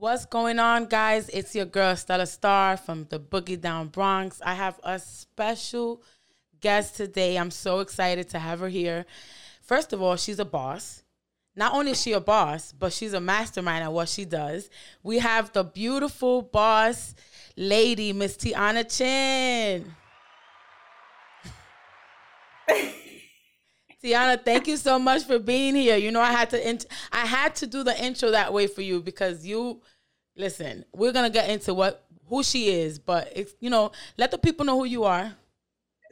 What's 0.00 0.24
going 0.24 0.58
on, 0.58 0.86
guys? 0.86 1.28
It's 1.28 1.54
your 1.54 1.66
girl 1.66 1.94
Stella 1.94 2.24
Star 2.24 2.78
from 2.78 3.06
the 3.10 3.20
Boogie 3.20 3.60
Down 3.60 3.88
Bronx. 3.88 4.40
I 4.42 4.54
have 4.54 4.80
a 4.82 4.98
special 4.98 6.02
guest 6.62 6.96
today. 6.96 7.36
I'm 7.36 7.50
so 7.50 7.80
excited 7.80 8.30
to 8.30 8.38
have 8.38 8.60
her 8.60 8.70
here. 8.70 9.04
First 9.60 9.92
of 9.92 10.00
all, 10.00 10.16
she's 10.16 10.38
a 10.38 10.44
boss. 10.46 11.02
Not 11.54 11.74
only 11.74 11.90
is 11.90 12.00
she 12.00 12.14
a 12.14 12.20
boss, 12.20 12.72
but 12.72 12.94
she's 12.94 13.12
a 13.12 13.20
mastermind 13.20 13.84
at 13.84 13.92
what 13.92 14.08
she 14.08 14.24
does. 14.24 14.70
We 15.02 15.18
have 15.18 15.52
the 15.52 15.64
beautiful 15.64 16.40
boss 16.40 17.14
lady, 17.54 18.14
Miss 18.14 18.38
Tiana 18.38 18.90
Chin. 18.90 19.94
Tiana, 24.02 24.42
thank 24.42 24.66
you 24.66 24.76
so 24.76 24.98
much 24.98 25.24
for 25.24 25.38
being 25.38 25.74
here. 25.74 25.96
You 25.96 26.10
know, 26.10 26.20
I 26.20 26.32
had 26.32 26.50
to 26.50 26.68
int- 26.68 26.86
I 27.12 27.26
had 27.26 27.54
to 27.56 27.66
do 27.66 27.82
the 27.82 28.02
intro 28.02 28.30
that 28.30 28.52
way 28.52 28.66
for 28.66 28.80
you 28.82 29.00
because 29.00 29.46
you 29.46 29.82
listen. 30.36 30.84
We're 30.94 31.12
gonna 31.12 31.30
get 31.30 31.50
into 31.50 31.74
what 31.74 32.06
who 32.26 32.42
she 32.42 32.70
is, 32.70 32.98
but 32.98 33.30
it's, 33.34 33.54
you 33.60 33.68
know, 33.68 33.92
let 34.16 34.30
the 34.30 34.38
people 34.38 34.64
know 34.64 34.78
who 34.78 34.84
you 34.84 35.04
are. 35.04 35.34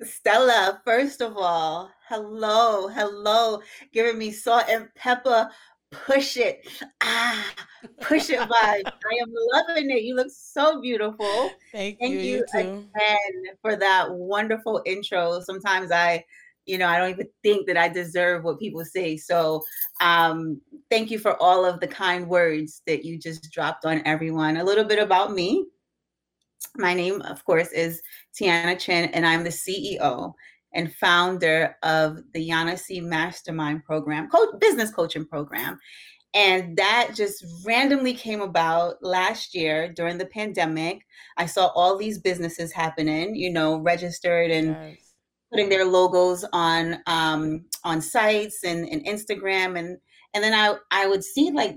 Stella, 0.02 0.80
first 0.84 1.22
of 1.22 1.36
all, 1.36 1.90
hello, 2.08 2.88
hello, 2.88 3.62
giving 3.92 4.18
me 4.18 4.32
salt 4.32 4.64
and 4.68 4.92
pepper. 4.94 5.48
Push 5.90 6.36
it, 6.36 6.68
ah, 7.00 7.54
push 8.02 8.28
it 8.28 8.40
vibes. 8.40 8.84
I 8.84 9.22
am 9.22 9.32
loving 9.54 9.90
it. 9.90 10.02
You 10.02 10.16
look 10.16 10.28
so 10.30 10.82
beautiful. 10.82 11.50
Thank, 11.72 11.98
Thank 11.98 12.12
you, 12.12 12.18
you, 12.18 12.36
you 12.36 12.44
too. 12.52 12.58
again 12.58 13.56
for 13.62 13.74
that 13.74 14.12
wonderful 14.12 14.82
intro. 14.84 15.40
Sometimes 15.40 15.90
I 15.90 16.24
you 16.68 16.76
know, 16.76 16.86
I 16.86 16.98
don't 16.98 17.10
even 17.10 17.28
think 17.42 17.66
that 17.66 17.78
I 17.78 17.88
deserve 17.88 18.44
what 18.44 18.60
people 18.60 18.84
say. 18.84 19.16
So, 19.16 19.64
um, 20.00 20.60
thank 20.90 21.10
you 21.10 21.18
for 21.18 21.40
all 21.42 21.64
of 21.64 21.80
the 21.80 21.88
kind 21.88 22.28
words 22.28 22.82
that 22.86 23.04
you 23.04 23.18
just 23.18 23.50
dropped 23.50 23.86
on 23.86 24.02
everyone. 24.04 24.58
A 24.58 24.64
little 24.64 24.84
bit 24.84 24.98
about 24.98 25.32
me. 25.32 25.64
My 26.76 26.92
name, 26.92 27.22
of 27.22 27.44
course, 27.44 27.72
is 27.72 28.02
Tiana 28.38 28.78
Chin, 28.78 29.10
and 29.14 29.26
I'm 29.26 29.44
the 29.44 29.50
CEO 29.50 30.34
and 30.74 30.94
founder 30.94 31.76
of 31.82 32.18
the 32.34 32.46
Yana 32.46 32.78
C 32.78 33.00
Mastermind 33.00 33.84
Program, 33.84 34.28
co- 34.28 34.58
business 34.58 34.90
coaching 34.90 35.26
program. 35.26 35.78
And 36.34 36.76
that 36.76 37.12
just 37.14 37.44
randomly 37.64 38.12
came 38.12 38.42
about 38.42 39.02
last 39.02 39.54
year 39.54 39.90
during 39.90 40.18
the 40.18 40.26
pandemic. 40.26 41.00
I 41.38 41.46
saw 41.46 41.68
all 41.68 41.96
these 41.96 42.18
businesses 42.18 42.70
happening, 42.70 43.34
you 43.34 43.50
know, 43.50 43.78
registered 43.78 44.50
and 44.50 44.68
yes 44.68 45.07
putting 45.50 45.68
their 45.68 45.84
logos 45.84 46.44
on 46.52 46.98
um, 47.06 47.64
on 47.84 48.00
sites 48.00 48.64
and, 48.64 48.88
and 48.88 49.04
Instagram. 49.06 49.78
And 49.78 49.98
and 50.34 50.44
then 50.44 50.54
I 50.54 50.76
I 50.90 51.06
would 51.06 51.24
see 51.24 51.50
like 51.50 51.76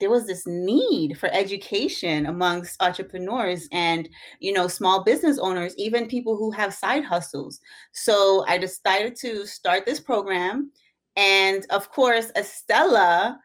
there 0.00 0.10
was 0.10 0.26
this 0.26 0.44
need 0.48 1.16
for 1.16 1.28
education 1.32 2.26
amongst 2.26 2.82
entrepreneurs 2.82 3.68
and 3.70 4.08
you 4.40 4.52
know 4.52 4.66
small 4.66 5.04
business 5.04 5.38
owners 5.38 5.74
even 5.78 6.08
people 6.08 6.36
who 6.36 6.50
have 6.50 6.74
side 6.74 7.04
hustles. 7.04 7.60
So 7.92 8.44
i 8.48 8.58
decided 8.58 9.14
to 9.20 9.46
start 9.46 9.86
this 9.86 10.00
program. 10.00 10.72
And 11.16 11.64
of 11.70 11.90
course 11.90 12.32
estella 12.36 13.38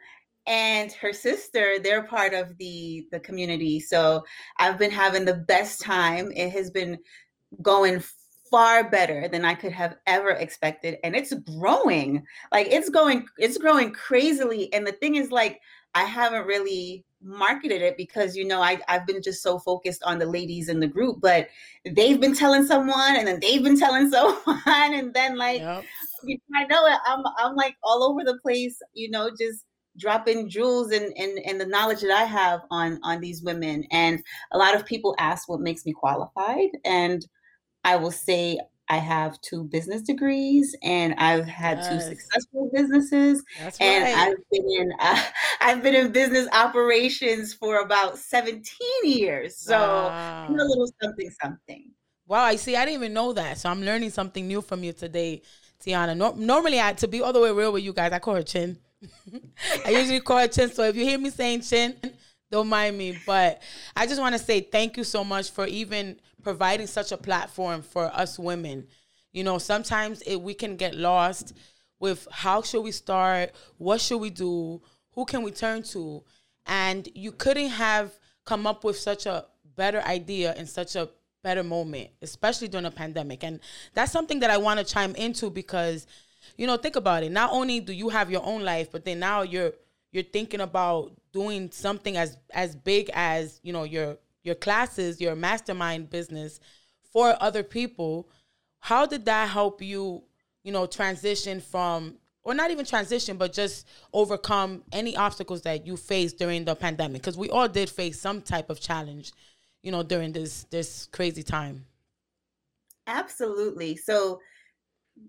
and 0.48 0.92
her 0.94 1.14
sister 1.14 1.76
they're 1.84 2.08
part 2.08 2.34
of 2.34 2.58
the 2.58 3.06
the 3.12 3.20
community. 3.20 3.80
So 3.80 4.24
i've 4.58 4.80
been 4.80 4.92
having 4.92 5.26
the 5.26 5.46
best 5.48 5.82
time. 5.82 6.32
It 6.36 6.50
has 6.54 6.72
been 6.72 6.98
going 7.62 8.02
far 8.50 8.90
better 8.90 9.28
than 9.28 9.46
I 9.46 9.56
could 9.56 9.72
have 9.72 9.96
ever 10.06 10.32
expected. 10.32 10.98
And 11.04 11.16
it's 11.16 11.34
growing. 11.34 12.26
Like 12.52 12.68
it's 12.68 12.90
going, 12.90 13.28
it's 13.38 13.58
growing 13.58 13.92
crazily. 13.92 14.72
And 14.74 14.86
the 14.86 14.92
thing 14.94 15.16
is, 15.16 15.32
like, 15.32 15.62
I 15.96 16.04
haven't 16.04 16.46
really 16.46 17.06
marketed 17.22 17.82
it 17.82 17.98
because 17.98 18.36
you 18.36 18.46
know 18.46 18.62
I, 18.62 18.80
I've 18.88 19.08
been 19.08 19.22
just 19.22 19.42
so 19.42 19.58
focused 19.60 20.04
on 20.04 20.20
the 20.20 20.26
ladies 20.26 20.70
in 20.70 20.80
the 20.80 20.88
group, 20.88 21.20
but 21.22 21.48
they've 21.86 22.20
been 22.20 22.36
telling 22.36 22.66
someone 22.66 23.16
and 23.16 23.28
then 23.28 23.40
they've 23.40 23.64
been 23.64 23.80
telling 23.80 24.10
someone, 24.12 24.62
and 24.66 25.14
then 25.14 25.38
like 25.38 25.62
yep. 25.62 25.84
I 26.56 26.66
know 26.66 26.86
it, 26.86 27.00
I'm 27.06 27.24
I'm 27.38 27.56
like 27.56 27.76
all 27.84 28.04
over 28.04 28.24
the 28.24 28.38
place, 28.42 28.80
you 28.94 29.10
know, 29.10 29.30
just 29.30 29.66
dropping 30.00 30.48
jewels 30.50 30.92
and, 30.92 31.12
and 31.18 31.40
and 31.40 31.60
the 31.60 31.66
knowledge 31.66 32.02
that 32.02 32.12
I 32.12 32.24
have 32.24 32.62
on 32.70 33.00
on 33.04 33.20
these 33.20 33.42
women. 33.42 33.86
And 33.92 34.22
a 34.52 34.58
lot 34.58 34.76
of 34.76 34.86
people 34.86 35.16
ask 35.18 35.50
what 35.50 35.60
makes 35.60 35.86
me 35.86 35.94
qualified. 35.94 36.70
And 36.86 37.26
I 37.88 37.96
will 37.96 38.12
say 38.12 38.60
I 38.90 38.98
have 38.98 39.40
two 39.40 39.64
business 39.64 40.02
degrees 40.02 40.76
and 40.84 41.14
I've 41.14 41.48
had 41.48 41.78
yes. 41.78 41.90
two 41.90 42.02
successful 42.02 42.70
businesses 42.74 43.42
That's 43.58 43.80
and 43.80 44.04
right. 44.04 44.14
I've 44.14 44.50
been 44.52 44.70
in 44.70 44.92
uh, 45.00 45.24
I've 45.62 45.82
been 45.82 45.96
in 45.96 46.12
business 46.12 46.50
operations 46.52 47.54
for 47.54 47.80
about 47.80 48.18
17 48.18 48.62
years. 49.04 49.56
So 49.56 49.80
wow. 49.80 50.48
a 50.50 50.52
little 50.52 50.90
something 51.02 51.30
something. 51.42 51.92
Wow, 52.28 52.44
I 52.44 52.58
see 52.58 52.76
I 52.76 52.84
didn't 52.84 52.96
even 52.96 53.14
know 53.14 53.32
that. 53.32 53.58
So 53.58 53.70
I'm 53.70 53.82
learning 53.82 54.10
something 54.10 54.46
new 54.46 54.62
from 54.62 54.84
you 54.84 54.92
today, 54.92 55.44
Tiana. 55.82 56.16
No, 56.16 56.34
normally 56.34 56.82
I 56.82 56.92
to 56.92 57.08
be 57.08 57.22
all 57.22 57.32
the 57.32 57.40
way 57.40 57.54
real 57.54 57.72
with 57.72 57.84
you 57.86 57.94
guys, 57.94 58.12
I 58.12 58.20
call 58.20 58.36
her 58.36 58.44
Chin. 58.44 58.78
I 59.86 59.92
usually 59.92 60.20
call 60.20 60.40
her 60.40 60.50
Chin. 60.50 60.70
So 60.72 60.84
if 60.84 60.98
you 60.98 61.06
hear 61.06 61.18
me 61.18 61.30
saying 61.30 61.62
Chin, 61.62 61.96
don't 62.52 62.68
mind 62.68 62.98
me. 62.98 63.18
But 63.26 63.62
I 63.96 64.08
just 64.08 64.20
want 64.20 64.36
to 64.36 64.40
say 64.40 64.60
thank 64.60 64.98
you 64.98 65.06
so 65.06 65.24
much 65.24 65.52
for 65.52 65.66
even 65.66 66.20
providing 66.48 66.88
such 66.88 67.12
a 67.12 67.18
platform 67.18 67.82
for 67.82 68.06
us 68.06 68.40
women. 68.40 68.88
You 69.34 69.44
know, 69.44 69.58
sometimes 69.58 70.22
it, 70.22 70.38
we 70.38 70.54
can 70.54 70.78
get 70.78 70.96
lost 70.96 71.52
with 72.00 72.26
how 72.32 72.62
should 72.62 72.84
we 72.84 72.94
start, 72.94 73.52
what 73.78 74.00
should 74.00 74.20
we 74.20 74.30
do, 74.30 74.82
who 75.12 75.26
can 75.26 75.44
we 75.44 75.52
turn 75.52 75.84
to, 75.92 76.24
and 76.66 77.06
you 77.14 77.34
couldn't 77.34 77.68
have 77.68 78.18
come 78.46 78.66
up 78.66 78.86
with 78.86 78.96
such 78.96 79.26
a 79.26 79.44
better 79.76 80.00
idea 80.04 80.56
in 80.56 80.66
such 80.66 80.96
a 80.96 81.10
better 81.44 81.66
moment, 81.66 82.12
especially 82.22 82.70
during 82.70 82.86
a 82.86 82.92
pandemic. 82.92 83.44
And 83.44 83.60
that's 83.94 84.14
something 84.14 84.40
that 84.40 84.50
I 84.50 84.56
want 84.56 84.80
to 84.80 84.86
chime 84.86 85.16
into 85.16 85.50
because, 85.50 86.08
you 86.56 86.66
know, 86.66 86.78
think 86.78 86.96
about 86.96 87.24
it. 87.24 87.32
Not 87.34 87.52
only 87.52 87.82
do 87.82 87.92
you 87.92 88.08
have 88.08 88.32
your 88.32 88.46
own 88.46 88.64
life, 88.64 88.90
but 88.90 89.04
then 89.04 89.20
now 89.20 89.42
you're 89.42 89.74
you're 90.14 90.24
thinking 90.24 90.62
about 90.62 91.12
doing 91.34 91.72
something 91.72 92.16
as 92.16 92.38
as 92.54 92.74
big 92.74 93.10
as 93.14 93.60
you 93.64 93.74
know 93.74 93.84
your 93.84 94.18
your 94.48 94.56
classes, 94.56 95.22
your 95.22 95.36
mastermind 95.36 96.10
business 96.10 96.60
for 97.12 97.36
other 97.40 97.62
people. 97.62 98.30
How 98.80 99.06
did 99.06 99.26
that 99.26 99.50
help 99.50 99.82
you, 99.82 100.24
you 100.64 100.72
know, 100.72 100.88
transition 100.88 101.62
from 101.62 102.16
or 102.44 102.54
not 102.54 102.72
even 102.72 102.86
transition, 102.86 103.36
but 103.36 103.52
just 103.52 103.86
overcome 104.14 104.82
any 104.94 105.18
obstacles 105.18 105.64
that 105.64 105.86
you 105.86 105.98
faced 105.98 106.40
during 106.40 106.64
the 106.64 106.76
pandemic? 106.76 107.22
Because 107.22 107.38
we 107.38 107.50
all 107.50 107.68
did 107.68 107.90
face 107.90 108.22
some 108.22 108.42
type 108.42 108.70
of 108.70 108.80
challenge, 108.80 109.34
you 109.84 109.92
know, 109.92 110.02
during 110.02 110.32
this 110.32 110.64
this 110.72 111.08
crazy 111.12 111.44
time. 111.44 111.86
Absolutely. 113.06 113.98
So 113.98 114.40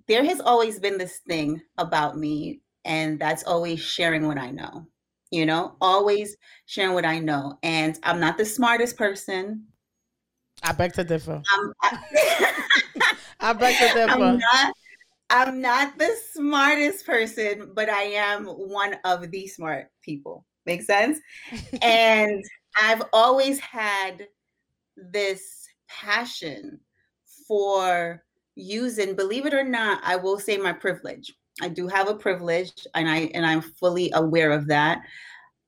there 0.07 0.25
has 0.25 0.41
always 0.41 0.79
been 0.79 0.99
this 0.99 1.19
thing 1.27 1.61
about 1.77 2.17
me, 2.17 2.61
and 2.85 3.19
that's 3.19 3.43
always 3.45 3.81
sharing 3.81 4.27
what 4.27 4.39
I 4.39 4.51
know 4.51 4.87
you 5.31 5.47
know, 5.47 5.77
always 5.81 6.37
sharing 6.67 6.95
what 6.95 7.05
I 7.05 7.19
know. 7.19 7.59
And 7.63 7.99
I'm 8.03 8.21
not 8.21 8.39
the 8.39 8.45
smartest 8.45 8.97
person. 8.97 9.67
I 10.63 10.73
beg 10.73 10.93
to 10.95 11.05
differ. 11.05 11.43
I, 11.83 12.55
I 13.41 13.53
beg 13.53 13.77
to 13.77 13.89
differ. 13.95 14.11
I'm 14.11 14.39
not, 14.39 14.75
I'm 15.31 15.61
not 15.61 15.99
the 15.99 16.15
smartest 16.33 17.07
person, 17.07 17.73
but 17.75 17.89
I 17.89 18.03
am 18.03 18.47
one 18.47 18.97
of 19.05 19.31
the 19.31 19.47
smart 19.47 19.91
people. 20.03 20.47
Make 20.67 20.83
sense? 20.83 21.19
and 21.83 22.43
I've 22.81 23.03
always 23.13 23.59
had 23.61 24.27
this 24.97 25.69
passion 25.89 26.81
for 27.47 28.23
using, 28.55 29.15
believe 29.15 29.47
it 29.47 29.55
or 29.55 29.65
not, 29.65 30.01
I 30.03 30.17
will 30.17 30.39
say 30.39 30.57
my 30.57 30.73
privilege. 30.73 31.33
I 31.63 31.69
do 31.69 31.89
have 31.89 32.09
a 32.09 32.15
privilege 32.15 32.87
and 32.95 33.09
I 33.09 33.31
and 33.35 33.45
I'm 33.45 33.61
fully 33.61 34.11
aware 34.15 34.53
of 34.53 34.67
that. 34.69 35.01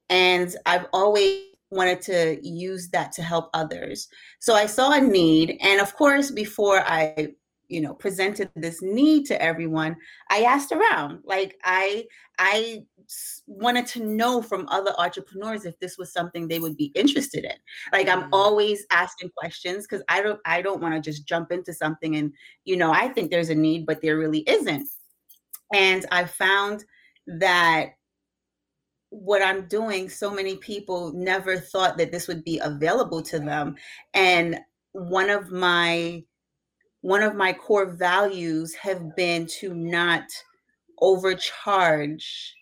And 0.09 0.55
I've 0.67 0.87
always 0.93 1.43
wanted 1.71 2.03
to 2.03 2.39
use 2.43 2.89
that 2.91 3.13
to 3.13 3.23
help 3.23 3.49
others. 3.55 4.09
So 4.41 4.55
I 4.55 4.67
saw 4.67 4.93
a 4.93 5.01
need 5.01 5.59
and 5.61 5.81
of 5.81 5.95
course 5.95 6.31
before 6.31 6.81
I 6.81 7.35
you 7.71 7.81
know 7.81 7.95
presented 7.95 8.51
this 8.57 8.83
need 8.83 9.25
to 9.25 9.41
everyone 9.41 9.97
i 10.29 10.43
asked 10.43 10.73
around 10.73 11.21
like 11.25 11.57
i 11.65 12.05
i 12.39 12.83
wanted 13.47 13.87
to 13.87 14.05
know 14.05 14.43
from 14.43 14.69
other 14.69 14.93
entrepreneurs 14.99 15.65
if 15.65 15.79
this 15.79 15.97
was 15.97 16.13
something 16.13 16.49
they 16.49 16.59
would 16.59 16.77
be 16.77 16.93
interested 16.97 17.45
in 17.45 17.55
like 17.93 18.09
i'm 18.09 18.23
mm-hmm. 18.23 18.35
always 18.35 18.85
asking 18.91 19.31
questions 19.37 19.87
because 19.87 20.05
i 20.09 20.21
don't 20.21 20.41
i 20.45 20.61
don't 20.61 20.83
want 20.83 20.95
to 20.95 21.01
just 21.01 21.27
jump 21.27 21.53
into 21.53 21.73
something 21.73 22.17
and 22.17 22.33
you 22.65 22.77
know 22.77 22.93
i 22.93 23.09
think 23.09 23.31
there's 23.31 23.51
a 23.51 23.55
need 23.55 23.87
but 23.87 24.03
there 24.03 24.19
really 24.19 24.41
isn't 24.49 24.89
and 25.73 26.07
I 26.11 26.25
found 26.25 26.85
that 27.27 27.91
what 29.11 29.43
I'm 29.43 29.67
doing, 29.67 30.09
so 30.09 30.31
many 30.31 30.57
people 30.57 31.13
never 31.13 31.57
thought 31.57 31.99
that 31.99 32.13
this 32.13 32.29
would 32.29 32.45
be 32.45 32.59
available 32.59 33.23
to 33.25 33.39
them. 33.39 33.77
And 34.15 34.61
one 34.93 35.31
of 35.31 35.51
my 35.51 36.25
one 37.03 37.23
of 37.23 37.35
my 37.35 37.53
core 37.53 37.91
values 37.91 38.75
have 38.75 39.17
been 39.17 39.47
to 39.47 39.73
not 39.73 40.25
overcharge 41.01 42.55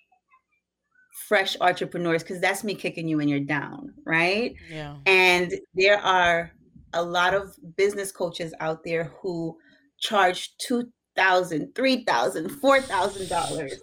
fresh 1.28 1.56
entrepreneurs 1.60 2.22
because 2.22 2.40
that's 2.40 2.62
me 2.62 2.74
kicking 2.74 3.08
you 3.08 3.16
when 3.16 3.28
you're 3.28 3.40
down, 3.40 3.92
right? 4.06 4.54
Yeah. 4.70 4.96
And 5.06 5.52
there 5.74 5.98
are 5.98 6.52
a 6.94 7.02
lot 7.02 7.34
of 7.34 7.54
business 7.76 8.12
coaches 8.12 8.54
out 8.60 8.84
there 8.84 9.12
who 9.20 9.58
charge 9.98 10.56
two 10.58 10.90
thousand, 11.18 11.74
three 11.74 12.04
thousand, 12.04 12.48
four 12.48 12.80
thousand 12.80 13.28
dollars 13.28 13.74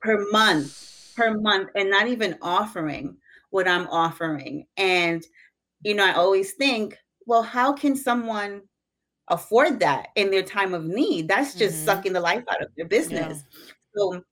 per 0.00 0.24
month, 0.30 1.12
per 1.16 1.34
month, 1.34 1.70
and 1.74 1.90
not 1.90 2.06
even 2.06 2.38
offering 2.40 3.16
what 3.50 3.68
I'm 3.68 3.88
offering. 3.88 4.66
And 4.76 5.22
you 5.82 5.94
know, 5.94 6.06
I 6.06 6.12
always 6.12 6.52
think, 6.52 6.96
well, 7.26 7.42
how 7.42 7.72
can 7.72 7.96
someone 7.96 8.62
afford 9.28 9.80
that 9.80 10.08
in 10.14 10.30
their 10.30 10.42
time 10.42 10.72
of 10.72 10.84
need? 10.84 11.28
That's 11.28 11.54
just 11.54 11.76
mm-hmm. 11.76 11.84
sucking 11.84 12.12
the 12.12 12.20
life 12.20 12.44
out 12.50 12.62
of 12.62 12.68
their 12.76 12.86
business. 12.86 13.42
Yeah. 13.42 13.72
So 13.96 14.24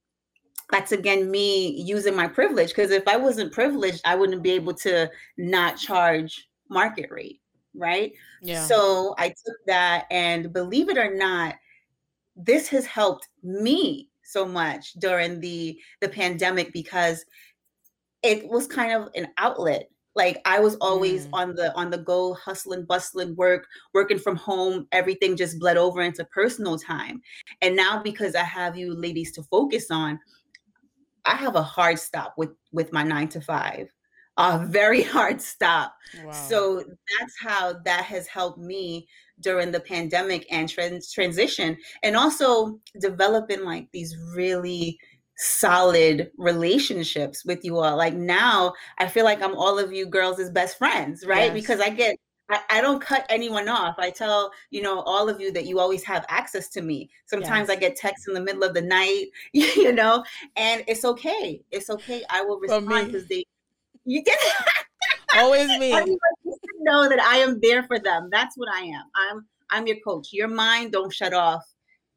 that's 0.70 0.92
again 0.92 1.30
me 1.30 1.82
using 1.82 2.16
my 2.16 2.26
privilege 2.26 2.68
because 2.68 2.90
if 2.90 3.06
I 3.06 3.16
wasn't 3.16 3.52
privileged, 3.52 4.00
I 4.04 4.14
wouldn't 4.14 4.42
be 4.42 4.52
able 4.52 4.74
to 4.74 5.10
not 5.36 5.76
charge 5.76 6.48
market 6.70 7.10
rate, 7.10 7.40
right? 7.74 8.12
Yeah. 8.40 8.64
So 8.64 9.14
I 9.18 9.28
took 9.28 9.56
that 9.66 10.06
and 10.10 10.52
believe 10.52 10.88
it 10.88 10.98
or 10.98 11.14
not, 11.14 11.54
this 12.36 12.68
has 12.68 12.86
helped 12.86 13.28
me 13.42 14.08
so 14.22 14.46
much 14.46 14.92
during 14.94 15.40
the 15.40 15.78
the 16.00 16.08
pandemic 16.08 16.72
because 16.72 17.24
it 18.22 18.48
was 18.48 18.66
kind 18.66 18.92
of 18.92 19.08
an 19.14 19.28
outlet 19.38 19.88
like 20.14 20.40
i 20.44 20.58
was 20.58 20.76
always 20.76 21.26
mm. 21.26 21.30
on 21.32 21.54
the 21.54 21.74
on 21.74 21.90
the 21.90 21.98
go 21.98 22.34
hustling 22.34 22.84
bustling 22.84 23.34
work 23.36 23.66
working 23.94 24.18
from 24.18 24.36
home 24.36 24.86
everything 24.92 25.36
just 25.36 25.58
bled 25.58 25.76
over 25.76 26.02
into 26.02 26.24
personal 26.26 26.78
time 26.78 27.20
and 27.60 27.76
now 27.76 28.02
because 28.02 28.34
i 28.34 28.44
have 28.44 28.76
you 28.76 28.94
ladies 28.94 29.32
to 29.32 29.42
focus 29.44 29.90
on 29.90 30.18
i 31.24 31.34
have 31.34 31.56
a 31.56 31.62
hard 31.62 31.98
stop 31.98 32.34
with 32.36 32.50
with 32.72 32.92
my 32.92 33.02
nine 33.02 33.28
to 33.28 33.40
five 33.40 33.88
a 34.38 34.58
very 34.66 35.02
hard 35.02 35.40
stop 35.40 35.94
wow. 36.24 36.32
so 36.32 36.78
that's 36.78 37.34
how 37.40 37.74
that 37.84 38.04
has 38.04 38.26
helped 38.26 38.58
me 38.58 39.06
during 39.42 39.70
the 39.70 39.80
pandemic 39.80 40.46
and 40.50 40.68
trans- 40.68 41.12
transition 41.12 41.76
and 42.02 42.16
also 42.16 42.78
developing 43.00 43.64
like 43.64 43.88
these 43.92 44.16
really 44.34 44.98
solid 45.36 46.30
relationships 46.36 47.44
with 47.44 47.64
you 47.64 47.78
all 47.78 47.96
like 47.96 48.14
now 48.14 48.72
i 48.98 49.08
feel 49.08 49.24
like 49.24 49.42
i'm 49.42 49.56
all 49.56 49.78
of 49.78 49.92
you 49.92 50.06
girls 50.06 50.38
as 50.38 50.50
best 50.50 50.78
friends 50.78 51.24
right 51.26 51.52
yes. 51.52 51.54
because 51.54 51.80
i 51.80 51.88
get 51.88 52.16
I, 52.50 52.60
I, 52.70 52.80
don't 52.82 53.00
cut 53.00 53.24
anyone 53.30 53.68
off. 53.68 53.94
I 53.98 54.10
tell, 54.10 54.50
you 54.70 54.82
know, 54.82 55.00
all 55.02 55.30
of 55.30 55.40
you 55.40 55.52
that 55.52 55.64
you 55.64 55.78
always 55.80 56.04
have 56.04 56.26
access 56.28 56.68
to 56.70 56.82
me. 56.82 57.08
Sometimes 57.24 57.68
yes. 57.68 57.76
I 57.76 57.80
get 57.80 57.96
texts 57.96 58.28
in 58.28 58.34
the 58.34 58.40
middle 58.40 58.62
of 58.62 58.74
the 58.74 58.82
night, 58.82 59.26
you 59.52 59.92
know, 59.92 60.22
and 60.56 60.84
it's 60.86 61.04
okay. 61.04 61.62
It's 61.70 61.88
okay. 61.88 62.22
I 62.28 62.42
will 62.42 62.58
respond 62.58 63.06
because 63.06 63.26
they 63.26 63.44
you 64.04 64.22
get 64.22 64.38
always 65.36 65.68
me. 65.78 65.92
Know 66.82 67.08
that 67.08 67.20
I 67.20 67.38
am 67.38 67.60
there 67.60 67.82
for 67.84 67.98
them. 67.98 68.28
That's 68.30 68.56
what 68.56 68.68
I 68.72 68.80
am. 68.80 69.04
I'm 69.14 69.46
I'm 69.70 69.86
your 69.86 69.96
coach. 70.06 70.28
Your 70.32 70.48
mind 70.48 70.92
don't 70.92 71.12
shut 71.12 71.32
off 71.32 71.64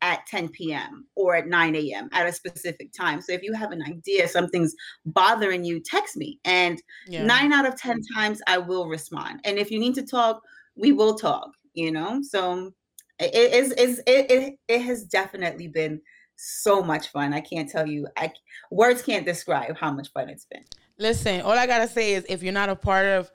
at 0.01 0.25
10 0.27 0.49
p.m. 0.49 1.07
or 1.15 1.35
at 1.35 1.47
9 1.47 1.75
a.m. 1.75 2.09
at 2.11 2.27
a 2.27 2.31
specific 2.31 2.91
time. 2.93 3.21
So 3.21 3.31
if 3.31 3.41
you 3.41 3.53
have 3.53 3.71
an 3.71 3.81
idea, 3.81 4.27
something's 4.27 4.75
bothering 5.05 5.63
you, 5.63 5.79
text 5.79 6.17
me. 6.17 6.39
And 6.45 6.81
yeah. 7.07 7.23
nine 7.23 7.53
out 7.53 7.65
of 7.65 7.75
10 7.75 8.01
times 8.13 8.41
I 8.45 8.57
will 8.57 8.87
respond. 8.87 9.39
And 9.45 9.57
if 9.57 9.71
you 9.71 9.79
need 9.79 9.95
to 9.95 10.05
talk, 10.05 10.41
we 10.75 10.91
will 10.91 11.15
talk, 11.15 11.49
you 11.73 11.91
know? 11.91 12.19
So 12.21 12.71
it 13.19 13.53
is 13.53 13.71
it, 13.71 14.03
it, 14.05 14.31
it, 14.31 14.59
it 14.67 14.81
has 14.81 15.05
definitely 15.05 15.69
been 15.69 16.01
so 16.35 16.83
much 16.83 17.07
fun. 17.07 17.33
I 17.33 17.41
can't 17.41 17.69
tell 17.69 17.87
you, 17.87 18.07
I 18.17 18.31
words 18.69 19.01
can't 19.01 19.25
describe 19.25 19.77
how 19.77 19.91
much 19.91 20.11
fun 20.11 20.29
it's 20.29 20.45
been. 20.45 20.65
Listen, 20.99 21.41
all 21.41 21.51
I 21.51 21.65
gotta 21.65 21.87
say 21.87 22.13
is 22.13 22.25
if 22.29 22.43
you're 22.43 22.53
not 22.53 22.69
a 22.69 22.75
part 22.75 23.05
of 23.05 23.31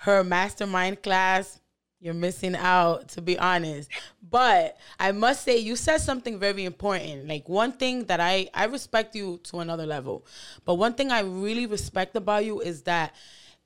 her 0.00 0.24
mastermind 0.24 1.02
class, 1.02 1.60
you're 2.00 2.14
missing 2.14 2.56
out, 2.56 3.08
to 3.10 3.20
be 3.20 3.38
honest. 3.38 3.90
But 4.30 4.78
I 4.98 5.12
must 5.12 5.44
say, 5.44 5.58
you 5.58 5.76
said 5.76 5.98
something 5.98 6.38
very 6.38 6.64
important. 6.64 7.28
Like 7.28 7.48
one 7.48 7.72
thing 7.72 8.04
that 8.06 8.18
I 8.18 8.48
I 8.54 8.64
respect 8.64 9.14
you 9.14 9.38
to 9.44 9.60
another 9.60 9.84
level, 9.84 10.24
but 10.64 10.76
one 10.76 10.94
thing 10.94 11.10
I 11.10 11.20
really 11.20 11.66
respect 11.66 12.16
about 12.16 12.46
you 12.46 12.60
is 12.60 12.82
that 12.82 13.14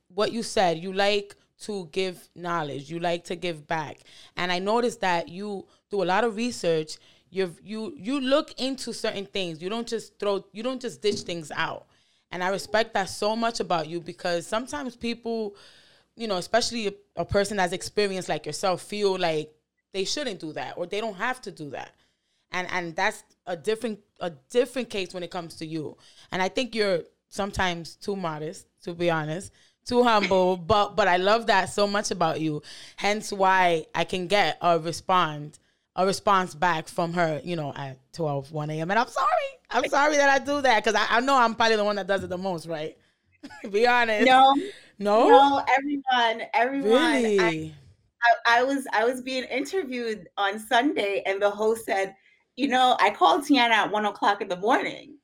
what 0.09 0.33
you 0.33 0.43
said. 0.43 0.79
You 0.79 0.93
like 0.93 1.37
to 1.61 1.89
give 1.93 2.29
knowledge. 2.35 2.91
You 2.91 2.99
like 2.99 3.23
to 3.25 3.37
give 3.37 3.69
back, 3.69 4.01
and 4.37 4.51
I 4.51 4.59
noticed 4.59 5.01
that 5.03 5.29
you 5.29 5.67
do 5.89 6.03
a 6.03 6.05
lot 6.05 6.25
of 6.25 6.35
research. 6.35 6.97
You 7.31 7.55
you 7.63 7.95
you 7.97 8.21
look 8.21 8.59
into 8.61 8.93
certain 8.93 9.27
things. 9.27 9.63
You 9.63 9.69
don't 9.69 9.87
just 9.87 10.19
throw. 10.19 10.45
You 10.53 10.65
don't 10.65 10.83
just 10.83 11.01
ditch 11.01 11.21
things 11.21 11.53
out. 11.55 11.87
And 12.33 12.43
I 12.43 12.49
respect 12.49 12.95
that 12.95 13.09
so 13.09 13.37
much 13.37 13.61
about 13.61 13.87
you 13.87 14.01
because 14.01 14.45
sometimes 14.45 14.97
people 14.97 15.55
you 16.17 16.29
know, 16.29 16.37
especially 16.37 16.89
a, 16.89 16.93
a 17.17 17.25
person 17.25 17.57
that's 17.57 17.73
experienced 17.73 18.29
like 18.29 18.47
yourself, 18.47 18.83
feel 18.83 19.19
like 19.19 19.53
they 19.93 20.05
shouldn't 20.05 20.41
do 20.41 20.53
that 20.53 20.75
or 20.77 20.87
they 20.87 21.01
don't 21.01 21.17
have 21.17 21.41
to 21.43 21.51
do 21.51 21.71
that. 21.71 21.93
And 22.53 22.69
and 22.71 22.95
that's 22.95 23.25
a 23.47 23.57
different 23.57 24.01
a 24.21 24.31
different 24.51 24.91
case 24.91 25.13
when 25.13 25.23
it 25.23 25.31
comes 25.31 25.57
to 25.57 25.67
you. 25.67 25.97
And 26.31 26.41
I 26.41 26.49
think 26.49 26.75
you're 26.75 27.01
sometimes 27.29 27.97
too 27.97 28.17
modest, 28.17 28.67
to 28.85 28.95
be 28.95 29.11
honest, 29.11 29.53
too 29.85 30.05
humble. 30.05 30.57
but 30.73 30.95
but 30.95 31.09
I 31.09 31.17
love 31.17 31.47
that 31.47 31.67
so 31.67 31.87
much 31.87 32.11
about 32.11 32.41
you. 32.41 32.63
Hence 32.97 33.33
why 33.33 33.87
I 33.95 34.05
can 34.05 34.29
get 34.29 34.59
a 34.61 34.79
respond 34.79 35.59
a 35.97 36.05
response 36.05 36.55
back 36.55 36.89
from 36.89 37.13
her, 37.13 37.41
you 37.45 37.55
know, 37.57 37.73
at 37.75 37.99
12, 38.15 38.51
1 38.51 38.71
a.m. 38.71 38.91
And 38.91 38.99
I'm 38.99 39.09
sorry. 39.09 39.29
I'm 39.71 39.89
sorry 39.89 40.17
that 40.17 40.29
I 40.29 40.45
do 40.45 40.61
that 40.61 40.85
because 40.85 41.01
I, 41.01 41.19
I 41.19 41.21
know 41.21 41.37
I'm 41.37 41.55
probably 41.55 41.77
the 41.77 41.85
one 41.85 41.97
that 41.97 42.07
does 42.07 42.25
it 42.25 42.31
the 42.31 42.39
most, 42.39 42.67
right? 42.67 42.97
Be 43.71 43.87
honest. 43.87 44.27
No, 44.27 44.57
no, 44.99 45.29
no, 45.29 45.65
everyone, 45.69 46.47
everyone. 46.53 47.13
Really? 47.13 47.41
I, 47.41 47.75
I, 48.47 48.61
I, 48.61 48.63
was 48.63 48.87
I 48.93 49.05
was 49.05 49.21
being 49.21 49.45
interviewed 49.45 50.29
on 50.37 50.59
Sunday, 50.59 51.23
and 51.27 51.41
the 51.41 51.51
host 51.51 51.85
said, 51.85 52.15
"You 52.57 52.69
know, 52.69 52.97
I 53.01 53.11
called 53.11 53.43
Tiana 53.43 53.71
at 53.71 53.91
one 53.91 54.05
o'clock 54.05 54.41
in 54.41 54.49
the 54.49 54.57
morning." 54.57 55.17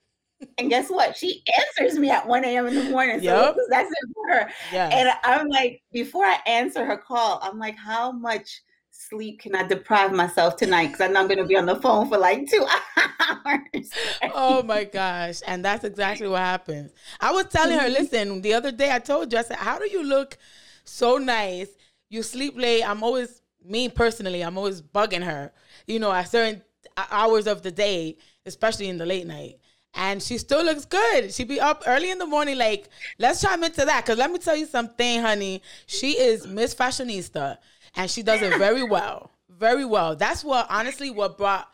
And 0.58 0.70
guess 0.70 0.88
what? 0.88 1.17
She 1.17 1.43
answers 1.78 1.99
me 1.99 2.11
at 2.11 2.26
1 2.26 2.44
a.m. 2.46 2.67
in 2.67 2.75
the 2.75 2.90
morning. 2.90 3.19
So 3.19 3.25
yep. 3.25 3.56
that's 3.69 3.90
it 3.90 4.08
for 4.14 4.32
her. 4.32 4.50
Yes. 4.72 4.93
And 4.94 5.11
I'm 5.22 5.49
like, 5.49 5.82
before 5.93 6.25
I 6.25 6.38
answer 6.46 6.84
her 6.84 6.96
call, 6.96 7.40
I'm 7.43 7.58
like, 7.58 7.76
how 7.76 8.11
much 8.11 8.62
sleep 9.08 9.41
can 9.41 9.55
I 9.55 9.67
deprive 9.67 10.12
myself 10.12 10.56
tonight? 10.56 10.88
Because 10.88 11.00
I 11.00 11.08
know 11.08 11.20
I'm 11.20 11.26
going 11.26 11.38
to 11.38 11.44
be 11.44 11.56
on 11.56 11.67
the 11.67 11.76
phone 11.76 12.08
for 12.08 12.19
like 12.19 12.49
two 12.49 12.67
hours. 13.47 13.91
oh 14.35 14.62
my 14.62 14.85
gosh. 14.85 15.41
And 15.47 15.64
that's 15.64 15.85
exactly 15.85 16.29
what 16.29 16.41
happens. 16.41 16.93
I 17.20 17.32
was 17.32 17.47
telling 17.47 17.79
her, 17.79 17.87
mm-hmm. 17.87 18.02
listen, 18.02 18.43
the 18.43 18.55
other 18.55 18.73
day 18.73 18.93
I 18.93 18.99
told 18.99 19.32
you, 19.32 19.38
I 19.38 19.43
said, 19.43 19.56
how 19.56 19.79
do 19.79 19.88
you 19.88 20.05
look 20.05 20.37
so 20.85 21.17
nice? 21.17 21.69
You 22.11 22.23
sleep 22.23 22.57
late. 22.57 22.83
I'm 22.83 23.02
always, 23.02 23.40
me 23.64 23.88
personally, 23.88 24.42
I'm 24.42 24.59
always 24.59 24.83
bugging 24.83 25.25
her, 25.25 25.52
you 25.87 25.99
know, 25.99 26.12
at 26.12 26.28
certain 26.28 26.62
hours 27.11 27.47
of 27.47 27.62
the 27.62 27.71
day, 27.71 28.19
especially 28.45 28.88
in 28.88 28.99
the 28.99 29.07
late 29.07 29.26
night. 29.26 29.57
And 29.95 30.23
she 30.23 30.38
still 30.38 30.62
looks 30.62 30.85
good. 30.85 31.33
She 31.33 31.45
be 31.45 31.59
up 31.59 31.83
early 31.87 32.11
in 32.11 32.19
the 32.19 32.26
morning. 32.26 32.59
Like, 32.59 32.88
let's 33.19 33.40
chime 33.40 33.64
into 33.64 33.85
that. 33.85 34.07
Cause 34.07 34.19
let 34.19 34.30
me 34.30 34.38
tell 34.38 34.54
you 34.54 34.66
something, 34.66 35.21
honey. 35.21 35.62
She 35.87 36.12
is 36.12 36.47
Miss 36.47 36.75
Fashionista 36.75 37.59
and 37.97 38.11
she 38.11 38.23
does 38.23 38.42
it 38.42 38.56
very 38.59 38.82
well, 38.82 39.30
very 39.49 39.85
well. 39.85 40.16
That's 40.16 40.44
what 40.44 40.66
honestly 40.70 41.11
what 41.11 41.38
brought 41.38 41.68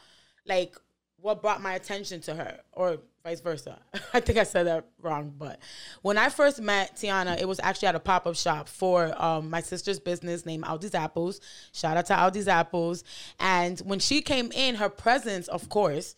like 0.46 0.76
what 1.20 1.42
brought 1.42 1.60
my 1.60 1.74
attention 1.74 2.20
to 2.22 2.34
her, 2.34 2.60
or 2.72 2.98
vice 3.24 3.40
versa. 3.40 3.80
I 4.14 4.20
think 4.20 4.38
I 4.38 4.44
said 4.44 4.66
that 4.66 4.86
wrong, 5.02 5.34
but 5.36 5.58
when 6.02 6.18
I 6.18 6.28
first 6.28 6.60
met 6.60 6.96
Tiana, 6.96 7.40
it 7.40 7.48
was 7.48 7.58
actually 7.60 7.88
at 7.88 7.94
a 7.94 8.00
pop 8.00 8.26
up 8.26 8.36
shop 8.36 8.68
for 8.68 9.12
um, 9.22 9.50
my 9.50 9.60
sister's 9.60 9.98
business 9.98 10.46
named 10.46 10.64
Aldi's 10.64 10.94
Apples. 10.94 11.40
Shout 11.72 11.96
out 11.96 12.06
to 12.06 12.14
Aldi's 12.14 12.48
Apples. 12.48 13.02
And 13.40 13.78
when 13.80 13.98
she 13.98 14.20
came 14.20 14.52
in, 14.52 14.76
her 14.76 14.88
presence, 14.88 15.48
of 15.48 15.68
course, 15.68 16.14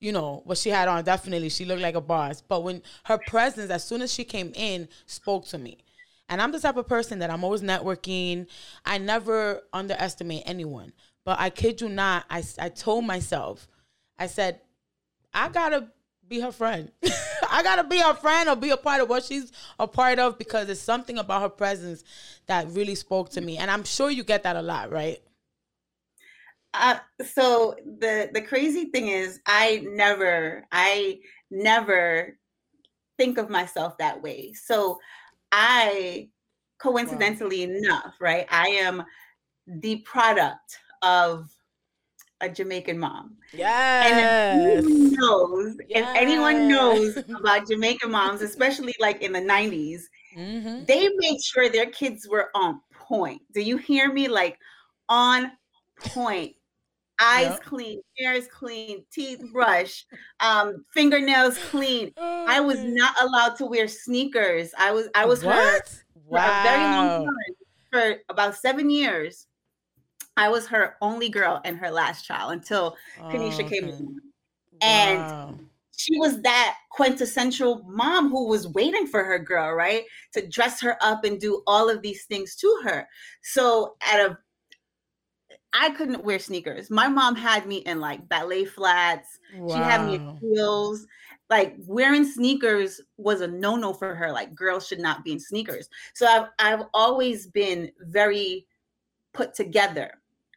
you 0.00 0.12
know 0.12 0.42
what 0.44 0.58
she 0.58 0.68
had 0.68 0.86
on 0.86 1.02
definitely 1.02 1.48
she 1.48 1.64
looked 1.64 1.80
like 1.80 1.94
a 1.94 2.00
boss 2.00 2.42
but 2.42 2.62
when 2.62 2.82
her 3.04 3.18
presence 3.26 3.70
as 3.70 3.82
soon 3.82 4.02
as 4.02 4.12
she 4.12 4.22
came 4.22 4.52
in 4.54 4.86
spoke 5.06 5.46
to 5.46 5.56
me 5.56 5.78
and 6.28 6.40
I'm 6.40 6.52
the 6.52 6.60
type 6.60 6.76
of 6.76 6.88
person 6.88 7.18
that 7.18 7.30
I'm 7.30 7.44
always 7.44 7.62
networking. 7.62 8.46
I 8.84 8.98
never 8.98 9.62
underestimate 9.72 10.44
anyone. 10.46 10.92
But 11.24 11.40
I 11.40 11.50
kid 11.50 11.80
you 11.80 11.88
not, 11.88 12.24
I, 12.30 12.42
I 12.58 12.68
told 12.68 13.04
myself, 13.04 13.68
I 14.18 14.26
said, 14.26 14.60
I 15.32 15.48
gotta 15.48 15.88
be 16.28 16.40
her 16.40 16.52
friend. 16.52 16.90
I 17.50 17.62
gotta 17.62 17.84
be 17.84 17.98
her 17.98 18.14
friend 18.14 18.48
or 18.48 18.56
be 18.56 18.70
a 18.70 18.76
part 18.76 19.00
of 19.00 19.08
what 19.08 19.24
she's 19.24 19.52
a 19.78 19.86
part 19.86 20.18
of 20.18 20.38
because 20.38 20.68
it's 20.68 20.80
something 20.80 21.18
about 21.18 21.42
her 21.42 21.48
presence 21.48 22.04
that 22.46 22.68
really 22.68 22.94
spoke 22.94 23.30
to 23.30 23.40
me. 23.40 23.58
And 23.58 23.70
I'm 23.70 23.84
sure 23.84 24.10
you 24.10 24.24
get 24.24 24.42
that 24.44 24.56
a 24.56 24.62
lot, 24.62 24.90
right? 24.90 25.18
Uh, 26.72 26.98
so 27.24 27.76
the 27.84 28.30
the 28.32 28.40
crazy 28.40 28.86
thing 28.86 29.08
is, 29.08 29.40
I 29.46 29.84
never, 29.86 30.64
I 30.72 31.20
never 31.50 32.36
think 33.16 33.38
of 33.38 33.48
myself 33.48 33.96
that 33.98 34.22
way. 34.22 34.52
So 34.54 34.98
I, 35.54 36.28
coincidentally 36.78 37.66
wow. 37.66 37.74
enough, 37.74 38.14
right, 38.20 38.46
I 38.50 38.68
am 38.68 39.04
the 39.66 39.96
product 39.98 40.78
of 41.02 41.48
a 42.40 42.48
Jamaican 42.48 42.98
mom. 42.98 43.36
Yes. 43.52 44.10
And 44.10 44.84
if 44.84 45.12
knows, 45.18 45.76
yes. 45.88 46.10
if 46.10 46.16
anyone 46.16 46.68
knows 46.68 47.16
about 47.38 47.68
Jamaican 47.68 48.10
moms, 48.10 48.42
especially 48.42 48.94
like 48.98 49.22
in 49.22 49.32
the 49.32 49.40
90s, 49.40 50.00
mm-hmm. 50.36 50.84
they 50.86 51.08
made 51.16 51.40
sure 51.40 51.68
their 51.68 51.86
kids 51.86 52.26
were 52.28 52.50
on 52.54 52.80
point. 52.92 53.42
Do 53.52 53.60
you 53.60 53.76
hear 53.76 54.12
me? 54.12 54.26
Like 54.26 54.58
on 55.08 55.52
point. 56.00 56.56
Eyes 57.20 57.50
yep. 57.50 57.62
clean, 57.62 58.00
hair's 58.18 58.48
clean, 58.48 59.04
teeth 59.12 59.40
brush, 59.52 60.04
um, 60.40 60.84
fingernails 60.92 61.58
clean. 61.70 62.12
Oh, 62.16 62.44
I 62.48 62.60
was 62.60 62.82
not 62.82 63.14
allowed 63.22 63.56
to 63.56 63.66
wear 63.66 63.86
sneakers. 63.86 64.72
I 64.76 64.90
was 64.90 65.08
I 65.14 65.24
was 65.24 65.44
what? 65.44 65.54
her 65.54 65.80
wow. 66.26 66.40
for 66.40 66.58
a 66.58 66.62
very 66.62 66.82
long 66.82 67.24
time. 67.26 67.54
For 67.92 68.16
about 68.28 68.56
seven 68.56 68.90
years, 68.90 69.46
I 70.36 70.48
was 70.48 70.66
her 70.66 70.96
only 71.00 71.28
girl 71.28 71.60
and 71.64 71.76
her 71.78 71.90
last 71.90 72.24
child 72.24 72.52
until 72.52 72.96
oh, 73.20 73.24
Kanisha 73.24 73.64
okay. 73.64 73.80
came 73.80 73.88
along. 73.88 74.20
And 74.80 75.18
wow. 75.20 75.54
she 75.96 76.18
was 76.18 76.42
that 76.42 76.76
quintessential 76.90 77.84
mom 77.86 78.30
who 78.30 78.48
was 78.48 78.68
waiting 78.68 79.06
for 79.06 79.22
her 79.24 79.38
girl, 79.38 79.72
right? 79.74 80.04
To 80.32 80.46
dress 80.46 80.80
her 80.80 80.96
up 81.00 81.24
and 81.24 81.40
do 81.40 81.62
all 81.66 81.88
of 81.88 82.02
these 82.02 82.24
things 82.24 82.56
to 82.56 82.80
her. 82.84 83.08
So 83.42 83.94
at 84.00 84.18
a 84.18 84.38
I 85.74 85.90
couldn't 85.90 86.24
wear 86.24 86.38
sneakers. 86.38 86.88
My 86.88 87.08
mom 87.08 87.34
had 87.34 87.66
me 87.66 87.78
in 87.78 88.00
like 88.00 88.28
ballet 88.28 88.64
flats. 88.64 89.40
Wow. 89.56 89.74
She 89.76 89.82
had 89.82 90.06
me 90.06 90.14
in 90.14 90.36
heels. 90.36 91.06
Like 91.50 91.74
wearing 91.86 92.24
sneakers 92.24 93.00
was 93.16 93.40
a 93.40 93.48
no-no 93.48 93.92
for 93.92 94.14
her. 94.14 94.30
Like 94.30 94.54
girls 94.54 94.86
should 94.86 95.00
not 95.00 95.24
be 95.24 95.32
in 95.32 95.40
sneakers. 95.40 95.88
So 96.14 96.26
I've 96.26 96.48
I've 96.60 96.86
always 96.94 97.48
been 97.48 97.90
very 98.00 98.66
put 99.32 99.54
together. 99.54 100.12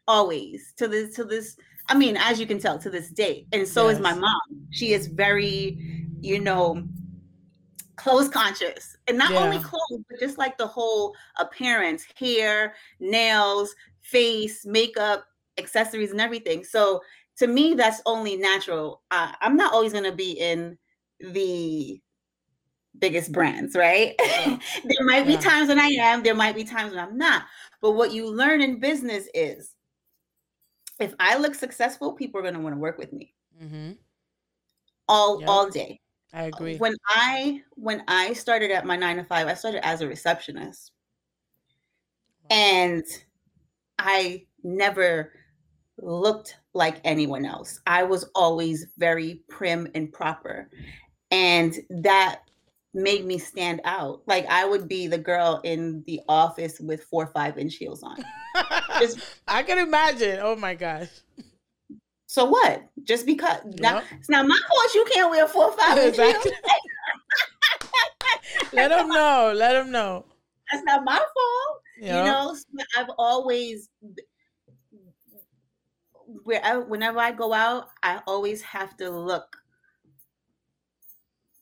Always 0.07 0.73
to 0.77 0.87
this 0.87 1.15
to 1.15 1.25
this. 1.25 1.57
I 1.89 1.97
mean, 1.97 2.15
as 2.17 2.39
you 2.39 2.45
can 2.45 2.59
tell, 2.59 2.77
to 2.77 2.89
this 2.89 3.09
day. 3.09 3.47
And 3.51 3.67
so 3.67 3.87
yes. 3.87 3.95
is 3.97 4.01
my 4.01 4.13
mom. 4.13 4.39
She 4.69 4.93
is 4.93 5.07
very, 5.07 6.05
you 6.21 6.39
know, 6.39 6.87
clothes 7.97 8.29
conscious 8.29 8.95
and 9.07 9.17
not 9.17 9.31
yeah. 9.31 9.39
only 9.39 9.57
clothes 9.59 10.03
but 10.07 10.19
just 10.19 10.37
like 10.37 10.57
the 10.57 10.67
whole 10.67 11.15
appearance 11.37 12.05
hair 12.15 12.75
nails 12.99 13.75
face, 14.11 14.65
makeup, 14.65 15.25
accessories, 15.57 16.11
and 16.11 16.21
everything. 16.21 16.63
So 16.63 17.01
to 17.37 17.47
me, 17.47 17.73
that's 17.73 18.01
only 18.05 18.37
natural. 18.37 19.01
Uh, 19.11 19.31
I'm 19.41 19.55
not 19.55 19.73
always 19.73 19.91
going 19.91 20.05
to 20.05 20.15
be 20.15 20.31
in 20.31 20.77
the 21.19 22.01
biggest 22.99 23.31
brands, 23.31 23.75
right? 23.75 24.15
Yeah. 24.19 24.59
there 24.83 25.05
might 25.05 25.27
be 25.27 25.37
times 25.37 25.69
when 25.69 25.79
I 25.79 25.87
am, 25.87 26.23
there 26.23 26.35
might 26.35 26.55
be 26.55 26.63
times 26.63 26.91
when 26.91 27.03
I'm 27.03 27.17
not. 27.17 27.43
But 27.81 27.91
what 27.91 28.11
you 28.11 28.29
learn 28.29 28.61
in 28.61 28.79
business 28.79 29.27
is 29.33 29.75
if 30.99 31.13
I 31.19 31.37
look 31.37 31.53
successful, 31.53 32.13
people 32.13 32.39
are 32.39 32.43
going 32.43 32.55
to 32.55 32.59
want 32.59 32.75
to 32.75 32.79
work 32.79 32.97
with 32.97 33.13
me. 33.13 33.33
Mm-hmm. 33.61 33.91
All 35.07 35.41
all 35.47 35.69
day. 35.69 36.01
I 36.33 36.43
agree. 36.43 36.77
When 36.77 36.95
I 37.07 37.61
when 37.75 38.03
I 38.07 38.33
started 38.33 38.71
at 38.71 38.85
my 38.85 38.97
9 38.97 39.17
to 39.17 39.23
5, 39.23 39.47
I 39.47 39.53
started 39.53 39.85
as 39.85 40.01
a 40.01 40.07
receptionist. 40.07 40.91
And 42.49 43.05
I 43.99 44.45
never 44.63 45.31
looked 45.99 46.57
like 46.73 47.01
anyone 47.03 47.45
else. 47.45 47.79
I 47.87 48.03
was 48.03 48.29
always 48.35 48.87
very 48.97 49.41
prim 49.49 49.89
and 49.95 50.11
proper. 50.11 50.69
And 51.31 51.75
that 51.89 52.41
made 52.93 53.25
me 53.25 53.37
stand 53.37 53.81
out. 53.83 54.21
Like 54.27 54.45
I 54.47 54.65
would 54.65 54.87
be 54.87 55.07
the 55.07 55.17
girl 55.17 55.61
in 55.63 56.03
the 56.05 56.21
office 56.27 56.79
with 56.79 57.03
four 57.03 57.23
or 57.23 57.31
five 57.33 57.57
inch 57.57 57.75
heels 57.75 58.03
on. 58.03 58.17
Just, 58.99 59.19
I 59.47 59.63
can 59.63 59.79
imagine. 59.79 60.39
Oh 60.41 60.55
my 60.55 60.75
gosh. 60.75 61.09
So 62.27 62.45
what? 62.45 62.83
Just 63.03 63.25
because 63.25 63.59
yep. 63.65 63.79
now 63.79 64.01
it's 64.11 64.29
not 64.29 64.47
my 64.47 64.59
fault 64.67 64.95
you 64.95 65.05
can't 65.11 65.31
wear 65.31 65.47
four 65.47 65.65
or 65.65 65.77
five 65.77 65.97
exactly. 66.07 66.51
heels. 66.51 66.63
Let 68.73 68.89
them 68.89 69.07
know. 69.09 69.53
Let 69.55 69.73
them 69.73 69.91
know. 69.91 70.25
That's 70.71 70.83
not 70.83 71.03
my 71.03 71.17
fault. 71.17 71.81
You 71.99 72.23
know, 72.23 72.55
I've 72.97 73.09
always 73.17 73.89
where 76.43 76.81
whenever 76.81 77.19
I 77.19 77.31
go 77.31 77.53
out, 77.53 77.89
I 78.03 78.21
always 78.27 78.61
have 78.61 78.97
to 78.97 79.09
look 79.09 79.55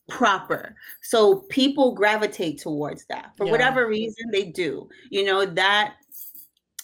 proper. 0.08 0.74
So 1.02 1.40
people 1.48 1.94
gravitate 1.94 2.60
towards 2.60 3.04
that 3.06 3.32
for 3.36 3.46
yeah. 3.46 3.52
whatever 3.52 3.86
reason 3.86 4.30
they 4.30 4.44
do. 4.44 4.88
You 5.10 5.24
know, 5.24 5.46
that 5.46 5.94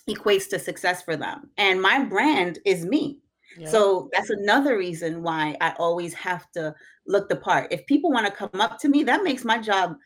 equates 0.08 0.48
to 0.50 0.58
success 0.58 1.02
for 1.02 1.16
them. 1.16 1.50
And 1.56 1.80
my 1.80 2.04
brand 2.04 2.58
is 2.64 2.84
me. 2.84 3.18
Yeah. 3.58 3.68
So 3.68 4.08
that's 4.12 4.30
another 4.30 4.78
reason 4.78 5.22
why 5.22 5.56
I 5.60 5.74
always 5.78 6.14
have 6.14 6.50
to 6.52 6.74
look 7.06 7.28
the 7.28 7.36
part. 7.36 7.72
If 7.72 7.86
people 7.86 8.10
want 8.10 8.26
to 8.26 8.32
come 8.32 8.60
up 8.60 8.78
to 8.80 8.88
me, 8.88 9.04
that 9.04 9.22
makes 9.22 9.44
my 9.44 9.58
job 9.58 9.96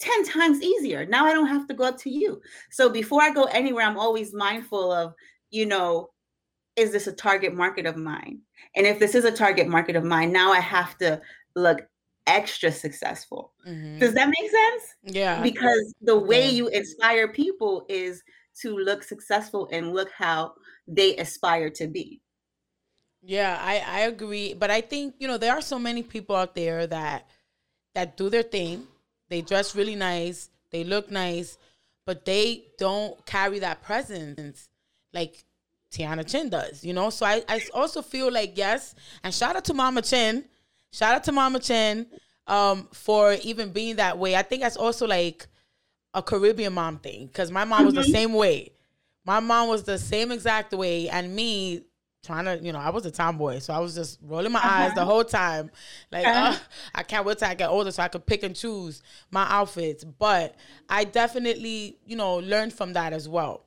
10 0.00 0.24
times 0.24 0.62
easier. 0.62 1.06
Now 1.06 1.26
I 1.26 1.32
don't 1.32 1.46
have 1.46 1.68
to 1.68 1.74
go 1.74 1.84
up 1.84 1.98
to 1.98 2.10
you. 2.10 2.40
So 2.70 2.88
before 2.88 3.22
I 3.22 3.32
go 3.32 3.44
anywhere, 3.44 3.86
I'm 3.86 3.98
always 3.98 4.34
mindful 4.34 4.90
of, 4.90 5.14
you 5.50 5.66
know, 5.66 6.10
is 6.76 6.92
this 6.92 7.06
a 7.06 7.12
target 7.12 7.54
market 7.54 7.86
of 7.86 7.96
mine? 7.96 8.40
And 8.74 8.86
if 8.86 8.98
this 8.98 9.14
is 9.14 9.24
a 9.24 9.32
target 9.32 9.68
market 9.68 9.96
of 9.96 10.04
mine, 10.04 10.32
now 10.32 10.52
I 10.52 10.60
have 10.60 10.96
to 10.98 11.20
look 11.54 11.82
extra 12.26 12.72
successful. 12.72 13.52
Mm-hmm. 13.68 13.98
Does 13.98 14.14
that 14.14 14.28
make 14.28 14.50
sense? 14.50 14.82
Yeah. 15.04 15.42
Because 15.42 15.94
the 16.00 16.18
way 16.18 16.48
you 16.48 16.68
inspire 16.68 17.28
people 17.28 17.84
is 17.88 18.22
to 18.60 18.76
look 18.76 19.02
successful 19.02 19.68
and 19.72 19.92
look 19.92 20.10
how 20.16 20.54
they 20.86 21.16
aspire 21.16 21.70
to 21.70 21.86
be. 21.86 22.20
Yeah, 23.24 23.56
I 23.60 23.78
I 23.86 24.00
agree, 24.00 24.52
but 24.52 24.70
I 24.70 24.80
think, 24.80 25.14
you 25.18 25.28
know, 25.28 25.38
there 25.38 25.52
are 25.52 25.60
so 25.60 25.78
many 25.78 26.02
people 26.02 26.34
out 26.34 26.56
there 26.56 26.88
that 26.88 27.28
that 27.94 28.16
do 28.16 28.28
their 28.28 28.42
thing 28.42 28.88
they 29.32 29.40
dress 29.40 29.74
really 29.74 29.96
nice. 29.96 30.50
They 30.70 30.84
look 30.84 31.10
nice, 31.10 31.58
but 32.06 32.24
they 32.24 32.64
don't 32.78 33.24
carry 33.26 33.60
that 33.60 33.82
presence 33.82 34.68
like 35.12 35.44
Tiana 35.90 36.26
Chin 36.26 36.48
does, 36.48 36.84
you 36.84 36.92
know? 36.92 37.10
So 37.10 37.26
I, 37.26 37.42
I 37.48 37.60
also 37.74 38.02
feel 38.02 38.32
like, 38.32 38.56
yes, 38.56 38.94
and 39.22 39.32
shout 39.32 39.56
out 39.56 39.64
to 39.66 39.74
Mama 39.74 40.02
Chin. 40.02 40.44
Shout 40.92 41.14
out 41.14 41.24
to 41.24 41.32
Mama 41.32 41.60
Chin 41.60 42.06
um, 42.46 42.88
for 42.92 43.34
even 43.42 43.72
being 43.72 43.96
that 43.96 44.18
way. 44.18 44.36
I 44.36 44.42
think 44.42 44.62
that's 44.62 44.76
also 44.76 45.06
like 45.06 45.46
a 46.14 46.22
Caribbean 46.22 46.72
mom 46.72 46.98
thing 46.98 47.26
because 47.26 47.50
my 47.50 47.64
mom 47.64 47.84
was 47.84 47.94
mm-hmm. 47.94 48.02
the 48.02 48.08
same 48.08 48.32
way. 48.34 48.72
My 49.24 49.40
mom 49.40 49.68
was 49.68 49.84
the 49.84 49.98
same 49.98 50.32
exact 50.32 50.72
way, 50.72 51.08
and 51.08 51.34
me, 51.34 51.84
trying 52.22 52.44
to, 52.44 52.58
you 52.64 52.72
know, 52.72 52.78
I 52.78 52.90
was 52.90 53.04
a 53.04 53.10
tomboy, 53.10 53.58
so 53.58 53.74
I 53.74 53.80
was 53.80 53.94
just 53.94 54.18
rolling 54.22 54.52
my 54.52 54.60
uh-huh. 54.60 54.84
eyes 54.84 54.94
the 54.94 55.04
whole 55.04 55.24
time. 55.24 55.70
Like, 56.10 56.26
uh-huh. 56.26 56.56
I 56.94 57.02
can't 57.02 57.26
wait 57.26 57.38
till 57.38 57.48
I 57.48 57.54
get 57.54 57.68
older 57.68 57.90
so 57.90 58.02
I 58.02 58.08
could 58.08 58.24
pick 58.24 58.42
and 58.42 58.54
choose 58.54 59.02
my 59.30 59.46
outfits. 59.48 60.04
But 60.04 60.54
I 60.88 61.04
definitely, 61.04 61.98
you 62.06 62.16
know, 62.16 62.36
learned 62.36 62.72
from 62.72 62.92
that 62.92 63.12
as 63.12 63.28
well. 63.28 63.66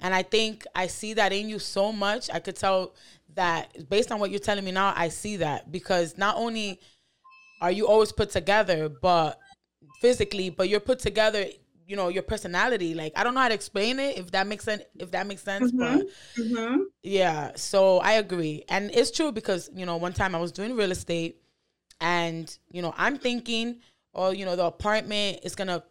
And 0.00 0.14
I 0.14 0.22
think 0.22 0.64
I 0.74 0.86
see 0.86 1.14
that 1.14 1.32
in 1.32 1.48
you 1.48 1.58
so 1.58 1.90
much. 1.90 2.30
I 2.32 2.38
could 2.38 2.56
tell 2.56 2.94
that 3.34 3.88
based 3.88 4.12
on 4.12 4.20
what 4.20 4.30
you're 4.30 4.40
telling 4.40 4.64
me 4.64 4.72
now, 4.72 4.92
I 4.96 5.08
see 5.08 5.38
that 5.38 5.72
because 5.72 6.16
not 6.16 6.36
only 6.36 6.80
are 7.60 7.72
you 7.72 7.88
always 7.88 8.12
put 8.12 8.30
together, 8.30 8.88
but 8.88 9.38
physically, 10.00 10.50
but 10.50 10.68
you're 10.68 10.80
put 10.80 10.98
together 10.98 11.46
you 11.86 11.96
know 11.96 12.08
your 12.08 12.22
personality 12.22 12.94
like 12.94 13.12
i 13.16 13.22
don't 13.22 13.34
know 13.34 13.40
how 13.40 13.48
to 13.48 13.54
explain 13.54 13.98
it 14.00 14.18
if 14.18 14.30
that 14.32 14.46
makes 14.46 14.64
sense 14.64 14.82
if 14.98 15.10
that 15.12 15.26
makes 15.26 15.42
sense 15.42 15.70
mm-hmm. 15.70 15.98
but 15.98 16.06
mm-hmm. 16.38 16.82
yeah 17.02 17.52
so 17.54 17.98
i 17.98 18.12
agree 18.12 18.64
and 18.68 18.90
it's 18.92 19.10
true 19.10 19.30
because 19.32 19.70
you 19.74 19.86
know 19.86 19.96
one 19.96 20.12
time 20.12 20.34
i 20.34 20.38
was 20.38 20.52
doing 20.52 20.74
real 20.76 20.90
estate 20.90 21.40
and 22.00 22.58
you 22.70 22.82
know 22.82 22.92
i'm 22.96 23.16
thinking 23.16 23.76
oh 24.14 24.30
you 24.30 24.44
know 24.44 24.56
the 24.56 24.64
apartment 24.64 25.38
is 25.44 25.54
gonna 25.54 25.82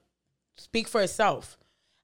speak 0.57 0.87
for 0.87 1.01
itself 1.01 1.57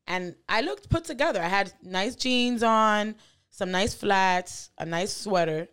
and 0.07 0.35
i 0.47 0.61
looked 0.61 0.89
put 0.89 1.03
together 1.03 1.41
i 1.41 1.47
had 1.47 1.71
nice 1.83 2.15
jeans 2.15 2.63
on 2.63 3.15
some 3.49 3.71
nice 3.71 3.93
flats 3.93 4.69
a 4.77 4.85
nice 4.85 5.15
sweater 5.15 5.67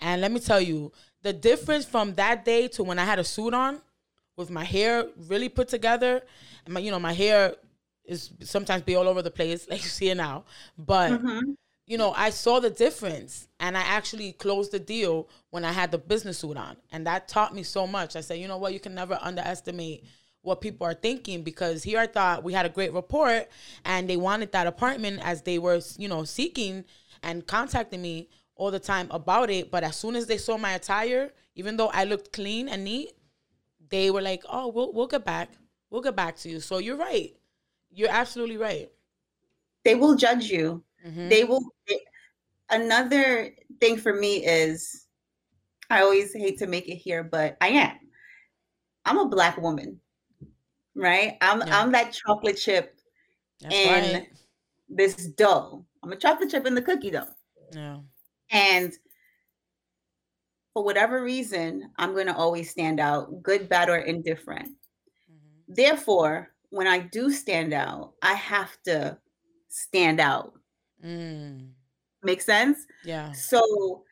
and 0.00 0.20
let 0.20 0.32
me 0.32 0.40
tell 0.40 0.60
you 0.60 0.90
the 1.22 1.32
difference 1.32 1.84
from 1.84 2.14
that 2.14 2.44
day 2.44 2.66
to 2.66 2.82
when 2.82 2.98
i 2.98 3.04
had 3.04 3.18
a 3.18 3.24
suit 3.24 3.52
on 3.52 3.80
with 4.36 4.50
my 4.50 4.64
hair 4.64 5.06
really 5.28 5.48
put 5.48 5.68
together 5.68 6.22
my 6.68 6.80
you 6.80 6.90
know 6.90 6.98
my 6.98 7.12
hair 7.12 7.54
is 8.04 8.30
sometimes 8.42 8.82
be 8.82 8.96
all 8.96 9.08
over 9.08 9.22
the 9.22 9.30
place 9.30 9.68
like 9.70 9.82
you 9.82 9.88
see 9.88 10.10
it 10.10 10.16
now. 10.16 10.44
But 10.78 11.12
mm-hmm. 11.12 11.52
you 11.86 11.98
know 11.98 12.12
i 12.16 12.30
saw 12.30 12.60
the 12.60 12.70
difference 12.70 13.48
and 13.60 13.76
i 13.76 13.80
actually 13.80 14.32
closed 14.32 14.72
the 14.72 14.78
deal 14.78 15.28
when 15.50 15.64
i 15.64 15.72
had 15.72 15.90
the 15.90 15.98
business 15.98 16.38
suit 16.38 16.56
on. 16.56 16.76
And 16.92 17.06
that 17.06 17.28
taught 17.28 17.54
me 17.54 17.62
so 17.62 17.86
much. 17.86 18.16
I 18.16 18.20
said 18.20 18.38
you 18.38 18.48
know 18.48 18.58
what? 18.58 18.72
You 18.72 18.80
can 18.80 18.94
never 18.94 19.18
underestimate 19.20 20.04
what 20.42 20.60
people 20.60 20.86
are 20.86 20.94
thinking. 20.94 21.42
Because 21.42 21.82
here 21.82 21.98
i 21.98 22.06
thought 22.06 22.44
we 22.44 22.52
had 22.52 22.66
a 22.66 22.70
great 22.70 22.92
report 22.92 23.48
and 23.84 24.08
they 24.08 24.16
wanted 24.16 24.52
that 24.52 24.66
apartment 24.66 25.20
as 25.22 25.42
they 25.42 25.58
were 25.58 25.80
you 25.98 26.08
know 26.08 26.24
seeking 26.24 26.84
and 27.22 27.46
contacting 27.46 28.02
me 28.02 28.28
all 28.54 28.70
the 28.70 28.80
time 28.80 29.08
about 29.10 29.50
it. 29.50 29.70
But 29.70 29.84
as 29.84 29.96
soon 29.96 30.16
as 30.16 30.26
they 30.26 30.38
saw 30.38 30.56
my 30.56 30.72
attire 30.72 31.32
even 31.56 31.76
though 31.76 31.88
i 31.88 32.04
looked 32.04 32.32
clean 32.32 32.68
and 32.68 32.84
neat 32.84 33.12
they 33.88 34.10
were 34.10 34.22
like 34.22 34.44
oh 34.48 34.68
we'll, 34.68 34.92
we'll 34.92 35.06
get 35.06 35.24
back 35.24 35.50
We'll 35.90 36.02
get 36.02 36.16
back 36.16 36.36
to 36.38 36.48
you. 36.48 36.60
So 36.60 36.78
you're 36.78 36.96
right. 36.96 37.34
You're 37.90 38.10
absolutely 38.10 38.56
right. 38.56 38.90
They 39.84 39.94
will 39.94 40.16
judge 40.16 40.46
you. 40.46 40.82
Mm-hmm. 41.06 41.28
They 41.28 41.44
will. 41.44 41.60
Another 42.70 43.54
thing 43.80 43.96
for 43.96 44.12
me 44.12 44.44
is 44.44 45.06
I 45.88 46.02
always 46.02 46.32
hate 46.32 46.58
to 46.58 46.66
make 46.66 46.88
it 46.88 46.96
here, 46.96 47.22
but 47.22 47.56
I 47.60 47.68
am. 47.68 47.96
I'm 49.04 49.18
a 49.18 49.28
black 49.28 49.56
woman, 49.56 50.00
right? 50.96 51.36
I'm 51.40 51.60
yeah. 51.60 51.80
I'm 51.80 51.92
that 51.92 52.12
chocolate 52.12 52.56
chip 52.56 52.98
That's 53.60 53.74
in 53.74 54.14
right. 54.14 54.28
this 54.88 55.14
dough. 55.14 55.84
I'm 56.02 56.12
a 56.12 56.16
chocolate 56.16 56.50
chip 56.50 56.66
in 56.66 56.74
the 56.74 56.82
cookie 56.82 57.12
dough. 57.12 57.28
Yeah. 57.72 57.98
And 58.50 58.92
for 60.72 60.82
whatever 60.84 61.22
reason, 61.22 61.90
I'm 61.98 62.12
going 62.12 62.26
to 62.26 62.36
always 62.36 62.70
stand 62.70 62.98
out, 62.98 63.42
good, 63.42 63.68
bad, 63.68 63.88
or 63.88 63.98
indifferent. 63.98 64.70
Therefore, 65.68 66.52
when 66.70 66.86
I 66.86 66.98
do 66.98 67.30
stand 67.30 67.72
out, 67.72 68.14
I 68.22 68.34
have 68.34 68.76
to 68.84 69.18
stand 69.68 70.20
out. 70.20 70.52
Mm. 71.04 71.70
Make 72.22 72.40
sense? 72.40 72.78
Yeah. 73.04 73.32
So 73.32 74.04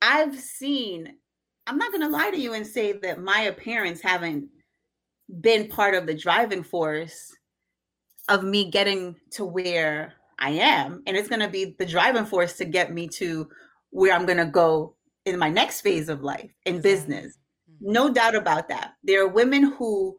I've 0.00 0.38
seen, 0.38 1.16
I'm 1.66 1.78
not 1.78 1.92
going 1.92 2.02
to 2.02 2.08
lie 2.08 2.30
to 2.30 2.40
you 2.40 2.54
and 2.54 2.66
say 2.66 2.92
that 2.92 3.20
my 3.20 3.42
appearance 3.42 4.00
haven't 4.00 4.48
been 5.40 5.68
part 5.68 5.94
of 5.94 6.06
the 6.06 6.14
driving 6.14 6.62
force 6.62 7.34
of 8.28 8.44
me 8.44 8.70
getting 8.70 9.16
to 9.32 9.44
where 9.44 10.14
I 10.38 10.50
am. 10.50 11.02
And 11.06 11.16
it's 11.16 11.28
going 11.28 11.40
to 11.40 11.48
be 11.48 11.76
the 11.78 11.86
driving 11.86 12.26
force 12.26 12.56
to 12.58 12.64
get 12.64 12.92
me 12.92 13.08
to 13.08 13.48
where 13.90 14.12
I'm 14.12 14.26
going 14.26 14.38
to 14.38 14.46
go 14.46 14.96
in 15.24 15.38
my 15.38 15.50
next 15.50 15.82
phase 15.82 16.08
of 16.08 16.22
life 16.22 16.50
in 16.66 16.80
business. 16.80 17.38
Mm-hmm. 17.70 17.92
No 17.92 18.12
doubt 18.12 18.34
about 18.34 18.68
that. 18.68 18.94
There 19.04 19.22
are 19.22 19.28
women 19.28 19.64
who 19.64 20.16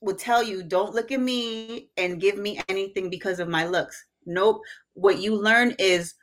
will 0.00 0.14
tell 0.14 0.42
you, 0.42 0.62
don't 0.62 0.94
look 0.94 1.12
at 1.12 1.20
me 1.20 1.90
and 1.96 2.20
give 2.20 2.38
me 2.38 2.60
anything 2.68 3.10
because 3.10 3.40
of 3.40 3.48
my 3.48 3.66
looks. 3.66 4.04
Nope. 4.26 4.62
What 4.94 5.18
you 5.18 5.34
learn 5.36 5.74
is 5.78 6.14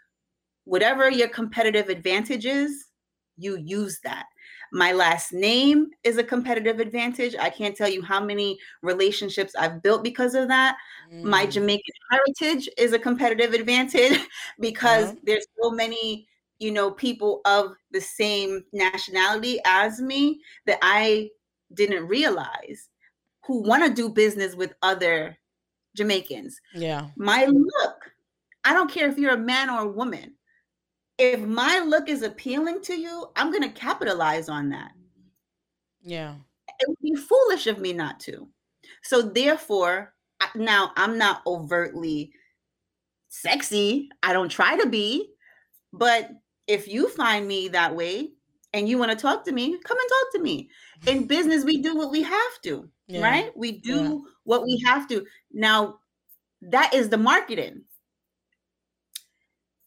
whatever 0.65 1.10
your 1.10 1.27
competitive 1.29 1.89
advantage 1.89 2.46
is, 2.46 2.86
you 3.38 3.57
use 3.57 4.00
that. 4.03 4.25
My 4.74 4.91
last 4.91 5.31
name 5.31 5.88
is 6.03 6.17
a 6.17 6.24
competitive 6.24 6.79
advantage. 6.79 7.36
I 7.39 7.50
can't 7.50 7.75
tell 7.75 7.88
you 7.88 8.01
how 8.01 8.24
many 8.24 8.57
relationships 8.81 9.53
I've 9.57 9.81
built 9.81 10.03
because 10.03 10.36
of 10.36 10.48
that. 10.50 10.75
Mm. 11.13 11.24
My 11.24 11.46
Jamaican 11.46 11.93
heritage 12.12 12.67
is 12.77 12.93
a 12.93 13.00
competitive 13.00 13.53
advantage 13.53 14.19
because 14.60 15.13
yeah. 15.13 15.19
there's 15.24 15.46
so 15.62 15.69
many 15.72 16.27
you 16.60 16.72
know, 16.72 16.91
people 16.91 17.41
of 17.46 17.75
the 17.91 18.01
same 18.01 18.63
nationality 18.74 19.60
as 19.65 20.01
me 20.01 20.41
that 20.65 20.79
I 20.81 21.29
didn't 21.74 22.07
realize 22.07 22.89
who 23.48 23.63
want 23.63 23.86
to 23.86 23.94
do 23.94 24.10
business 24.10 24.56
with 24.56 24.74
other 24.82 25.38
Jamaicans. 25.96 26.60
Yeah. 26.75 27.08
My 27.16 27.46
look, 27.46 28.12
I 28.63 28.74
don't 28.74 28.92
care 28.92 29.10
if 29.10 29.18
you're 29.18 29.34
a 29.34 29.38
man 29.38 29.70
or 29.70 29.82
a 29.82 29.92
woman. 29.92 30.34
If 31.18 31.39
my 31.39 31.80
look 31.80 32.10
is 32.10 32.22
appealing 32.22 32.82
to 32.84 32.94
you, 32.94 33.27
I'm 33.36 33.51
going 33.51 33.63
to 33.63 33.70
capitalize 33.70 34.50
on 34.50 34.70
that. 34.70 34.92
Yeah. 36.01 36.36
It 36.80 36.88
would 36.88 37.00
be 37.01 37.16
foolish 37.16 37.66
of 37.66 37.80
me 37.80 37.94
not 37.94 38.20
to. 38.22 38.48
So, 39.01 39.22
therefore, 39.22 40.13
now 40.54 40.92
I'm 40.96 41.18
not 41.18 41.42
overtly 41.48 42.32
sexy. 43.30 44.10
I 44.22 44.34
don't 44.34 44.50
try 44.50 44.77
to 44.77 44.88
be, 44.88 45.34
but 45.92 46.30
if 46.68 46.88
you 46.88 47.10
find 47.10 47.48
me 47.48 47.70
that 47.70 47.96
way 47.96 48.32
and 48.74 48.88
you 48.88 48.98
want 48.98 49.12
to 49.12 49.18
talk 49.18 49.46
to 49.46 49.51
me, 49.51 49.77
come 49.84 49.98
and 49.98 50.10
talk 50.10 50.34
to 50.34 50.42
me. 50.42 50.70
In 51.08 51.25
business, 51.27 51.63
we 51.63 51.82
do 51.82 51.96
what 51.96 52.12
we 52.12 52.22
have 52.22 52.62
to, 52.63 52.89
yeah. 53.07 53.21
right? 53.21 53.57
We 53.57 53.73
do 53.73 53.95
yeah. 53.95 54.17
what 54.43 54.63
we 54.63 54.81
have 54.85 55.07
to. 55.09 55.25
Now, 55.51 55.99
that 56.61 56.93
is 56.93 57.09
the 57.09 57.17
marketing. 57.17 57.83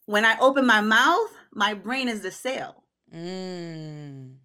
When 0.05 0.25
I 0.25 0.37
open 0.39 0.65
my 0.65 0.81
mouth, 0.81 1.29
my 1.53 1.73
brain 1.73 2.09
is 2.09 2.21
the 2.21 2.31
sale. 2.31 2.83
Mm. 3.13 4.35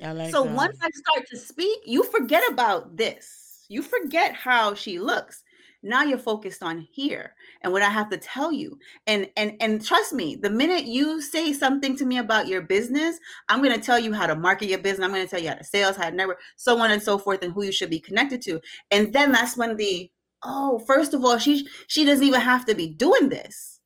Like 0.00 0.30
so 0.30 0.44
that. 0.44 0.54
once 0.54 0.78
I 0.82 0.90
start 0.90 1.28
to 1.28 1.36
speak, 1.36 1.80
you 1.84 2.04
forget 2.04 2.42
about 2.50 2.96
this. 2.96 3.64
You 3.68 3.82
forget 3.82 4.34
how 4.34 4.74
she 4.74 4.98
looks 4.98 5.42
now 5.82 6.02
you're 6.02 6.18
focused 6.18 6.62
on 6.62 6.80
here 6.92 7.34
and 7.62 7.72
what 7.72 7.82
i 7.82 7.88
have 7.88 8.10
to 8.10 8.16
tell 8.16 8.52
you. 8.52 8.78
And 9.06 9.28
and 9.36 9.54
and 9.60 9.84
trust 9.84 10.12
me 10.12 10.36
the 10.36 10.50
minute 10.50 10.84
you 10.84 11.20
say 11.20 11.52
something 11.52 11.96
to 11.96 12.04
me 12.04 12.18
about 12.18 12.48
your 12.48 12.62
business 12.62 13.18
i'm 13.48 13.62
going 13.62 13.74
to 13.74 13.80
tell 13.80 13.98
you 13.98 14.12
how 14.12 14.26
to 14.26 14.34
market 14.34 14.68
your 14.68 14.78
business. 14.78 15.04
I'm 15.04 15.12
going 15.12 15.24
to 15.24 15.30
tell 15.30 15.40
you 15.40 15.48
how 15.48 15.54
to 15.54 15.64
sales 15.64 15.96
how 15.96 16.10
to 16.10 16.16
network 16.16 16.40
so 16.56 16.78
on 16.78 16.90
and 16.90 17.02
so 17.02 17.18
forth 17.18 17.42
and 17.42 17.52
who 17.52 17.62
you 17.62 17.72
should 17.72 17.90
be 17.90 18.00
connected 18.00 18.42
to. 18.42 18.60
And 18.90 19.12
then 19.12 19.32
that's 19.32 19.56
when 19.56 19.76
the 19.76 20.10
oh 20.42 20.78
first 20.80 21.14
of 21.14 21.24
all 21.24 21.38
she 21.38 21.66
she 21.86 22.04
doesn't 22.04 22.24
even 22.24 22.40
have 22.40 22.64
to 22.66 22.74
be 22.74 22.88
doing 22.88 23.28
this 23.28 23.80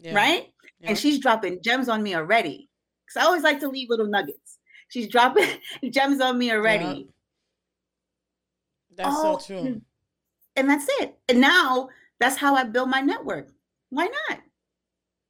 yeah. 0.00 0.14
right? 0.14 0.46
Yeah. 0.80 0.90
and 0.90 0.98
she's 0.98 1.18
dropping 1.18 1.62
gems 1.62 1.88
on 1.88 2.02
me 2.02 2.14
already. 2.14 2.68
Because 3.06 3.22
i 3.22 3.26
always 3.26 3.42
like 3.42 3.60
to 3.60 3.68
leave 3.68 3.90
little 3.90 4.06
nuggets. 4.06 4.58
She's 4.88 5.08
dropping 5.08 5.48
gems 5.90 6.20
on 6.20 6.38
me 6.38 6.52
already. 6.52 6.84
Yeah. 6.84 7.04
that's 8.96 9.16
oh, 9.18 9.38
so 9.38 9.46
true 9.46 9.82
and 10.60 10.70
that's 10.70 10.86
it. 11.00 11.18
And 11.28 11.40
now 11.40 11.88
that's 12.20 12.36
how 12.36 12.54
I 12.54 12.64
build 12.64 12.88
my 12.88 13.00
network. 13.00 13.48
Why 13.88 14.08
not? 14.28 14.40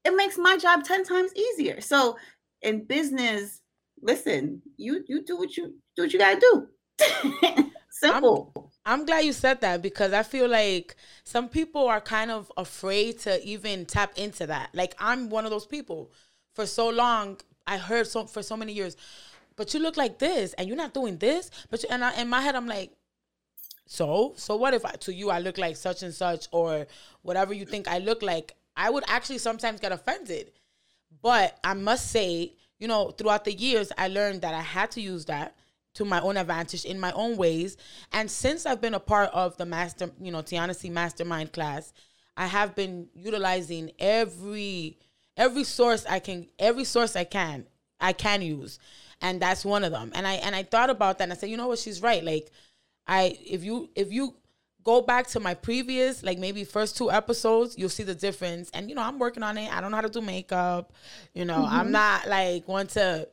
It 0.05 0.15
makes 0.17 0.37
my 0.37 0.57
job 0.59 0.85
10 0.85 1.05
times 1.05 1.33
easier. 1.35 1.81
So 1.81 2.17
in 2.63 2.85
business, 2.85 3.61
listen, 4.03 4.63
you 4.77 5.05
you 5.07 5.23
do 5.23 5.37
what 5.37 5.57
you 5.57 5.75
do 5.97 6.03
what 6.03 6.13
you 6.13 6.19
gotta 6.19 6.41
do. 6.41 7.71
Simple. 7.91 8.73
I'm, 8.85 9.01
I'm 9.01 9.07
glad 9.07 9.25
you 9.25 9.33
said 9.33 9.61
that 9.61 9.83
because 9.83 10.13
I 10.13 10.23
feel 10.23 10.49
like 10.49 10.97
some 11.25 11.49
people 11.49 11.87
are 11.87 12.01
kind 12.01 12.31
of 12.31 12.51
afraid 12.57 13.19
to 13.21 13.43
even 13.47 13.85
tap 13.85 14.13
into 14.17 14.47
that. 14.47 14.71
Like 14.75 14.95
I'm 14.99 15.31
one 15.31 15.45
of 15.45 15.51
those 15.51 15.67
people. 15.67 16.13
For 16.55 16.67
so 16.67 16.89
long, 16.89 17.39
I 17.67 17.79
heard 17.79 18.07
so 18.07 18.27
for 18.27 18.43
so 18.43 18.57
many 18.57 18.73
years, 18.73 18.97
but 19.55 19.73
you 19.73 19.81
look 19.81 19.97
like 19.97 20.19
this 20.19 20.53
and 20.55 20.67
you're 20.67 20.77
not 20.77 20.95
doing 20.95 21.19
this. 21.19 21.51
But 21.71 21.83
you, 21.83 21.89
and 21.91 22.05
I, 22.05 22.21
in 22.21 22.29
my 22.29 22.41
head, 22.41 22.57
I'm 22.57 22.67
like, 22.67 22.91
so, 23.93 24.35
so 24.37 24.55
what 24.55 24.73
if 24.73 24.85
I, 24.87 24.93
to 24.93 25.13
you 25.13 25.31
I 25.31 25.41
look 25.41 25.59
like 25.59 25.77
such 25.77 26.05
and 26.05 26.15
such 26.15 26.47
or 26.53 26.87
whatever 27.23 27.53
you 27.53 27.65
think 27.65 27.89
I 27.89 27.99
look 27.99 28.23
like? 28.23 28.53
I 28.77 28.89
would 28.89 29.03
actually 29.09 29.39
sometimes 29.39 29.81
get 29.81 29.91
offended. 29.91 30.53
But 31.21 31.59
I 31.65 31.75
must 31.75 32.13
say, 32.13 32.55
you 32.79 32.87
know, 32.87 33.11
throughout 33.11 33.45
the 33.45 33.53
years, 33.53 33.91
I 33.99 34.07
learned 34.07 34.43
that 34.43 34.55
I 34.55 34.61
had 34.61 34.93
to 34.93 35.01
use 35.01 35.25
that 35.25 35.57
to 35.95 36.05
my 36.05 36.21
own 36.21 36.37
advantage 36.37 36.85
in 36.85 37.01
my 37.01 37.11
own 37.11 37.37
ways. 37.37 37.77
And 38.13 38.31
since 38.31 38.65
I've 38.65 38.81
been 38.81 38.95
a 38.95 39.01
part 39.01 39.31
of 39.33 39.57
the 39.57 39.67
master, 39.67 40.13
you 40.21 40.31
know, 40.31 40.41
Tiana 40.41 40.77
C 40.77 40.89
mastermind 40.89 41.53
class, 41.53 41.93
I 42.37 42.47
have 42.47 42.77
been 42.77 43.09
utilizing 43.13 43.91
every 43.99 44.99
every 45.37 45.65
source 45.65 46.07
I 46.09 46.21
can 46.21 46.47
every 46.61 46.85
source 46.85 47.17
I 47.17 47.25
can 47.25 47.67
I 48.01 48.13
can 48.13 48.41
use. 48.41 48.79
And 49.21 49.43
that's 49.43 49.65
one 49.65 49.83
of 49.83 49.91
them. 49.91 50.13
And 50.15 50.29
I 50.29 50.35
and 50.35 50.55
I 50.55 50.63
thought 50.63 50.91
about 50.91 51.19
that 51.19 51.25
and 51.25 51.33
I 51.33 51.37
said, 51.37 51.51
you 51.51 51.57
know 51.57 51.67
what, 51.67 51.81
she's 51.81 52.01
right. 52.01 52.23
Like 52.23 52.53
I 53.07 53.39
if 53.45 53.65
you 53.65 53.91
if 53.95 54.13
you 54.13 54.35
go 54.83 55.03
back 55.03 55.27
to 55.29 55.41
my 55.41 55.55
previous 55.55 56.23
like 56.23 56.39
maybe 56.39 56.65
first 56.65 56.97
two 56.97 57.11
episodes 57.11 57.77
you'll 57.77 57.89
see 57.89 58.03
the 58.03 58.15
difference. 58.15 58.71
And 58.73 58.89
you 58.89 58.95
know 58.95 59.03
i'm 59.03 59.19
working 59.19 59.43
on 59.43 59.59
it. 59.59 59.73
I 59.73 59.81
don't 59.81 59.91
know 59.91 59.97
how 59.97 60.03
to 60.03 60.09
do 60.09 60.21
makeup. 60.21 60.93
You 61.35 61.45
know 61.45 61.59
mm-hmm. 61.59 61.75
i'm 61.75 61.93
not 61.93 62.27
like 62.27 62.67
want 62.69 62.91
to 62.91 63.29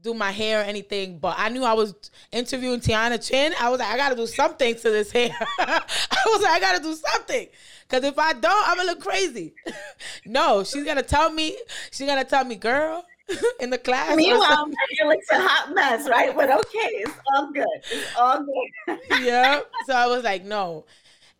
do 0.00 0.14
my 0.14 0.30
hair 0.30 0.60
or 0.60 0.62
anything 0.62 1.18
but 1.18 1.34
i 1.36 1.48
knew 1.48 1.64
i 1.64 1.72
was 1.72 1.94
interviewing 2.32 2.80
tiana 2.80 3.24
chin. 3.24 3.52
I 3.60 3.68
was 3.68 3.80
like 3.80 3.88
i 3.92 3.96
gotta 3.96 4.16
do 4.16 4.26
something 4.26 4.74
to 4.74 4.90
this 4.90 5.10
hair. 5.10 5.30
I 5.58 6.24
was 6.26 6.42
like 6.42 6.52
i 6.52 6.60
gotta 6.60 6.82
do 6.82 6.94
something. 6.94 7.46
Because 7.88 8.04
if 8.04 8.18
i 8.18 8.32
don't 8.32 8.68
i'm 8.68 8.76
gonna 8.76 8.90
look 8.90 9.00
crazy. 9.00 9.54
No 10.24 10.64
she's 10.64 10.84
gonna 10.84 11.02
tell 11.02 11.30
me 11.30 11.56
she's 11.90 12.06
gonna 12.06 12.24
tell 12.24 12.44
me 12.44 12.56
girl 12.56 13.04
in 13.60 13.70
the 13.70 13.78
class. 13.78 14.16
Meanwhile, 14.16 14.70
it 14.90 15.06
looks 15.06 15.30
a 15.30 15.38
hot 15.38 15.74
mess, 15.74 16.08
right? 16.08 16.34
But 16.34 16.50
okay, 16.50 16.88
it's 16.92 17.12
all 17.34 17.52
good. 17.52 17.66
It's 17.90 18.16
all 18.16 18.44
good. 18.44 18.98
yeah. 19.22 19.60
So 19.86 19.94
I 19.94 20.06
was 20.06 20.24
like, 20.24 20.44
no, 20.44 20.86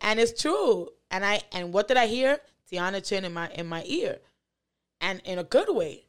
and 0.01 0.19
it's 0.19 0.39
true. 0.39 0.89
And 1.11 1.25
I 1.25 1.41
and 1.51 1.73
what 1.73 1.87
did 1.87 1.97
I 1.97 2.07
hear? 2.07 2.39
Tiana 2.71 3.05
Chin 3.05 3.25
in 3.25 3.33
my 3.33 3.49
in 3.49 3.67
my 3.67 3.83
ear, 3.85 4.19
and 5.01 5.21
in 5.25 5.39
a 5.39 5.43
good 5.43 5.73
way. 5.75 6.05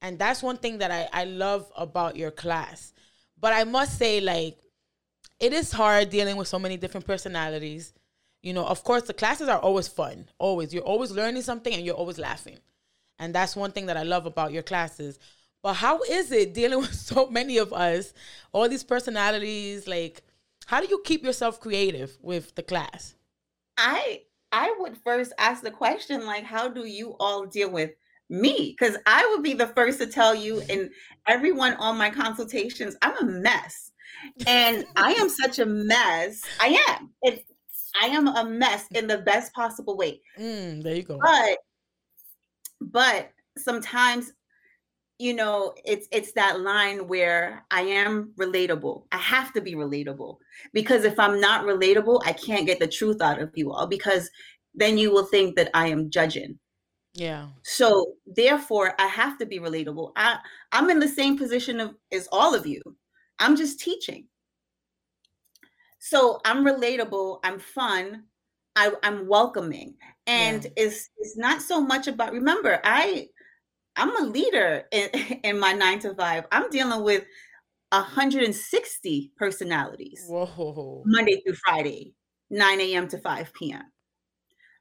And 0.00 0.18
that's 0.18 0.42
one 0.42 0.58
thing 0.58 0.78
that 0.78 0.90
I 0.90 1.08
I 1.12 1.24
love 1.24 1.70
about 1.76 2.16
your 2.16 2.30
class. 2.30 2.92
But 3.40 3.52
I 3.52 3.64
must 3.64 3.98
say, 3.98 4.20
like, 4.20 4.56
it 5.40 5.52
is 5.52 5.72
hard 5.72 6.10
dealing 6.10 6.36
with 6.36 6.48
so 6.48 6.58
many 6.58 6.76
different 6.76 7.06
personalities. 7.06 7.92
You 8.42 8.52
know, 8.52 8.64
of 8.64 8.84
course, 8.84 9.02
the 9.04 9.14
classes 9.14 9.48
are 9.48 9.58
always 9.58 9.88
fun. 9.88 10.28
Always, 10.38 10.72
you're 10.72 10.82
always 10.84 11.10
learning 11.10 11.42
something, 11.42 11.72
and 11.72 11.84
you're 11.84 11.94
always 11.94 12.18
laughing. 12.18 12.58
And 13.18 13.34
that's 13.34 13.56
one 13.56 13.72
thing 13.72 13.86
that 13.86 13.96
I 13.96 14.02
love 14.02 14.26
about 14.26 14.52
your 14.52 14.62
classes. 14.62 15.18
But 15.62 15.74
how 15.74 16.02
is 16.02 16.30
it 16.30 16.54
dealing 16.54 16.78
with 16.82 16.94
so 16.94 17.28
many 17.28 17.58
of 17.58 17.72
us, 17.72 18.12
all 18.52 18.68
these 18.68 18.84
personalities? 18.84 19.86
Like, 19.88 20.22
how 20.66 20.80
do 20.80 20.86
you 20.88 21.00
keep 21.04 21.24
yourself 21.24 21.60
creative 21.60 22.16
with 22.20 22.54
the 22.54 22.62
class? 22.62 23.14
I 23.76 24.22
I 24.52 24.74
would 24.78 24.96
first 24.98 25.32
ask 25.38 25.62
the 25.62 25.70
question 25.70 26.26
like, 26.26 26.44
how 26.44 26.68
do 26.68 26.86
you 26.86 27.16
all 27.18 27.44
deal 27.44 27.70
with 27.70 27.90
me? 28.30 28.76
Because 28.78 28.96
I 29.04 29.26
would 29.32 29.42
be 29.42 29.54
the 29.54 29.66
first 29.66 29.98
to 29.98 30.06
tell 30.06 30.34
you, 30.34 30.62
and 30.70 30.90
everyone 31.26 31.74
on 31.74 31.98
my 31.98 32.10
consultations, 32.10 32.96
I'm 33.02 33.16
a 33.18 33.24
mess, 33.24 33.90
and 34.46 34.84
I 34.96 35.12
am 35.14 35.28
such 35.42 35.58
a 35.58 35.66
mess. 35.66 36.42
I 36.60 36.78
am. 36.88 37.10
It, 37.22 37.44
I 38.00 38.06
am 38.06 38.28
a 38.28 38.44
mess 38.44 38.86
in 38.94 39.06
the 39.06 39.18
best 39.18 39.52
possible 39.54 39.96
way. 39.96 40.20
Mm, 40.38 40.82
there 40.82 40.94
you 40.94 41.02
go. 41.02 41.18
But 41.20 41.58
but 42.90 43.30
sometimes 43.56 44.32
you 45.18 45.32
know 45.32 45.72
it's 45.84 46.08
it's 46.10 46.32
that 46.32 46.60
line 46.60 47.06
where 47.06 47.64
i 47.70 47.80
am 47.80 48.32
relatable. 48.36 49.04
I 49.12 49.18
have 49.18 49.52
to 49.52 49.60
be 49.60 49.74
relatable 49.74 50.38
because 50.72 51.04
if 51.04 51.18
i'm 51.18 51.40
not 51.40 51.64
relatable 51.64 52.22
i 52.24 52.32
can't 52.32 52.66
get 52.66 52.80
the 52.80 52.88
truth 52.88 53.20
out 53.20 53.40
of 53.40 53.50
you 53.54 53.72
all 53.72 53.86
because 53.86 54.30
then 54.74 54.98
you 54.98 55.12
will 55.12 55.26
think 55.26 55.56
that 55.56 55.70
i 55.74 55.86
am 55.86 56.10
judging. 56.10 56.58
Yeah. 57.14 57.46
So 57.62 58.14
therefore 58.26 58.94
i 58.98 59.06
have 59.06 59.38
to 59.38 59.46
be 59.46 59.60
relatable. 59.60 60.12
I 60.16 60.38
i'm 60.72 60.90
in 60.90 60.98
the 60.98 61.08
same 61.08 61.38
position 61.38 61.80
of 61.80 61.94
as 62.12 62.28
all 62.32 62.54
of 62.54 62.66
you. 62.66 62.82
I'm 63.38 63.56
just 63.56 63.78
teaching. 63.80 64.26
So 66.00 66.40
i'm 66.44 66.64
relatable 66.64 67.38
i'm 67.44 67.60
fun 67.60 68.24
I, 68.76 68.92
i'm 69.02 69.28
welcoming 69.28 69.94
and 70.26 70.64
yeah. 70.64 70.70
it's 70.76 71.10
it's 71.18 71.36
not 71.36 71.62
so 71.62 71.80
much 71.80 72.08
about 72.08 72.32
remember 72.32 72.80
i 72.82 73.28
I'm 73.96 74.16
a 74.16 74.26
leader 74.26 74.84
in, 74.90 75.08
in 75.44 75.58
my 75.58 75.72
nine 75.72 75.98
to 76.00 76.14
five. 76.14 76.46
I'm 76.52 76.70
dealing 76.70 77.02
with 77.04 77.24
160 77.90 79.32
personalities. 79.36 80.24
Whoa. 80.28 81.02
Monday 81.06 81.40
through 81.40 81.56
Friday, 81.64 82.14
9 82.50 82.80
a.m. 82.80 83.08
to 83.08 83.18
5 83.18 83.52
p.m. 83.54 83.82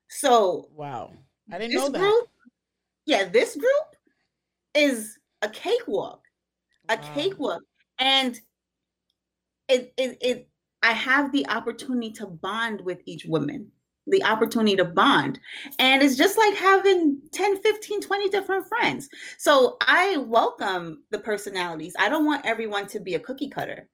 So 0.10 0.70
wow. 0.74 1.14
I 1.52 1.58
didn't 1.58 1.76
know 1.76 1.90
that. 1.90 2.00
Group, 2.00 2.28
yeah, 3.06 3.26
this 3.26 3.56
group 3.56 3.96
is 4.74 5.18
a 5.42 5.50
cakewalk. 5.50 6.22
A 6.90 6.96
wow. 6.96 7.14
cakewalk. 7.14 7.62
And 8.00 8.40
it, 9.70 9.94
it 9.98 10.18
it 10.22 10.50
I 10.82 10.92
have 10.92 11.32
the 11.32 11.48
opportunity 11.48 12.12
to 12.14 12.28
bond 12.28 12.82
with 12.82 13.00
each 13.06 13.26
woman 13.26 13.72
the 14.08 14.24
opportunity 14.24 14.76
to 14.76 14.86
bond. 14.86 15.40
And 15.80 16.04
it's 16.04 16.18
just 16.18 16.38
like 16.38 16.56
having 16.56 17.22
10, 17.32 17.62
15, 17.62 18.02
20 18.02 18.30
different 18.30 18.68
friends. 18.68 19.10
So 19.38 19.78
I 19.82 20.18
welcome 20.18 21.04
the 21.12 21.20
personalities. 21.20 21.96
I 21.98 22.10
don't 22.10 22.26
want 22.26 22.46
everyone 22.46 22.88
to 22.88 23.00
be 23.00 23.16
a 23.16 23.20
cookie 23.20 23.50
cutter, 23.50 23.90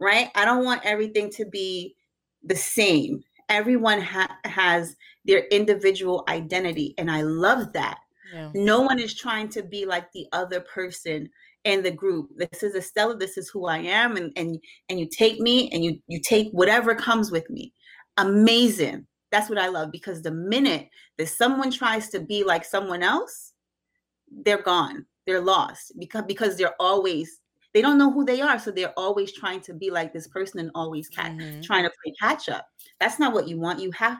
right? 0.00 0.28
I 0.34 0.44
don't 0.44 0.64
want 0.64 0.84
everything 0.84 1.30
to 1.32 1.46
be 1.46 1.96
the 2.42 2.56
same. 2.56 3.22
Everyone 3.48 4.00
ha- 4.00 4.36
has 4.44 4.96
their 5.24 5.46
individual 5.46 6.24
identity. 6.28 6.94
And 6.98 7.10
I 7.10 7.22
love 7.22 7.72
that. 7.72 7.98
Yeah. 8.32 8.50
No 8.54 8.82
one 8.82 8.98
is 8.98 9.14
trying 9.14 9.48
to 9.50 9.62
be 9.62 9.86
like 9.86 10.12
the 10.12 10.26
other 10.32 10.60
person 10.60 11.30
in 11.64 11.82
the 11.82 11.90
group. 11.90 12.28
This 12.36 12.62
is 12.62 12.74
Estella. 12.74 13.16
This 13.16 13.38
is 13.38 13.48
who 13.48 13.66
I 13.66 13.78
am. 13.78 14.16
And, 14.16 14.32
and, 14.36 14.58
and 14.90 15.00
you 15.00 15.08
take 15.08 15.40
me 15.40 15.70
and 15.70 15.82
you, 15.82 15.98
you 16.08 16.20
take 16.20 16.50
whatever 16.52 16.94
comes 16.94 17.30
with 17.30 17.48
me. 17.48 17.72
Amazing 18.18 19.06
that's 19.34 19.50
what 19.50 19.58
I 19.58 19.66
love 19.66 19.90
because 19.90 20.22
the 20.22 20.30
minute 20.30 20.88
that 21.18 21.26
someone 21.26 21.72
tries 21.72 22.08
to 22.10 22.20
be 22.20 22.44
like 22.44 22.64
someone 22.64 23.02
else, 23.02 23.52
they're 24.30 24.62
gone. 24.62 25.06
They're 25.26 25.40
lost 25.40 25.92
because 25.98 26.22
because 26.28 26.56
they're 26.56 26.76
always 26.78 27.40
they 27.72 27.82
don't 27.82 27.98
know 27.98 28.12
who 28.12 28.24
they 28.24 28.40
are, 28.40 28.60
so 28.60 28.70
they're 28.70 28.96
always 28.96 29.32
trying 29.32 29.60
to 29.62 29.74
be 29.74 29.90
like 29.90 30.12
this 30.12 30.28
person 30.28 30.60
and 30.60 30.70
always 30.76 31.08
cat, 31.08 31.32
mm-hmm. 31.32 31.62
trying 31.62 31.82
to 31.82 31.90
play 31.90 32.14
catch 32.20 32.48
up. 32.48 32.68
That's 33.00 33.18
not 33.18 33.34
what 33.34 33.48
you 33.48 33.58
want. 33.58 33.80
You 33.80 33.90
have. 33.90 34.18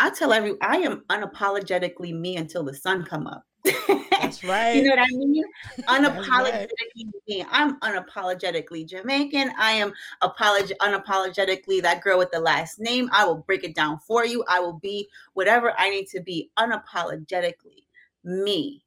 I 0.00 0.08
tell 0.08 0.32
every 0.32 0.54
I 0.62 0.76
am 0.76 1.04
unapologetically 1.10 2.18
me 2.18 2.38
until 2.38 2.64
the 2.64 2.74
sun 2.74 3.04
come 3.04 3.26
up. 3.26 3.44
That's 4.34 4.44
right. 4.44 4.76
you 4.76 4.82
know 4.82 4.90
what 4.90 4.98
I 4.98 5.06
mean? 5.12 5.44
Unapologetically 5.82 6.68
right. 6.96 7.28
me. 7.28 7.44
I'm 7.50 7.78
unapologetically 7.80 8.86
Jamaican. 8.86 9.52
I 9.58 9.72
am 9.72 9.92
apolog- 10.22 10.72
unapologetically 10.80 11.82
that 11.82 12.02
girl 12.02 12.18
with 12.18 12.30
the 12.30 12.40
last 12.40 12.80
name. 12.80 13.08
I 13.12 13.24
will 13.24 13.36
break 13.36 13.64
it 13.64 13.74
down 13.74 13.98
for 14.00 14.24
you. 14.24 14.44
I 14.48 14.60
will 14.60 14.78
be 14.78 15.08
whatever 15.34 15.72
I 15.78 15.90
need 15.90 16.08
to 16.08 16.20
be 16.20 16.50
unapologetically 16.58 17.84
me 18.24 18.84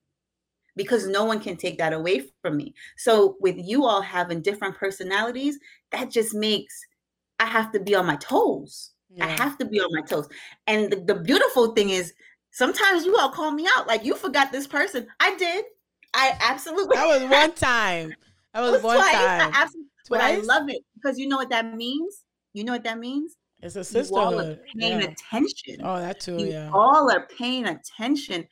because 0.75 1.07
no 1.07 1.25
one 1.25 1.39
can 1.39 1.57
take 1.57 1.77
that 1.77 1.93
away 1.93 2.23
from 2.41 2.57
me. 2.57 2.73
So 2.97 3.38
with 3.39 3.57
you 3.57 3.86
all 3.86 4.01
having 4.01 4.41
different 4.41 4.75
personalities, 4.75 5.60
that 5.91 6.12
just 6.12 6.36
makes 6.36 6.86
I 7.39 7.45
have 7.45 7.71
to 7.71 7.79
be 7.79 7.95
on 7.95 8.05
my 8.05 8.15
toes. 8.17 8.91
Yeah. 9.10 9.25
I 9.25 9.29
have 9.29 9.57
to 9.60 9.65
be 9.65 9.79
on 9.79 9.89
my 9.91 10.01
toes. 10.01 10.27
And 10.65 10.91
the, 10.91 10.97
the 10.97 11.15
beautiful 11.15 11.73
thing 11.73 11.91
is 11.91 12.13
sometimes 12.51 13.05
you 13.05 13.15
all 13.17 13.29
call 13.29 13.51
me 13.51 13.67
out 13.77 13.88
like 13.88 14.03
you 14.03 14.15
forgot 14.15 14.51
this 14.51 14.67
person. 14.67 15.07
I 15.19 15.36
did. 15.36 15.65
I 16.13 16.38
absolutely. 16.41 16.95
That 16.95 17.07
was 17.07 17.29
one 17.29 17.53
time. 17.55 18.13
That 18.53 18.62
was, 18.62 18.71
was 18.73 18.83
one 18.83 18.97
twice. 18.97 19.13
time. 19.13 19.51
I 19.53 19.62
absolutely, 19.62 19.89
But 20.10 20.21
I 20.21 20.36
love 20.38 20.69
it 20.69 20.81
because 20.95 21.19
you 21.19 21.27
know 21.27 21.38
what 21.38 21.49
that 21.49 21.75
means. 21.75 22.23
You 22.53 22.63
know 22.63 22.73
what 22.73 22.83
that 22.83 22.97
means. 22.97 23.36
It's 23.62 23.75
a 23.75 23.83
sisterhood. 23.83 24.10
You 24.10 24.21
all 24.21 24.39
are 24.39 24.60
paying 24.79 25.01
yeah. 25.01 25.07
attention. 25.07 25.77
Oh, 25.83 25.99
that 25.99 26.19
too. 26.19 26.38
You 26.38 26.47
yeah. 26.47 26.69
All 26.73 27.12
are 27.12 27.27
paying 27.38 27.65
attention, 27.65 28.47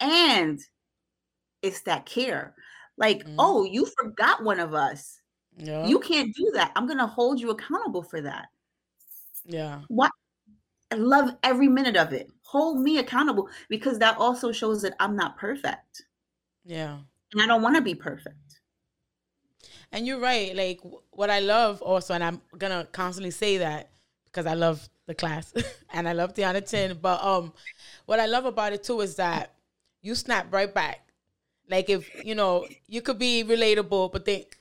and 0.00 0.58
it's 1.62 1.82
that 1.82 2.06
care. 2.06 2.54
Like, 2.96 3.24
mm 3.24 3.34
oh, 3.38 3.64
you 3.64 3.86
forgot 4.00 4.42
one 4.42 4.60
of 4.60 4.74
us. 4.74 5.20
Yeah. 5.56 5.86
You 5.86 5.98
can't 6.00 6.34
do 6.34 6.50
that. 6.54 6.72
I'm 6.76 6.86
gonna 6.86 7.06
hold 7.06 7.40
you 7.40 7.50
accountable 7.50 8.02
for 8.02 8.20
that. 8.20 8.46
Yeah. 9.44 9.80
What 9.88 10.12
I 10.90 10.96
love 10.96 11.30
every 11.42 11.68
minute 11.68 11.96
of 11.96 12.12
it. 12.12 12.28
Hold 12.48 12.80
me 12.80 12.96
accountable 12.96 13.48
because 13.68 13.98
that 13.98 14.16
also 14.16 14.52
shows 14.52 14.80
that 14.80 14.94
I'm 14.98 15.14
not 15.14 15.36
perfect. 15.36 16.04
Yeah. 16.64 16.96
And 17.32 17.42
I 17.42 17.46
don't 17.46 17.60
want 17.60 17.76
to 17.76 17.82
be 17.82 17.94
perfect. 17.94 18.60
And 19.92 20.06
you're 20.06 20.18
right. 20.18 20.56
Like 20.56 20.80
what 21.10 21.28
I 21.28 21.40
love 21.40 21.82
also, 21.82 22.14
and 22.14 22.24
I'm 22.24 22.40
gonna 22.56 22.88
constantly 22.90 23.32
say 23.32 23.58
that 23.58 23.90
because 24.24 24.46
I 24.46 24.54
love 24.54 24.88
the 25.06 25.14
class 25.14 25.52
and 25.92 26.08
I 26.08 26.12
love 26.12 26.32
Tiana 26.32 26.66
Chin. 26.66 26.98
But 27.02 27.22
um 27.22 27.52
what 28.06 28.18
I 28.18 28.24
love 28.24 28.46
about 28.46 28.72
it 28.72 28.82
too 28.82 29.02
is 29.02 29.16
that 29.16 29.54
you 30.00 30.14
snap 30.14 30.50
right 30.50 30.72
back. 30.72 31.06
Like 31.68 31.90
if 31.90 32.08
you 32.24 32.34
know, 32.34 32.66
you 32.86 33.02
could 33.02 33.18
be 33.18 33.44
relatable, 33.44 34.10
but 34.10 34.24
think 34.24 34.58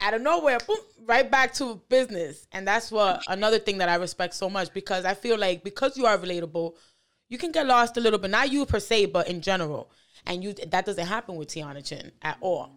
out 0.00 0.14
of 0.14 0.22
nowhere, 0.22 0.58
boom, 0.66 0.78
right 1.04 1.30
back 1.30 1.52
to 1.54 1.82
business. 1.88 2.46
And 2.52 2.66
that's 2.66 2.90
what 2.90 3.22
another 3.28 3.58
thing 3.58 3.78
that 3.78 3.90
I 3.90 3.96
respect 3.96 4.34
so 4.34 4.48
much 4.48 4.72
because 4.72 5.04
I 5.04 5.14
feel 5.14 5.38
like 5.38 5.64
because 5.64 5.96
you 5.96 6.06
are 6.06 6.18
relatable, 6.18 6.74
you 7.28 7.38
can 7.38 7.52
get 7.52 7.66
lost 7.66 7.96
a 7.96 8.00
little 8.00 8.18
bit. 8.18 8.30
Not 8.30 8.50
you 8.50 8.66
per 8.66 8.80
se, 8.80 9.06
but 9.06 9.28
in 9.28 9.40
general. 9.40 9.90
And 10.26 10.42
you 10.42 10.54
that 10.54 10.86
doesn't 10.86 11.06
happen 11.06 11.36
with 11.36 11.48
Tiana 11.48 11.84
Chin 11.84 12.12
at 12.22 12.36
all. 12.40 12.70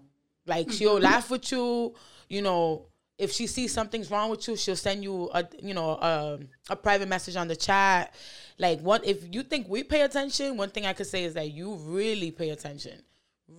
Like 0.46 0.72
she'll 0.72 0.96
mm-hmm. 0.96 1.04
laugh 1.04 1.30
with 1.30 1.52
you, 1.52 1.94
you 2.30 2.42
know. 2.42 2.88
If 3.18 3.32
she 3.32 3.48
sees 3.48 3.74
something's 3.74 4.12
wrong 4.12 4.30
with 4.30 4.48
you, 4.48 4.56
she'll 4.56 4.76
send 4.76 5.04
you 5.04 5.30
a 5.34 5.44
you 5.62 5.74
know 5.74 5.92
a, 5.92 6.40
a 6.70 6.76
private 6.76 7.08
message 7.08 7.36
on 7.36 7.48
the 7.48 7.56
chat. 7.56 8.14
Like 8.60 8.80
what 8.82 9.06
if 9.06 9.34
you 9.34 9.44
think 9.44 9.68
we 9.70 9.84
pay 9.84 10.02
attention? 10.02 10.56
One 10.56 10.70
thing 10.70 10.86
I 10.86 10.94
could 10.94 11.08
say 11.08 11.24
is 11.24 11.34
that 11.34 11.52
you 11.52 11.76
really 11.76 12.32
pay 12.32 12.50
attention 12.52 13.02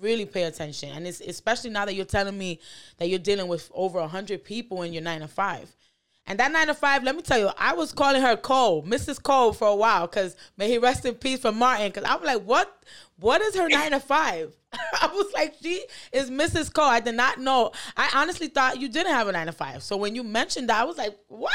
really 0.01 0.27
pay 0.27 0.42
attention 0.42 0.90
and 0.90 1.07
it's 1.07 1.20
especially 1.20 1.70
now 1.70 1.85
that 1.85 1.94
you're 1.94 2.05
telling 2.05 2.37
me 2.37 2.61
that 2.98 3.09
you're 3.09 3.18
dealing 3.18 3.48
with 3.48 3.70
over 3.74 3.98
100 4.01 4.44
people 4.44 4.83
in 4.83 4.92
your 4.92 5.03
9 5.03 5.20
to 5.20 5.29
5 5.29 5.77
and 6.28 6.38
that 6.38 6.52
9 6.52 6.68
to 6.68 6.74
5 6.74 7.02
let 7.02 7.16
me 7.16 7.22
tell 7.22 7.38
you 7.38 7.50
i 7.58 7.72
was 7.74 7.90
calling 7.92 8.22
her 8.22 8.36
cole 8.36 8.84
mrs 8.84 9.20
cole 9.20 9.52
for 9.52 9.66
a 9.66 9.74
while 9.74 10.06
because 10.06 10.36
may 10.56 10.68
he 10.68 10.78
rest 10.78 11.04
in 11.04 11.14
peace 11.14 11.40
for 11.40 11.50
martin 11.50 11.88
because 11.88 12.04
i 12.04 12.14
was 12.14 12.24
like 12.24 12.42
what 12.42 12.80
what 13.18 13.40
is 13.40 13.56
her 13.56 13.68
9 13.68 13.90
to 13.90 14.00
5 14.00 14.56
i 14.72 15.06
was 15.12 15.32
like 15.34 15.56
she 15.60 15.84
is 16.12 16.30
mrs 16.30 16.72
cole 16.72 16.84
i 16.84 17.00
did 17.00 17.16
not 17.16 17.40
know 17.40 17.72
i 17.96 18.08
honestly 18.14 18.46
thought 18.46 18.80
you 18.80 18.88
didn't 18.88 19.12
have 19.12 19.26
a 19.26 19.32
9 19.32 19.46
to 19.46 19.52
5 19.52 19.82
so 19.82 19.96
when 19.96 20.14
you 20.14 20.22
mentioned 20.22 20.68
that 20.68 20.80
i 20.80 20.84
was 20.84 20.98
like 20.98 21.18
what 21.26 21.52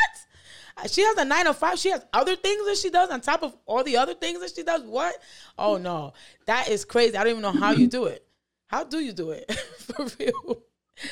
she 0.90 1.02
has 1.02 1.18
a 1.18 1.26
nine 1.26 1.46
to 1.46 1.54
five. 1.54 1.78
She 1.78 1.92
has 1.92 2.04
other 2.14 2.36
things 2.36 2.66
that 2.66 2.78
she 2.78 2.90
does 2.90 3.10
on 3.10 3.22
top 3.22 3.44
of 3.44 3.56
all 3.68 3.84
the 3.84 3.98
other 3.98 4.16
things 4.16 4.40
that 4.40 4.56
she 4.56 4.64
does. 4.64 4.82
What? 4.82 5.16
Oh 5.58 5.78
no, 5.78 6.14
that 6.48 6.68
is 6.70 6.84
crazy. 6.84 7.16
I 7.16 7.24
don't 7.24 7.32
even 7.32 7.42
know 7.44 7.52
how 7.52 7.72
you 7.72 7.88
do 7.88 8.06
it. 8.06 8.26
How 8.68 8.84
do 8.84 9.00
you 9.00 9.14
do 9.14 9.32
it 9.32 9.52
for 9.78 10.08
real? 10.20 10.64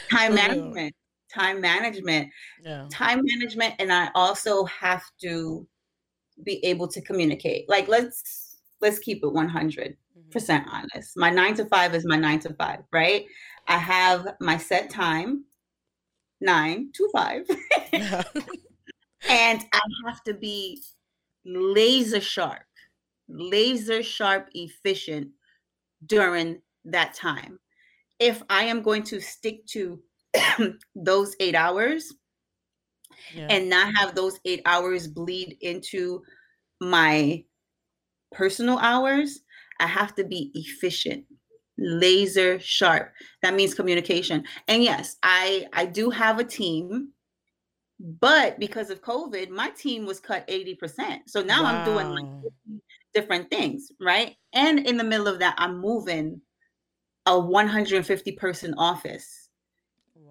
Time 0.09 0.33
management. 0.33 0.95
Time 1.33 1.61
management. 1.61 2.29
Yeah. 2.63 2.87
Time 2.91 3.21
management, 3.23 3.75
and 3.79 3.91
I 3.91 4.09
also 4.15 4.65
have 4.65 5.03
to 5.21 5.67
be 6.43 6.63
able 6.65 6.87
to 6.89 7.01
communicate. 7.01 7.69
Like 7.69 7.87
let's 7.87 8.57
let's 8.81 8.99
keep 8.99 9.23
it 9.23 9.31
one 9.31 9.49
hundred 9.49 9.95
percent 10.31 10.65
mm-hmm. 10.65 10.75
honest. 10.75 11.17
My 11.17 11.29
nine 11.29 11.55
to 11.55 11.65
five 11.65 11.93
is 11.95 12.05
my 12.05 12.17
nine 12.17 12.39
to 12.41 12.53
five, 12.53 12.79
right? 12.91 13.25
I 13.67 13.77
have 13.77 14.27
my 14.39 14.57
set 14.57 14.89
time, 14.89 15.45
nine 16.39 16.91
to 16.93 17.09
five. 17.13 17.45
Yeah. 17.93 18.23
and 19.29 19.63
I 19.71 19.79
have 20.07 20.23
to 20.23 20.33
be 20.33 20.81
laser 21.45 22.21
sharp, 22.21 22.63
laser 23.27 24.03
sharp, 24.03 24.49
efficient 24.53 25.29
during 26.05 26.61
that 26.85 27.13
time. 27.13 27.59
If 28.19 28.41
I 28.49 28.63
am 28.63 28.81
going 28.81 29.03
to 29.03 29.19
stick 29.19 29.65
to 29.67 29.99
those 30.95 31.35
eight 31.39 31.55
hours 31.55 32.13
yeah. 33.33 33.47
and 33.49 33.69
not 33.69 33.93
have 33.95 34.15
those 34.15 34.39
eight 34.45 34.61
hours 34.65 35.07
bleed 35.07 35.57
into 35.61 36.21
my 36.79 37.43
personal 38.31 38.77
hours, 38.79 39.41
I 39.79 39.87
have 39.87 40.15
to 40.15 40.23
be 40.23 40.51
efficient 40.53 41.25
laser 41.83 42.59
sharp 42.59 43.11
that 43.41 43.55
means 43.55 43.73
communication 43.73 44.43
and 44.67 44.83
yes 44.83 45.15
i 45.23 45.65
i 45.73 45.83
do 45.83 46.11
have 46.11 46.37
a 46.37 46.43
team 46.43 47.11
but 48.19 48.59
because 48.59 48.89
of 48.89 49.01
COVID, 49.01 49.49
my 49.49 49.69
team 49.69 50.05
was 50.05 50.19
cut 50.19 50.47
80%. 50.47 51.19
So 51.27 51.41
now 51.41 51.63
wow. 51.63 51.69
I'm 51.69 51.85
doing 51.85 52.09
like 52.09 52.25
different 53.13 53.49
things, 53.49 53.91
right? 53.99 54.35
And 54.53 54.79
in 54.79 54.97
the 54.97 55.03
middle 55.03 55.27
of 55.27 55.39
that, 55.39 55.55
I'm 55.57 55.79
moving 55.79 56.41
a 57.27 57.39
150 57.39 58.31
person 58.33 58.73
office. 58.75 59.40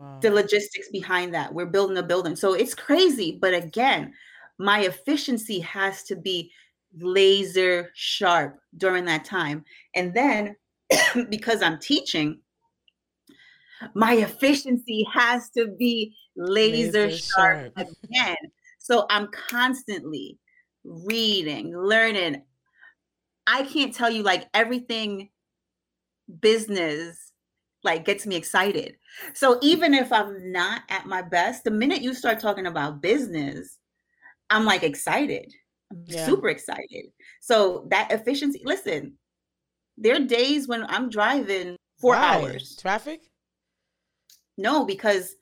Wow. 0.00 0.18
The 0.22 0.30
logistics 0.30 0.88
behind 0.88 1.34
that. 1.34 1.52
We're 1.52 1.66
building 1.66 1.98
a 1.98 2.02
building. 2.02 2.34
So 2.34 2.54
it's 2.54 2.74
crazy. 2.74 3.38
But 3.38 3.52
again, 3.52 4.14
my 4.58 4.80
efficiency 4.80 5.60
has 5.60 6.04
to 6.04 6.16
be 6.16 6.50
laser 6.98 7.90
sharp 7.94 8.58
during 8.78 9.04
that 9.04 9.26
time. 9.26 9.62
And 9.94 10.14
then 10.14 10.56
because 11.28 11.60
I'm 11.60 11.78
teaching, 11.78 12.40
my 13.94 14.14
efficiency 14.14 15.06
has 15.12 15.50
to 15.50 15.68
be 15.78 16.16
laser, 16.34 17.08
laser 17.08 17.18
sharp, 17.18 17.72
sharp 17.76 17.88
again. 18.04 18.36
So 18.78 19.04
I'm 19.10 19.28
constantly 19.28 20.38
reading, 20.82 21.76
learning. 21.76 22.42
I 23.46 23.64
can't 23.64 23.94
tell 23.94 24.10
you 24.10 24.22
like 24.22 24.48
everything 24.54 25.28
business 26.40 27.29
like 27.82 28.04
gets 28.04 28.26
me 28.26 28.36
excited. 28.36 28.96
So 29.34 29.58
even 29.62 29.94
if 29.94 30.12
I'm 30.12 30.52
not 30.52 30.82
at 30.88 31.06
my 31.06 31.22
best, 31.22 31.64
the 31.64 31.70
minute 31.70 32.02
you 32.02 32.14
start 32.14 32.40
talking 32.40 32.66
about 32.66 33.00
business, 33.00 33.78
I'm 34.50 34.64
like 34.64 34.82
excited. 34.82 35.52
I'm 35.90 36.04
yeah. 36.06 36.26
super 36.26 36.48
excited. 36.48 37.06
So 37.40 37.86
that 37.90 38.12
efficiency, 38.12 38.62
listen, 38.64 39.14
there 39.96 40.16
are 40.16 40.24
days 40.24 40.68
when 40.68 40.84
I'm 40.88 41.10
driving 41.10 41.76
four 41.98 42.14
Why? 42.14 42.42
hours. 42.42 42.76
Traffic? 42.80 43.20
No, 44.56 44.84
because 44.84 45.34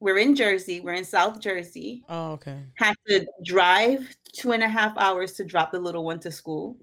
we're 0.00 0.18
in 0.18 0.34
Jersey. 0.34 0.80
We're 0.80 0.94
in 0.94 1.04
South 1.04 1.38
Jersey. 1.38 2.02
Oh, 2.08 2.32
okay. 2.32 2.64
Have 2.76 2.96
to 3.08 3.26
drive 3.44 4.16
two 4.32 4.52
and 4.52 4.62
a 4.62 4.68
half 4.68 4.96
hours 4.98 5.32
to 5.34 5.44
drop 5.44 5.70
the 5.70 5.78
little 5.78 6.04
one 6.04 6.18
to 6.20 6.32
school. 6.32 6.76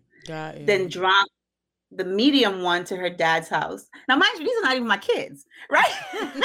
Then 0.66 0.88
drop 0.88 1.28
the 1.92 2.04
medium 2.04 2.62
one 2.62 2.84
to 2.86 2.96
her 2.96 3.10
dad's 3.10 3.50
house. 3.50 3.88
Now, 4.08 4.16
mind 4.16 4.40
you, 4.40 4.46
these 4.46 4.58
are 4.58 4.64
not 4.64 4.76
even 4.76 4.88
my 4.88 4.98
kids, 4.98 5.46
right? 5.72 5.92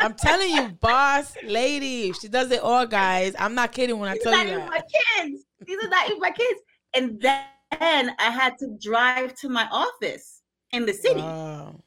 I'm 0.00 0.14
telling 0.14 0.50
you, 0.50 0.68
boss 0.80 1.34
lady, 1.44 2.12
she 2.12 2.28
does 2.28 2.50
it 2.50 2.60
all, 2.60 2.86
guys. 2.86 3.34
I'm 3.38 3.54
not 3.54 3.72
kidding 3.72 3.98
when 3.98 4.08
I 4.08 4.16
tell 4.18 4.32
you 4.32 4.44
These 4.44 4.54
are 4.54 4.58
not 4.58 4.70
that. 4.70 4.84
my 5.16 5.22
kids. 5.22 5.44
These 5.66 5.84
are 5.84 5.88
not 5.88 6.06
even 6.06 6.20
my 6.20 6.30
kids. 6.30 6.60
And 6.94 7.20
then 7.20 8.14
I 8.18 8.30
had 8.30 8.58
to 8.58 8.76
drive 8.80 9.34
to 9.36 9.48
my 9.48 9.66
office 9.70 10.42
in 10.72 10.84
the 10.86 10.92
city. 10.92 11.20
Wow. 11.20 11.80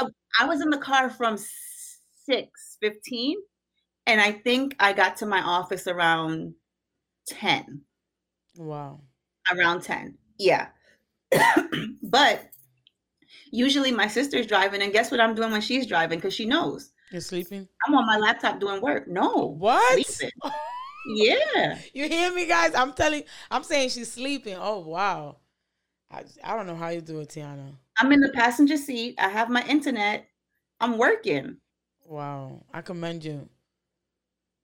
Um, 0.00 0.10
I 0.38 0.46
was 0.46 0.60
in 0.60 0.70
the 0.70 0.78
car 0.78 1.10
from 1.10 1.36
six 2.24 2.76
fifteen, 2.80 3.36
and 4.06 4.20
I 4.20 4.32
think 4.32 4.76
I 4.80 4.92
got 4.92 5.16
to 5.16 5.26
my 5.26 5.40
office 5.42 5.86
around 5.86 6.54
ten. 7.26 7.82
Wow. 8.56 9.00
Around 9.52 9.82
ten, 9.82 10.16
yeah. 10.38 10.68
but 12.02 12.50
usually 13.50 13.92
my 13.92 14.06
sister's 14.06 14.46
driving, 14.46 14.82
and 14.82 14.92
guess 14.92 15.10
what 15.10 15.20
I'm 15.20 15.34
doing 15.34 15.50
when 15.50 15.60
she's 15.60 15.86
driving? 15.86 16.18
Because 16.18 16.34
she 16.34 16.46
knows. 16.46 16.92
You're 17.10 17.20
sleeping. 17.20 17.68
I'm 17.86 17.94
on 17.94 18.06
my 18.06 18.16
laptop 18.16 18.60
doing 18.60 18.80
work. 18.80 19.08
No. 19.08 19.56
What? 19.58 20.22
yeah. 21.06 21.78
You 21.92 22.08
hear 22.08 22.32
me, 22.32 22.46
guys? 22.46 22.74
I'm 22.74 22.92
telling. 22.92 23.24
I'm 23.50 23.64
saying 23.64 23.90
she's 23.90 24.12
sleeping. 24.12 24.56
Oh 24.58 24.80
wow. 24.80 25.38
I, 26.10 26.24
I 26.42 26.56
don't 26.56 26.66
know 26.66 26.76
how 26.76 26.88
you 26.88 27.00
do 27.00 27.20
it, 27.20 27.28
Tiana. 27.28 27.72
I'm 27.98 28.12
in 28.12 28.20
the 28.20 28.30
passenger 28.30 28.76
seat. 28.76 29.14
I 29.18 29.28
have 29.28 29.48
my 29.48 29.64
internet. 29.66 30.26
I'm 30.80 30.98
working. 30.98 31.58
Wow. 32.06 32.64
I 32.72 32.80
commend 32.80 33.24
you. 33.24 33.48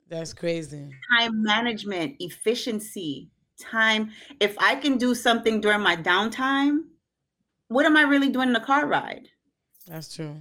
That's 0.08 0.32
crazy. 0.32 0.88
Time 1.10 1.42
management, 1.42 2.16
efficiency, 2.20 3.28
time. 3.58 4.10
If 4.40 4.56
I 4.58 4.76
can 4.76 4.98
do 4.98 5.14
something 5.14 5.60
during 5.60 5.80
my 5.80 5.96
downtime, 5.96 6.84
what 7.68 7.86
am 7.86 7.96
I 7.96 8.02
really 8.02 8.28
doing 8.28 8.50
in 8.50 8.56
a 8.56 8.64
car 8.64 8.86
ride? 8.86 9.28
That's 9.86 10.14
true. 10.14 10.36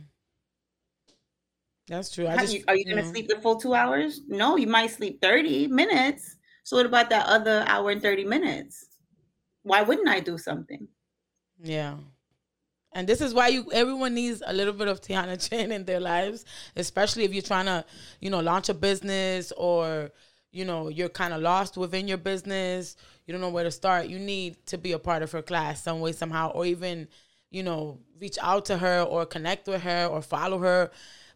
That's 1.87 2.09
true. 2.11 2.27
I 2.27 2.37
just, 2.37 2.53
you, 2.53 2.63
are 2.67 2.75
you, 2.75 2.83
you 2.85 2.93
going 2.93 3.03
to 3.03 3.09
mm. 3.09 3.11
sleep 3.11 3.27
the 3.27 3.39
full 3.39 3.57
two 3.57 3.75
hours? 3.75 4.21
No, 4.27 4.57
you 4.57 4.67
might 4.67 4.91
sleep 4.91 5.21
30 5.21 5.67
minutes. 5.67 6.35
So 6.63 6.77
what 6.77 6.85
about 6.85 7.09
that 7.11 7.27
other 7.27 7.63
hour 7.67 7.91
and 7.91 8.01
30 8.01 8.25
minutes? 8.25 8.87
Why 9.61 9.83
wouldn't 9.83 10.07
I 10.07 10.19
do 10.19 10.37
something? 10.37 10.87
Yeah. 11.61 11.97
And 12.93 13.07
this 13.07 13.21
is 13.21 13.33
why 13.33 13.49
you 13.49 13.69
everyone 13.73 14.15
needs 14.15 14.41
a 14.45 14.53
little 14.53 14.73
bit 14.73 14.87
of 14.87 15.01
Tiana 15.01 15.37
Chin 15.49 15.71
in 15.71 15.83
their 15.83 15.99
lives, 15.99 16.45
especially 16.75 17.25
if 17.25 17.33
you're 17.33 17.43
trying 17.43 17.65
to, 17.65 17.83
you 18.21 18.29
know, 18.29 18.39
launch 18.39 18.69
a 18.69 18.73
business 18.73 19.51
or, 19.57 20.11
you 20.55 20.63
know, 20.63 20.87
you're 20.87 21.09
kind 21.09 21.33
of 21.33 21.41
lost 21.41 21.75
within 21.75 22.07
your 22.07 22.17
business, 22.17 22.95
you 23.25 23.33
don't 23.33 23.41
know 23.41 23.49
where 23.49 23.65
to 23.65 23.71
start. 23.71 24.07
You 24.07 24.17
need 24.17 24.65
to 24.67 24.77
be 24.77 24.93
a 24.93 24.99
part 24.99 25.21
of 25.21 25.31
her 25.33 25.41
class 25.41 25.83
some 25.83 25.99
way, 25.99 26.13
somehow, 26.13 26.51
or 26.51 26.65
even, 26.65 27.09
you 27.51 27.61
know, 27.61 27.99
reach 28.21 28.37
out 28.41 28.65
to 28.65 28.77
her 28.77 29.01
or 29.01 29.25
connect 29.25 29.67
with 29.67 29.81
her 29.81 30.05
or 30.05 30.21
follow 30.21 30.57
her 30.59 30.91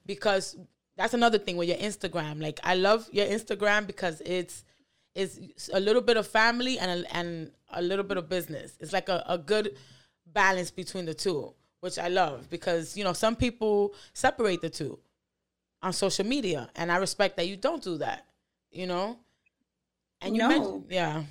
because 0.05 0.55
that's 0.95 1.13
another 1.13 1.37
thing 1.37 1.57
with 1.57 1.67
your 1.67 1.77
Instagram. 1.77 2.41
Like 2.41 2.61
I 2.63 2.75
love 2.75 3.09
your 3.11 3.25
Instagram 3.25 3.85
because 3.85 4.21
it's 4.25 4.63
it's 5.15 5.69
a 5.73 5.79
little 5.81 6.01
bit 6.01 6.15
of 6.15 6.25
family 6.25 6.79
and 6.79 7.03
a, 7.03 7.15
and 7.15 7.51
a 7.71 7.81
little 7.81 8.05
bit 8.05 8.17
of 8.17 8.29
business. 8.29 8.77
It's 8.79 8.93
like 8.93 9.09
a, 9.09 9.21
a 9.27 9.37
good 9.37 9.75
balance 10.27 10.71
between 10.71 11.05
the 11.05 11.13
two, 11.13 11.53
which 11.81 11.99
I 11.99 12.07
love 12.07 12.49
because 12.49 12.95
you 12.95 13.03
know 13.03 13.13
some 13.13 13.35
people 13.35 13.93
separate 14.13 14.61
the 14.61 14.69
two 14.69 14.97
on 15.81 15.91
social 15.91 16.25
media, 16.25 16.69
and 16.77 16.89
I 16.89 16.97
respect 16.97 17.35
that 17.35 17.49
you 17.49 17.57
don't 17.57 17.83
do 17.83 17.97
that. 17.97 18.25
You 18.71 18.87
know, 18.87 19.19
and 20.21 20.35
you 20.35 20.41
know, 20.41 20.85
yeah, 20.89 21.23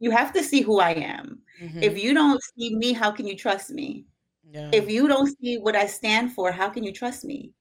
you 0.00 0.10
have 0.10 0.32
to 0.32 0.42
see 0.42 0.62
who 0.62 0.80
I 0.80 0.92
am. 0.92 1.42
Mm-hmm. 1.60 1.82
If 1.82 2.02
you 2.02 2.14
don't 2.14 2.40
see 2.56 2.74
me, 2.74 2.92
how 2.92 3.10
can 3.10 3.26
you 3.26 3.36
trust 3.36 3.70
me? 3.70 4.06
Yeah. 4.50 4.70
If 4.72 4.90
you 4.90 5.06
don't 5.06 5.34
see 5.40 5.58
what 5.58 5.76
I 5.76 5.86
stand 5.86 6.32
for, 6.32 6.50
how 6.50 6.68
can 6.68 6.82
you 6.82 6.92
trust 6.92 7.24
me? 7.24 7.52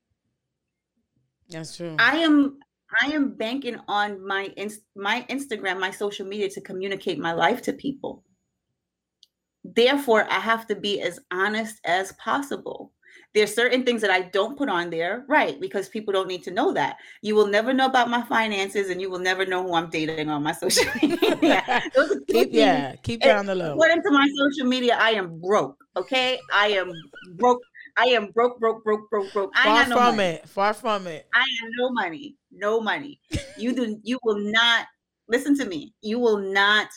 That's 1.50 1.78
true. 1.78 1.96
I 2.00 2.18
am 2.18 2.60
I 3.02 3.08
am 3.08 3.36
banking 3.36 3.78
on 3.88 4.26
my 4.26 4.52
inst- 4.58 4.86
my 4.96 5.26
Instagram, 5.30 5.80
my 5.80 5.92
social 5.92 6.26
media 6.26 6.50
to 6.50 6.62
communicate 6.62 7.20
my 7.20 7.32
life 7.32 7.62
to 7.64 7.74
people 7.74 8.24
therefore 9.64 10.26
i 10.32 10.40
have 10.40 10.66
to 10.66 10.76
be 10.76 11.02
as 11.02 11.20
honest 11.32 11.80
as 11.86 12.14
possible 12.14 12.92
there's 13.34 13.54
certain 13.54 13.84
things 13.84 14.02
that 14.02 14.12
i 14.12 14.22
don't 14.22 14.58
put 14.58 14.70
on 14.70 14.90
there 14.90 15.26
right 15.28 15.60
because 15.60 15.90
people 15.90 16.12
don't 16.12 16.28
need 16.28 16.44
to 16.44 16.52
know 16.52 16.74
that 16.74 16.98
you 17.22 17.36
will 17.36 17.48
never 17.48 17.74
know 17.74 17.86
about 17.86 18.10
my 18.10 18.22
finances 18.24 18.90
and 18.90 19.02
you 19.02 19.10
will 19.10 19.20
never 19.20 19.46
know 19.46 19.64
who 19.64 19.74
i'm 19.74 19.90
dating 19.90 20.30
on 20.30 20.44
my 20.44 20.52
social 20.64 20.86
media 21.02 21.82
keep, 22.28 22.50
yeah 22.52 22.96
keep 23.04 23.26
it 23.26 23.36
on 23.36 23.46
the 23.46 23.56
low 23.56 23.74
according 23.74 24.02
to 24.02 24.12
my 24.12 24.28
social 24.38 24.68
media 24.68 24.98
i 25.00 25.12
am 25.12 25.40
broke 25.40 25.78
okay 25.96 26.40
i 26.54 26.68
am 26.68 26.92
broke 27.36 27.62
I 27.98 28.06
am 28.06 28.32
broke, 28.32 28.58
broke, 28.58 28.86
broke, 28.86 29.10
broke, 29.10 29.34
broke. 29.34 29.52
I 29.54 29.66
Far 29.66 29.88
no 29.90 29.96
from 29.98 30.16
money. 30.16 30.30
it. 30.30 30.48
Far 30.48 30.74
from 30.74 31.08
it. 31.08 31.28
I 31.34 31.40
have 31.40 31.70
no 31.78 31.92
money. 31.92 32.38
No 32.50 32.80
money. 32.80 33.20
You 33.58 33.76
do. 33.76 34.00
You 34.02 34.18
will 34.24 34.40
not 34.40 34.88
listen 35.28 35.58
to 35.58 35.66
me. 35.66 35.94
You 36.02 36.18
will 36.18 36.38
not 36.38 36.88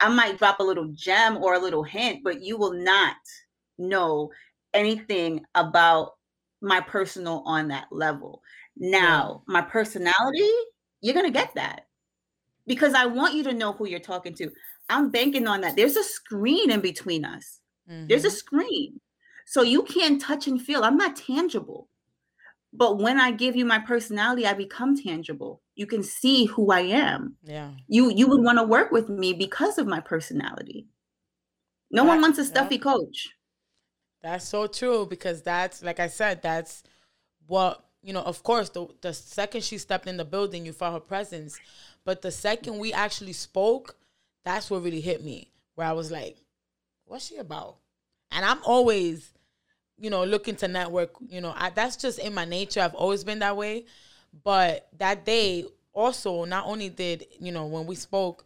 I 0.00 0.08
might 0.08 0.38
drop 0.38 0.60
a 0.60 0.62
little 0.62 0.88
gem 0.94 1.36
or 1.38 1.54
a 1.54 1.58
little 1.58 1.82
hint, 1.82 2.20
but 2.24 2.42
you 2.42 2.56
will 2.56 2.72
not 2.72 3.16
know 3.78 4.30
anything 4.74 5.44
about 5.54 6.12
my 6.60 6.80
personal 6.80 7.42
on 7.46 7.68
that 7.68 7.86
level. 7.90 8.42
Now, 8.76 9.42
my 9.46 9.62
personality, 9.62 10.50
you're 11.00 11.14
going 11.14 11.26
to 11.26 11.32
get 11.32 11.54
that 11.54 11.86
because 12.66 12.94
I 12.94 13.06
want 13.06 13.34
you 13.34 13.42
to 13.44 13.52
know 13.52 13.72
who 13.72 13.86
you're 13.86 14.00
talking 14.00 14.34
to. 14.34 14.50
I'm 14.88 15.10
banking 15.10 15.46
on 15.46 15.60
that. 15.62 15.76
There's 15.76 15.96
a 15.96 16.04
screen 16.04 16.70
in 16.70 16.80
between 16.80 17.24
us, 17.24 17.60
mm-hmm. 17.90 18.06
there's 18.06 18.24
a 18.24 18.28
mm-hmm. 18.28 18.36
screen. 18.36 19.00
So 19.46 19.62
you 19.62 19.82
can't 19.82 20.20
touch 20.20 20.46
and 20.46 20.62
feel. 20.62 20.84
I'm 20.84 20.96
not 20.96 21.16
tangible. 21.16 21.88
But 22.72 22.98
when 22.98 23.18
I 23.18 23.32
give 23.32 23.56
you 23.56 23.64
my 23.64 23.80
personality, 23.80 24.46
I 24.46 24.54
become 24.54 24.96
tangible. 24.96 25.60
You 25.74 25.86
can 25.86 26.04
see 26.04 26.44
who 26.44 26.70
I 26.70 26.82
am. 26.82 27.34
Yeah. 27.42 27.72
You 27.88 28.12
you 28.12 28.28
would 28.28 28.44
want 28.44 28.58
to 28.58 28.64
work 28.64 28.92
with 28.92 29.08
me 29.08 29.32
because 29.32 29.78
of 29.78 29.88
my 29.88 29.98
personality. 29.98 30.86
No 31.90 32.04
one 32.04 32.20
wants 32.20 32.38
a 32.38 32.44
stuffy 32.44 32.76
yeah. 32.76 32.82
coach. 32.82 33.28
That's 34.22 34.46
so 34.48 34.66
true 34.66 35.06
because 35.06 35.42
that's 35.42 35.82
like 35.82 36.00
I 36.00 36.08
said, 36.08 36.42
that's 36.42 36.82
what 37.46 37.84
you 38.02 38.12
know, 38.12 38.22
of 38.22 38.42
course, 38.42 38.70
the 38.70 38.86
the 39.00 39.12
second 39.12 39.62
she 39.64 39.78
stepped 39.78 40.06
in 40.06 40.16
the 40.16 40.24
building, 40.24 40.66
you 40.66 40.72
felt 40.72 40.94
her 40.94 41.00
presence. 41.00 41.60
But 42.04 42.22
the 42.22 42.30
second 42.30 42.78
we 42.78 42.92
actually 42.92 43.32
spoke, 43.34 43.96
that's 44.44 44.70
what 44.70 44.82
really 44.82 45.00
hit 45.00 45.24
me. 45.24 45.50
Where 45.74 45.86
I 45.86 45.92
was 45.92 46.10
like, 46.10 46.36
what's 47.06 47.26
she 47.26 47.36
about? 47.36 47.76
And 48.30 48.44
I'm 48.44 48.60
always 48.64 49.32
you 49.98 50.10
know, 50.10 50.24
looking 50.24 50.56
to 50.56 50.68
network, 50.68 51.10
you 51.28 51.40
know, 51.40 51.52
I, 51.56 51.70
that's 51.70 51.96
just 51.96 52.18
in 52.18 52.34
my 52.34 52.44
nature. 52.44 52.80
I've 52.80 52.94
always 52.94 53.22
been 53.24 53.40
that 53.40 53.56
way. 53.56 53.84
But 54.44 54.88
that 54.98 55.24
day 55.24 55.64
also, 55.92 56.44
not 56.44 56.66
only 56.66 56.88
did, 56.88 57.26
you 57.38 57.52
know, 57.52 57.66
when 57.66 57.86
we 57.86 57.94
spoke, 57.96 58.44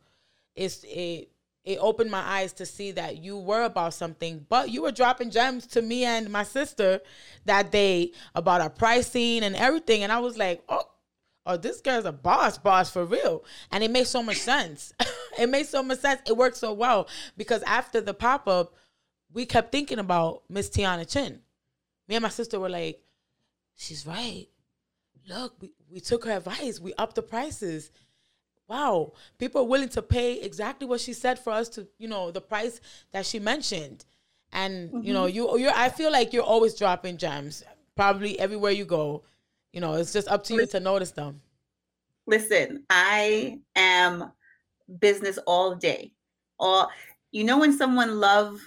it's 0.54 0.84
it 0.84 1.30
it 1.64 1.79
opened 1.81 2.11
my 2.11 2.20
eyes 2.20 2.53
to 2.55 2.66
see 2.66 2.90
that 2.92 3.18
you 3.18 3.38
were 3.38 3.62
about 3.62 3.94
something, 3.94 4.44
but 4.48 4.70
you 4.70 4.83
were 4.83 4.92
dropping 4.92 5.31
gems 5.31 5.66
to 5.68 5.81
me 5.81 6.05
and 6.05 6.31
my 6.31 6.42
sister 6.42 7.00
that 7.46 7.72
day 7.72 8.12
about 8.35 8.61
our 8.61 8.70
pricing 8.70 9.42
and 9.42 9.57
everything. 9.57 10.03
And 10.03 10.12
I 10.12 10.18
was 10.18 10.37
like, 10.37 10.62
oh, 10.68 10.85
oh, 11.46 11.57
this 11.57 11.81
girl's 11.81 12.05
a 12.05 12.12
boss, 12.12 12.59
boss 12.59 12.90
for 12.90 13.07
real. 13.07 13.44
And 13.72 13.83
it 13.83 13.90
makes 13.90 14.11
so 14.11 14.22
much 14.22 14.37
sense. 14.37 14.92
it 15.38 15.48
makes 15.48 15.70
so 15.70 15.83
much 15.83 16.00
sense. 16.00 16.20
It 16.27 16.37
worked 16.37 16.59
so 16.59 16.74
well 16.74 17.09
because 17.37 17.62
after 17.62 18.00
the 18.00 18.14
pop 18.14 18.46
up, 18.46 18.74
we 19.33 19.46
kept 19.46 19.72
thinking 19.72 19.98
about 19.98 20.42
Miss 20.50 20.68
Tiana 20.68 21.11
Chin. 21.11 21.40
Me 22.09 22.16
and 22.16 22.22
my 22.22 22.29
sister 22.29 22.61
were 22.61 22.68
like, 22.68 23.00
she's 23.74 24.07
right. 24.07 24.46
Look, 25.27 25.55
we, 25.61 25.72
we 25.90 26.00
took 26.00 26.27
her 26.27 26.33
advice. 26.33 26.79
We 26.79 26.92
upped 26.98 27.16
the 27.16 27.22
prices. 27.22 27.90
Wow, 28.68 29.12
people 29.38 29.61
are 29.61 29.66
willing 29.66 29.90
to 29.90 30.03
pay 30.03 30.40
exactly 30.40 30.87
what 30.87 31.00
she 31.00 31.12
said 31.12 31.38
for 31.38 31.53
us 31.53 31.68
to, 31.70 31.87
you 31.98 32.09
know, 32.09 32.31
the 32.31 32.40
price 32.40 32.81
that 33.12 33.27
she 33.27 33.38
mentioned. 33.38 34.05
And 34.53 34.90
mm-hmm. 34.90 35.03
you 35.03 35.12
know, 35.12 35.27
you 35.27 35.59
you 35.59 35.70
I 35.74 35.88
feel 35.88 36.11
like 36.11 36.33
you're 36.33 36.44
always 36.44 36.74
dropping 36.74 37.18
gems. 37.18 37.62
Probably 37.96 38.38
everywhere 38.38 38.72
you 38.72 38.85
go. 38.85 39.24
You 39.72 39.81
know, 39.81 39.94
it's 39.94 40.12
just 40.12 40.29
up 40.29 40.44
to 40.44 40.55
you 40.55 40.66
to 40.66 40.81
notice 40.81 41.11
them. 41.11 41.40
Listen, 42.27 42.85
I 42.88 43.59
am 43.77 44.33
business 45.00 45.38
all 45.46 45.74
day. 45.74 46.12
All 46.59 46.88
you 47.33 47.44
know 47.44 47.59
when 47.59 47.77
someone 47.77 48.20
love 48.20 48.61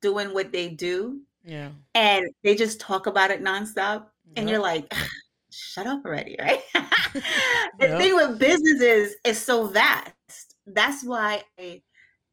doing 0.00 0.32
what 0.32 0.50
they 0.50 0.68
do, 0.68 1.20
yeah, 1.44 1.68
and 1.94 2.26
they 2.42 2.54
just 2.54 2.80
talk 2.80 3.06
about 3.06 3.30
it 3.30 3.44
nonstop, 3.44 4.06
and 4.36 4.48
you're 4.48 4.60
like, 4.60 4.92
shut 5.54 5.86
up 5.86 6.04
already, 6.04 6.36
right? 6.40 6.60
the 6.74 7.88
yep. 7.88 7.98
thing 7.98 8.14
with 8.14 8.38
business 8.38 8.80
is 8.80 9.16
it's 9.24 9.38
so 9.38 9.66
vast. 9.66 10.56
That's 10.66 11.04
why 11.04 11.42
I, 11.58 11.82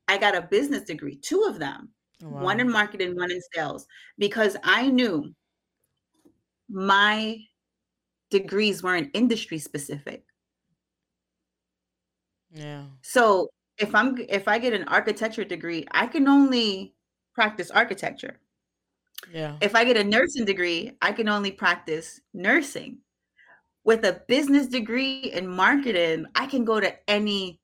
I 0.07 0.17
got 0.17 0.35
a 0.35 0.41
business 0.41 0.83
degree, 0.83 1.15
two 1.17 1.43
of 1.43 1.59
them, 1.59 1.89
oh, 2.23 2.29
wow. 2.29 2.43
one 2.43 2.59
in 2.59 2.71
marketing, 2.71 3.15
one 3.15 3.31
in 3.31 3.39
sales, 3.53 3.85
because 4.17 4.57
I 4.63 4.89
knew 4.89 5.33
my 6.69 7.37
degrees 8.29 8.81
weren't 8.81 9.11
industry 9.13 9.59
specific. 9.59 10.23
Yeah. 12.53 12.83
So 13.01 13.49
if 13.77 13.93
I'm 13.95 14.17
if 14.29 14.47
I 14.47 14.57
get 14.57 14.73
an 14.73 14.85
architecture 14.87 15.43
degree, 15.43 15.85
I 15.91 16.07
can 16.07 16.27
only 16.27 16.93
practice 17.33 17.71
architecture. 17.71 18.39
Yeah. 19.31 19.55
If 19.61 19.75
I 19.75 19.85
get 19.85 19.97
a 19.97 20.03
nursing 20.03 20.45
degree, 20.45 20.93
I 21.01 21.11
can 21.11 21.29
only 21.29 21.51
practice 21.51 22.19
nursing. 22.33 22.97
With 23.83 24.05
a 24.05 24.21
business 24.27 24.67
degree 24.67 25.31
in 25.33 25.47
marketing, 25.47 26.25
I 26.35 26.45
can 26.45 26.65
go 26.65 26.79
to 26.79 26.93
any 27.09 27.59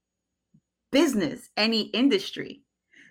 business, 0.91 1.49
any 1.57 1.81
industry. 1.81 2.61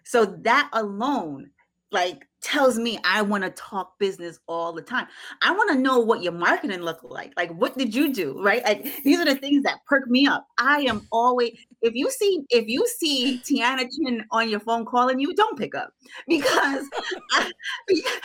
So 0.04 0.24
that 0.24 0.70
alone 0.72 1.50
like 1.92 2.26
tells 2.42 2.78
me 2.78 2.98
I 3.04 3.22
want 3.22 3.44
to 3.44 3.50
talk 3.50 3.98
business 3.98 4.38
all 4.46 4.72
the 4.72 4.82
time. 4.82 5.06
I 5.42 5.52
want 5.52 5.70
to 5.70 5.78
know 5.78 5.98
what 5.98 6.22
your 6.22 6.32
marketing 6.32 6.80
look 6.80 7.02
like. 7.02 7.32
Like 7.36 7.50
what 7.52 7.76
did 7.78 7.94
you 7.94 8.12
do? 8.12 8.42
Right? 8.42 8.62
Like 8.64 9.02
these 9.02 9.18
are 9.20 9.24
the 9.24 9.36
things 9.36 9.62
that 9.64 9.78
perk 9.86 10.08
me 10.08 10.26
up. 10.26 10.46
I 10.58 10.80
am 10.80 11.06
always 11.12 11.56
if 11.82 11.94
you 11.94 12.10
see 12.10 12.44
if 12.50 12.66
you 12.68 12.86
see 12.98 13.40
Tiana 13.44 13.88
Chin 13.90 14.24
on 14.30 14.48
your 14.48 14.60
phone 14.60 14.84
calling 14.84 15.20
you, 15.20 15.34
don't 15.34 15.58
pick 15.58 15.74
up 15.74 15.92
because 16.28 16.84
I, 17.32 17.50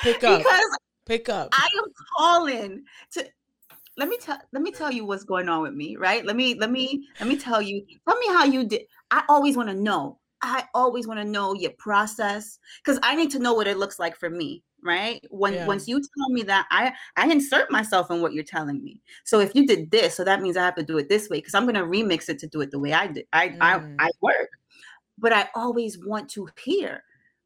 pick 0.04 0.24
up 0.24 0.40
because 0.40 0.78
pick 1.06 1.30
up. 1.30 1.50
I 1.54 1.68
am 1.78 1.92
calling 2.18 2.84
to 3.14 3.28
let 4.02 4.10
me 4.10 4.18
tell 4.18 4.40
let 4.52 4.64
me 4.64 4.72
tell 4.72 4.92
you 4.92 5.06
what's 5.06 5.24
going 5.24 5.48
on 5.48 5.62
with 5.62 5.76
me, 5.76 5.96
right? 5.96 6.26
Let 6.26 6.36
me 6.36 6.56
let 6.56 6.72
me 6.72 7.08
let 7.20 7.30
me 7.30 7.38
tell 7.38 7.62
you. 7.62 7.86
Tell 8.08 8.18
me 8.18 8.28
how 8.30 8.46
you 8.46 8.68
did. 8.68 8.82
I 9.12 9.22
always 9.30 9.56
want 9.56 9.70
to 9.70 9.76
know 9.76 10.18
I 10.42 10.64
always 10.74 11.06
want 11.06 11.20
to 11.20 11.24
know 11.24 11.54
your 11.54 11.72
process 11.78 12.58
because 12.84 13.00
I 13.04 13.16
need 13.16 13.30
to 13.32 13.40
know 13.40 13.54
what 13.54 13.68
it 13.68 13.78
looks 13.78 14.00
like 14.00 14.18
for 14.18 14.28
me, 14.28 14.64
right? 14.84 15.24
When 15.30 15.54
yeah. 15.54 15.68
once 15.68 15.88
you 15.88 16.00
tell 16.00 16.30
me 16.30 16.42
that, 16.44 16.66
I 16.72 16.94
I 17.16 17.32
insert 17.32 17.70
myself 17.70 18.10
in 18.10 18.24
what 18.24 18.34
you're 18.34 18.44
telling 18.44 18.84
me. 18.84 19.00
So 19.24 19.40
if 19.40 19.54
you 19.54 19.68
did 19.68 19.92
this, 19.92 20.16
so 20.16 20.24
that 20.24 20.42
means 20.42 20.58
I 20.58 20.66
have 20.66 20.76
to 20.78 20.84
do 20.84 20.98
it 20.98 21.08
this 21.08 21.30
way 21.30 21.38
because 21.38 21.54
I'm 21.54 21.66
going 21.66 21.76
to 21.76 21.82
remix 21.82 22.28
it 22.28 22.40
to 22.40 22.48
do 22.48 22.62
it 22.62 22.72
the 22.72 22.80
way 22.80 22.94
I 22.94 23.06
did. 23.06 23.28
I 23.34 23.50
mm. 23.50 23.58
I 23.62 23.76
I 24.00 24.10
work, 24.20 24.50
but 25.20 25.32
I 25.32 25.48
always 25.54 26.04
want 26.04 26.28
to 26.32 26.50
hear 26.64 27.04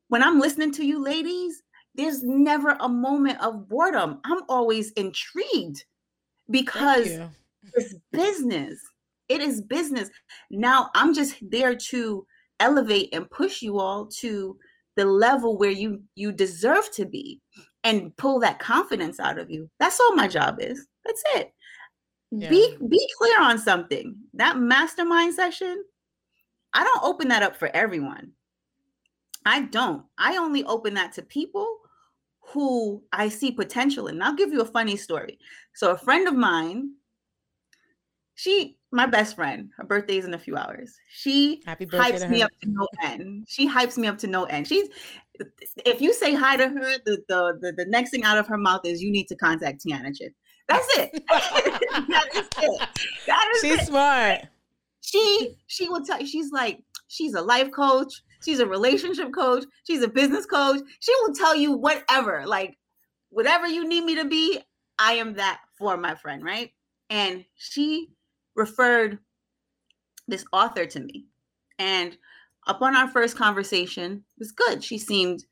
when 0.07 0.23
I'm 0.23 0.39
listening 0.39 0.71
to 0.73 0.85
you, 0.85 1.03
ladies. 1.03 1.61
There's 1.97 2.23
never 2.23 2.75
a 2.81 2.89
moment 2.89 3.41
of 3.41 3.69
boredom. 3.69 4.19
I'm 4.25 4.41
always 4.49 4.91
intrigued 4.91 5.85
because 6.49 7.19
it's 7.73 7.95
business. 8.11 8.79
It 9.29 9.41
is 9.41 9.61
business. 9.61 10.09
Now 10.51 10.89
I'm 10.95 11.13
just 11.13 11.35
there 11.41 11.75
to 11.75 12.25
elevate 12.59 13.09
and 13.13 13.29
push 13.29 13.61
you 13.61 13.79
all 13.79 14.07
to 14.07 14.57
the 14.95 15.05
level 15.05 15.57
where 15.57 15.71
you 15.71 16.01
you 16.15 16.31
deserve 16.31 16.91
to 16.93 17.05
be 17.05 17.41
and 17.83 18.15
pull 18.17 18.39
that 18.39 18.59
confidence 18.59 19.19
out 19.19 19.39
of 19.39 19.49
you. 19.49 19.69
That's 19.79 19.99
all 19.99 20.15
my 20.15 20.27
job 20.27 20.57
is. 20.59 20.87
That's 21.05 21.23
it. 21.35 21.53
Yeah. 22.31 22.49
be 22.49 22.77
be 22.87 23.09
clear 23.17 23.41
on 23.41 23.57
something. 23.57 24.15
That 24.33 24.57
mastermind 24.57 25.33
session 25.33 25.83
i 26.75 26.83
don't 26.83 27.03
open 27.03 27.29
that 27.29 27.41
up 27.41 27.55
for 27.55 27.69
everyone. 27.73 28.31
I 29.45 29.61
don't. 29.61 30.03
I 30.17 30.37
only 30.37 30.63
open 30.65 30.95
that 30.95 31.13
to 31.13 31.21
people 31.21 31.74
who 32.55 33.03
i 33.11 33.29
see 33.29 33.51
potential 33.51 34.07
in 34.07 34.15
and 34.15 34.23
i'll 34.23 34.35
give 34.35 34.51
you 34.51 34.61
a 34.61 34.65
funny 34.65 34.97
story 34.97 35.37
so 35.73 35.91
a 35.91 35.97
friend 35.97 36.27
of 36.27 36.33
mine 36.33 36.91
she 38.35 38.77
my 38.95 39.05
best 39.05 39.35
friend, 39.35 39.69
her 39.75 39.83
birthday 39.83 40.17
is 40.17 40.25
in 40.25 40.33
a 40.33 40.39
few 40.39 40.55
hours. 40.55 40.97
She 41.09 41.61
Happy 41.65 41.85
hypes 41.85 42.29
me 42.29 42.41
up 42.41 42.51
to 42.61 42.69
no 42.69 42.87
end. 43.03 43.45
She 43.47 43.69
hypes 43.69 43.97
me 43.97 44.07
up 44.07 44.17
to 44.19 44.27
no 44.27 44.45
end. 44.45 44.67
She's 44.67 44.87
if 45.85 45.99
you 45.99 46.13
say 46.13 46.33
hi 46.33 46.55
to 46.55 46.69
her, 46.69 46.97
the, 47.05 47.21
the 47.27 47.57
the, 47.59 47.73
the 47.73 47.85
next 47.85 48.11
thing 48.11 48.23
out 48.23 48.37
of 48.37 48.47
her 48.47 48.57
mouth 48.57 48.85
is 48.85 49.01
you 49.01 49.11
need 49.11 49.27
to 49.27 49.35
contact 49.35 49.85
Tiana 49.85 50.15
Chin. 50.15 50.33
That's 50.69 50.87
it. 50.97 51.23
that 51.29 52.29
is 52.33 52.47
it. 52.57 52.89
That 53.27 53.51
is 53.55 53.61
she's 53.61 53.81
it. 53.81 53.87
smart. 53.87 54.41
She 55.01 55.57
she 55.67 55.89
will 55.89 56.03
tell 56.05 56.23
she's 56.25 56.51
like, 56.51 56.81
she's 57.07 57.33
a 57.33 57.41
life 57.41 57.71
coach, 57.71 58.23
she's 58.43 58.59
a 58.59 58.67
relationship 58.67 59.33
coach, 59.33 59.65
she's 59.83 60.01
a 60.01 60.07
business 60.07 60.45
coach. 60.45 60.81
She 60.99 61.13
will 61.21 61.33
tell 61.33 61.55
you 61.55 61.71
whatever, 61.73 62.43
like 62.45 62.77
whatever 63.29 63.67
you 63.67 63.87
need 63.87 64.03
me 64.03 64.15
to 64.15 64.25
be, 64.25 64.59
I 64.97 65.13
am 65.13 65.33
that 65.35 65.61
for 65.77 65.97
my 65.97 66.15
friend, 66.15 66.43
right? 66.43 66.71
And 67.09 67.45
she 67.55 68.09
referred 68.55 69.19
this 70.27 70.45
author 70.51 70.85
to 70.85 70.99
me. 70.99 71.25
And 71.77 72.17
upon 72.67 72.95
our 72.95 73.09
first 73.09 73.35
conversation, 73.35 74.13
it 74.13 74.39
was 74.39 74.51
good. 74.51 74.83
She 74.83 74.97
seemed 74.97 75.45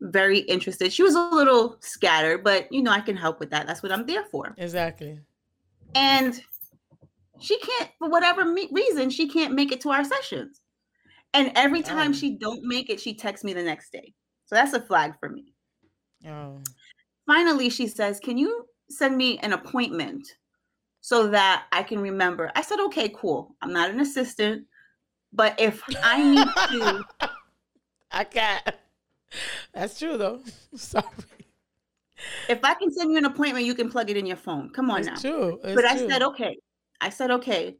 very 0.00 0.40
interested. 0.40 0.92
She 0.92 1.02
was 1.02 1.14
a 1.14 1.20
little 1.20 1.76
scattered, 1.80 2.44
but 2.44 2.70
you 2.72 2.82
know, 2.82 2.90
I 2.90 3.00
can 3.00 3.16
help 3.16 3.40
with 3.40 3.50
that. 3.50 3.66
That's 3.66 3.82
what 3.82 3.92
I'm 3.92 4.06
there 4.06 4.24
for. 4.24 4.54
Exactly. 4.58 5.20
And 5.94 6.40
she 7.40 7.58
can't, 7.58 7.90
for 7.98 8.08
whatever 8.08 8.44
me- 8.44 8.68
reason, 8.72 9.10
she 9.10 9.28
can't 9.28 9.54
make 9.54 9.72
it 9.72 9.80
to 9.82 9.90
our 9.90 10.04
sessions. 10.04 10.60
And 11.34 11.52
every 11.54 11.80
oh. 11.80 11.82
time 11.82 12.10
oh. 12.10 12.14
she 12.14 12.36
don't 12.36 12.64
make 12.64 12.90
it, 12.90 13.00
she 13.00 13.14
texts 13.14 13.44
me 13.44 13.52
the 13.52 13.62
next 13.62 13.92
day. 13.92 14.14
So 14.46 14.54
that's 14.54 14.72
a 14.72 14.80
flag 14.80 15.14
for 15.20 15.28
me. 15.28 15.52
Oh. 16.26 16.60
Finally, 17.26 17.70
she 17.70 17.86
says, 17.86 18.18
"Can 18.18 18.38
you 18.38 18.66
send 18.90 19.16
me 19.16 19.38
an 19.38 19.52
appointment 19.52 20.26
so 21.00 21.28
that 21.28 21.66
I 21.72 21.82
can 21.82 22.00
remember. 22.00 22.50
I 22.54 22.62
said, 22.62 22.80
okay, 22.80 23.08
cool. 23.08 23.54
I'm 23.62 23.72
not 23.72 23.90
an 23.90 24.00
assistant, 24.00 24.66
but 25.32 25.58
if 25.58 25.82
I 26.02 26.22
need 26.22 26.46
to. 26.46 27.04
I 28.10 28.24
can't. 28.24 28.62
That's 29.72 29.98
true, 29.98 30.16
though. 30.16 30.40
Sorry. 30.74 31.04
If 32.48 32.64
I 32.64 32.74
can 32.74 32.92
send 32.92 33.12
you 33.12 33.18
an 33.18 33.26
appointment, 33.26 33.64
you 33.64 33.74
can 33.74 33.90
plug 33.90 34.10
it 34.10 34.16
in 34.16 34.26
your 34.26 34.36
phone. 34.36 34.70
Come 34.70 34.90
on 34.90 35.00
it's 35.00 35.08
now. 35.08 35.16
True. 35.16 35.60
It's 35.62 35.74
but 35.74 35.84
I 35.84 35.96
true. 35.96 36.08
said, 36.08 36.22
okay. 36.22 36.56
I 37.00 37.10
said, 37.10 37.30
okay, 37.30 37.76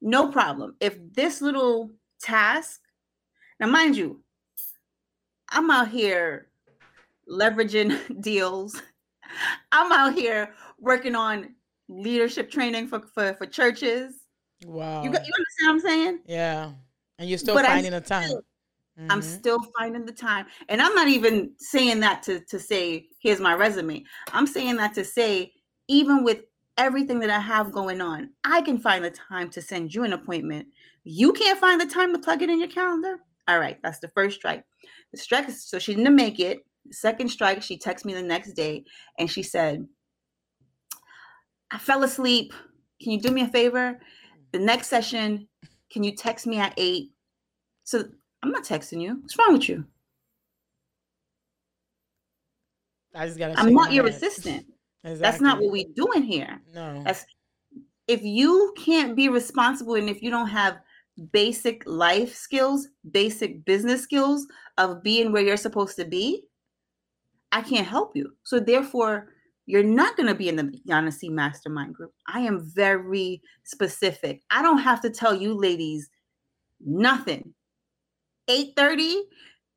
no 0.00 0.32
problem. 0.32 0.74
If 0.80 0.98
this 1.14 1.40
little 1.40 1.90
task, 2.22 2.80
now 3.60 3.66
mind 3.66 3.96
you, 3.96 4.22
I'm 5.50 5.70
out 5.70 5.88
here 5.88 6.48
leveraging 7.28 8.20
deals. 8.22 8.80
I'm 9.70 9.92
out 9.92 10.14
here 10.14 10.54
working 10.78 11.14
on 11.14 11.54
leadership 11.88 12.50
training 12.50 12.88
for 12.88 13.00
for, 13.14 13.34
for 13.34 13.46
churches. 13.46 14.14
Wow. 14.66 15.02
You, 15.02 15.10
you 15.10 15.16
understand 15.16 15.36
what 15.62 15.70
I'm 15.70 15.80
saying? 15.80 16.18
Yeah. 16.26 16.72
And 17.18 17.28
you're 17.28 17.38
still 17.38 17.54
but 17.54 17.66
finding 17.66 17.92
the 17.92 18.00
time. 18.00 18.30
mm-hmm. 18.30 19.06
I'm 19.10 19.22
still 19.22 19.58
finding 19.78 20.04
the 20.04 20.12
time. 20.12 20.46
And 20.68 20.80
I'm 20.80 20.94
not 20.94 21.08
even 21.08 21.52
saying 21.58 22.00
that 22.00 22.22
to, 22.24 22.40
to 22.40 22.58
say, 22.58 23.06
here's 23.20 23.40
my 23.40 23.54
resume. 23.54 24.04
I'm 24.32 24.46
saying 24.46 24.76
that 24.76 24.94
to 24.94 25.04
say, 25.04 25.52
even 25.88 26.24
with 26.24 26.42
everything 26.78 27.20
that 27.20 27.30
I 27.30 27.40
have 27.40 27.72
going 27.72 28.00
on, 28.00 28.30
I 28.44 28.62
can 28.62 28.78
find 28.78 29.04
the 29.04 29.10
time 29.10 29.50
to 29.50 29.62
send 29.62 29.94
you 29.94 30.04
an 30.04 30.12
appointment. 30.12 30.68
You 31.04 31.32
can't 31.32 31.58
find 31.58 31.80
the 31.80 31.86
time 31.86 32.12
to 32.12 32.18
plug 32.18 32.42
it 32.42 32.50
in 32.50 32.60
your 32.60 32.68
calendar. 32.68 33.18
All 33.48 33.58
right, 33.58 33.78
that's 33.82 33.98
the 33.98 34.08
first 34.08 34.36
strike. 34.36 34.64
The 35.12 35.18
strike 35.18 35.48
is 35.48 35.64
so 35.64 35.78
she 35.78 35.94
didn't 35.94 36.14
make 36.14 36.38
it. 36.38 36.60
Second 36.90 37.28
strike, 37.28 37.62
she 37.62 37.78
texted 37.78 38.04
me 38.04 38.14
the 38.14 38.22
next 38.22 38.52
day 38.52 38.84
and 39.18 39.30
she 39.30 39.42
said, 39.42 39.86
I 41.70 41.78
fell 41.78 42.02
asleep. 42.02 42.52
Can 43.02 43.12
you 43.12 43.20
do 43.20 43.30
me 43.30 43.42
a 43.42 43.48
favor? 43.48 43.98
The 44.52 44.58
next 44.58 44.88
session, 44.88 45.48
can 45.90 46.04
you 46.04 46.14
text 46.14 46.46
me 46.46 46.58
at 46.58 46.74
eight? 46.76 47.10
So 47.84 48.04
I'm 48.42 48.50
not 48.50 48.64
texting 48.64 49.00
you. 49.00 49.18
What's 49.20 49.36
wrong 49.38 49.54
with 49.54 49.68
you? 49.68 49.84
I 53.14 53.26
just 53.26 53.38
gotta. 53.38 53.58
I'm 53.58 53.74
not 53.74 53.92
your 53.92 54.04
head. 54.04 54.14
assistant. 54.14 54.66
Exactly. 55.04 55.14
That's 55.22 55.40
not 55.40 55.60
what 55.60 55.70
we're 55.70 55.84
doing 55.94 56.22
here. 56.22 56.60
No. 56.72 57.02
That's 57.04 57.24
if 58.08 58.22
you 58.22 58.74
can't 58.76 59.16
be 59.16 59.28
responsible 59.28 59.94
and 59.94 60.08
if 60.08 60.22
you 60.22 60.30
don't 60.30 60.48
have 60.48 60.78
basic 61.32 61.82
life 61.86 62.34
skills, 62.34 62.88
basic 63.10 63.64
business 63.64 64.02
skills 64.02 64.46
of 64.78 65.02
being 65.02 65.32
where 65.32 65.42
you're 65.42 65.56
supposed 65.56 65.96
to 65.96 66.04
be, 66.04 66.44
I 67.52 67.60
can't 67.60 67.86
help 67.86 68.16
you. 68.16 68.32
So 68.44 68.58
therefore, 68.58 69.28
you're 69.66 69.82
not 69.82 70.16
going 70.16 70.28
to 70.28 70.34
be 70.34 70.48
in 70.48 70.56
the 70.56 71.12
C 71.12 71.28
Mastermind 71.28 71.94
group. 71.94 72.12
I 72.26 72.40
am 72.40 72.68
very 72.74 73.42
specific. 73.64 74.42
I 74.50 74.62
don't 74.62 74.78
have 74.78 75.00
to 75.02 75.10
tell 75.10 75.34
you 75.34 75.54
ladies 75.54 76.08
nothing. 76.84 77.54
8:30, 78.48 79.20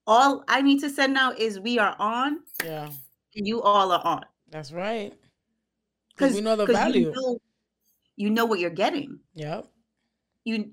all 0.07 0.43
I 0.47 0.61
need 0.61 0.79
to 0.79 0.89
send 0.89 1.17
out 1.17 1.37
is 1.37 1.59
we 1.59 1.77
are 1.77 1.95
on. 1.99 2.39
Yeah. 2.63 2.89
You 3.33 3.61
all 3.61 3.91
are 3.91 4.01
on. 4.03 4.23
That's 4.49 4.71
right. 4.71 5.13
Because 6.15 6.33
we 6.33 6.41
know 6.41 6.55
the 6.55 6.65
value. 6.65 7.09
You 7.09 7.21
know, 7.21 7.39
you 8.15 8.29
know 8.29 8.45
what 8.45 8.59
you're 8.59 8.69
getting. 8.69 9.19
Yep. 9.35 9.67
You 10.45 10.71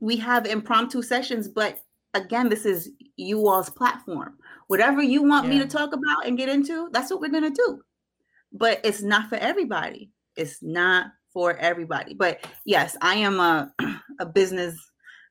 we 0.00 0.16
have 0.16 0.46
impromptu 0.46 1.02
sessions, 1.02 1.48
but 1.48 1.80
again, 2.14 2.48
this 2.48 2.64
is 2.64 2.90
you 3.16 3.46
all's 3.48 3.70
platform. 3.70 4.36
Whatever 4.66 5.02
you 5.02 5.22
want 5.22 5.46
yeah. 5.46 5.50
me 5.50 5.58
to 5.60 5.66
talk 5.66 5.92
about 5.92 6.26
and 6.26 6.36
get 6.36 6.48
into, 6.48 6.88
that's 6.92 7.10
what 7.10 7.20
we're 7.20 7.30
gonna 7.30 7.50
do. 7.50 7.80
But 8.52 8.80
it's 8.84 9.02
not 9.02 9.28
for 9.28 9.36
everybody. 9.36 10.10
It's 10.36 10.62
not 10.62 11.06
for 11.32 11.56
everybody. 11.56 12.14
But 12.14 12.44
yes, 12.64 12.96
I 13.00 13.16
am 13.16 13.40
a 13.40 13.72
a 14.20 14.26
business. 14.26 14.76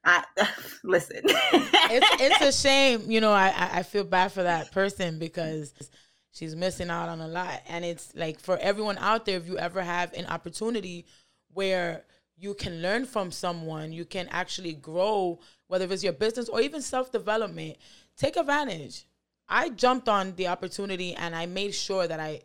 I 0.06 0.24
listen. 0.84 1.22
it's 1.26 2.22
it's 2.22 2.42
a 2.42 2.52
shame, 2.68 3.10
you 3.10 3.22
know. 3.22 3.32
I 3.32 3.54
I 3.74 3.84
feel 3.84 4.04
bad 4.04 4.32
for 4.32 4.44
that 4.44 4.72
person 4.72 5.20
because 5.20 5.74
she's 6.32 6.56
missing 6.56 6.90
out 6.90 7.10
on 7.10 7.22
a 7.22 7.28
lot, 7.28 7.62
and 7.68 7.84
it's 7.84 8.14
like 8.16 8.40
for 8.40 8.58
everyone 8.58 8.98
out 8.98 9.26
there, 9.26 9.38
if 9.38 9.48
you 9.48 9.58
ever 9.58 9.82
have 9.82 10.14
an 10.14 10.26
opportunity 10.28 11.06
where 11.54 12.06
you 12.40 12.54
can 12.54 12.82
learn 12.82 13.06
from 13.06 13.32
someone, 13.32 13.92
you 13.92 14.06
can 14.06 14.28
actually 14.30 14.74
grow, 14.74 15.40
whether 15.68 15.92
it's 15.92 16.04
your 16.04 16.14
business 16.14 16.48
or 16.48 16.62
even 16.62 16.82
self 16.82 17.12
development. 17.12 17.78
Take 18.16 18.38
advantage. 18.38 19.06
I 19.48 19.70
jumped 19.70 20.08
on 20.08 20.36
the 20.36 20.48
opportunity 20.48 21.16
and 21.16 21.36
I 21.36 21.46
made 21.46 21.74
sure 21.74 22.08
that 22.08 22.20
I 22.20 22.42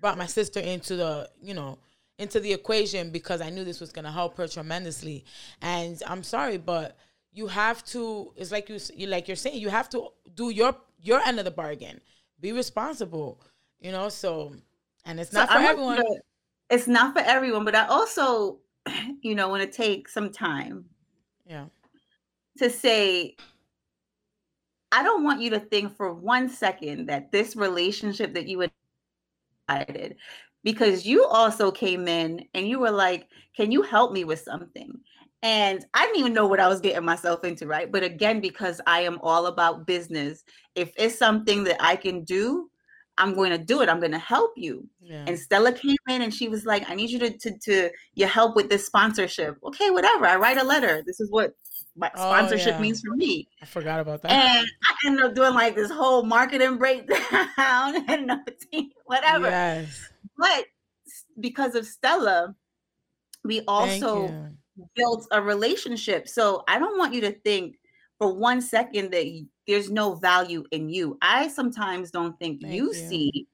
brought 0.00 0.18
my 0.18 0.26
sister 0.26 0.60
into 0.60 0.96
the, 0.96 1.28
you 1.40 1.54
know, 1.54 1.78
into 2.18 2.40
the 2.40 2.52
equation 2.52 3.10
because 3.10 3.40
I 3.40 3.50
knew 3.50 3.64
this 3.64 3.80
was 3.80 3.92
going 3.92 4.04
to 4.06 4.10
help 4.10 4.36
her 4.38 4.48
tremendously. 4.48 5.24
And 5.60 6.02
I'm 6.06 6.22
sorry, 6.22 6.56
but 6.56 6.96
you 7.32 7.46
have 7.46 7.84
to. 7.86 8.32
It's 8.36 8.50
like 8.50 8.68
you, 8.68 8.78
you 8.94 9.06
like 9.06 9.28
you're 9.28 9.36
saying, 9.36 9.60
you 9.60 9.68
have 9.68 9.88
to 9.90 10.08
do 10.34 10.50
your 10.50 10.74
your 11.02 11.20
end 11.20 11.38
of 11.38 11.44
the 11.44 11.50
bargain. 11.50 12.00
Be 12.40 12.52
responsible, 12.52 13.40
you 13.78 13.92
know. 13.92 14.08
So, 14.08 14.54
and 15.04 15.20
it's 15.20 15.32
not 15.32 15.48
so 15.48 15.54
for 15.54 15.60
I'm 15.60 15.66
everyone. 15.66 15.96
Gonna, 15.96 16.20
it's 16.70 16.88
not 16.88 17.12
for 17.14 17.20
everyone, 17.20 17.64
but 17.64 17.74
I 17.74 17.86
also 17.86 18.60
you 19.22 19.34
know, 19.34 19.48
want 19.48 19.62
to 19.62 19.76
take 19.76 20.08
some 20.08 20.30
time. 20.30 20.84
Yeah. 21.46 21.66
To 22.58 22.70
say, 22.70 23.36
I 24.92 25.02
don't 25.02 25.24
want 25.24 25.40
you 25.40 25.50
to 25.50 25.60
think 25.60 25.96
for 25.96 26.14
one 26.14 26.48
second 26.48 27.06
that 27.06 27.32
this 27.32 27.56
relationship 27.56 28.34
that 28.34 28.48
you 28.48 28.68
decided, 29.68 30.16
because 30.64 31.04
you 31.04 31.24
also 31.24 31.70
came 31.70 32.08
in 32.08 32.44
and 32.54 32.68
you 32.68 32.78
were 32.78 32.90
like, 32.90 33.28
Can 33.56 33.70
you 33.70 33.82
help 33.82 34.12
me 34.12 34.24
with 34.24 34.40
something? 34.40 34.92
And 35.42 35.84
I 35.94 36.06
didn't 36.06 36.20
even 36.20 36.32
know 36.32 36.46
what 36.46 36.60
I 36.60 36.66
was 36.66 36.80
getting 36.80 37.04
myself 37.04 37.44
into, 37.44 37.66
right? 37.66 37.92
But 37.92 38.02
again, 38.02 38.40
because 38.40 38.80
I 38.86 39.00
am 39.00 39.20
all 39.22 39.46
about 39.46 39.86
business, 39.86 40.44
if 40.74 40.92
it's 40.96 41.18
something 41.18 41.62
that 41.64 41.76
I 41.78 41.94
can 41.94 42.24
do, 42.24 42.70
I'm 43.18 43.34
going 43.34 43.50
to 43.50 43.58
do 43.58 43.80
it. 43.80 43.88
I'm 43.88 43.98
going 43.98 44.12
to 44.12 44.18
help 44.18 44.52
you. 44.56 44.86
Yeah. 45.00 45.24
And 45.26 45.38
Stella 45.38 45.72
came 45.72 45.96
in 46.08 46.22
and 46.22 46.32
she 46.32 46.48
was 46.48 46.66
like, 46.66 46.88
I 46.88 46.94
need 46.94 47.10
you 47.10 47.18
to, 47.20 47.30
to, 47.30 47.58
to 47.58 47.90
your 48.14 48.28
help 48.28 48.56
with 48.56 48.68
this 48.68 48.84
sponsorship. 48.84 49.56
Okay, 49.64 49.90
whatever. 49.90 50.26
I 50.26 50.36
write 50.36 50.58
a 50.58 50.64
letter. 50.64 51.02
This 51.06 51.20
is 51.20 51.30
what 51.30 51.54
my 51.96 52.10
oh, 52.14 52.18
sponsorship 52.18 52.74
yeah. 52.74 52.80
means 52.80 53.00
for 53.00 53.16
me. 53.16 53.48
I 53.62 53.66
forgot 53.66 54.00
about 54.00 54.22
that. 54.22 54.32
And 54.32 54.68
I 54.84 54.94
ended 55.06 55.24
up 55.24 55.34
doing 55.34 55.54
like 55.54 55.74
this 55.74 55.90
whole 55.90 56.24
marketing 56.24 56.76
breakdown 56.76 58.04
and 58.08 58.30
whatever. 59.06 59.48
Yes. 59.48 60.08
But 60.36 60.66
because 61.40 61.74
of 61.74 61.86
Stella, 61.86 62.54
we 63.44 63.62
also 63.66 64.50
built 64.94 65.26
a 65.30 65.40
relationship. 65.40 66.28
So 66.28 66.64
I 66.68 66.78
don't 66.78 66.98
want 66.98 67.14
you 67.14 67.22
to 67.22 67.32
think 67.32 67.76
for 68.18 68.34
one 68.34 68.60
second 68.60 69.10
that 69.12 69.26
there's 69.66 69.90
no 69.90 70.14
value 70.14 70.64
in 70.70 70.88
you. 70.88 71.18
I 71.22 71.48
sometimes 71.48 72.10
don't 72.10 72.38
think 72.38 72.62
you, 72.62 72.86
you, 72.86 72.94
see 72.94 73.46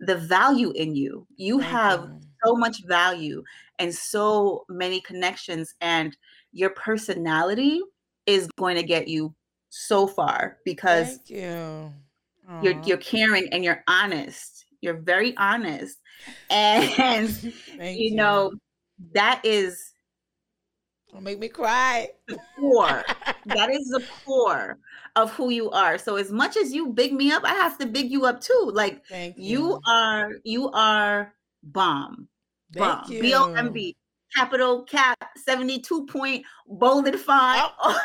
the 0.00 0.16
value 0.16 0.72
in 0.72 0.94
you. 0.94 1.26
You 1.36 1.58
Thank 1.60 1.72
have 1.72 2.00
you. 2.00 2.20
so 2.44 2.54
much 2.54 2.84
value 2.86 3.42
and 3.78 3.94
so 3.94 4.64
many 4.68 5.00
connections, 5.00 5.74
and 5.80 6.16
your 6.52 6.70
personality 6.70 7.80
is 8.26 8.48
going 8.58 8.76
to 8.76 8.82
get 8.82 9.08
you 9.08 9.34
so 9.70 10.06
far 10.06 10.58
because 10.64 11.20
you. 12.48 12.62
you're 12.62 12.80
you're 12.84 12.96
caring 12.98 13.48
and 13.52 13.64
you're 13.64 13.84
honest. 13.86 14.64
You're 14.80 14.98
very 14.98 15.36
honest, 15.36 15.98
and 16.50 17.42
you, 17.42 17.52
you 17.78 18.14
know 18.14 18.52
that 19.12 19.40
is 19.44 19.92
don't 21.12 21.22
make 21.22 21.38
me 21.38 21.48
cry. 21.48 22.08
core. 22.58 23.04
that 23.46 23.70
is 23.70 23.88
the 23.88 24.04
core 24.24 24.78
of 25.16 25.32
who 25.32 25.50
you 25.50 25.70
are. 25.70 25.98
So 25.98 26.16
as 26.16 26.30
much 26.30 26.56
as 26.56 26.72
you 26.72 26.88
big 26.88 27.12
me 27.12 27.30
up, 27.30 27.44
I 27.44 27.54
have 27.54 27.78
to 27.78 27.86
big 27.86 28.10
you 28.10 28.26
up 28.26 28.40
too. 28.40 28.70
Like 28.72 29.02
you. 29.10 29.32
you. 29.36 29.80
are 29.86 30.30
you 30.44 30.70
are 30.70 31.32
bomb. 31.62 32.28
Thank 32.72 33.08
Bomb. 33.08 33.20
B 33.20 33.34
O 33.34 33.52
M 33.54 33.72
B. 33.72 33.96
Capital 34.36 34.82
cap 34.82 35.16
72 35.36 36.06
point 36.06 36.44
bolded 36.66 37.18
font. 37.18 37.72
Oh. 37.82 38.00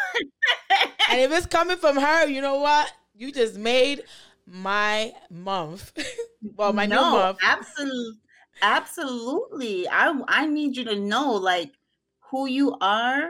and 1.11 1.19
if 1.19 1.31
it's 1.31 1.45
coming 1.45 1.77
from 1.77 1.97
her, 1.97 2.27
you 2.27 2.41
know 2.41 2.59
what? 2.59 2.91
You 3.13 3.31
just 3.31 3.57
made 3.57 4.03
my 4.47 5.11
month. 5.29 5.91
well, 6.55 6.71
my 6.71 6.85
no, 6.85 6.95
new 6.95 7.17
month. 7.17 7.37
Absolutely. 7.43 8.19
Absolutely. 8.61 9.87
I 9.89 10.17
I 10.27 10.45
need 10.45 10.77
you 10.77 10.85
to 10.85 10.95
know 10.95 11.33
like 11.33 11.73
who 12.33 12.47
you 12.47 12.75
are 12.81 13.29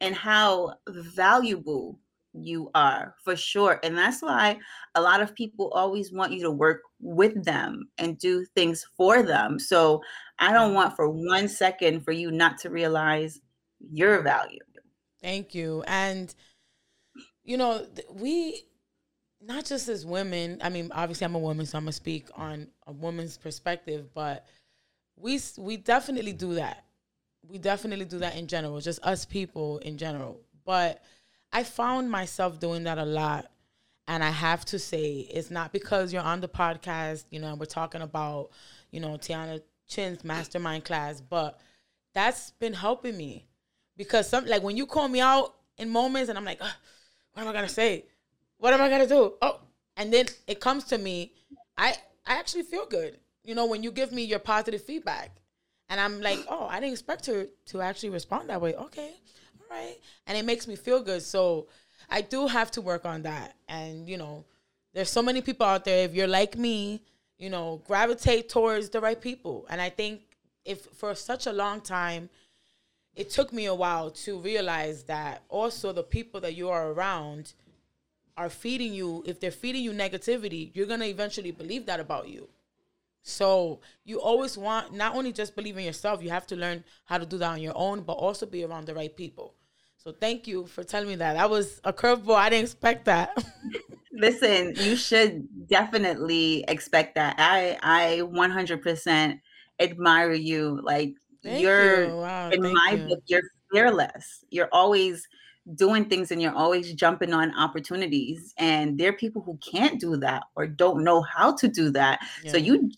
and 0.00 0.14
how 0.14 0.74
valuable 0.88 1.98
you 2.32 2.70
are 2.72 3.16
for 3.24 3.34
sure. 3.34 3.80
And 3.82 3.98
that's 3.98 4.22
why 4.22 4.58
a 4.94 5.02
lot 5.02 5.20
of 5.20 5.34
people 5.34 5.72
always 5.74 6.12
want 6.12 6.32
you 6.32 6.40
to 6.44 6.52
work 6.52 6.82
with 7.00 7.44
them 7.44 7.88
and 7.98 8.16
do 8.16 8.46
things 8.54 8.86
for 8.96 9.24
them. 9.24 9.58
So 9.58 10.02
I 10.38 10.52
don't 10.52 10.72
want 10.72 10.94
for 10.94 11.08
one 11.08 11.48
second 11.48 12.04
for 12.04 12.12
you 12.12 12.30
not 12.30 12.58
to 12.58 12.70
realize 12.70 13.40
your 13.80 14.22
value. 14.22 14.60
Thank 15.20 15.52
you. 15.52 15.82
And, 15.88 16.32
you 17.42 17.56
know, 17.56 17.84
we, 18.08 18.62
not 19.40 19.64
just 19.64 19.88
as 19.88 20.06
women, 20.06 20.58
I 20.62 20.68
mean, 20.68 20.92
obviously 20.94 21.24
I'm 21.24 21.34
a 21.34 21.40
woman, 21.40 21.66
so 21.66 21.76
I'm 21.76 21.84
going 21.84 21.90
to 21.90 21.96
speak 21.96 22.28
on 22.36 22.68
a 22.86 22.92
woman's 22.92 23.36
perspective, 23.36 24.10
but 24.14 24.46
we, 25.16 25.40
we 25.58 25.76
definitely 25.76 26.34
do 26.34 26.54
that 26.54 26.84
we 27.48 27.58
definitely 27.58 28.04
do 28.04 28.18
that 28.18 28.36
in 28.36 28.46
general, 28.46 28.80
just 28.80 29.02
us 29.04 29.24
people 29.24 29.78
in 29.78 29.98
general. 29.98 30.40
But 30.64 31.02
I 31.52 31.62
found 31.62 32.10
myself 32.10 32.58
doing 32.58 32.84
that 32.84 32.98
a 32.98 33.04
lot. 33.04 33.46
And 34.06 34.22
I 34.22 34.30
have 34.30 34.66
to 34.66 34.78
say, 34.78 35.26
it's 35.30 35.50
not 35.50 35.72
because 35.72 36.12
you're 36.12 36.22
on 36.22 36.40
the 36.40 36.48
podcast, 36.48 37.24
you 37.30 37.40
know, 37.40 37.54
we're 37.54 37.64
talking 37.64 38.02
about, 38.02 38.50
you 38.90 39.00
know, 39.00 39.16
Tiana 39.16 39.62
Chin's 39.88 40.24
mastermind 40.24 40.84
class, 40.84 41.20
but 41.22 41.58
that's 42.12 42.50
been 42.50 42.74
helping 42.74 43.16
me. 43.16 43.46
Because 43.96 44.28
some 44.28 44.44
like 44.46 44.62
when 44.62 44.76
you 44.76 44.86
call 44.86 45.08
me 45.08 45.20
out 45.20 45.54
in 45.78 45.88
moments 45.88 46.28
and 46.28 46.36
I'm 46.36 46.44
like, 46.44 46.60
what 46.60 47.42
am 47.42 47.48
I 47.48 47.52
gonna 47.52 47.68
say? 47.68 48.04
What 48.58 48.74
am 48.74 48.80
I 48.80 48.88
gonna 48.88 49.06
do? 49.06 49.34
Oh, 49.40 49.60
and 49.96 50.12
then 50.12 50.26
it 50.46 50.60
comes 50.60 50.84
to 50.84 50.98
me, 50.98 51.32
I 51.78 51.94
I 52.26 52.34
actually 52.34 52.64
feel 52.64 52.86
good. 52.86 53.18
You 53.42 53.54
know, 53.54 53.66
when 53.66 53.82
you 53.82 53.92
give 53.92 54.12
me 54.12 54.24
your 54.24 54.38
positive 54.38 54.82
feedback. 54.82 55.36
And 55.88 56.00
I'm 56.00 56.20
like, 56.20 56.40
oh, 56.48 56.66
I 56.66 56.80
didn't 56.80 56.92
expect 56.92 57.26
her 57.26 57.46
to 57.66 57.80
actually 57.80 58.10
respond 58.10 58.48
that 58.48 58.60
way. 58.60 58.74
Okay, 58.74 59.10
all 59.60 59.66
right. 59.76 59.96
And 60.26 60.36
it 60.36 60.44
makes 60.44 60.66
me 60.66 60.76
feel 60.76 61.02
good. 61.02 61.22
So 61.22 61.68
I 62.10 62.20
do 62.20 62.46
have 62.46 62.70
to 62.72 62.80
work 62.80 63.04
on 63.04 63.22
that. 63.22 63.54
And, 63.68 64.08
you 64.08 64.16
know, 64.16 64.44
there's 64.92 65.10
so 65.10 65.22
many 65.22 65.40
people 65.40 65.66
out 65.66 65.84
there. 65.84 66.04
If 66.04 66.14
you're 66.14 66.26
like 66.26 66.56
me, 66.56 67.02
you 67.38 67.50
know, 67.50 67.82
gravitate 67.86 68.48
towards 68.48 68.88
the 68.90 69.00
right 69.00 69.20
people. 69.20 69.66
And 69.68 69.80
I 69.80 69.90
think 69.90 70.22
if 70.64 70.86
for 70.96 71.14
such 71.14 71.46
a 71.46 71.52
long 71.52 71.80
time, 71.80 72.30
it 73.14 73.30
took 73.30 73.52
me 73.52 73.66
a 73.66 73.74
while 73.74 74.10
to 74.10 74.38
realize 74.38 75.04
that 75.04 75.42
also 75.48 75.92
the 75.92 76.02
people 76.02 76.40
that 76.40 76.54
you 76.54 76.68
are 76.70 76.90
around 76.90 77.52
are 78.36 78.50
feeding 78.50 78.92
you, 78.92 79.22
if 79.26 79.38
they're 79.38 79.52
feeding 79.52 79.84
you 79.84 79.92
negativity, 79.92 80.70
you're 80.74 80.86
going 80.86 81.00
to 81.00 81.06
eventually 81.06 81.52
believe 81.52 81.86
that 81.86 82.00
about 82.00 82.28
you. 82.28 82.48
So 83.24 83.80
you 84.04 84.20
always 84.20 84.56
want 84.56 84.92
not 84.92 85.16
only 85.16 85.32
just 85.32 85.56
believe 85.56 85.78
in 85.78 85.84
yourself, 85.84 86.22
you 86.22 86.28
have 86.28 86.46
to 86.48 86.56
learn 86.56 86.84
how 87.06 87.16
to 87.16 87.24
do 87.24 87.38
that 87.38 87.50
on 87.52 87.60
your 87.60 87.72
own, 87.74 88.02
but 88.02 88.12
also 88.12 88.44
be 88.44 88.64
around 88.64 88.86
the 88.86 88.94
right 88.94 89.14
people. 89.16 89.54
So 89.96 90.12
thank 90.12 90.46
you 90.46 90.66
for 90.66 90.84
telling 90.84 91.08
me 91.08 91.14
that. 91.16 91.32
That 91.32 91.48
was 91.48 91.80
a 91.84 91.92
curveball. 91.92 92.36
I 92.36 92.50
didn't 92.50 92.64
expect 92.64 93.06
that. 93.06 93.42
Listen, 94.12 94.74
you 94.76 94.94
should 94.94 95.48
definitely 95.66 96.66
expect 96.68 97.14
that. 97.14 97.36
I 97.38 97.78
I 97.82 98.20
100% 98.20 99.40
admire 99.80 100.32
you. 100.32 100.80
Like 100.82 101.14
Thank 101.42 101.62
you're 101.62 102.04
you. 102.04 102.16
Wow, 102.16 102.50
in 102.50 102.60
my 102.60 102.98
you. 103.00 103.08
book, 103.08 103.22
you're 103.26 103.42
fearless. 103.72 104.44
You're 104.50 104.68
always 104.70 105.26
doing 105.74 106.04
things 106.04 106.30
and 106.30 106.42
you're 106.42 106.54
always 106.54 106.92
jumping 106.92 107.32
on 107.32 107.56
opportunities 107.56 108.52
and 108.58 108.98
there 108.98 109.08
are 109.08 109.14
people 109.14 109.40
who 109.40 109.58
can't 109.66 109.98
do 109.98 110.14
that 110.18 110.42
or 110.56 110.66
don't 110.66 111.02
know 111.02 111.22
how 111.22 111.54
to 111.56 111.68
do 111.68 111.88
that 111.88 112.20
yeah. 112.42 112.52
so 112.52 112.58
you 112.58 112.90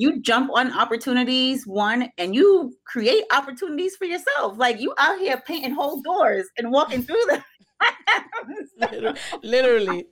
you 0.00 0.20
jump 0.20 0.50
on 0.54 0.72
opportunities 0.72 1.66
one 1.66 2.10
and 2.18 2.34
you 2.34 2.72
create 2.86 3.24
opportunities 3.32 3.96
for 3.96 4.04
yourself 4.04 4.56
like 4.56 4.80
you 4.80 4.94
out 4.98 5.18
here 5.18 5.42
painting 5.46 5.74
whole 5.74 6.00
doors 6.02 6.46
and 6.56 6.70
walking 6.70 7.02
through 7.02 7.22
them 7.28 7.42
literally 9.42 10.06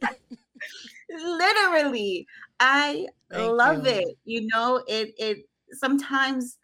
literally 1.10 2.26
i 2.60 3.06
Thank 3.30 3.52
love 3.52 3.86
you. 3.86 3.92
it 3.92 4.16
you 4.24 4.48
know 4.52 4.82
it 4.86 5.12
it 5.18 5.38
sometimes 5.72 6.58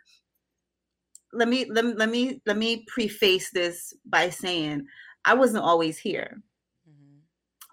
let 1.33 1.49
me 1.49 1.67
let 1.71 1.85
me 1.85 1.95
let 1.95 2.09
me 2.09 2.41
let 2.47 2.57
me 2.57 2.85
preface 2.89 3.51
this 3.51 3.93
by 4.07 4.31
saying 4.31 4.87
I 5.25 5.35
wasn't 5.35 5.65
always 5.65 5.99
here. 5.99 6.41
Mm-hmm. 6.89 7.19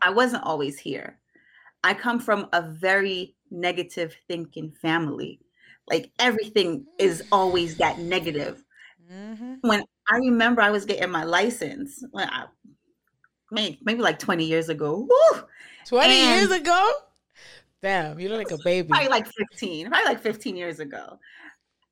I 0.01 0.09
wasn't 0.09 0.43
always 0.43 0.79
here. 0.79 1.19
I 1.83 1.93
come 1.93 2.19
from 2.19 2.47
a 2.53 2.61
very 2.61 3.35
negative 3.51 4.15
thinking 4.27 4.71
family. 4.81 5.39
Like 5.87 6.11
everything 6.19 6.85
is 6.97 7.23
always 7.31 7.77
that 7.77 7.99
negative. 7.99 8.63
Mm-hmm. 9.11 9.55
When 9.61 9.83
I 10.09 10.17
remember 10.17 10.61
I 10.61 10.71
was 10.71 10.85
getting 10.85 11.11
my 11.11 11.23
license, 11.23 12.03
when 12.11 12.29
I, 12.29 12.45
maybe, 13.51 13.79
maybe 13.83 14.01
like 14.01 14.19
20 14.19 14.45
years 14.45 14.69
ago. 14.69 15.07
Woo! 15.09 15.41
20 15.87 16.13
and 16.13 16.39
years 16.39 16.59
ago? 16.59 16.91
Damn, 17.81 18.19
you 18.19 18.29
look 18.29 18.37
like 18.37 18.59
a 18.59 18.63
baby. 18.63 18.89
Probably 18.89 19.09
like 19.09 19.27
15, 19.27 19.89
probably 19.89 20.05
like 20.05 20.21
15 20.21 20.55
years 20.55 20.79
ago. 20.79 21.19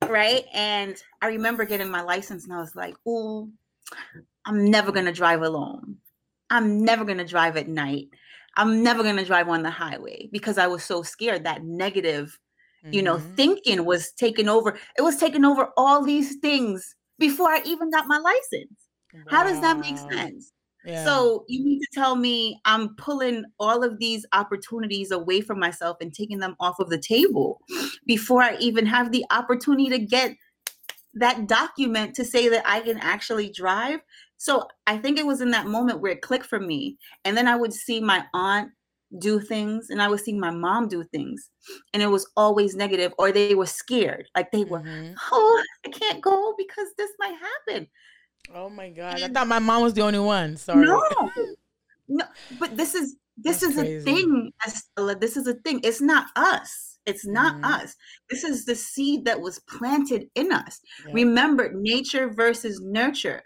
Right. 0.08 0.46
And 0.54 0.96
I 1.22 1.28
remember 1.28 1.66
getting 1.66 1.90
my 1.90 2.02
license 2.02 2.46
and 2.46 2.54
I 2.54 2.60
was 2.60 2.76
like, 2.76 2.96
oh, 3.06 3.50
I'm 4.46 4.70
never 4.70 4.92
going 4.92 5.06
to 5.06 5.12
drive 5.12 5.42
alone. 5.42 5.98
I'm 6.50 6.84
never 6.84 7.04
going 7.06 7.18
to 7.18 7.26
drive 7.26 7.58
at 7.58 7.68
night. 7.68 8.10
I'm 8.58 8.84
never 8.84 9.04
going 9.04 9.18
to 9.18 9.26
drive 9.26 9.50
on 9.50 9.64
the 9.64 9.70
highway 9.70 10.30
because 10.32 10.58
I 10.58 10.68
was 10.68 10.84
so 10.84 11.04
scared 11.04 11.44
that 11.46 11.64
negative, 11.64 12.38
mm-hmm. 12.84 12.94
you 12.94 13.02
know, 13.02 13.18
mm-hmm. 13.18 13.34
thinking 13.36 13.86
was 13.86 14.12
taking 14.12 14.50
over. 14.50 14.78
It 14.98 15.02
was 15.02 15.18
taking 15.18 15.46
over 15.46 15.70
all 15.78 16.04
these 16.04 16.38
things 16.38 16.96
before 17.18 17.50
I 17.50 17.62
even 17.66 17.92
got 17.92 18.08
my 18.08 18.18
license. 18.18 18.74
Wow. 19.14 19.22
How 19.28 19.44
does 19.44 19.62
that 19.62 19.80
make 19.80 19.98
sense? 19.98 20.52
Yeah. 20.86 21.04
So 21.04 21.46
you 21.48 21.64
need 21.64 21.80
to 21.80 21.88
tell 21.94 22.16
me 22.16 22.60
I'm 22.66 22.96
pulling 22.96 23.44
all 23.60 23.84
of 23.84 24.00
these 24.00 24.26
opportunities 24.32 25.12
away 25.12 25.42
from 25.42 25.60
myself 25.60 25.98
and 26.00 26.14
taking 26.14 26.40
them 26.40 26.56
off 26.60 26.80
of 26.80 26.90
the 26.90 26.98
table 26.98 27.60
before 28.06 28.42
I 28.42 28.56
even 28.58 28.86
have 28.86 29.12
the 29.12 29.26
opportunity 29.30 29.90
to 29.90 30.00
get 30.00 30.36
that 31.16 31.48
document 31.48 32.16
to 32.16 32.24
say 32.24 32.48
that 32.50 32.64
I 32.66 32.80
can 32.80 32.98
actually 32.98 33.50
drive. 33.52 34.00
So 34.40 34.68
I 34.88 34.98
think 34.98 35.20
it 35.20 35.26
was 35.26 35.42
in 35.42 35.52
that 35.52 35.68
moment 35.68 36.00
where 36.00 36.14
it 36.14 36.22
clicked 36.22 36.46
for 36.46 36.60
me. 36.60 36.98
And 37.26 37.36
then 37.36 37.48
I 37.48 37.56
would 37.56 37.74
see 37.74 38.00
my 38.00 38.24
aunt 38.34 38.72
do 39.20 39.40
things 39.40 39.90
and 39.90 40.02
I 40.02 40.08
would 40.08 40.22
see 40.22 40.34
my 40.34 40.50
mom 40.50 40.88
do 40.88 41.04
things. 41.04 41.50
And 41.94 42.02
it 42.02 42.08
was 42.08 42.26
always 42.38 42.76
negative, 42.76 43.14
or 43.20 43.32
they 43.32 43.54
were 43.54 43.66
scared. 43.66 44.28
Like 44.36 44.52
they 44.52 44.64
were, 44.64 44.80
mm-hmm. 44.80 45.14
oh, 45.32 45.64
I 45.86 45.90
can't 45.90 46.22
go 46.22 46.56
because 46.58 46.88
this 46.98 47.12
might 47.20 47.36
happen. 47.68 47.88
Oh 48.56 48.70
my 48.70 48.90
God. 48.90 49.22
I 49.22 49.28
thought 49.28 49.48
my 49.48 49.60
mom 49.60 49.84
was 49.84 49.94
the 49.94 50.02
only 50.02 50.20
one. 50.20 50.58
Sorry. 50.58 50.86
No. 50.86 51.04
No, 52.12 52.26
but 52.58 52.76
this 52.76 52.96
is 52.96 53.18
this 53.38 53.60
That's 53.60 53.74
is 53.74 53.80
crazy. 53.80 53.98
a 53.98 54.02
thing, 54.02 54.52
Estella. 54.66 55.16
This 55.16 55.38
is 55.38 55.46
a 55.46 55.54
thing. 55.54 55.80
It's 55.84 56.02
not 56.02 56.26
us 56.36 56.90
it's 57.10 57.26
not 57.26 57.56
mm-hmm. 57.56 57.66
us. 57.66 57.96
This 58.30 58.44
is 58.44 58.66
the 58.66 58.76
seed 58.76 59.26
that 59.26 59.42
was 59.42 59.60
planted 59.60 60.30
in 60.36 60.52
us. 60.52 60.80
Remember, 61.12 61.72
nature 61.74 62.30
versus 62.30 62.80
nurture. 62.82 63.42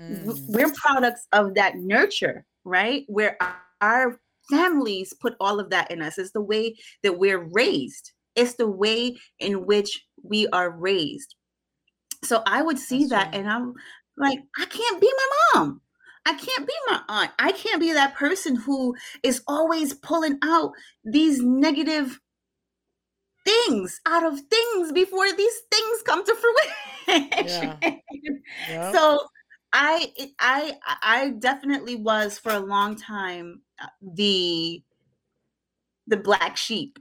Mm. 0.00 0.40
We're 0.48 0.72
products 0.72 1.26
of 1.32 1.54
that 1.54 1.76
nurture, 1.76 2.44
right? 2.64 3.04
Where 3.08 3.36
our 3.80 4.20
families 4.50 5.14
put 5.20 5.36
all 5.40 5.60
of 5.60 5.70
that 5.70 5.90
in 5.90 6.02
us. 6.02 6.18
It's 6.18 6.32
the 6.32 6.40
way 6.40 6.76
that 7.02 7.18
we're 7.18 7.48
raised, 7.52 8.12
it's 8.36 8.54
the 8.54 8.68
way 8.68 9.16
in 9.38 9.66
which 9.66 10.04
we 10.22 10.46
are 10.48 10.70
raised. 10.70 11.34
So 12.22 12.42
I 12.46 12.62
would 12.62 12.78
see 12.78 13.00
That's 13.00 13.10
that 13.10 13.26
right. 13.26 13.34
and 13.36 13.50
I'm 13.50 13.74
like, 14.16 14.38
I 14.58 14.66
can't 14.66 15.00
be 15.00 15.10
my 15.16 15.60
mom. 15.60 15.80
I 16.26 16.34
can't 16.34 16.66
be 16.66 16.74
my 16.88 17.00
aunt. 17.08 17.30
I 17.38 17.52
can't 17.52 17.80
be 17.80 17.92
that 17.92 18.14
person 18.14 18.54
who 18.54 18.94
is 19.22 19.42
always 19.48 19.94
pulling 19.94 20.38
out 20.42 20.72
these 21.02 21.40
negative 21.40 22.20
things 23.46 24.00
out 24.06 24.24
of 24.24 24.38
things 24.38 24.92
before 24.92 25.32
these 25.32 25.58
things 25.72 26.02
come 26.04 26.24
to 26.24 26.34
fruition. 27.06 27.28
Yeah. 27.46 27.76
Yep. 28.68 28.94
So 28.94 29.20
I 29.72 30.12
I 30.38 30.76
I 31.02 31.30
definitely 31.38 31.96
was 31.96 32.38
for 32.38 32.52
a 32.52 32.60
long 32.60 32.96
time 32.96 33.62
uh, 33.80 33.86
the 34.02 34.82
the 36.06 36.16
black 36.16 36.56
sheep 36.56 36.98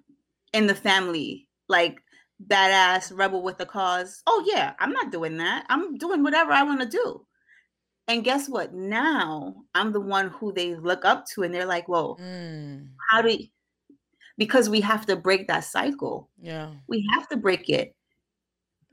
in 0.54 0.68
the 0.68 0.76
family, 0.76 1.48
like 1.68 2.00
badass 2.48 3.16
rebel 3.16 3.42
with 3.42 3.60
a 3.60 3.66
cause. 3.66 4.22
Oh 4.28 4.44
yeah, 4.48 4.74
I'm 4.80 4.92
not 4.92 5.12
doing 5.12 5.38
that. 5.38 5.66
I'm 5.70 5.98
doing 5.98 6.24
whatever 6.24 6.52
I 6.52 6.64
want 6.64 6.82
to 6.82 6.88
do. 6.88 7.26
And 8.08 8.24
guess 8.24 8.50
what? 8.50 8.74
Now 8.74 9.56
I'm 9.76 9.92
the 9.92 10.02
one 10.02 10.30
who 10.30 10.52
they 10.52 10.76
look 10.76 11.06
up 11.06 11.26
to, 11.34 11.44
and 11.44 11.54
they're 11.54 11.66
like, 11.66 11.88
"Whoa, 11.88 12.18
mm. 12.20 12.88
how 13.10 13.22
do?" 13.22 13.32
You, 13.32 13.48
because 14.40 14.70
we 14.70 14.82
have 14.82 15.06
to 15.06 15.16
break 15.16 15.48
that 15.48 15.66
cycle. 15.66 16.30
Yeah. 16.42 16.72
We 16.88 17.08
have 17.14 17.28
to 17.28 17.38
break 17.38 17.70
it. 17.70 17.94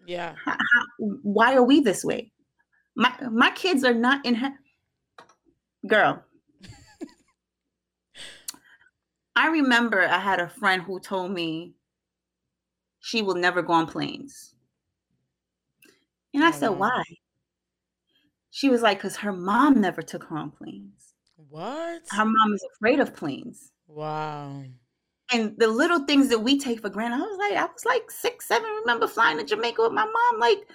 Yeah. 0.05 0.35
How, 0.45 0.53
how, 0.53 0.85
why 0.99 1.55
are 1.55 1.63
we 1.63 1.81
this 1.81 2.05
way? 2.05 2.33
My 2.97 3.13
my 3.31 3.51
kids 3.51 3.85
are 3.85 3.95
not 3.95 4.25
in 4.25 4.37
ha- 4.37 4.57
girl. 5.87 6.25
I 9.37 9.49
remember 9.49 10.03
I 10.03 10.19
had 10.19 10.41
a 10.41 10.49
friend 10.49 10.83
who 10.83 10.99
told 10.99 11.31
me 11.31 11.75
she 13.01 13.23
will 13.23 13.35
never 13.35 13.63
go 13.63 13.75
on 13.75 13.87
planes. 13.87 14.55
And 16.33 16.43
I 16.43 16.49
oh, 16.49 16.53
said, 16.53 16.71
wow. 16.71 16.79
why? 16.79 17.03
She 18.51 18.71
was 18.71 18.81
like, 18.81 18.99
because 18.99 19.17
her 19.17 19.33
mom 19.33 19.81
never 19.81 20.03
took 20.03 20.25
her 20.25 20.37
on 20.37 20.51
planes. 20.51 21.15
What? 21.37 22.03
Her 22.11 22.25
mom 22.25 22.55
is 22.55 22.67
afraid 22.75 23.01
of 23.01 23.15
planes. 23.15 23.73
Wow 23.87 24.65
and 25.33 25.55
the 25.59 25.67
little 25.67 26.01
things 26.01 26.29
that 26.29 26.39
we 26.39 26.59
take 26.59 26.81
for 26.81 26.89
granted. 26.89 27.17
I 27.17 27.21
was 27.21 27.39
like, 27.39 27.59
I 27.59 27.65
was 27.65 27.85
like 27.85 28.11
six, 28.11 28.47
seven. 28.47 28.69
Remember 28.81 29.07
flying 29.07 29.39
to 29.39 29.45
Jamaica 29.45 29.83
with 29.83 29.93
my 29.93 30.05
mom? 30.05 30.41
Like, 30.41 30.69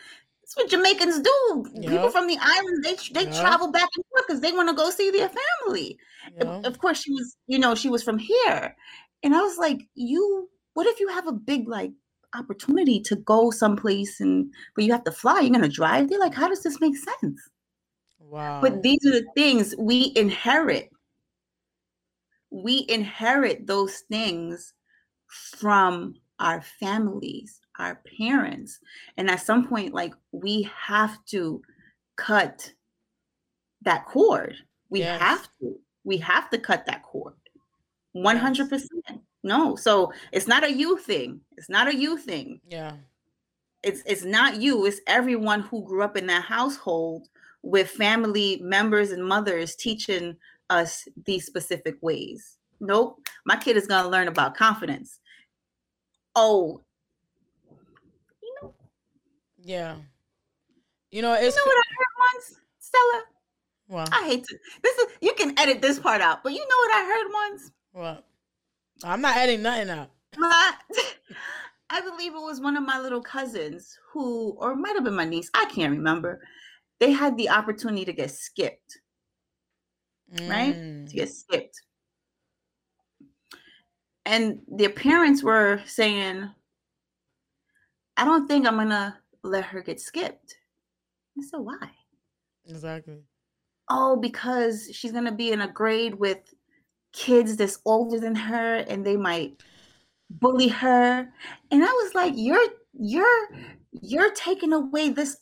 that's 0.56 0.64
what 0.64 0.70
Jamaicans 0.70 1.20
do. 1.20 1.66
Yep. 1.74 1.92
People 1.92 2.10
from 2.10 2.28
the 2.28 2.38
islands, 2.40 2.82
they 2.82 2.96
they 3.14 3.32
yep. 3.32 3.40
travel 3.40 3.72
back 3.72 3.88
and 3.96 4.06
forth 4.10 4.28
because 4.28 4.42
they 4.42 4.52
want 4.52 4.70
to 4.70 4.76
go 4.76 4.90
see 4.90 5.10
their 5.10 5.30
family. 5.30 5.98
Yep. 6.38 6.66
Of 6.66 6.80
course, 6.80 7.02
she 7.02 7.12
was, 7.12 7.38
you 7.48 7.60
know, 7.60 7.76
she 7.76 7.90
was 7.90 8.04
from 8.04 8.18
here, 8.18 8.76
and 9.24 9.36
I 9.36 9.42
was 9.42 9.58
like, 9.58 9.82
you. 9.96 10.50
What 10.74 10.88
if 10.88 11.02
you 11.02 11.10
have 11.10 11.28
a 11.28 11.34
big 11.34 11.68
like 11.68 11.92
opportunity 12.34 13.02
to 13.02 13.18
go 13.18 13.52
someplace 13.52 14.22
and 14.22 14.54
but 14.76 14.86
you 14.86 14.92
have 14.94 15.04
to 15.04 15.12
fly? 15.12 15.42
You're 15.42 15.52
gonna 15.52 15.68
drive. 15.68 16.10
They're 16.10 16.20
like, 16.20 16.34
how 16.34 16.48
does 16.48 16.64
this 16.64 16.80
make 16.80 16.96
sense? 16.96 17.42
Wow. 18.20 18.62
But 18.62 18.82
these 18.82 19.06
are 19.06 19.12
the 19.12 19.26
things 19.36 19.76
we 19.78 20.14
inherit 20.16 20.90
we 22.52 22.86
inherit 22.90 23.66
those 23.66 24.04
things 24.10 24.74
from 25.28 26.16
our 26.40 26.62
families, 26.80 27.61
our 27.82 28.02
parents. 28.18 28.80
And 29.18 29.30
at 29.30 29.42
some 29.42 29.68
point, 29.68 29.94
like 29.94 30.14
we 30.32 30.70
have 30.76 31.24
to 31.28 31.62
cut 32.16 32.74
that 33.82 34.06
cord. 34.06 34.56
We 34.90 35.00
yes. 35.00 35.20
have 35.20 35.48
to. 35.60 35.80
We 36.04 36.18
have 36.18 36.50
to 36.50 36.58
cut 36.58 36.86
that 36.88 37.04
cord. 37.04 37.34
100%. 38.16 38.70
Yes. 38.72 39.18
No. 39.44 39.76
So 39.76 40.12
it's 40.32 40.48
not 40.48 40.64
a 40.64 40.72
you 40.72 40.98
thing. 40.98 41.42
It's 41.58 41.70
not 41.70 41.88
a 41.88 41.96
you 41.96 42.18
thing. 42.18 42.60
Yeah. 42.68 42.94
It's 43.84 44.04
it's 44.06 44.24
not 44.24 44.62
you, 44.62 44.86
it's 44.86 45.02
everyone 45.08 45.62
who 45.62 45.84
grew 45.84 46.04
up 46.04 46.16
in 46.16 46.28
that 46.28 46.44
household 46.44 47.28
with 47.64 47.90
family 47.90 48.60
members 48.64 49.12
and 49.12 49.26
mothers 49.26 49.76
teaching 49.76 50.38
us 50.70 51.08
these 51.26 51.46
specific 51.46 51.96
ways. 52.02 52.58
Nope. 52.80 53.26
My 53.46 53.56
kid 53.56 53.78
is 53.78 53.88
going 53.88 54.04
to 54.04 54.10
learn 54.10 54.28
about 54.28 54.56
confidence. 54.56 55.20
Oh. 56.36 56.84
Yeah. 59.64 59.96
You 61.12 61.22
know, 61.22 61.34
it's. 61.34 61.56
You 61.56 61.62
know 61.62 61.66
what 61.66 61.78
I 61.78 61.90
heard 61.98 62.34
once, 62.34 62.60
Stella? 62.80 63.24
Well, 63.88 64.08
I 64.12 64.28
hate 64.28 64.46
to. 64.46 64.58
This 64.82 64.98
is 64.98 65.08
you 65.22 65.34
can 65.34 65.58
edit 65.60 65.82
this 65.82 66.00
part 66.00 66.22
out, 66.22 66.44
but 66.44 66.54
you 66.54 66.60
know 66.60 66.66
what 66.66 66.96
I 66.96 67.06
heard 67.06 67.32
once? 67.34 67.72
What? 67.92 68.26
I'm 69.04 69.22
not 69.22 69.38
editing 69.38 69.64
nothing 69.64 69.90
out. 69.90 70.10
My, 70.38 70.74
I 71.90 72.02
believe 72.02 72.34
it 72.34 72.42
was 72.42 72.62
one 72.62 72.78
of 72.78 72.84
my 72.84 73.00
little 73.00 73.22
cousins 73.22 73.98
who, 74.12 74.56
or 74.60 74.76
might 74.76 74.96
have 74.96 75.04
been 75.04 75.16
my 75.16 75.26
niece. 75.26 75.50
I 75.54 75.66
can't 75.66 75.92
remember. 75.92 76.42
They 77.00 77.12
had 77.12 77.36
the 77.36 77.50
opportunity 77.50 78.06
to 78.06 78.14
get 78.14 78.32
skipped 78.32 79.00
right? 80.40 80.74
To 80.74 81.14
get 81.14 81.30
mm. 81.30 81.32
skipped. 81.32 81.82
And 84.26 84.60
their 84.68 84.90
parents 84.90 85.44
were 85.44 85.82
saying, 85.86 86.50
I 88.18 88.26
don't 88.26 88.48
think 88.48 88.68
I'm 88.68 88.78
gonna 88.78 89.18
let 89.44 89.66
her 89.66 89.82
get 89.82 90.00
skipped 90.00 90.56
I 91.40 91.44
said, 91.44 91.60
why? 91.60 91.92
Exactly. 92.66 93.24
Oh, 93.90 94.18
because 94.18 94.90
she's 94.94 95.12
gonna 95.12 95.32
be 95.36 95.52
in 95.52 95.62
a 95.62 95.72
grade 95.72 96.16
with 96.16 96.40
kids 97.14 97.58
that's 97.58 97.80
older 97.86 98.20
than 98.20 98.36
her 98.36 98.78
and 98.78 99.06
they 99.06 99.18
might 99.18 99.64
bully 100.30 100.70
her. 100.70 101.34
And 101.72 101.84
I 101.84 101.92
was 101.92 102.16
like, 102.16 102.34
you're 102.36 102.70
you're 103.00 103.50
you're 103.92 104.34
taking 104.34 104.74
away 104.74 105.10
this 105.10 105.38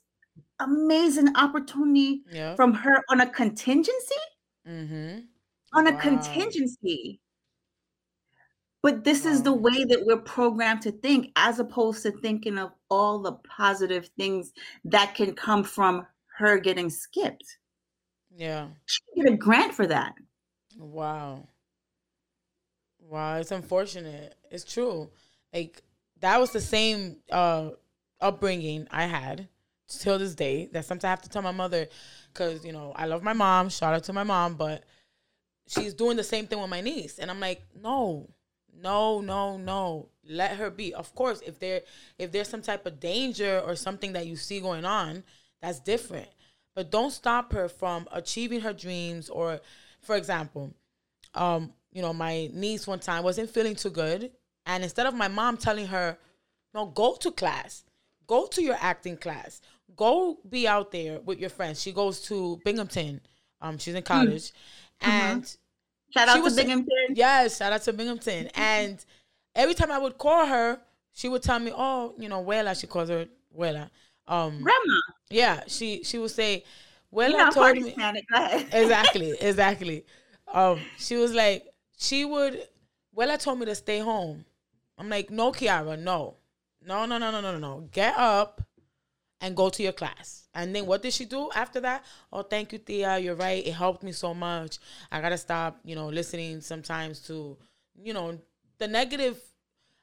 amazing 0.59 1.35
opportunity 1.37 2.23
Yeah. 2.31 2.55
from 2.55 2.73
her 2.73 3.03
on 3.09 3.21
a 3.21 3.29
contingency? 3.29 4.15
Mm-hmm. 4.65 5.25
On 5.73 5.87
a 5.87 5.91
Wow. 5.91 5.99
contingency. 5.99 7.21
But 8.81 9.03
this 9.03 9.25
is 9.25 9.43
the 9.43 9.53
way 9.53 9.83
that 9.83 10.05
we're 10.05 10.21
programmed 10.21 10.81
to 10.83 10.91
think, 10.91 11.31
as 11.35 11.59
opposed 11.59 12.03
to 12.03 12.11
thinking 12.11 12.57
of 12.57 12.71
all 12.89 13.19
the 13.21 13.33
positive 13.33 14.09
things 14.17 14.53
that 14.85 15.15
can 15.15 15.33
come 15.33 15.63
from 15.63 16.07
her 16.37 16.57
getting 16.59 16.89
skipped. 16.89 17.57
Yeah. 18.35 18.69
She 18.85 19.01
get 19.15 19.33
a 19.33 19.37
grant 19.37 19.73
for 19.73 19.85
that. 19.87 20.13
Wow. 20.77 21.47
Wow, 22.99 23.37
it's 23.37 23.51
unfortunate. 23.51 24.35
It's 24.51 24.63
true. 24.63 25.09
Like 25.53 25.81
that 26.21 26.39
was 26.39 26.51
the 26.51 26.61
same 26.61 27.17
uh 27.31 27.71
upbringing 28.21 28.87
I 28.91 29.05
had 29.05 29.47
till 29.87 30.19
this 30.19 30.35
day. 30.35 30.69
That 30.71 30.85
sometimes 30.85 31.05
I 31.05 31.09
have 31.09 31.21
to 31.23 31.29
tell 31.29 31.41
my 31.41 31.51
mother 31.51 31.87
because 32.31 32.63
you 32.63 32.71
know 32.71 32.93
I 32.95 33.07
love 33.07 33.23
my 33.23 33.33
mom. 33.33 33.69
Shout 33.69 33.93
out 33.93 34.03
to 34.05 34.13
my 34.13 34.23
mom, 34.23 34.55
but 34.55 34.83
she's 35.67 35.93
doing 35.93 36.17
the 36.17 36.23
same 36.23 36.47
thing 36.47 36.59
with 36.59 36.69
my 36.69 36.81
niece, 36.81 37.19
and 37.19 37.31
I'm 37.31 37.39
like, 37.39 37.63
no, 37.75 38.29
no, 38.77 39.21
no, 39.21 39.57
no. 39.57 40.09
Let 40.27 40.57
her 40.57 40.69
be. 40.69 40.93
Of 40.93 41.13
course, 41.15 41.41
if 41.45 41.59
there 41.59 41.81
if 42.17 42.31
there's 42.31 42.47
some 42.49 42.61
type 42.61 42.85
of 42.85 42.99
danger 42.99 43.59
or 43.59 43.75
something 43.75 44.13
that 44.13 44.27
you 44.27 44.35
see 44.35 44.59
going 44.59 44.85
on, 44.85 45.23
that's 45.61 45.79
different. 45.79 46.29
But 46.75 46.91
don't 46.91 47.11
stop 47.11 47.51
her 47.53 47.67
from 47.67 48.07
achieving 48.11 48.61
her 48.61 48.73
dreams. 48.73 49.29
Or, 49.29 49.59
for 50.01 50.15
example, 50.15 50.73
um, 51.33 51.73
you 51.91 52.01
know, 52.01 52.13
my 52.13 52.49
niece 52.53 52.87
one 52.87 52.99
time 52.99 53.23
wasn't 53.23 53.49
feeling 53.49 53.75
too 53.75 53.89
good, 53.89 54.31
and 54.65 54.83
instead 54.83 55.07
of 55.07 55.13
my 55.13 55.27
mom 55.27 55.57
telling 55.57 55.87
her, 55.87 56.17
"No, 56.73 56.85
go 56.85 57.15
to 57.15 57.31
class, 57.31 57.83
go 58.27 58.47
to 58.47 58.61
your 58.61 58.77
acting 58.79 59.17
class, 59.17 59.61
go 59.95 60.37
be 60.47 60.67
out 60.67 60.91
there 60.91 61.19
with 61.19 61.39
your 61.39 61.49
friends," 61.49 61.81
she 61.81 61.91
goes 61.91 62.21
to 62.21 62.59
Binghamton. 62.63 63.21
Um, 63.61 63.77
she's 63.77 63.95
in 63.95 64.03
college, 64.03 64.53
and 65.01 65.57
Shout 66.11 66.27
out 66.27 66.43
to 66.43 66.55
Binghamton. 66.55 67.07
Yes, 67.13 67.57
shout 67.57 67.73
out 67.73 67.81
to 67.83 67.93
Binghamton. 67.93 68.47
and 68.55 69.03
every 69.55 69.73
time 69.73 69.91
I 69.91 69.99
would 69.99 70.17
call 70.17 70.45
her, 70.45 70.79
she 71.13 71.27
would 71.29 71.43
tell 71.43 71.59
me, 71.59 71.71
"Oh, 71.75 72.13
you 72.17 72.29
know, 72.29 72.43
Wella." 72.43 72.79
She 72.79 72.87
calls 72.87 73.09
her 73.09 73.27
Wella. 73.57 73.89
Um, 74.27 74.61
Grandma. 74.61 74.99
Yeah, 75.29 75.63
she 75.67 76.03
she 76.03 76.17
would 76.17 76.31
say, 76.31 76.63
"Wella 77.13 77.31
you 77.31 77.37
know, 77.37 77.51
told 77.51 77.77
me." 77.77 77.95
exactly, 78.71 79.31
exactly. 79.39 80.05
Um, 80.51 80.79
she 80.97 81.15
was 81.17 81.33
like, 81.33 81.67
she 81.97 82.25
would. 82.25 82.67
Wella 83.15 83.41
told 83.41 83.59
me 83.59 83.65
to 83.65 83.75
stay 83.75 83.99
home. 83.99 84.45
I'm 84.97 85.09
like, 85.09 85.29
no, 85.29 85.51
Kiara, 85.51 85.97
no, 85.97 86.35
no, 86.85 87.05
no, 87.05 87.17
no, 87.17 87.31
no, 87.31 87.41
no, 87.41 87.57
no. 87.57 87.87
Get 87.91 88.15
up, 88.17 88.61
and 89.41 89.55
go 89.55 89.69
to 89.69 89.83
your 89.83 89.91
class. 89.91 90.47
And 90.53 90.75
then 90.75 90.85
what 90.85 91.01
did 91.01 91.13
she 91.13 91.25
do 91.25 91.49
after 91.55 91.79
that? 91.81 92.03
Oh, 92.31 92.41
thank 92.41 92.73
you, 92.73 92.79
Thea. 92.79 93.19
You're 93.19 93.35
right. 93.35 93.65
It 93.65 93.73
helped 93.73 94.03
me 94.03 94.11
so 94.11 94.33
much. 94.33 94.79
I 95.11 95.21
gotta 95.21 95.37
stop, 95.37 95.79
you 95.83 95.95
know, 95.95 96.07
listening 96.07 96.61
sometimes 96.61 97.19
to, 97.27 97.57
you 98.01 98.13
know, 98.13 98.37
the 98.77 98.87
negative, 98.87 99.39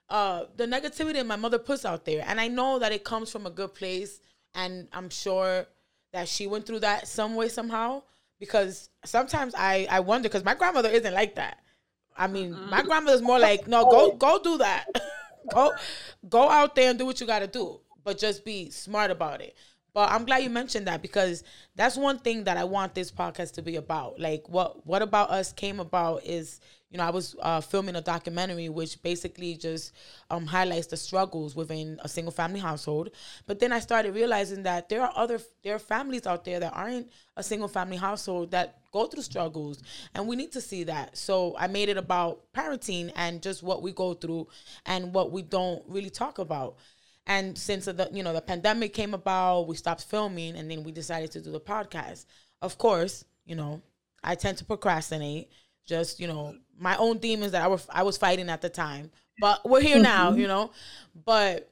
uh, 0.08 0.44
the 0.56 0.66
negativity 0.66 1.14
that 1.14 1.26
my 1.26 1.36
mother 1.36 1.58
puts 1.58 1.84
out 1.84 2.04
there. 2.04 2.24
And 2.26 2.40
I 2.40 2.48
know 2.48 2.78
that 2.78 2.92
it 2.92 3.04
comes 3.04 3.30
from 3.30 3.46
a 3.46 3.50
good 3.50 3.74
place, 3.74 4.20
and 4.54 4.88
I'm 4.92 5.10
sure 5.10 5.66
that 6.12 6.28
she 6.28 6.46
went 6.46 6.66
through 6.66 6.80
that 6.80 7.08
some 7.08 7.34
way 7.34 7.48
somehow. 7.48 8.02
Because 8.38 8.90
sometimes 9.04 9.54
I 9.56 9.86
I 9.90 10.00
wonder 10.00 10.28
because 10.28 10.44
my 10.44 10.54
grandmother 10.54 10.90
isn't 10.90 11.14
like 11.14 11.36
that. 11.36 11.58
I 12.16 12.26
mean, 12.26 12.52
my 12.70 12.82
grandmother's 12.82 13.22
more 13.22 13.38
like, 13.38 13.66
no, 13.66 13.84
go 13.90 14.12
go 14.12 14.38
do 14.42 14.58
that. 14.58 14.86
go 15.52 15.72
go 16.28 16.48
out 16.48 16.74
there 16.74 16.90
and 16.90 16.98
do 16.98 17.06
what 17.06 17.20
you 17.20 17.26
got 17.26 17.40
to 17.40 17.46
do, 17.46 17.80
but 18.06 18.16
just 18.16 18.44
be 18.44 18.70
smart 18.70 19.10
about 19.10 19.40
it. 19.40 19.56
But 19.92 20.12
I'm 20.12 20.24
glad 20.24 20.44
you 20.44 20.50
mentioned 20.50 20.86
that 20.86 21.02
because 21.02 21.42
that's 21.74 21.96
one 21.96 22.18
thing 22.18 22.44
that 22.44 22.56
I 22.56 22.64
want 22.64 22.94
this 22.94 23.10
podcast 23.10 23.54
to 23.54 23.62
be 23.62 23.76
about. 23.76 24.20
Like 24.20 24.48
what 24.48 24.86
what 24.86 25.02
about 25.02 25.30
us 25.30 25.52
came 25.52 25.80
about 25.80 26.22
is 26.22 26.60
you 26.90 26.98
know 26.98 27.04
I 27.04 27.10
was 27.10 27.34
uh, 27.42 27.60
filming 27.60 27.96
a 27.96 28.02
documentary 28.02 28.68
which 28.68 29.02
basically 29.02 29.56
just 29.56 29.92
um, 30.30 30.46
highlights 30.46 30.86
the 30.88 30.98
struggles 30.98 31.56
within 31.56 31.98
a 32.04 32.08
single 32.08 32.30
family 32.30 32.60
household. 32.60 33.10
But 33.46 33.58
then 33.58 33.72
I 33.72 33.80
started 33.80 34.14
realizing 34.14 34.62
that 34.64 34.88
there 34.88 35.02
are 35.02 35.12
other 35.16 35.40
there 35.64 35.74
are 35.74 35.80
families 35.80 36.26
out 36.26 36.44
there 36.44 36.60
that 36.60 36.74
aren't 36.74 37.10
a 37.36 37.42
single 37.42 37.68
family 37.68 37.96
household 37.96 38.50
that 38.52 38.78
go 38.92 39.06
through 39.06 39.22
struggles, 39.22 39.82
and 40.14 40.28
we 40.28 40.36
need 40.36 40.52
to 40.52 40.60
see 40.60 40.84
that. 40.84 41.16
So 41.16 41.56
I 41.58 41.66
made 41.66 41.88
it 41.88 41.96
about 41.96 42.52
parenting 42.54 43.12
and 43.16 43.42
just 43.42 43.62
what 43.62 43.82
we 43.82 43.92
go 43.92 44.14
through 44.14 44.46
and 44.84 45.12
what 45.14 45.32
we 45.32 45.42
don't 45.42 45.82
really 45.88 46.10
talk 46.10 46.38
about. 46.38 46.76
And 47.26 47.58
since 47.58 47.86
the 47.86 48.08
you 48.12 48.22
know 48.22 48.32
the 48.32 48.40
pandemic 48.40 48.94
came 48.94 49.14
about, 49.14 49.66
we 49.66 49.76
stopped 49.76 50.04
filming, 50.04 50.56
and 50.56 50.70
then 50.70 50.84
we 50.84 50.92
decided 50.92 51.32
to 51.32 51.40
do 51.40 51.50
the 51.50 51.60
podcast. 51.60 52.26
Of 52.62 52.78
course, 52.78 53.24
you 53.44 53.56
know 53.56 53.82
I 54.22 54.34
tend 54.34 54.58
to 54.58 54.64
procrastinate. 54.64 55.50
Just 55.86 56.20
you 56.20 56.26
know 56.26 56.54
my 56.78 56.96
own 56.96 57.18
demons 57.18 57.52
that 57.52 57.62
I 57.62 57.68
was 57.68 57.86
I 57.90 58.02
was 58.02 58.16
fighting 58.16 58.48
at 58.48 58.60
the 58.60 58.68
time, 58.68 59.10
but 59.40 59.68
we're 59.68 59.80
here 59.80 60.00
now, 60.00 60.30
mm-hmm. 60.30 60.40
you 60.40 60.48
know. 60.48 60.70
But 61.24 61.70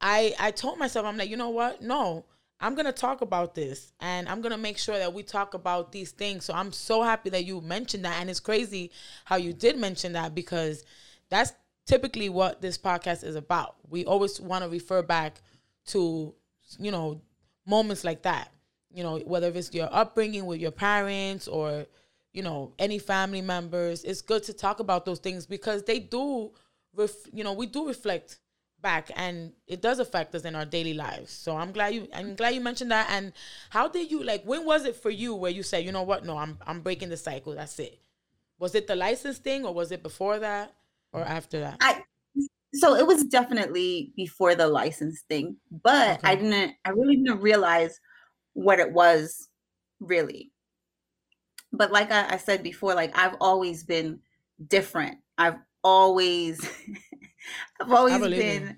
I 0.00 0.34
I 0.38 0.50
told 0.50 0.78
myself 0.78 1.06
I'm 1.06 1.16
like 1.16 1.30
you 1.30 1.36
know 1.36 1.50
what 1.50 1.82
no 1.82 2.24
I'm 2.60 2.74
gonna 2.74 2.92
talk 2.92 3.22
about 3.22 3.54
this 3.54 3.92
and 4.00 4.28
I'm 4.28 4.42
gonna 4.42 4.58
make 4.58 4.76
sure 4.76 4.98
that 4.98 5.14
we 5.14 5.22
talk 5.22 5.54
about 5.54 5.92
these 5.92 6.10
things. 6.10 6.44
So 6.44 6.52
I'm 6.52 6.72
so 6.72 7.02
happy 7.02 7.30
that 7.30 7.44
you 7.44 7.60
mentioned 7.62 8.04
that, 8.04 8.20
and 8.20 8.28
it's 8.28 8.40
crazy 8.40 8.90
how 9.24 9.36
you 9.36 9.52
did 9.52 9.78
mention 9.78 10.12
that 10.12 10.34
because 10.34 10.84
that's 11.30 11.52
typically 11.90 12.28
what 12.28 12.62
this 12.62 12.78
podcast 12.78 13.24
is 13.24 13.34
about. 13.34 13.74
We 13.88 14.04
always 14.04 14.40
want 14.40 14.62
to 14.62 14.70
refer 14.70 15.02
back 15.02 15.42
to 15.86 16.32
you 16.78 16.92
know 16.92 17.20
moments 17.66 18.04
like 18.04 18.22
that. 18.22 18.52
You 18.94 19.02
know 19.02 19.18
whether 19.18 19.48
it's 19.48 19.74
your 19.74 19.88
upbringing 19.90 20.46
with 20.46 20.60
your 20.60 20.70
parents 20.70 21.48
or 21.48 21.86
you 22.32 22.42
know 22.42 22.72
any 22.78 23.00
family 23.00 23.42
members. 23.42 24.04
It's 24.04 24.22
good 24.22 24.44
to 24.44 24.52
talk 24.52 24.78
about 24.78 25.04
those 25.04 25.18
things 25.18 25.46
because 25.46 25.82
they 25.82 25.98
do. 25.98 26.52
Ref, 26.94 27.12
you 27.32 27.44
know 27.44 27.52
we 27.52 27.66
do 27.66 27.86
reflect 27.86 28.38
back 28.82 29.10
and 29.14 29.52
it 29.66 29.82
does 29.82 29.98
affect 29.98 30.34
us 30.34 30.44
in 30.44 30.54
our 30.54 30.64
daily 30.64 30.94
lives 30.94 31.30
so 31.30 31.54
i'm 31.54 31.70
glad 31.70 31.94
you 31.94 32.08
i'm 32.14 32.34
glad 32.34 32.54
you 32.54 32.62
mentioned 32.62 32.90
that 32.90 33.06
and 33.10 33.34
how 33.68 33.86
did 33.86 34.10
you 34.10 34.24
like 34.24 34.42
when 34.44 34.64
was 34.64 34.86
it 34.86 34.96
for 34.96 35.10
you 35.10 35.34
where 35.34 35.50
you 35.50 35.62
said 35.62 35.84
you 35.84 35.92
know 35.92 36.02
what 36.02 36.24
no 36.24 36.38
i'm 36.38 36.56
i'm 36.66 36.80
breaking 36.80 37.10
the 37.10 37.16
cycle 37.16 37.54
that's 37.54 37.78
it 37.78 38.00
was 38.58 38.74
it 38.74 38.86
the 38.86 38.96
license 38.96 39.36
thing 39.36 39.66
or 39.66 39.74
was 39.74 39.92
it 39.92 40.02
before 40.02 40.38
that 40.38 40.74
or 41.12 41.22
after 41.22 41.60
that 41.60 41.78
I 41.80 42.02
so 42.74 42.94
it 42.94 43.06
was 43.06 43.24
definitely 43.24 44.12
before 44.16 44.54
the 44.54 44.68
license 44.68 45.22
thing, 45.28 45.56
but 45.70 46.20
I 46.24 46.36
didn't 46.36 46.76
I 46.84 46.90
really 46.90 47.16
didn't 47.16 47.40
realize 47.40 47.98
what 48.52 48.78
it 48.78 48.92
was 48.92 49.48
really. 49.98 50.52
But 51.72 51.92
like 51.92 52.10
I, 52.10 52.34
I 52.34 52.36
said 52.36 52.62
before, 52.62 52.94
like 52.94 53.16
I've 53.16 53.36
always 53.40 53.84
been 53.84 54.20
different. 54.68 55.18
I've 55.38 55.58
always 55.82 56.60
I've 57.80 57.90
always 57.92 58.20
you. 58.20 58.28
been 58.28 58.76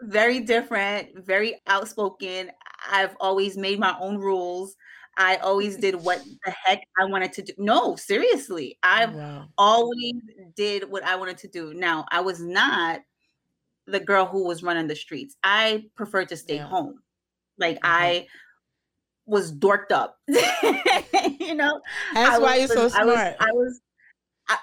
very 0.00 0.40
different, 0.40 1.24
very 1.24 1.60
outspoken. 1.66 2.50
I've 2.90 3.16
always 3.20 3.56
made 3.56 3.78
my 3.78 3.96
own 4.00 4.18
rules. 4.18 4.74
I 5.16 5.36
always 5.36 5.76
did 5.76 5.96
what 5.96 6.22
the 6.44 6.54
heck 6.64 6.82
I 6.98 7.04
wanted 7.04 7.32
to 7.34 7.42
do. 7.42 7.52
No, 7.58 7.96
seriously. 7.96 8.78
I've 8.82 9.14
wow 9.14 9.48
always 9.58 10.14
did 10.56 10.90
what 10.90 11.04
I 11.04 11.16
wanted 11.16 11.38
to 11.38 11.48
do. 11.48 11.74
Now, 11.74 12.06
I 12.10 12.20
was 12.20 12.40
not 12.40 13.00
the 13.86 14.00
girl 14.00 14.26
who 14.26 14.46
was 14.46 14.62
running 14.62 14.86
the 14.86 14.96
streets. 14.96 15.36
I 15.42 15.84
preferred 15.94 16.28
to 16.30 16.36
stay 16.36 16.56
Yeah. 16.56 16.68
home. 16.68 17.02
Like 17.58 17.76
Okay. 17.76 17.80
I 17.84 18.26
was 19.26 19.52
dorked 19.52 19.92
up. 19.92 20.18
you 20.28 21.54
know? 21.54 21.80
that's 22.14 22.36
I 22.36 22.38
why 22.38 22.56
you're 22.56 22.68
so 22.68 22.88
I 22.94 23.04
was, 23.04 23.14
smart 23.14 23.36
I 23.40 23.52
was 23.52 23.80
I, 24.48 24.58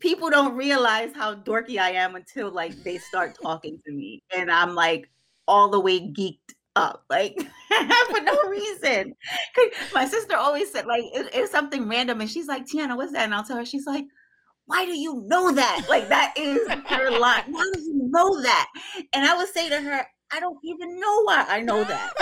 people 0.00 0.30
don't 0.30 0.54
realize 0.56 1.12
how 1.14 1.34
dorky 1.34 1.78
I 1.78 1.92
am 1.92 2.16
until 2.16 2.50
like 2.50 2.82
they 2.84 2.98
start 2.98 3.38
talking 3.40 3.80
to 3.86 3.92
me. 3.92 4.22
And 4.34 4.50
I'm 4.50 4.74
like 4.74 5.08
all 5.48 5.68
the 5.68 5.80
way 5.80 6.00
geeked 6.00 6.54
up, 6.76 7.04
like 7.10 7.34
for 8.10 8.20
no 8.20 8.36
reason. 8.48 9.14
My 9.94 10.06
sister 10.06 10.36
always 10.36 10.70
said, 10.70 10.86
like, 10.86 11.02
it- 11.14 11.30
it's 11.34 11.50
something 11.50 11.88
random, 11.88 12.20
and 12.20 12.30
she's 12.30 12.46
like, 12.46 12.66
Tiana, 12.66 12.96
what's 12.96 13.12
that? 13.12 13.24
And 13.24 13.34
I'll 13.34 13.44
tell 13.44 13.56
her, 13.56 13.64
she's 13.66 13.86
like, 13.86 14.04
why 14.66 14.84
do 14.84 14.96
you 14.98 15.22
know 15.26 15.52
that? 15.52 15.86
Like 15.88 16.08
that 16.08 16.34
is 16.36 16.68
her 16.86 17.10
line. 17.18 17.44
Why 17.48 17.70
do 17.74 17.80
you 17.80 18.08
know 18.10 18.42
that? 18.42 18.66
And 19.12 19.24
I 19.24 19.36
would 19.36 19.48
say 19.48 19.68
to 19.68 19.80
her, 19.80 20.04
I 20.32 20.40
don't 20.40 20.58
even 20.64 20.98
know 20.98 21.22
why 21.22 21.44
I 21.48 21.60
know 21.60 21.84
that. 21.84 22.12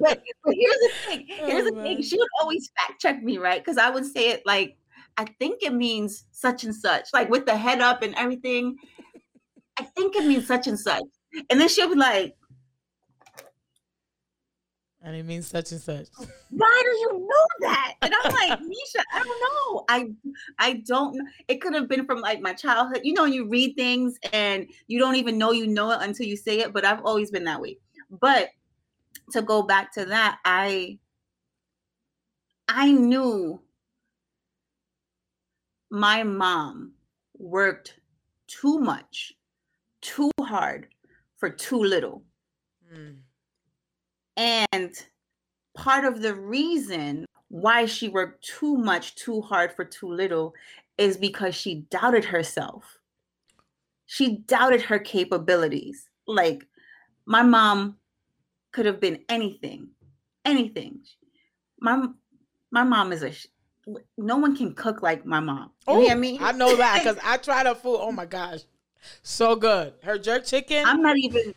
But, 0.00 0.22
but 0.44 0.54
here's 0.54 0.78
the 0.78 0.90
thing. 1.06 1.26
Here's 1.28 1.66
Oh, 1.66 1.74
the 1.74 1.82
thing. 1.82 2.00
She 2.02 2.16
would 2.18 2.28
always 2.40 2.70
fact 2.78 2.98
check 3.02 3.22
me, 3.22 3.36
right? 3.36 3.62
Because 3.62 3.76
I 3.76 3.90
would 3.90 4.06
say 4.06 4.30
it 4.30 4.42
like, 4.46 4.78
I 5.18 5.26
think 5.38 5.62
it 5.62 5.74
means 5.74 6.24
such 6.32 6.64
and 6.64 6.74
such, 6.74 7.08
like 7.12 7.28
with 7.28 7.44
the 7.44 7.56
head 7.56 7.82
up 7.82 8.00
and 8.02 8.14
everything. 8.14 8.76
I 9.78 9.84
think 9.84 10.16
it 10.16 10.24
means 10.24 10.46
such 10.46 10.66
and 10.66 10.78
such. 10.78 11.02
And 11.50 11.60
then 11.60 11.68
she'll 11.68 11.90
be 11.90 11.94
like, 11.96 12.34
And 15.06 15.14
it 15.14 15.24
means 15.24 15.46
such 15.46 15.70
and 15.70 15.80
such. 15.80 16.08
Why 16.50 16.82
do 16.82 16.90
you 16.90 17.12
know 17.20 17.68
that? 17.68 17.94
And 18.02 18.12
I'm 18.12 18.32
like, 18.32 18.58
Nisha, 18.60 19.02
I 19.14 19.22
don't 19.22 19.40
know. 19.40 19.84
I 19.88 20.08
I 20.58 20.82
don't 20.84 21.14
know. 21.14 21.24
It 21.46 21.60
could 21.60 21.74
have 21.74 21.88
been 21.88 22.06
from 22.06 22.20
like 22.20 22.40
my 22.40 22.52
childhood. 22.52 23.02
You 23.04 23.12
know, 23.12 23.24
you 23.24 23.48
read 23.48 23.76
things 23.76 24.18
and 24.32 24.66
you 24.88 24.98
don't 24.98 25.14
even 25.14 25.38
know 25.38 25.52
you 25.52 25.68
know 25.68 25.92
it 25.92 25.98
until 26.02 26.26
you 26.26 26.36
say 26.36 26.58
it, 26.58 26.72
but 26.72 26.84
I've 26.84 27.04
always 27.04 27.30
been 27.30 27.44
that 27.44 27.60
way. 27.60 27.78
But 28.10 28.48
to 29.30 29.42
go 29.42 29.62
back 29.62 29.92
to 29.92 30.06
that, 30.06 30.40
I 30.44 30.98
I 32.66 32.90
knew 32.90 33.60
my 35.88 36.24
mom 36.24 36.94
worked 37.38 38.00
too 38.48 38.80
much, 38.80 39.34
too 40.00 40.32
hard 40.40 40.88
for 41.36 41.48
too 41.48 41.78
little. 41.78 42.24
Mm. 42.92 43.18
And 44.36 44.94
part 45.74 46.04
of 46.04 46.22
the 46.22 46.34
reason 46.34 47.26
why 47.48 47.86
she 47.86 48.08
worked 48.08 48.44
too 48.44 48.76
much, 48.76 49.14
too 49.14 49.40
hard 49.40 49.72
for 49.72 49.84
too 49.84 50.08
little 50.08 50.54
is 50.98 51.16
because 51.16 51.54
she 51.54 51.86
doubted 51.90 52.24
herself. 52.24 52.98
She 54.06 54.38
doubted 54.38 54.82
her 54.82 54.98
capabilities. 54.98 56.08
Like 56.26 56.66
my 57.24 57.42
mom 57.42 57.96
could 58.72 58.86
have 58.86 59.00
been 59.00 59.20
anything, 59.28 59.88
anything. 60.44 61.00
My 61.80 62.06
my 62.70 62.84
mom 62.84 63.12
is 63.12 63.22
a 63.22 63.32
no 64.18 64.36
one 64.36 64.56
can 64.56 64.74
cook 64.74 65.02
like 65.02 65.24
my 65.24 65.40
mom. 65.40 65.70
You 65.86 65.94
oh, 65.94 66.00
hear 66.00 66.16
me? 66.16 66.38
I 66.40 66.52
know 66.52 66.74
that 66.76 66.98
because 66.98 67.18
I 67.24 67.36
tried 67.36 67.66
her 67.66 67.74
food. 67.74 67.98
Oh 68.00 68.12
my 68.12 68.26
gosh, 68.26 68.60
so 69.22 69.54
good. 69.54 69.94
Her 70.02 70.18
jerk 70.18 70.44
chicken. 70.44 70.84
I'm 70.84 71.02
not 71.02 71.16
even. 71.16 71.54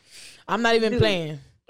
I'm 0.47 0.61
not 0.61 0.75
even 0.75 0.93
dude, 0.93 1.01
playing. 1.01 1.39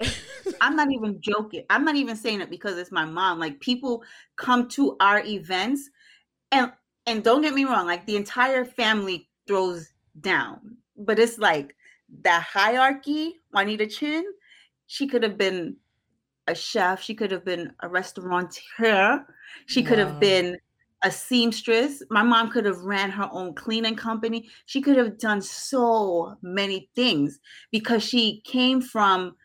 I'm 0.60 0.76
not 0.76 0.92
even 0.92 1.20
joking. 1.20 1.64
I'm 1.70 1.84
not 1.84 1.96
even 1.96 2.16
saying 2.16 2.40
it 2.40 2.50
because 2.50 2.78
it's 2.78 2.92
my 2.92 3.04
mom. 3.04 3.38
Like 3.38 3.60
people 3.60 4.02
come 4.36 4.68
to 4.70 4.96
our 5.00 5.24
events, 5.24 5.90
and 6.52 6.72
and 7.06 7.24
don't 7.24 7.42
get 7.42 7.54
me 7.54 7.64
wrong. 7.64 7.86
Like 7.86 8.06
the 8.06 8.16
entire 8.16 8.64
family 8.64 9.28
throws 9.46 9.92
down, 10.20 10.76
but 10.96 11.18
it's 11.18 11.38
like 11.38 11.74
that 12.22 12.42
hierarchy. 12.42 13.40
Juanita 13.52 13.86
Chin, 13.86 14.24
she 14.86 15.06
could 15.06 15.22
have 15.22 15.38
been 15.38 15.76
a 16.46 16.54
chef. 16.54 17.02
She 17.02 17.14
could 17.14 17.30
have 17.30 17.44
been 17.44 17.72
a 17.80 17.88
restaurateur. 17.88 19.24
She 19.66 19.82
could 19.82 19.98
have 19.98 20.20
been 20.20 20.58
a 21.02 21.10
seamstress. 21.10 22.02
My 22.10 22.22
mom 22.22 22.50
could 22.50 22.64
have 22.66 22.80
ran 22.80 23.10
her 23.10 23.28
own 23.32 23.54
cleaning 23.54 23.96
company. 23.96 24.48
She 24.66 24.80
could 24.80 24.96
have 24.96 25.18
done 25.18 25.40
so 25.40 26.36
many 26.42 26.90
things 26.94 27.40
because 27.72 28.02
she 28.02 28.42
came 28.44 28.80
from, 28.82 29.36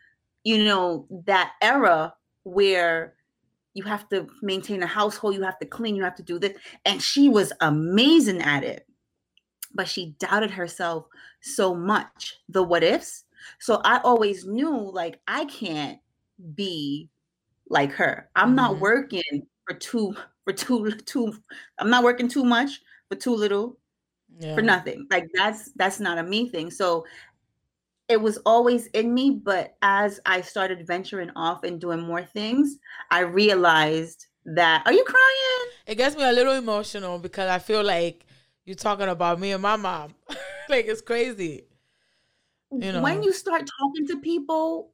you 0.45 0.63
know, 0.63 1.07
that 1.25 1.53
era 1.61 2.13
where 2.43 3.15
you 3.73 3.83
have 3.83 4.07
to 4.09 4.27
maintain 4.41 4.83
a 4.83 4.87
household, 4.87 5.35
you 5.35 5.41
have 5.41 5.59
to 5.59 5.65
clean, 5.65 5.95
you 5.95 6.03
have 6.03 6.15
to 6.15 6.23
do 6.23 6.39
this. 6.39 6.57
And 6.85 7.01
she 7.01 7.27
was 7.27 7.51
amazing 7.59 8.41
at 8.41 8.63
it. 8.63 8.87
But 9.73 9.89
she 9.89 10.15
doubted 10.19 10.51
herself 10.51 11.07
so 11.41 11.75
much. 11.75 12.35
The 12.47 12.63
what 12.63 12.83
ifs. 12.83 13.25
So 13.59 13.81
I 13.83 13.99
always 14.03 14.45
knew 14.45 14.89
like 14.93 15.19
I 15.27 15.43
can't 15.45 15.99
be 16.53 17.09
like 17.67 17.91
her. 17.93 18.29
I'm 18.35 18.49
mm-hmm. 18.49 18.55
not 18.55 18.79
working 18.79 19.47
for 19.67 19.75
too 19.75 20.15
for 20.45 20.53
too 20.53 20.91
too 20.91 21.33
I'm 21.79 21.89
not 21.89 22.03
working 22.03 22.29
too 22.29 22.45
much 22.45 22.81
for 23.09 23.15
too 23.15 23.35
little 23.35 23.77
yeah. 24.39 24.55
for 24.55 24.61
nothing. 24.61 25.07
Like 25.11 25.27
that's 25.33 25.71
that's 25.75 25.99
not 25.99 26.17
a 26.17 26.23
me 26.23 26.47
thing. 26.47 26.71
So 26.71 27.05
it 28.07 28.21
was 28.21 28.37
always 28.45 28.87
in 28.87 29.13
me, 29.13 29.41
but 29.43 29.75
as 29.81 30.19
I 30.25 30.41
started 30.41 30.85
venturing 30.85 31.31
off 31.35 31.63
and 31.63 31.81
doing 31.81 32.01
more 32.01 32.23
things, 32.23 32.77
I 33.09 33.21
realized 33.21 34.27
that 34.45 34.83
are 34.85 34.93
you 34.93 35.03
crying? 35.03 35.71
It 35.87 35.95
gets 35.95 36.15
me 36.15 36.23
a 36.23 36.31
little 36.31 36.53
emotional 36.53 37.17
because 37.17 37.49
I 37.49 37.59
feel 37.59 37.83
like 37.83 38.25
you're 38.63 38.75
talking 38.75 39.07
about 39.07 39.39
me 39.39 39.51
and 39.51 39.61
my 39.61 39.75
mom. 39.75 40.13
like 40.69 40.85
it's 40.85 41.01
crazy. 41.01 41.63
You 42.71 42.93
know. 42.93 43.01
When 43.01 43.23
you 43.23 43.33
start 43.33 43.67
talking 43.79 44.07
to 44.07 44.19
people 44.19 44.91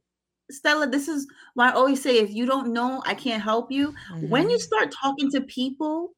Stella, 0.50 0.86
this 0.86 1.08
is 1.08 1.26
why 1.54 1.70
I 1.70 1.72
always 1.72 2.02
say 2.02 2.18
if 2.18 2.30
you 2.30 2.46
don't 2.46 2.72
know, 2.72 3.02
I 3.06 3.14
can't 3.14 3.42
help 3.42 3.70
you. 3.70 3.94
Mm-hmm. 4.12 4.28
When 4.28 4.50
you 4.50 4.56
mm-hmm. 4.56 4.62
start 4.62 4.92
talking 4.92 5.30
to 5.32 5.40
people, 5.42 6.12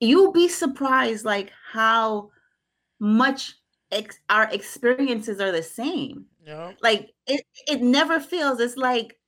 you'll 0.00 0.32
be 0.32 0.48
surprised 0.48 1.24
like 1.24 1.52
how 1.72 2.30
much 2.98 3.54
ex- 3.92 4.20
our 4.28 4.48
experiences 4.52 5.40
are 5.40 5.52
the 5.52 5.62
same. 5.62 6.26
Yeah. 6.44 6.72
Like 6.82 7.10
it 7.26 7.44
it 7.68 7.82
never 7.82 8.20
feels 8.20 8.60
it's 8.60 8.76
like 8.76 9.18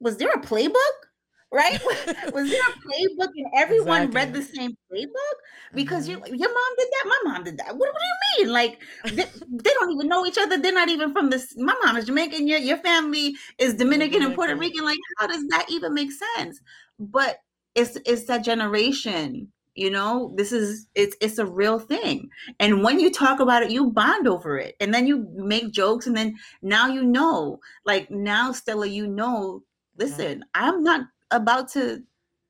was 0.00 0.16
there 0.16 0.30
a 0.30 0.40
playbook? 0.40 1.10
right? 1.52 1.80
was 2.32 2.50
there 2.50 2.60
a 2.60 2.72
playbook 2.88 3.30
and 3.36 3.46
everyone 3.56 4.02
exactly. 4.02 4.14
read 4.14 4.34
the 4.34 4.42
same 4.42 4.76
playbook? 4.92 5.36
Because 5.74 6.08
mm-hmm. 6.08 6.24
you 6.26 6.38
your 6.38 6.52
mom 6.52 6.76
did 6.78 6.88
that, 6.88 7.04
my 7.06 7.32
mom 7.32 7.44
did 7.44 7.58
that. 7.58 7.76
What, 7.76 7.92
what 7.92 8.00
do 8.00 8.38
you 8.38 8.44
mean? 8.44 8.52
Like 8.52 8.80
they, 9.04 9.24
they, 9.48 9.70
don't 9.70 9.92
even 9.92 10.08
know 10.08 10.26
each 10.26 10.38
other. 10.38 10.58
They're 10.58 10.72
not 10.72 10.88
even 10.88 11.12
from 11.12 11.30
this. 11.30 11.54
My 11.56 11.74
mom 11.84 11.96
is 11.96 12.06
Jamaican. 12.06 12.46
Your 12.46 12.58
your 12.58 12.78
family 12.78 13.34
is 13.58 13.74
Dominican, 13.74 14.22
and 14.22 14.34
Puerto 14.34 14.56
Rican. 14.56 14.84
Like 14.84 14.98
how 15.18 15.26
does 15.26 15.46
that 15.48 15.66
even 15.68 15.94
make 15.94 16.10
sense? 16.36 16.60
But 16.98 17.38
it's 17.74 17.96
it's 18.06 18.24
that 18.24 18.44
generation 18.44 19.52
you 19.74 19.90
know 19.90 20.32
this 20.36 20.52
is 20.52 20.88
it's 20.94 21.16
it's 21.20 21.38
a 21.38 21.46
real 21.46 21.78
thing 21.78 22.28
and 22.58 22.82
when 22.82 22.98
you 22.98 23.10
talk 23.10 23.38
about 23.38 23.62
it 23.62 23.70
you 23.70 23.90
bond 23.90 24.26
over 24.26 24.58
it 24.58 24.74
and 24.80 24.92
then 24.92 25.06
you 25.06 25.28
make 25.34 25.70
jokes 25.70 26.06
and 26.06 26.16
then 26.16 26.34
now 26.62 26.88
you 26.88 27.04
know 27.04 27.58
like 27.84 28.10
now 28.10 28.50
stella 28.50 28.86
you 28.86 29.06
know 29.06 29.62
listen 29.96 30.44
i'm 30.54 30.82
not 30.82 31.02
about 31.30 31.68
to 31.68 32.02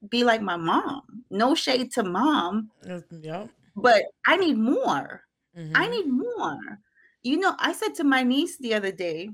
be 0.09 0.25
like 0.25 0.41
my 0.41 0.57
mom. 0.57 1.03
No 1.31 1.55
shade 1.55 1.93
to 1.93 2.03
mom. 2.03 2.71
Yeah. 3.11 3.47
But 3.77 4.03
I 4.27 4.37
need 4.37 4.59
more. 4.59 5.23
Mm-hmm. 5.57 5.73
I 5.75 5.89
need 5.89 6.07
more. 6.07 6.79
You 7.23 7.39
know, 7.39 7.55
I 7.59 7.73
said 7.73 7.95
to 7.97 8.05
my 8.05 8.23
niece 8.23 8.57
the 8.59 8.75
other 8.75 8.93
day, 8.93 9.31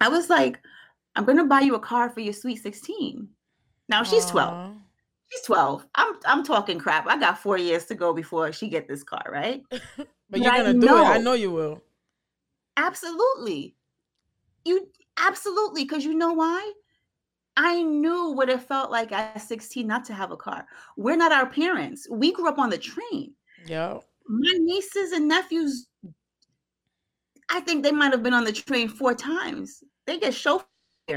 I 0.00 0.08
was 0.08 0.28
like, 0.28 0.60
I'm 1.14 1.24
gonna 1.24 1.46
buy 1.46 1.60
you 1.60 1.74
a 1.74 1.80
car 1.80 2.10
for 2.10 2.20
your 2.20 2.34
sweet 2.34 2.56
16. 2.56 3.28
Now 3.88 4.02
she's 4.02 4.26
Aww. 4.26 4.32
12. 4.32 4.76
She's 5.32 5.42
12. 5.42 5.86
I'm 5.94 6.14
I'm 6.24 6.44
talking 6.44 6.78
crap. 6.78 7.06
I 7.06 7.18
got 7.18 7.38
four 7.38 7.58
years 7.58 7.86
to 7.86 7.94
go 7.94 8.12
before 8.12 8.52
she 8.52 8.68
get 8.68 8.86
this 8.86 9.02
car, 9.02 9.24
right? 9.30 9.62
but, 9.70 10.08
but 10.30 10.40
you're 10.40 10.52
gonna 10.52 10.74
do 10.74 10.86
it. 10.86 11.04
I 11.04 11.18
know 11.18 11.32
you 11.32 11.50
will. 11.50 11.82
Absolutely. 12.76 13.74
You 14.64 14.88
absolutely, 15.18 15.84
because 15.84 16.04
you 16.04 16.14
know 16.14 16.32
why? 16.32 16.72
I 17.56 17.82
knew 17.82 18.32
what 18.32 18.50
it 18.50 18.60
felt 18.60 18.90
like 18.90 19.12
at 19.12 19.40
16 19.40 19.86
not 19.86 20.04
to 20.06 20.14
have 20.14 20.30
a 20.30 20.36
car. 20.36 20.66
We're 20.96 21.16
not 21.16 21.32
our 21.32 21.46
parents. 21.46 22.06
We 22.10 22.32
grew 22.32 22.48
up 22.48 22.58
on 22.58 22.68
the 22.68 22.78
train. 22.78 23.32
Yeah. 23.66 23.98
My 24.28 24.52
nieces 24.58 25.12
and 25.12 25.26
nephews, 25.26 25.86
I 27.48 27.60
think 27.60 27.82
they 27.82 27.92
might 27.92 28.12
have 28.12 28.22
been 28.22 28.34
on 28.34 28.44
the 28.44 28.52
train 28.52 28.88
four 28.88 29.14
times. 29.14 29.82
They 30.06 30.18
get 30.18 30.34
chauffeur. 30.34 30.66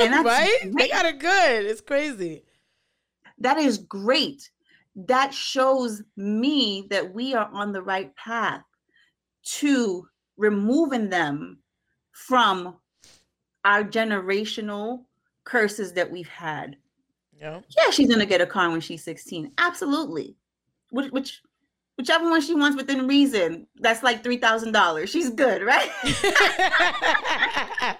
And 0.00 0.12
that's 0.12 0.24
right? 0.24 0.58
Great. 0.62 0.76
They 0.76 0.88
got 0.88 1.06
it 1.06 1.18
good. 1.18 1.66
It's 1.66 1.80
crazy. 1.80 2.44
That 3.42 3.58
is 3.58 3.78
great. 3.78 4.50
That 4.94 5.32
shows 5.32 6.02
me 6.16 6.86
that 6.90 7.14
we 7.14 7.34
are 7.34 7.48
on 7.52 7.72
the 7.72 7.82
right 7.82 8.14
path 8.16 8.62
to 9.58 10.06
removing 10.36 11.08
them 11.10 11.58
from 12.12 12.76
our 13.64 13.84
generational 13.84 15.04
curses 15.44 15.92
that 15.94 16.10
we've 16.10 16.28
had. 16.28 16.76
Yeah. 17.40 17.60
Yeah, 17.76 17.90
she's 17.90 18.08
gonna 18.08 18.26
get 18.26 18.40
a 18.40 18.46
car 18.46 18.70
when 18.70 18.80
she's 18.80 19.02
16. 19.04 19.52
Absolutely. 19.58 20.36
Which, 20.90 21.10
which 21.10 21.42
whichever 21.96 22.28
one 22.28 22.40
she 22.40 22.54
wants 22.54 22.76
within 22.76 23.06
reason. 23.06 23.66
That's 23.76 24.02
like 24.02 24.22
three 24.22 24.38
thousand 24.38 24.72
dollars. 24.72 25.10
She's 25.10 25.30
good, 25.30 25.62
right? 25.62 25.90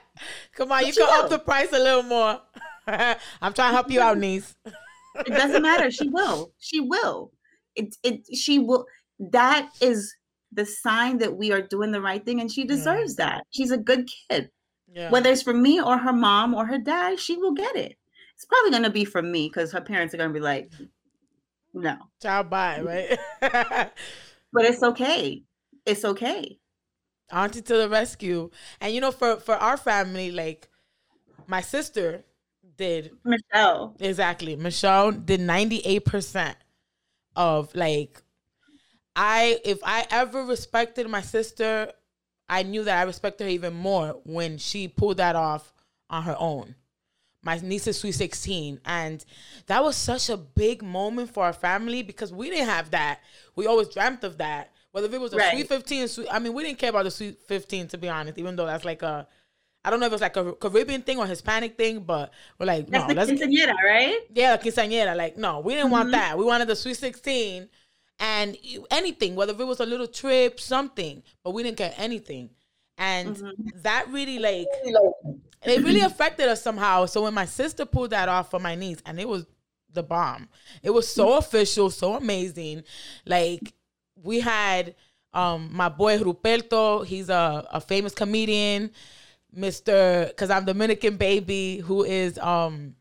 Come 0.54 0.70
on, 0.72 0.82
but 0.82 0.86
you 0.86 0.92
can 0.92 1.24
up 1.24 1.30
the 1.30 1.38
price 1.38 1.72
a 1.72 1.78
little 1.78 2.02
more. 2.02 2.40
I'm 2.86 3.52
trying 3.52 3.70
to 3.70 3.74
help 3.74 3.90
you 3.90 4.00
out, 4.00 4.18
niece. 4.26 4.54
It 5.14 5.30
doesn't 5.30 5.62
matter. 5.62 5.90
She 5.90 6.08
will. 6.08 6.52
She 6.58 6.80
will. 6.80 7.32
It 7.74 7.96
it 8.02 8.26
she 8.36 8.58
will 8.58 8.86
that 9.18 9.70
is 9.80 10.14
the 10.52 10.66
sign 10.66 11.18
that 11.18 11.36
we 11.36 11.52
are 11.52 11.62
doing 11.62 11.92
the 11.92 12.00
right 12.00 12.24
thing 12.24 12.40
and 12.40 12.50
she 12.50 12.64
deserves 12.64 13.16
yeah. 13.18 13.26
that. 13.26 13.46
She's 13.50 13.70
a 13.70 13.78
good 13.78 14.08
kid. 14.28 14.50
Yeah. 14.92 15.10
Whether 15.10 15.30
it's 15.30 15.42
from 15.42 15.62
me 15.62 15.80
or 15.80 15.96
her 15.96 16.12
mom 16.12 16.54
or 16.54 16.66
her 16.66 16.78
dad, 16.78 17.18
she 17.18 17.36
will 17.36 17.54
get 17.54 17.74
it. 17.76 17.96
It's 18.34 18.44
probably 18.44 18.70
going 18.70 18.82
to 18.82 18.90
be 18.90 19.04
from 19.04 19.32
me 19.32 19.48
because 19.48 19.72
her 19.72 19.80
parents 19.80 20.12
are 20.12 20.18
going 20.18 20.30
to 20.30 20.34
be 20.34 20.40
like, 20.40 20.70
no. 21.72 21.96
Child 22.20 22.50
bye, 22.50 22.80
mm-hmm. 22.80 22.86
right? 22.86 23.90
but 24.52 24.64
it's 24.64 24.82
okay. 24.82 25.42
It's 25.86 26.04
okay. 26.04 26.58
Auntie 27.30 27.62
to 27.62 27.76
the 27.76 27.88
rescue. 27.88 28.50
And 28.80 28.94
you 28.94 29.00
know, 29.00 29.10
for 29.10 29.36
for 29.36 29.54
our 29.54 29.78
family, 29.78 30.30
like 30.30 30.68
my 31.46 31.62
sister 31.62 32.24
did 32.76 33.12
Michelle. 33.24 33.96
Exactly. 34.00 34.56
Michelle 34.56 35.12
did 35.12 35.40
98% 35.40 36.54
of 37.36 37.74
like 37.74 38.22
I 39.16 39.58
if 39.64 39.78
I 39.84 40.06
ever 40.10 40.44
respected 40.44 41.08
my 41.08 41.20
sister 41.22 41.92
I 42.48 42.62
knew 42.62 42.84
that 42.84 42.98
I 42.98 43.02
respected 43.04 43.44
her 43.44 43.50
even 43.50 43.74
more 43.74 44.20
when 44.24 44.58
she 44.58 44.88
pulled 44.88 45.16
that 45.18 45.36
off 45.36 45.72
on 46.10 46.22
her 46.24 46.36
own. 46.38 46.74
my 47.42 47.58
niece's 47.62 47.98
sweet 47.98 48.12
16 48.12 48.80
and 48.84 49.24
that 49.66 49.82
was 49.82 49.96
such 49.96 50.28
a 50.30 50.36
big 50.36 50.82
moment 50.82 51.32
for 51.32 51.44
our 51.44 51.52
family 51.52 52.02
because 52.02 52.32
we 52.32 52.50
didn't 52.50 52.68
have 52.68 52.90
that 52.90 53.20
we 53.56 53.66
always 53.66 53.88
dreamt 53.88 54.22
of 54.24 54.38
that 54.38 54.70
whether 54.92 55.06
if 55.08 55.14
it 55.14 55.20
was 55.20 55.32
a 55.32 55.36
Right. 55.36 55.52
sweet 55.54 55.68
15 55.68 56.08
sweet, 56.08 56.28
i 56.30 56.38
mean 56.38 56.52
we 56.52 56.62
didn't 56.62 56.78
care 56.78 56.90
about 56.90 57.04
the 57.04 57.10
sweet 57.10 57.38
15 57.48 57.88
to 57.88 57.98
be 57.98 58.08
honest 58.08 58.38
even 58.38 58.54
though 58.56 58.66
that's 58.66 58.84
like 58.84 59.02
a 59.02 59.26
i 59.84 59.90
don't 59.90 60.00
know 60.00 60.06
if 60.06 60.12
it's 60.12 60.22
like 60.22 60.36
a 60.36 60.52
caribbean 60.54 61.02
thing 61.02 61.18
or 61.18 61.26
hispanic 61.26 61.76
thing 61.76 62.00
but 62.00 62.32
we're 62.58 62.66
like 62.66 62.88
That's 62.88 63.04
no 63.04 63.08
the 63.08 63.14
let's 63.14 63.30
quinceañera, 63.30 63.74
right? 63.84 64.18
yeah, 64.34 64.52
la 64.52 64.56
quinceañera. 64.58 65.16
Like, 65.16 65.36
no, 65.36 65.60
we 65.60 65.74
didn't 65.74 65.90
want 65.90 66.08
Mhm. 66.08 66.12
that. 66.12 66.38
We 66.38 66.44
wanted 66.44 66.68
the 66.68 66.76
sweet 66.76 66.96
16 66.96 67.68
and 68.18 68.56
anything, 68.90 69.34
whether 69.34 69.52
it 69.52 69.64
was 69.66 69.80
a 69.80 69.86
little 69.86 70.06
trip, 70.06 70.58
something, 70.60 71.22
but 71.44 71.52
we 71.52 71.62
didn't 71.62 71.76
get 71.76 71.94
anything. 71.98 72.50
And 72.98 73.36
Mhm. 73.36 73.52
that 73.82 74.08
really, 74.08 74.38
like, 74.38 74.68
it 75.64 75.82
really 75.82 76.00
affected 76.00 76.48
us 76.48 76.62
somehow. 76.62 77.06
So 77.06 77.22
when 77.22 77.34
my 77.34 77.44
sister 77.46 77.84
pulled 77.84 78.10
that 78.10 78.28
off 78.28 78.50
for 78.50 78.58
my 78.60 78.74
niece, 78.74 78.98
and 79.06 79.20
it 79.20 79.28
was 79.28 79.46
the 79.92 80.02
bomb, 80.02 80.48
it 80.82 80.90
was 80.90 81.06
so 81.08 81.36
official, 81.36 81.90
so 81.90 82.14
amazing. 82.14 82.84
Like, 83.26 83.72
we 84.22 84.40
had 84.40 84.94
um 85.34 85.70
my 85.72 85.88
boy 85.88 86.18
Ruperto, 86.18 87.04
he's 87.06 87.28
a, 87.30 87.66
a 87.70 87.80
famous 87.80 88.14
comedian, 88.14 88.90
Mr. 89.56 90.28
Because 90.28 90.50
I'm 90.50 90.64
Dominican 90.64 91.16
baby, 91.16 91.78
who 91.78 92.04
is 92.04 92.38
um 92.38 92.94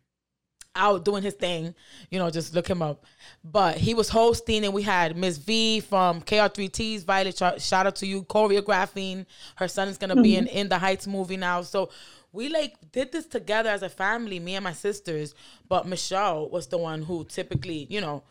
out 0.76 1.04
doing 1.04 1.24
his 1.24 1.34
thing. 1.34 1.76
You 2.10 2.20
know, 2.20 2.30
just 2.30 2.54
look 2.54 2.68
him 2.68 2.82
up. 2.82 3.06
But 3.44 3.78
he 3.78 3.94
was 3.94 4.10
hosting, 4.10 4.64
and 4.64 4.74
we 4.74 4.84
had 4.84 5.18
Miss 5.18 5.38
V 5.38 5.82
from 5.82 6.22
KR3T's. 6.22 7.04
Violet, 7.04 7.38
shout 7.38 7.88
out 7.88 7.96
to 7.98 8.08
you, 8.08 8.24
choreographing. 8.24 9.26
Her 9.56 9.68
son 9.68 9.88
is 9.88 9.98
gonna 9.98 10.22
be 10.22 10.36
in 10.36 10.48
In 10.48 10.70
the 10.70 10.78
Heights 10.78 11.08
movie 11.08 11.38
now. 11.38 11.62
So 11.62 11.90
we 12.32 12.50
like 12.50 12.76
did 12.92 13.12
this 13.12 13.26
together 13.26 13.70
as 13.70 13.84
a 13.84 13.90
family, 13.90 14.40
me 14.40 14.56
and 14.56 14.64
my 14.64 14.74
sisters. 14.74 15.36
But 15.68 15.88
Michelle 15.88 16.50
was 16.50 16.68
the 16.68 16.78
one 16.78 17.02
who 17.02 17.26
typically, 17.26 17.88
you 17.90 18.02
know, 18.02 18.24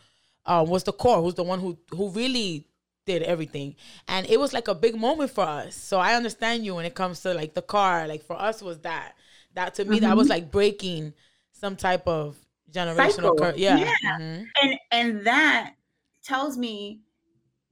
uh, 0.46 0.64
was 0.66 0.84
the 0.84 0.92
core. 0.92 1.20
Who's 1.20 1.34
the 1.34 1.42
one 1.42 1.60
who 1.60 1.78
who 1.90 2.10
really 2.10 2.66
did 3.10 3.22
everything 3.34 3.68
and 4.12 4.22
it 4.34 4.38
was 4.38 4.52
like 4.52 4.68
a 4.68 4.74
big 4.86 4.94
moment 5.06 5.30
for 5.36 5.44
us 5.60 5.74
so 5.74 5.94
i 6.08 6.10
understand 6.20 6.64
you 6.64 6.72
when 6.76 6.84
it 6.90 6.94
comes 6.94 7.16
to 7.24 7.28
like 7.40 7.52
the 7.54 7.62
car 7.76 8.06
like 8.12 8.22
for 8.30 8.36
us 8.48 8.56
was 8.68 8.78
that 8.80 9.08
that 9.54 9.74
to 9.76 9.84
me 9.84 9.98
that 10.00 10.16
was 10.16 10.28
like 10.28 10.50
breaking 10.58 11.12
some 11.52 11.74
type 11.76 12.06
of 12.06 12.36
generational 12.70 13.36
curse 13.40 13.56
yeah, 13.58 13.76
Yeah. 13.76 14.18
Mhm. 14.18 14.46
And 14.62 14.70
and 14.98 15.08
that 15.26 15.74
tells 16.22 16.56
me 16.56 17.00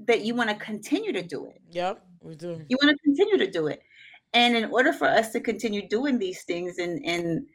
that 0.09 0.21
you 0.27 0.35
want 0.35 0.51
to 0.51 0.57
continue 0.57 1.13
to 1.13 1.23
do 1.23 1.41
it. 1.47 1.61
yep 1.71 1.95
we 2.21 2.35
do 2.35 2.51
You 2.69 2.77
want 2.83 2.91
to 2.97 2.99
continue 3.05 3.39
to 3.45 3.51
do 3.59 3.63
it. 3.69 3.81
And 4.35 4.51
in 4.57 4.65
order 4.77 4.93
for 4.93 5.07
us 5.19 5.27
to 5.35 5.41
continue 5.41 5.83
doing 5.89 6.19
these 6.19 6.41
things 6.51 6.79
and 6.85 6.95
and 7.13 7.47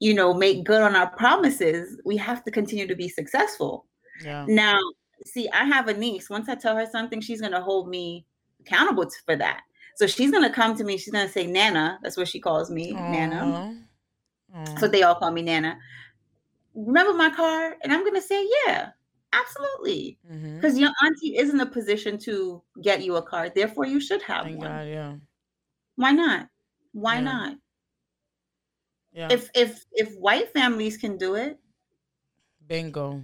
you 0.00 0.12
know 0.18 0.34
make 0.34 0.64
good 0.70 0.82
on 0.88 0.94
our 1.00 1.10
promises, 1.22 2.00
we 2.04 2.16
have 2.28 2.40
to 2.46 2.50
continue 2.50 2.86
to 2.92 2.96
be 3.04 3.08
successful. 3.20 3.86
yeah 4.28 4.44
Now, 4.48 4.78
see, 5.24 5.48
I 5.50 5.64
have 5.64 5.88
a 5.88 5.94
niece. 5.94 6.28
Once 6.30 6.48
I 6.48 6.54
tell 6.54 6.76
her 6.76 6.86
something, 6.86 7.20
she's 7.20 7.40
going 7.40 7.52
to 7.52 7.60
hold 7.60 7.88
me 7.88 8.26
accountable 8.60 9.08
for 9.24 9.36
that. 9.36 9.62
So 9.96 10.06
she's 10.06 10.30
going 10.30 10.44
to 10.44 10.50
come 10.54 10.76
to 10.76 10.84
me. 10.84 10.96
She's 10.96 11.12
going 11.12 11.26
to 11.26 11.32
say, 11.32 11.46
Nana. 11.46 11.98
That's 12.02 12.16
what 12.16 12.28
she 12.28 12.40
calls 12.40 12.70
me, 12.70 12.92
Nana. 12.92 13.74
Aw. 14.54 14.64
That's 14.64 14.82
what 14.82 14.92
they 14.92 15.02
all 15.02 15.16
call 15.16 15.30
me, 15.32 15.42
Nana. 15.42 15.78
Remember 16.74 17.12
my 17.14 17.30
car? 17.30 17.76
And 17.82 17.92
I'm 17.92 18.00
going 18.02 18.14
to 18.14 18.20
say, 18.22 18.46
yeah, 18.66 18.90
absolutely. 19.32 20.18
Mm-hmm. 20.30 20.56
Because 20.56 20.78
your 20.78 20.90
auntie 21.04 21.36
is 21.36 21.50
in 21.50 21.58
a 21.60 21.66
position 21.66 22.16
to 22.18 22.62
get 22.80 23.02
you 23.02 23.16
a 23.16 23.22
car. 23.22 23.48
Therefore, 23.50 23.86
you 23.86 23.98
should 24.00 24.22
have 24.22 24.44
thank 24.44 24.58
one. 24.58 24.68
god 24.68 24.86
yeah 24.86 25.14
Why 25.96 26.12
not? 26.12 26.48
Why 26.92 27.14
Yeah. 27.16 27.20
not? 27.22 27.56
yeah 29.12 29.28
If 29.32 29.50
if 29.54 29.84
if 29.92 30.14
white 30.16 30.52
families 30.52 30.96
can 30.96 31.16
do 31.18 31.34
it, 31.34 31.58
bingo 32.68 33.22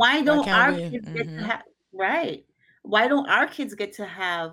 why 0.00 0.20
don't 0.22 0.48
our 0.48 0.72
we? 0.72 0.90
kids 0.90 1.08
get 1.08 1.26
Mhm. 1.28 1.38
to 1.38 1.44
have 1.50 1.62
right? 1.92 2.44
Why 2.82 3.06
don't 3.08 3.28
our 3.28 3.46
kids 3.46 3.74
get 3.74 3.92
to 3.94 4.04
have 4.06 4.52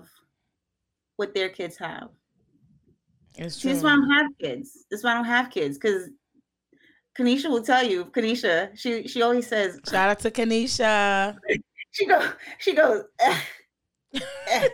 what 1.16 1.34
their 1.34 1.48
kids 1.58 1.76
have? 1.78 2.08
it's 3.36 3.58
true 3.60 3.70
this 3.70 3.78
is 3.78 3.84
why 3.84 3.92
I 3.92 3.96
don't 3.96 4.10
have 4.10 4.30
kids. 4.38 4.68
This 4.90 4.98
is 5.00 5.04
why 5.04 5.12
I 5.12 5.14
don't 5.14 5.24
have 5.38 5.50
kids 5.50 5.78
because 5.78 6.02
Kanisha 7.18 7.48
will 7.50 7.62
tell 7.62 7.84
you. 7.92 8.06
Kanisha, 8.06 8.76
she 8.78 9.06
she 9.08 9.20
always 9.22 9.46
says 9.46 9.78
shout 9.90 10.08
out 10.10 10.18
to 10.20 10.30
kanisha 10.30 11.36
she 11.96 12.06
go 12.06 12.18
she 12.58 12.72
goes. 12.74 13.04
"Eh, 13.20 13.40
eh. 14.54 14.68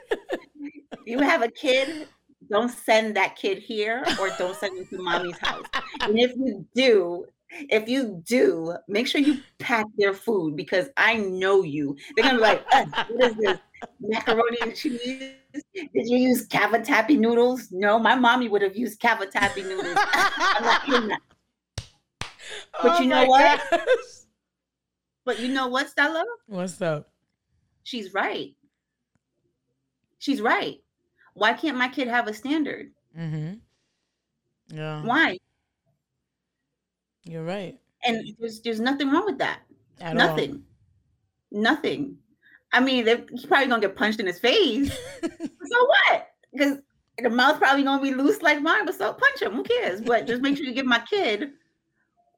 you 1.06 1.18
have 1.20 1.42
a 1.42 1.50
kid. 1.50 2.08
Don't 2.50 2.70
send 2.70 3.14
that 3.16 3.36
kid 3.36 3.58
here, 3.58 4.02
or 4.20 4.30
don't 4.38 4.56
send 4.56 4.78
him 4.78 4.86
to 4.86 5.02
mommy's 5.02 5.36
house. 5.38 5.66
And 6.00 6.18
if 6.18 6.32
you 6.36 6.64
do, 6.74 7.26
if 7.50 7.88
you 7.88 8.22
do, 8.26 8.74
make 8.88 9.06
sure 9.06 9.20
you 9.20 9.42
pack 9.58 9.86
their 9.96 10.14
food 10.14 10.56
because 10.56 10.88
I 10.96 11.16
know 11.16 11.62
you. 11.62 11.96
They're 12.14 12.24
gonna 12.24 12.38
be 12.38 12.42
like, 12.42 12.64
"Ugh, 12.72 12.88
what 13.10 13.30
is 13.30 13.36
this? 13.36 13.58
Macaroni 14.00 14.58
and 14.62 14.74
cheese? 14.76 15.32
Did 15.74 15.88
you 15.94 16.18
use 16.18 16.46
cavatappi 16.48 17.18
noodles? 17.18 17.68
No, 17.70 17.98
my 17.98 18.14
mommy 18.14 18.48
would 18.48 18.62
have 18.62 18.76
used 18.76 19.00
cavatappi 19.00 19.64
noodles. 19.64 19.96
I'm 20.14 20.64
not 20.64 20.88
in 20.88 21.08
that. 21.08 21.20
But 22.82 23.00
you 23.00 23.06
know 23.06 23.24
Oh 23.24 23.28
what? 23.28 23.60
gosh. 23.70 23.78
But 25.24 25.40
you 25.40 25.48
know 25.48 25.68
what, 25.68 25.88
Stella? 25.88 26.24
what's 26.46 26.80
up 26.80 27.10
She's 27.84 28.12
right. 28.14 28.54
She's 30.18 30.40
right. 30.40 30.76
Why 31.34 31.52
can't 31.54 31.76
my 31.76 31.88
kid 31.88 32.08
have 32.08 32.26
a 32.28 32.34
standard? 32.34 32.90
mm-hmm 33.18 33.54
yeah 34.70 35.02
Why? 35.02 35.38
You're 37.28 37.44
right 37.44 37.78
And 38.04 38.24
there's 38.38 38.60
there's 38.60 38.80
nothing 38.80 39.10
wrong 39.10 39.26
with 39.26 39.38
that. 39.38 39.60
At 40.00 40.08
all. 40.08 40.26
nothing. 40.26 40.62
Nothing. 41.50 42.18
I 42.72 42.80
mean, 42.80 43.06
he's 43.30 43.46
probably 43.46 43.68
gonna 43.68 43.80
get 43.80 43.96
punched 43.96 44.20
in 44.20 44.26
his 44.26 44.38
face. 44.38 44.96
so 45.22 45.86
what? 45.86 46.28
Because 46.52 46.78
the 47.22 47.30
mouth 47.30 47.58
probably 47.58 47.82
gonna 47.82 48.02
be 48.02 48.14
loose 48.14 48.42
like 48.42 48.60
mine, 48.60 48.86
but 48.86 48.94
so 48.94 49.12
punch 49.12 49.42
him. 49.42 49.52
Who 49.52 49.62
cares? 49.62 50.00
But 50.00 50.26
just 50.26 50.42
make 50.42 50.56
sure 50.56 50.66
you 50.66 50.74
give 50.74 50.86
my 50.86 51.00
kid 51.00 51.52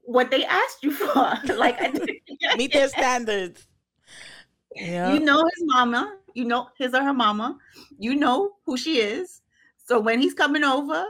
what 0.03 0.31
they 0.31 0.45
asked 0.45 0.83
you 0.83 0.93
for. 0.93 1.35
like 1.57 1.77
I 1.81 2.57
meet 2.57 2.73
their 2.73 2.89
standards 2.89 3.67
yeah 4.75 5.13
you 5.13 5.21
know 5.21 5.39
his 5.39 5.65
mama, 5.67 6.17
you 6.35 6.45
know 6.45 6.69
his 6.79 6.95
or 6.95 7.03
her 7.03 7.13
mama, 7.13 7.59
you 7.99 8.15
know 8.15 8.53
who 8.67 8.77
she 8.77 9.01
is. 9.01 9.43
So 9.77 9.99
when 9.99 10.21
he's 10.21 10.35
coming 10.35 10.65
over, 10.65 11.05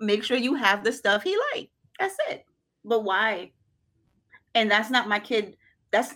make 0.00 0.22
sure 0.22 0.36
you 0.36 0.54
have 0.54 0.84
the 0.84 0.92
stuff 0.92 1.22
he 1.22 1.36
like. 1.54 1.70
That's 1.98 2.16
it. 2.28 2.44
But 2.86 3.04
why? 3.04 3.52
And 4.54 4.70
that's 4.70 4.90
not 4.90 5.08
my 5.08 5.18
kid. 5.18 5.56
That's 5.90 6.14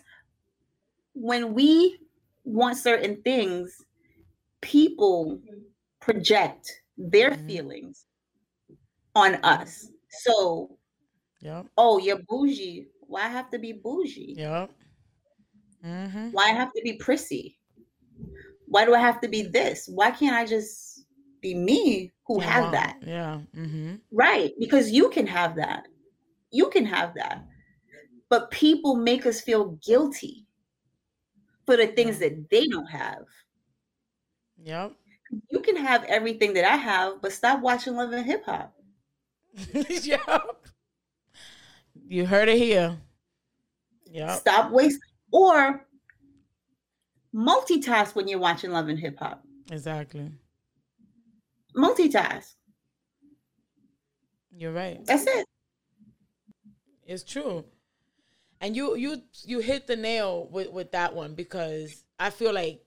when 1.13 1.53
we 1.53 1.99
want 2.45 2.79
certain 2.79 3.21
things, 3.23 3.77
people 4.63 5.41
project 6.01 6.71
their 6.97 7.33
Mhm. 7.33 7.47
feelings 7.47 8.07
on 9.15 9.35
us. 9.45 9.91
So, 10.09 10.79
yep 11.41 11.67
oh, 11.77 11.99
you're 11.99 12.23
bougie. 12.29 12.89
Why 13.01 13.29
have 13.29 13.51
to 13.51 13.59
be 13.59 13.73
bougie? 13.73 14.35
Yep. 14.39 14.71
Mm-hmm. 15.85 16.31
Why 16.31 16.45
I 16.51 16.53
have 16.53 16.73
to 16.75 16.83
be 16.83 16.95
prissy? 16.95 17.59
Why 18.67 18.85
do 18.85 18.95
I 18.95 19.01
have 19.01 19.21
to 19.23 19.29
be 19.29 19.43
this? 19.43 19.89
Why 19.89 20.11
can't 20.11 20.37
I 20.37 20.47
just 20.47 21.05
be 21.41 21.55
me 21.55 22.13
who 22.27 22.39
have 22.39 22.71
that? 22.73 22.99
Yeah. 23.03 23.41
Mm-hmm. 23.57 23.97
Right. 24.13 24.53
Because 24.59 24.91
you 24.91 25.11
can 25.11 25.27
have 25.27 25.57
that. 25.57 25.89
You 26.51 26.69
can 26.71 26.85
have 26.87 27.15
that. 27.15 27.45
But 28.29 28.51
people 28.51 28.97
make 28.97 29.27
us 29.27 29.41
feel 29.41 29.79
guilty 29.85 30.47
for 31.67 31.77
the 31.77 31.89
things 31.89 32.19
that 32.19 32.49
they 32.51 32.67
don't 32.67 32.87
have. 32.87 33.25
Yep. 34.63 34.93
You 35.51 35.61
can 35.61 35.77
have 35.77 36.05
everything 36.05 36.55
that 36.55 36.65
I 36.65 36.77
have, 36.77 37.23
but 37.23 37.33
stop 37.33 37.61
watching 37.61 37.97
Love 37.97 38.13
and 38.13 38.27
Hip 38.27 38.45
Hop. 38.45 38.75
yep. 39.89 40.67
You 42.07 42.27
heard 42.27 42.49
it 42.49 42.59
here. 42.59 42.99
Yep. 44.11 44.31
Stop 44.41 44.73
wasting 44.73 45.01
or 45.33 45.87
multitask 47.35 48.15
when 48.15 48.27
you're 48.27 48.41
watching 48.41 48.71
Love 48.73 48.89
and 48.89 48.99
Hip 48.99 49.19
Hop. 49.19 49.45
Exactly. 49.71 50.31
Multitask. 51.77 52.55
You're 54.53 54.73
right. 54.73 55.05
That's 55.07 55.27
it. 55.27 55.47
It's 57.11 57.25
true. 57.25 57.65
And 58.61 58.77
you 58.77 58.95
you 58.95 59.23
you 59.45 59.59
hit 59.59 59.89
the 59.89 59.97
nail 59.97 60.47
with 60.53 60.71
with 60.71 60.93
that 60.93 61.13
one 61.13 61.35
because 61.35 62.05
I 62.21 62.31
feel 62.31 62.53
like 62.53 62.85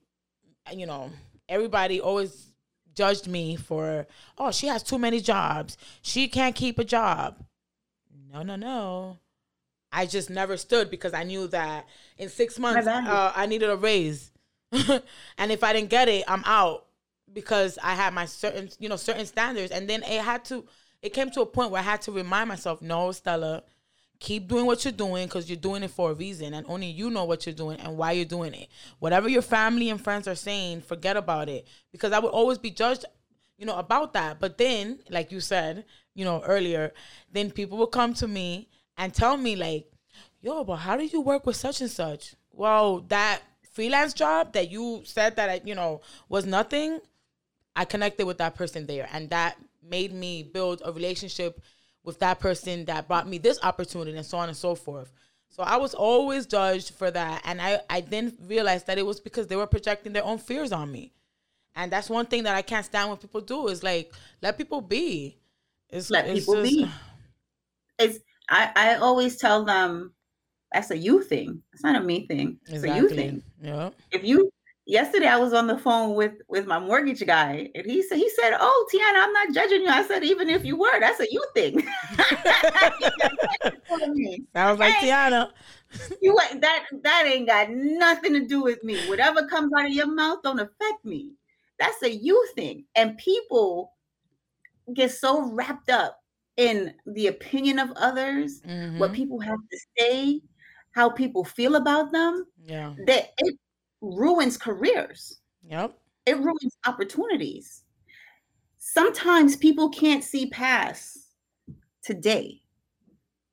you 0.71 0.85
know, 0.85 1.11
everybody 1.49 1.99
always 1.99 2.53
judged 2.95 3.27
me 3.27 3.57
for 3.57 4.07
oh, 4.37 4.51
she 4.51 4.67
has 4.67 4.81
too 4.81 4.97
many 4.97 5.19
jobs. 5.19 5.77
She 6.01 6.29
can't 6.29 6.55
keep 6.55 6.79
a 6.79 6.85
job. 6.85 7.43
No, 8.31 8.43
no, 8.43 8.55
no. 8.55 9.17
I 9.91 10.05
just 10.05 10.29
never 10.29 10.55
stood 10.55 10.89
because 10.89 11.13
I 11.13 11.23
knew 11.23 11.47
that 11.47 11.85
in 12.17 12.29
6 12.29 12.59
months 12.59 12.87
uh, 12.87 13.33
I 13.35 13.45
needed 13.45 13.69
a 13.69 13.75
raise. 13.75 14.31
and 14.71 15.51
if 15.51 15.63
I 15.63 15.73
didn't 15.73 15.89
get 15.89 16.07
it, 16.07 16.23
I'm 16.27 16.43
out 16.45 16.85
because 17.31 17.77
I 17.83 17.93
had 17.93 18.13
my 18.13 18.25
certain, 18.25 18.69
you 18.79 18.87
know, 18.87 18.95
certain 18.95 19.25
standards 19.25 19.71
and 19.71 19.87
then 19.89 20.01
it 20.03 20.21
had 20.21 20.45
to 20.45 20.65
it 21.01 21.11
came 21.11 21.29
to 21.31 21.41
a 21.41 21.45
point 21.45 21.71
where 21.71 21.81
I 21.81 21.83
had 21.83 22.01
to 22.03 22.13
remind 22.13 22.47
myself, 22.47 22.81
no, 22.81 23.11
Stella, 23.11 23.63
keep 24.23 24.47
doing 24.47 24.65
what 24.65 24.85
you're 24.85 24.91
doing 24.93 25.25
because 25.25 25.49
you're 25.49 25.57
doing 25.57 25.83
it 25.83 25.91
for 25.91 26.11
a 26.11 26.13
reason 26.13 26.53
and 26.53 26.65
only 26.69 26.87
you 26.87 27.09
know 27.09 27.25
what 27.25 27.45
you're 27.45 27.53
doing 27.53 27.77
and 27.81 27.97
why 27.97 28.13
you're 28.13 28.23
doing 28.23 28.53
it. 28.53 28.69
Whatever 28.99 29.27
your 29.27 29.41
family 29.41 29.89
and 29.89 30.01
friends 30.01 30.29
are 30.29 30.35
saying 30.35 30.81
forget 30.81 31.17
about 31.17 31.49
it 31.49 31.67
because 31.91 32.13
i 32.13 32.19
would 32.19 32.31
always 32.31 32.57
be 32.57 32.71
judged 32.71 33.03
you 33.57 33.65
know 33.65 33.77
about 33.77 34.13
that. 34.13 34.39
But 34.39 34.57
then 34.57 34.99
like 35.09 35.33
you 35.33 35.41
said 35.41 35.83
you 36.15 36.23
know 36.23 36.41
earlier 36.45 36.93
then 37.33 37.51
people 37.51 37.77
will 37.77 37.87
come 37.87 38.13
to 38.15 38.27
me 38.27 38.69
and 38.97 39.13
tell 39.13 39.35
me 39.35 39.57
like 39.57 39.91
yo 40.41 40.63
but 40.63 40.77
how 40.77 40.95
do 40.95 41.03
you 41.03 41.19
work 41.19 41.45
with 41.45 41.57
such 41.57 41.81
and 41.81 41.91
such? 41.91 42.33
Well 42.49 43.01
that 43.09 43.41
freelance 43.73 44.13
job 44.13 44.53
that 44.53 44.71
you 44.71 45.01
said 45.03 45.35
that 45.35 45.67
you 45.67 45.75
know 45.75 45.99
was 46.29 46.45
nothing 46.45 46.99
i 47.75 47.83
connected 47.83 48.25
with 48.25 48.37
that 48.37 48.55
person 48.55 48.85
there 48.85 49.09
and 49.11 49.31
that 49.31 49.57
made 49.81 50.13
me 50.13 50.43
build 50.43 50.81
a 50.85 50.93
relationship 50.93 51.59
with 52.03 52.19
that 52.19 52.39
person 52.39 52.85
that 52.85 53.07
brought 53.07 53.27
me 53.27 53.37
this 53.37 53.59
opportunity 53.63 54.15
and 54.17 54.25
so 54.25 54.37
on 54.37 54.49
and 54.49 54.57
so 54.57 54.75
forth. 54.75 55.11
So 55.49 55.63
I 55.63 55.77
was 55.77 55.93
always 55.93 56.45
judged 56.45 56.95
for 56.95 57.11
that. 57.11 57.41
And 57.45 57.61
I, 57.61 57.79
I 57.89 58.01
then 58.01 58.33
realized 58.41 58.87
that 58.87 58.97
it 58.97 59.05
was 59.05 59.19
because 59.19 59.47
they 59.47 59.55
were 59.55 59.67
projecting 59.67 60.11
their 60.11 60.23
own 60.25 60.39
fears 60.39 60.71
on 60.71 60.91
me. 60.91 61.13
And 61.75 61.91
that's 61.91 62.09
one 62.09 62.25
thing 62.25 62.43
that 62.43 62.55
I 62.55 62.61
can't 62.61 62.85
stand 62.85 63.09
when 63.09 63.17
people 63.17 63.41
do 63.41 63.67
is 63.67 63.83
like 63.83 64.11
let 64.41 64.57
people 64.57 64.81
be. 64.81 65.37
It's 65.89 66.09
let 66.09 66.27
it's 66.27 66.41
people 66.41 66.55
just, 66.55 66.71
be. 66.71 66.91
It's 67.99 68.19
I, 68.49 68.71
I 68.75 68.95
always 68.95 69.37
tell 69.37 69.63
them 69.63 70.13
that's 70.71 70.91
a 70.91 70.97
you 70.97 71.21
thing. 71.21 71.61
It's 71.71 71.83
not 71.83 71.95
a 71.95 72.01
me 72.01 72.27
thing. 72.27 72.59
It's 72.63 72.83
exactly. 72.83 72.99
a 72.99 73.01
you 73.01 73.09
thing. 73.09 73.43
Yeah. 73.61 73.89
If 74.11 74.23
you 74.23 74.51
yesterday 74.85 75.27
I 75.27 75.37
was 75.37 75.53
on 75.53 75.67
the 75.67 75.77
phone 75.77 76.15
with 76.15 76.33
with 76.47 76.65
my 76.65 76.79
mortgage 76.79 77.25
guy, 77.25 77.69
and 77.75 77.85
he 77.85 78.01
said 78.03 78.17
he 78.17 78.29
said, 78.29 78.55
"Oh, 78.59 78.87
Tiana, 78.93 79.23
I'm 79.23 79.33
not 79.33 79.53
judging 79.53 79.81
you." 79.81 79.89
I 79.89 80.03
said, 80.03 80.23
"Even 80.23 80.49
if 80.49 80.65
you 80.65 80.77
were, 80.77 80.99
that's 80.99 81.19
a 81.19 81.27
you 81.29 81.43
thing." 81.53 81.81
Sounds 84.55 84.79
like 84.79 84.93
hey, 84.95 85.09
Tiana. 85.09 85.51
you 86.21 86.37
that 86.59 86.85
that 87.03 87.25
ain't 87.25 87.47
got 87.47 87.69
nothing 87.69 88.33
to 88.33 88.45
do 88.45 88.63
with 88.63 88.83
me. 88.83 88.97
Whatever 89.09 89.47
comes 89.47 89.71
out 89.77 89.85
of 89.85 89.91
your 89.91 90.13
mouth 90.13 90.39
don't 90.43 90.59
affect 90.59 91.05
me. 91.05 91.31
That's 91.79 92.01
a 92.03 92.11
you 92.11 92.47
thing, 92.55 92.85
and 92.95 93.17
people 93.17 93.93
get 94.93 95.11
so 95.11 95.49
wrapped 95.51 95.89
up 95.89 96.19
in 96.57 96.93
the 97.05 97.27
opinion 97.27 97.79
of 97.79 97.91
others, 97.95 98.61
mm-hmm. 98.61 98.99
what 98.99 99.13
people 99.13 99.39
have 99.39 99.57
to 99.71 99.79
say, 99.97 100.41
how 100.91 101.09
people 101.09 101.43
feel 101.43 101.75
about 101.75 102.11
them. 102.11 102.45
Yeah, 102.65 102.93
that 103.07 103.31
it 103.37 103.57
ruins 104.03 104.57
careers. 104.57 105.39
Yep. 105.67 105.97
It 106.25 106.37
ruins 106.37 106.77
opportunities. 106.85 107.83
Sometimes 108.77 109.55
people 109.55 109.89
can't 109.89 110.23
see 110.23 110.49
past 110.49 111.29
today. 112.03 112.61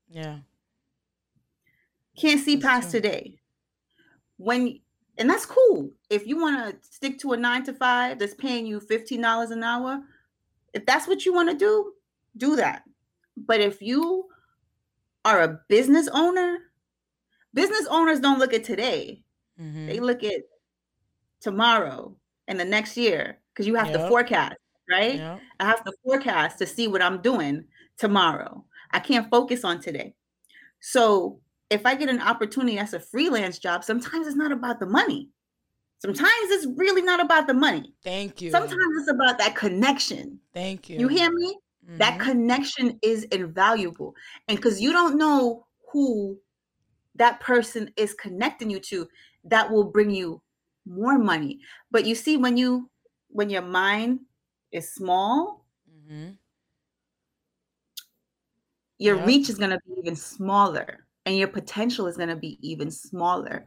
Yeah. 0.09 0.38
Can't 2.18 2.40
see 2.40 2.57
that's 2.57 2.66
past 2.66 2.90
true. 2.90 3.01
today. 3.01 3.38
When 4.36 4.80
and 5.18 5.28
that's 5.28 5.46
cool. 5.46 5.90
If 6.09 6.26
you 6.26 6.40
want 6.40 6.82
to 6.82 6.90
stick 6.90 7.18
to 7.20 7.32
a 7.32 7.36
9 7.36 7.64
to 7.64 7.74
5 7.74 8.18
that's 8.18 8.34
paying 8.34 8.66
you 8.66 8.80
$15 8.80 9.51
an 9.51 9.62
hour, 9.62 10.03
if 10.72 10.86
that's 10.86 11.07
what 11.07 11.26
you 11.26 11.34
want 11.34 11.51
to 11.51 11.57
do, 11.57 11.92
do 12.36 12.57
that. 12.57 12.84
But 13.36 13.61
if 13.61 13.82
you 13.82 14.28
are 15.24 15.42
a 15.42 15.61
business 15.68 16.09
owner, 16.12 16.59
business 17.53 17.86
owners 17.90 18.20
don't 18.20 18.38
look 18.38 18.55
at 18.55 18.64
today. 18.64 19.22
Mm-hmm. 19.61 19.87
They 19.87 20.01
look 20.01 20.23
at 20.25 20.43
tomorrow 21.41 22.17
and 22.49 22.59
the 22.59 22.65
next 22.65 22.97
year 22.97 23.39
because 23.53 23.67
you 23.67 23.75
have 23.75 23.91
yep. 23.91 24.01
to 24.01 24.09
forecast, 24.09 24.57
right? 24.91 25.17
Yep. 25.17 25.41
I 25.61 25.65
have 25.65 25.85
to 25.85 25.93
forecast 26.05 26.59
to 26.59 26.67
see 26.67 26.89
what 26.89 27.03
I'm 27.03 27.21
doing 27.21 27.65
tomorrow. 27.99 28.65
I 28.93 28.99
can't 29.01 29.31
focus 29.31 29.65
on 29.65 29.81
today. 29.81 30.15
So 30.81 31.41
if 31.69 31.87
I 31.87 31.95
get 31.95 32.09
an 32.09 32.21
opportunity 32.21 32.79
as 32.79 32.95
a 32.95 33.01
freelance 33.01 33.59
job, 33.59 33.85
sometimes 33.85 34.27
it's 34.27 34.37
not 34.37 34.53
about 34.53 34.81
the 34.81 34.87
money. 34.87 35.29
Sometimes 36.01 36.31
it's 36.51 36.67
really 36.77 37.03
not 37.03 37.21
about 37.21 37.47
the 37.47 37.55
money. 37.55 37.93
Thank 38.03 38.41
you. 38.41 38.51
Sometimes 38.51 38.81
it's 38.99 39.11
about 39.11 39.39
that 39.39 39.55
connection. 39.55 40.41
Thank 40.55 40.89
you. 40.89 40.99
You 40.99 41.09
hear 41.09 41.31
me? 41.31 41.59
Mm-hmm. 41.87 41.99
That 41.99 42.19
connection 42.19 42.99
is 43.03 43.25
invaluable. 43.25 44.15
And 44.49 44.57
because 44.57 44.81
you 44.81 44.93
don't 44.93 45.19
know 45.19 45.67
who 45.93 46.39
that 47.17 47.39
person 47.41 47.93
is 47.97 48.15
connecting 48.15 48.71
you 48.71 48.81
to, 48.81 49.07
that 49.45 49.70
will 49.70 49.84
bring 49.84 50.11
you 50.11 50.41
more 50.86 51.18
money. 51.18 51.61
But 51.91 52.07
you 52.07 52.14
see, 52.14 52.36
when 52.36 52.57
you 52.57 52.91
when 53.28 53.51
your 53.51 53.62
mind 53.62 54.20
is 54.72 54.93
small, 54.93 55.64
mm-hmm. 55.88 56.30
your 58.99 59.16
reach 59.24 59.49
is 59.49 59.59
going 59.59 59.70
to 59.70 59.78
be 59.86 60.01
even 60.01 60.16
smaller 60.16 61.07
and 61.26 61.36
your 61.36 61.49
potential 61.49 62.07
is 62.07 62.16
going 62.16 62.28
to 62.28 62.36
be 62.36 62.59
even 62.61 62.91
smaller. 62.91 63.66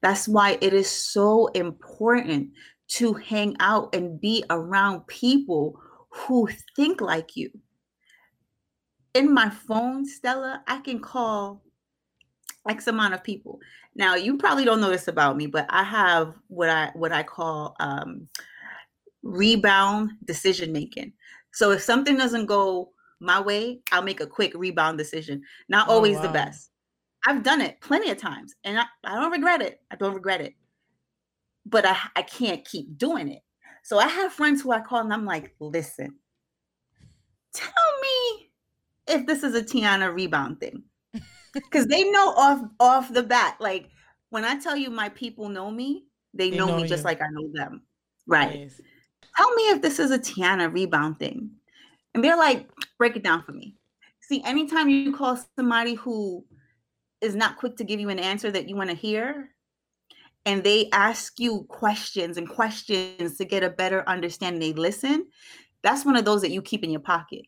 That's 0.00 0.28
why 0.28 0.58
it 0.60 0.72
is 0.72 0.88
so 0.88 1.48
important 1.48 2.50
to 2.88 3.14
hang 3.14 3.56
out 3.60 3.94
and 3.94 4.20
be 4.20 4.44
around 4.50 5.06
people 5.06 5.80
who 6.10 6.48
think 6.76 7.00
like 7.00 7.36
you. 7.36 7.50
In 9.14 9.32
my 9.32 9.50
phone, 9.50 10.06
Stella, 10.06 10.62
I 10.66 10.78
can 10.78 11.00
call 11.00 11.62
X 12.68 12.86
amount 12.86 13.14
of 13.14 13.24
people. 13.24 13.58
Now, 13.94 14.14
you 14.14 14.36
probably 14.36 14.64
don't 14.64 14.80
know 14.80 14.90
this 14.90 15.08
about 15.08 15.36
me, 15.36 15.46
but 15.46 15.66
I 15.70 15.82
have 15.82 16.34
what 16.48 16.68
I 16.68 16.90
what 16.94 17.12
I 17.12 17.22
call 17.22 17.74
um, 17.80 18.28
rebound 19.22 20.12
decision 20.24 20.72
making. 20.72 21.12
So 21.52 21.72
if 21.72 21.82
something 21.82 22.16
doesn't 22.16 22.46
go 22.46 22.90
my 23.20 23.40
way, 23.40 23.80
I'll 23.92 24.02
make 24.02 24.20
a 24.20 24.26
quick 24.26 24.52
rebound 24.54 24.98
decision. 24.98 25.42
Not 25.68 25.88
oh, 25.88 25.94
always 25.94 26.16
wow. 26.16 26.22
the 26.22 26.28
best. 26.28 26.70
I've 27.26 27.42
done 27.42 27.60
it 27.60 27.80
plenty 27.80 28.10
of 28.10 28.16
times, 28.16 28.54
and 28.64 28.78
I, 28.78 28.84
I 29.04 29.20
don't 29.20 29.32
regret 29.32 29.60
it. 29.62 29.80
I 29.90 29.96
don't 29.96 30.14
regret 30.14 30.40
it, 30.40 30.54
but 31.66 31.84
I 31.84 31.96
I 32.16 32.22
can't 32.22 32.64
keep 32.64 32.96
doing 32.96 33.28
it. 33.28 33.42
So 33.82 33.98
I 33.98 34.06
have 34.06 34.32
friends 34.32 34.62
who 34.62 34.72
I 34.72 34.80
call 34.80 35.00
and 35.00 35.12
I'm 35.12 35.24
like, 35.24 35.54
listen, 35.58 36.14
tell 37.54 37.72
me 38.02 38.50
if 39.08 39.26
this 39.26 39.42
is 39.42 39.54
a 39.54 39.62
Tiana 39.62 40.14
rebound 40.14 40.60
thing 40.60 40.82
because 41.52 41.86
they 41.86 42.04
know 42.10 42.34
off 42.36 42.62
off 42.78 43.12
the 43.12 43.22
bat. 43.22 43.56
Like 43.60 43.88
when 44.30 44.44
I 44.44 44.58
tell 44.58 44.76
you 44.76 44.90
my 44.90 45.08
people 45.10 45.48
know 45.48 45.70
me, 45.70 46.04
they, 46.34 46.50
they 46.50 46.56
know, 46.56 46.66
know, 46.66 46.76
me 46.76 46.82
you. 46.82 46.88
just 46.88 47.04
like 47.04 47.20
I 47.20 47.28
know 47.30 47.50
them. 47.52 47.82
Right. 48.26 48.60
Nice. 48.60 48.80
Tell 49.36 49.54
me 49.54 49.62
if 49.70 49.82
this 49.82 49.98
is 49.98 50.10
a 50.10 50.18
Tiana 50.18 50.72
rebound 50.72 51.18
thing. 51.18 51.50
And 52.14 52.24
they're 52.24 52.36
like, 52.36 52.68
break 52.98 53.16
it 53.16 53.22
down 53.22 53.42
for 53.42 53.52
me. 53.52 53.76
See, 54.20 54.42
anytime 54.44 54.88
you 54.88 55.14
call 55.14 55.38
somebody 55.56 55.94
who 55.94 56.44
is 57.20 57.34
not 57.34 57.58
quick 57.58 57.76
to 57.76 57.84
give 57.84 58.00
you 58.00 58.08
an 58.08 58.18
answer 58.18 58.50
that 58.50 58.68
you 58.68 58.76
want 58.76 58.90
to 58.90 58.96
hear, 58.96 59.50
and 60.46 60.64
they 60.64 60.88
ask 60.92 61.38
you 61.38 61.64
questions 61.68 62.36
and 62.36 62.48
questions 62.48 63.36
to 63.36 63.44
get 63.44 63.62
a 63.62 63.70
better 63.70 64.08
understanding, 64.08 64.60
they 64.60 64.72
listen, 64.72 65.26
that's 65.82 66.04
one 66.04 66.16
of 66.16 66.24
those 66.24 66.42
that 66.42 66.50
you 66.50 66.62
keep 66.62 66.82
in 66.82 66.90
your 66.90 67.00
pocket. 67.00 67.42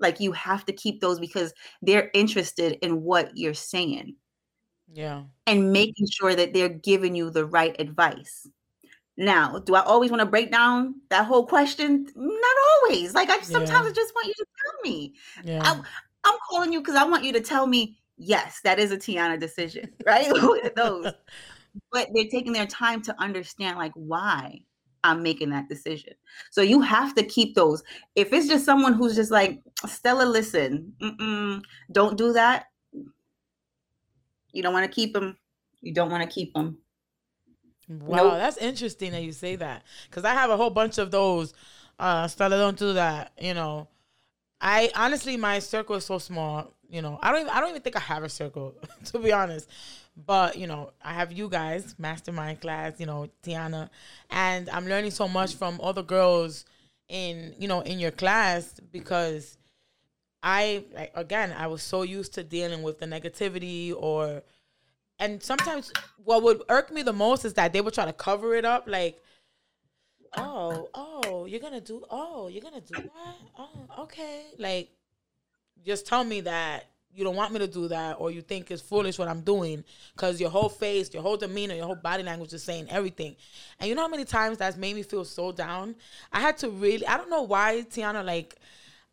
Like 0.00 0.20
you 0.20 0.32
have 0.32 0.64
to 0.66 0.72
keep 0.72 1.00
those 1.00 1.20
because 1.20 1.52
they're 1.82 2.10
interested 2.14 2.78
in 2.82 3.02
what 3.02 3.36
you're 3.36 3.54
saying. 3.54 4.16
Yeah. 4.92 5.24
And 5.46 5.72
making 5.72 6.08
sure 6.10 6.34
that 6.34 6.52
they're 6.52 6.68
giving 6.68 7.14
you 7.14 7.30
the 7.30 7.46
right 7.46 7.76
advice. 7.78 8.46
Now, 9.16 9.58
do 9.58 9.74
I 9.74 9.82
always 9.82 10.10
want 10.10 10.20
to 10.20 10.26
break 10.26 10.50
down 10.50 10.94
that 11.10 11.26
whole 11.26 11.46
question? 11.46 12.06
Not 12.16 12.56
always. 12.82 13.14
Like 13.14 13.28
I 13.28 13.40
sometimes 13.42 13.84
yeah. 13.84 13.90
I 13.90 13.92
just 13.92 14.14
want 14.14 14.26
you 14.28 14.34
to 14.34 14.46
tell 14.64 14.90
me. 14.90 15.14
Yeah. 15.44 15.60
I, 15.62 15.80
I'm 16.24 16.38
calling 16.48 16.72
you 16.72 16.80
because 16.80 16.96
I 16.96 17.04
want 17.04 17.24
you 17.24 17.32
to 17.34 17.40
tell 17.40 17.66
me, 17.66 17.98
yes, 18.16 18.60
that 18.64 18.78
is 18.78 18.92
a 18.92 18.96
Tiana 18.96 19.38
decision, 19.38 19.90
right? 20.06 20.26
those. 20.76 21.12
but 21.92 22.08
they're 22.14 22.28
taking 22.30 22.52
their 22.52 22.66
time 22.66 23.02
to 23.02 23.20
understand 23.20 23.78
like 23.78 23.92
why 23.94 24.60
I'm 25.02 25.22
making 25.22 25.50
that 25.50 25.68
decision. 25.68 26.14
So 26.50 26.62
you 26.62 26.80
have 26.80 27.14
to 27.14 27.22
keep 27.22 27.54
those. 27.54 27.82
If 28.14 28.32
it's 28.32 28.48
just 28.48 28.64
someone 28.64 28.92
who's 28.92 29.14
just 29.14 29.30
like, 29.30 29.60
Stella, 29.86 30.24
listen, 30.24 30.92
don't 31.92 32.16
do 32.18 32.32
that. 32.34 32.66
You 34.52 34.62
don't 34.62 34.72
want 34.72 34.90
to 34.90 34.94
keep 34.94 35.14
them. 35.14 35.36
You 35.80 35.94
don't 35.94 36.10
want 36.10 36.22
to 36.22 36.28
keep 36.28 36.52
them. 36.54 36.78
Wow, 37.88 38.16
nope. 38.16 38.32
that's 38.34 38.56
interesting 38.58 39.10
that 39.12 39.22
you 39.22 39.32
say 39.32 39.56
that 39.56 39.82
because 40.08 40.24
I 40.24 40.32
have 40.32 40.50
a 40.50 40.56
whole 40.56 40.70
bunch 40.70 40.98
of 40.98 41.10
those. 41.10 41.54
Uh, 41.98 42.28
Stella, 42.28 42.56
don't 42.56 42.78
do 42.78 42.92
that. 42.92 43.32
You 43.40 43.54
know, 43.54 43.88
I 44.60 44.90
honestly, 44.94 45.36
my 45.36 45.58
circle 45.58 45.96
is 45.96 46.04
so 46.04 46.18
small. 46.18 46.72
You 46.88 47.02
know, 47.02 47.18
I 47.20 47.32
don't. 47.32 47.42
Even, 47.42 47.52
I 47.52 47.60
don't 47.60 47.70
even 47.70 47.82
think 47.82 47.96
I 47.96 48.00
have 48.00 48.22
a 48.22 48.28
circle 48.28 48.76
to 49.06 49.18
be 49.18 49.32
honest. 49.32 49.68
But 50.16 50.56
you 50.58 50.66
know, 50.66 50.92
I 51.02 51.14
have 51.14 51.32
you 51.32 51.48
guys, 51.48 51.94
mastermind 51.98 52.60
class. 52.60 52.98
You 52.98 53.06
know, 53.06 53.28
Tiana, 53.42 53.88
and 54.30 54.68
I'm 54.70 54.86
learning 54.86 55.12
so 55.12 55.28
much 55.28 55.54
from 55.54 55.80
other 55.82 56.02
girls 56.02 56.64
in 57.10 57.54
you 57.58 57.68
know 57.68 57.80
in 57.80 57.98
your 57.98 58.12
class 58.12 58.80
because 58.92 59.58
I 60.42 60.84
like, 60.94 61.12
again 61.14 61.52
I 61.56 61.66
was 61.66 61.82
so 61.82 62.02
used 62.02 62.34
to 62.34 62.44
dealing 62.44 62.82
with 62.82 63.00
the 63.00 63.06
negativity 63.06 63.92
or 63.94 64.42
and 65.18 65.42
sometimes 65.42 65.92
what 66.24 66.42
would 66.42 66.62
irk 66.68 66.92
me 66.92 67.02
the 67.02 67.12
most 67.12 67.44
is 67.44 67.54
that 67.54 67.72
they 67.72 67.80
would 67.80 67.94
try 67.94 68.06
to 68.06 68.12
cover 68.12 68.54
it 68.54 68.64
up 68.64 68.84
like 68.86 69.20
oh 70.36 70.88
oh 70.94 71.44
you're 71.46 71.60
gonna 71.60 71.80
do 71.80 72.04
oh 72.10 72.46
you're 72.48 72.62
gonna 72.62 72.80
do 72.80 72.94
that 72.94 73.36
oh 73.58 74.02
okay 74.02 74.44
like 74.58 74.90
just 75.84 76.06
tell 76.06 76.22
me 76.22 76.40
that 76.42 76.86
you 77.14 77.24
don't 77.24 77.36
want 77.36 77.52
me 77.52 77.58
to 77.58 77.66
do 77.66 77.88
that 77.88 78.16
or 78.18 78.30
you 78.30 78.40
think 78.40 78.70
it's 78.70 78.82
foolish 78.82 79.18
what 79.18 79.28
I'm 79.28 79.40
doing 79.40 79.84
because 80.14 80.40
your 80.40 80.50
whole 80.50 80.68
face, 80.68 81.12
your 81.12 81.22
whole 81.22 81.36
demeanor, 81.36 81.74
your 81.74 81.86
whole 81.86 81.96
body 81.96 82.22
language 82.22 82.52
is 82.52 82.62
saying 82.62 82.86
everything. 82.90 83.36
And 83.78 83.88
you 83.88 83.94
know 83.94 84.02
how 84.02 84.08
many 84.08 84.24
times 84.24 84.58
that's 84.58 84.76
made 84.76 84.94
me 84.94 85.02
feel 85.02 85.24
so 85.24 85.52
down? 85.52 85.96
I 86.32 86.40
had 86.40 86.56
to 86.58 86.70
really 86.70 87.06
I 87.06 87.16
don't 87.16 87.30
know 87.30 87.42
why, 87.42 87.84
Tiana, 87.90 88.24
like 88.24 88.56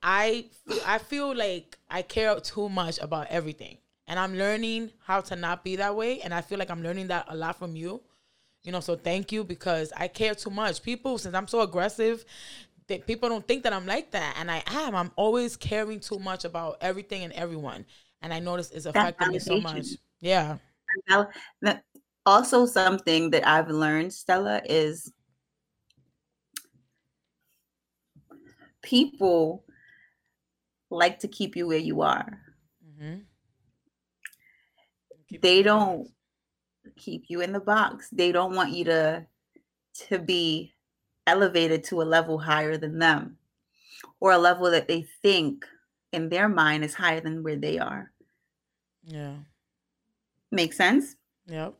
I 0.03 0.45
I 0.85 0.99
feel 0.99 1.35
like 1.35 1.77
I 1.89 2.01
care 2.01 2.39
too 2.39 2.69
much 2.69 2.99
about 2.99 3.27
everything. 3.27 3.77
And 4.07 4.19
I'm 4.19 4.37
learning 4.37 4.91
how 5.03 5.21
to 5.21 5.35
not 5.35 5.63
be 5.63 5.75
that 5.77 5.95
way. 5.95 6.21
And 6.21 6.33
I 6.33 6.41
feel 6.41 6.57
like 6.57 6.69
I'm 6.69 6.81
learning 6.81 7.07
that 7.07 7.25
a 7.27 7.35
lot 7.35 7.57
from 7.59 7.75
you. 7.75 8.01
You 8.63 8.71
know, 8.71 8.79
so 8.79 8.95
thank 8.95 9.31
you 9.31 9.43
because 9.43 9.93
I 9.95 10.07
care 10.07 10.35
too 10.35 10.49
much. 10.49 10.81
People, 10.81 11.17
since 11.17 11.33
I'm 11.35 11.47
so 11.47 11.61
aggressive, 11.61 12.25
that 12.87 13.05
people 13.05 13.29
don't 13.29 13.47
think 13.47 13.63
that 13.63 13.73
I'm 13.73 13.85
like 13.85 14.11
that, 14.11 14.35
and 14.39 14.49
I 14.49 14.63
am. 14.67 14.95
I'm 14.95 15.11
always 15.15 15.57
caring 15.57 15.99
too 15.99 16.19
much 16.19 16.45
about 16.45 16.77
everything 16.81 17.23
and 17.23 17.33
everyone, 17.33 17.85
and 18.21 18.33
I 18.33 18.39
notice 18.39 18.71
it's 18.71 18.85
affecting 18.85 19.29
me 19.29 19.39
so 19.39 19.59
much. 19.59 19.87
Yeah. 20.19 20.57
Also, 22.25 22.65
something 22.65 23.29
that 23.31 23.47
I've 23.47 23.69
learned, 23.69 24.13
Stella, 24.13 24.61
is 24.65 25.11
people 28.81 29.63
like 30.89 31.19
to 31.19 31.27
keep 31.27 31.55
you 31.55 31.67
where 31.67 31.77
you 31.77 32.01
are. 32.01 32.41
Mm-hmm. 32.85 33.19
They 35.41 35.61
don't 35.61 36.09
keep 36.95 37.25
you 37.27 37.41
in 37.41 37.51
the 37.51 37.59
box. 37.59 38.07
They 38.11 38.31
don't 38.31 38.55
want 38.55 38.71
you 38.71 38.85
to 38.85 39.27
to 40.07 40.19
be 40.19 40.73
elevated 41.27 41.83
to 41.83 42.01
a 42.01 42.03
level 42.03 42.39
higher 42.39 42.77
than 42.77 42.97
them 42.97 43.37
or 44.19 44.31
a 44.31 44.37
level 44.37 44.71
that 44.71 44.87
they 44.87 45.05
think 45.21 45.65
in 46.13 46.29
their 46.29 46.49
mind 46.49 46.83
is 46.83 46.93
higher 46.93 47.19
than 47.19 47.43
where 47.43 47.55
they 47.57 47.77
are. 47.77 48.11
Yeah. 49.03 49.35
Make 50.51 50.73
sense? 50.73 51.15
Yep. 51.47 51.75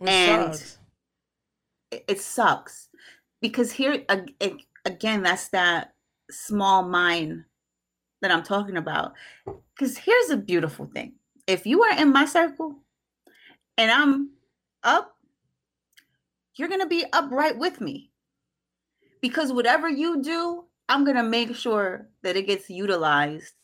It 0.00 0.08
and 0.08 0.54
sucks. 0.54 0.78
it 1.90 2.20
sucks 2.20 2.88
because 3.40 3.72
here 3.72 4.04
again, 4.84 5.22
that's 5.22 5.48
that 5.48 5.94
small 6.30 6.82
mind 6.82 7.44
that 8.22 8.30
I'm 8.30 8.42
talking 8.42 8.76
about. 8.76 9.14
Because 9.74 9.96
here's 9.96 10.30
a 10.30 10.36
beautiful 10.36 10.86
thing 10.86 11.14
if 11.46 11.66
you 11.66 11.82
are 11.82 11.98
in 11.98 12.12
my 12.12 12.24
circle 12.24 12.76
and 13.78 13.90
I'm 13.90 14.30
up 14.82 15.15
you're 16.56 16.68
going 16.68 16.80
to 16.80 16.86
be 16.86 17.04
upright 17.12 17.58
with 17.58 17.80
me. 17.80 18.10
Because 19.20 19.52
whatever 19.52 19.88
you 19.88 20.22
do, 20.22 20.64
I'm 20.88 21.04
going 21.04 21.16
to 21.16 21.22
make 21.22 21.54
sure 21.54 22.08
that 22.22 22.36
it 22.36 22.46
gets 22.46 22.70
utilized 22.70 23.54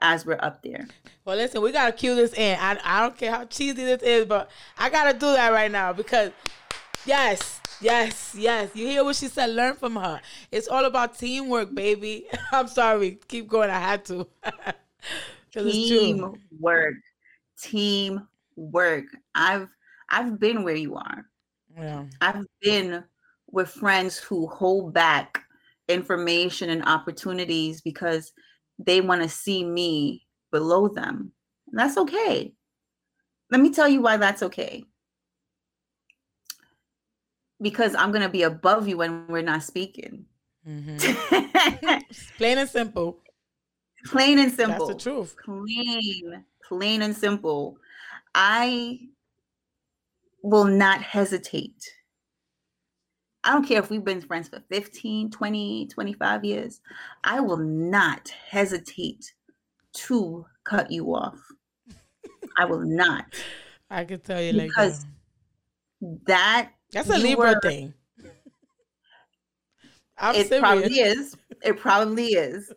as 0.00 0.26
we're 0.26 0.38
up 0.40 0.62
there. 0.62 0.86
Well, 1.24 1.36
listen, 1.36 1.62
we 1.62 1.72
got 1.72 1.86
to 1.86 1.92
cue 1.92 2.14
this 2.14 2.32
in. 2.34 2.58
I, 2.60 2.78
I 2.84 3.00
don't 3.02 3.16
care 3.16 3.30
how 3.30 3.44
cheesy 3.44 3.84
this 3.84 4.02
is, 4.02 4.26
but 4.26 4.50
I 4.78 4.90
got 4.90 5.10
to 5.12 5.18
do 5.18 5.32
that 5.32 5.52
right 5.52 5.70
now 5.70 5.92
because, 5.92 6.32
yes, 7.06 7.60
yes, 7.80 8.34
yes. 8.36 8.70
You 8.74 8.86
hear 8.86 9.04
what 9.04 9.16
she 9.16 9.28
said? 9.28 9.50
Learn 9.50 9.74
from 9.74 9.96
her. 9.96 10.20
It's 10.50 10.68
all 10.68 10.84
about 10.84 11.18
teamwork, 11.18 11.74
baby. 11.74 12.26
I'm 12.52 12.68
sorry. 12.68 13.18
Keep 13.28 13.48
going. 13.48 13.70
I 13.70 13.80
had 13.80 14.04
to. 14.06 14.26
Teamwork. 15.52 16.94
Teamwork. 17.60 19.04
I've 19.34 19.68
I've 20.08 20.38
been 20.40 20.64
where 20.64 20.74
you 20.74 20.96
are. 20.96 21.26
Yeah. 21.76 22.04
I've 22.20 22.44
been 22.60 23.04
with 23.50 23.70
friends 23.70 24.18
who 24.18 24.46
hold 24.48 24.92
back 24.92 25.42
information 25.88 26.70
and 26.70 26.84
opportunities 26.84 27.80
because 27.80 28.32
they 28.78 29.00
want 29.00 29.22
to 29.22 29.28
see 29.28 29.64
me 29.64 30.26
below 30.50 30.88
them. 30.88 31.32
And 31.68 31.78
that's 31.78 31.96
okay. 31.96 32.52
Let 33.50 33.60
me 33.60 33.72
tell 33.72 33.88
you 33.88 34.00
why 34.00 34.16
that's 34.16 34.42
okay. 34.42 34.84
Because 37.60 37.94
I'm 37.94 38.10
going 38.10 38.22
to 38.22 38.28
be 38.28 38.42
above 38.42 38.88
you 38.88 38.98
when 38.98 39.26
we're 39.28 39.42
not 39.42 39.62
speaking. 39.62 40.26
Mm-hmm. 40.66 41.98
plain 42.38 42.58
and 42.58 42.68
simple. 42.68 43.18
Plain 44.06 44.38
and 44.38 44.52
simple. 44.52 44.88
That's 44.88 45.04
the 45.04 45.10
truth. 45.10 45.36
Plain, 45.44 46.44
plain 46.66 47.02
and 47.02 47.16
simple. 47.16 47.78
I 48.34 48.98
will 50.44 50.64
not 50.64 51.00
hesitate. 51.00 51.82
I 53.42 53.52
don't 53.52 53.66
care 53.66 53.78
if 53.78 53.88
we've 53.88 54.04
been 54.04 54.20
friends 54.20 54.48
for 54.48 54.60
15, 54.70 55.30
20, 55.30 55.86
25 55.86 56.44
years. 56.44 56.80
I 57.24 57.40
will 57.40 57.56
not 57.56 58.28
hesitate 58.28 59.32
to 59.94 60.44
cut 60.64 60.90
you 60.90 61.14
off. 61.14 61.38
I 62.58 62.66
will 62.66 62.84
not. 62.84 63.24
I 63.88 64.04
can 64.04 64.20
tell 64.20 64.40
you 64.40 64.52
because 64.52 65.06
like 66.02 66.18
that. 66.26 66.70
That's 66.92 67.08
a 67.08 67.16
Libra 67.16 67.54
were, 67.54 67.60
thing. 67.62 67.94
I'm 70.18 70.34
it 70.34 70.48
serious. 70.48 70.60
probably 70.60 70.98
is. 71.00 71.36
It 71.62 71.78
probably 71.78 72.26
is. 72.26 72.70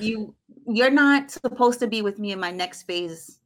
You 0.00 0.34
you're 0.66 0.90
not 0.90 1.30
supposed 1.30 1.78
to 1.80 1.86
be 1.86 2.00
with 2.00 2.18
me 2.18 2.32
in 2.32 2.40
my 2.40 2.50
next 2.50 2.84
phase 2.84 3.38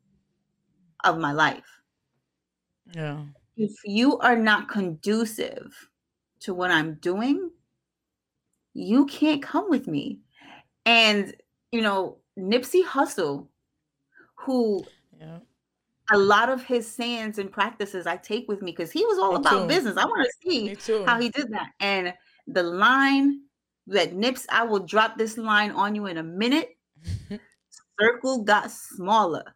of 1.04 1.18
my 1.18 1.32
life. 1.32 1.64
Yeah 2.94 3.18
if 3.60 3.72
you 3.84 4.18
are 4.20 4.36
not 4.36 4.70
conducive 4.70 5.90
to 6.40 6.54
what 6.54 6.70
I'm 6.70 6.94
doing, 6.94 7.50
you 8.72 9.04
can't 9.04 9.42
come 9.42 9.68
with 9.68 9.86
me. 9.86 10.20
And, 10.86 11.34
you 11.70 11.82
know, 11.82 12.16
Nipsey 12.38 12.82
Hussle, 12.82 13.48
who 14.34 14.82
yeah. 15.20 15.40
a 16.10 16.16
lot 16.16 16.48
of 16.48 16.64
his 16.64 16.90
sayings 16.90 17.38
and 17.38 17.52
practices 17.52 18.06
I 18.06 18.16
take 18.16 18.48
with 18.48 18.62
me 18.62 18.70
because 18.70 18.90
he 18.90 19.04
was 19.04 19.18
all 19.18 19.32
me 19.32 19.40
about 19.40 19.62
too. 19.62 19.68
business. 19.68 19.98
I 19.98 20.06
want 20.06 20.26
to 20.26 20.50
see 20.50 20.74
how 21.04 21.20
he 21.20 21.28
did 21.28 21.52
that. 21.52 21.72
And 21.80 22.14
the 22.46 22.62
line 22.62 23.42
that 23.88 24.14
Nips, 24.14 24.46
I 24.50 24.64
will 24.64 24.80
drop 24.80 25.18
this 25.18 25.36
line 25.36 25.72
on 25.72 25.94
you 25.94 26.06
in 26.06 26.16
a 26.16 26.22
minute. 26.22 26.78
Circle 28.00 28.44
got 28.44 28.70
smaller. 28.70 29.54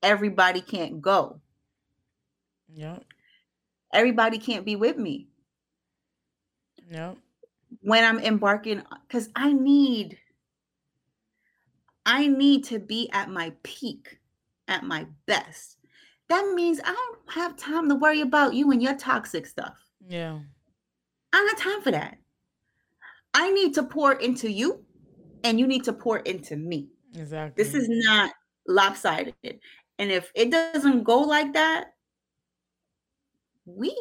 Everybody 0.00 0.60
can't 0.60 1.00
go. 1.00 1.40
Yeah 2.72 2.98
everybody 3.92 4.38
can't 4.38 4.64
be 4.64 4.76
with 4.76 4.96
me. 4.96 5.28
No. 6.90 7.16
When 7.80 8.04
I'm 8.04 8.18
embarking, 8.18 8.82
because 9.06 9.28
I 9.34 9.52
need, 9.52 10.18
I 12.04 12.26
need 12.26 12.64
to 12.64 12.78
be 12.78 13.10
at 13.12 13.30
my 13.30 13.52
peak, 13.62 14.18
at 14.68 14.84
my 14.84 15.06
best. 15.26 15.78
That 16.28 16.52
means 16.54 16.80
I 16.84 16.92
don't 16.92 17.18
have 17.34 17.56
time 17.56 17.88
to 17.88 17.94
worry 17.94 18.20
about 18.20 18.54
you 18.54 18.70
and 18.70 18.82
your 18.82 18.96
toxic 18.96 19.46
stuff. 19.46 19.76
Yeah. 20.08 20.38
I 21.32 21.36
don't 21.36 21.58
have 21.58 21.72
time 21.72 21.82
for 21.82 21.90
that. 21.92 22.18
I 23.34 23.50
need 23.50 23.74
to 23.74 23.82
pour 23.82 24.12
into 24.14 24.50
you 24.50 24.84
and 25.44 25.58
you 25.58 25.66
need 25.66 25.84
to 25.84 25.92
pour 25.92 26.18
into 26.18 26.56
me. 26.56 26.88
Exactly. 27.14 27.62
This 27.62 27.74
is 27.74 27.86
not 27.88 28.32
lopsided. 28.68 29.34
And 29.98 30.10
if 30.10 30.30
it 30.34 30.50
doesn't 30.50 31.04
go 31.04 31.20
like 31.20 31.52
that, 31.54 31.94
we 33.64 33.94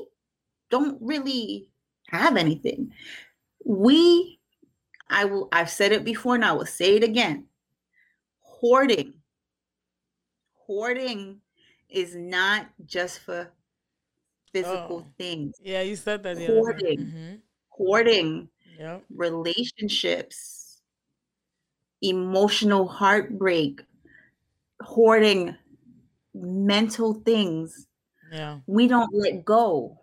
don't 0.70 0.98
really 1.02 1.70
have 2.10 2.38
anything. 2.38 2.92
We, 3.66 4.40
I 5.10 5.26
will, 5.26 5.50
I've 5.52 5.70
said 5.70 5.92
it 5.92 6.04
before 6.04 6.36
and 6.36 6.46
I 6.46 6.54
will 6.54 6.66
say 6.66 6.96
it 6.96 7.04
again. 7.04 7.48
Hoarding. 8.40 9.14
Hoarding 10.68 11.42
is 11.90 12.16
not 12.16 12.68
just 12.86 13.20
for 13.20 13.52
physical 14.54 15.06
oh, 15.08 15.14
things. 15.18 15.56
Yeah, 15.62 15.82
you 15.82 15.96
said 15.96 16.24
that. 16.24 16.38
Hoarding. 16.38 17.00
Mm-hmm. 17.00 17.36
Hoarding. 17.70 18.50
Yep. 18.80 19.04
Relationships. 19.14 20.82
Emotional 22.02 22.88
heartbreak. 22.88 23.82
Hoarding 24.82 25.56
mental 26.34 27.14
things 27.14 27.88
yeah. 28.32 28.60
We 28.66 28.88
don't 28.88 29.14
let 29.14 29.44
go. 29.44 30.00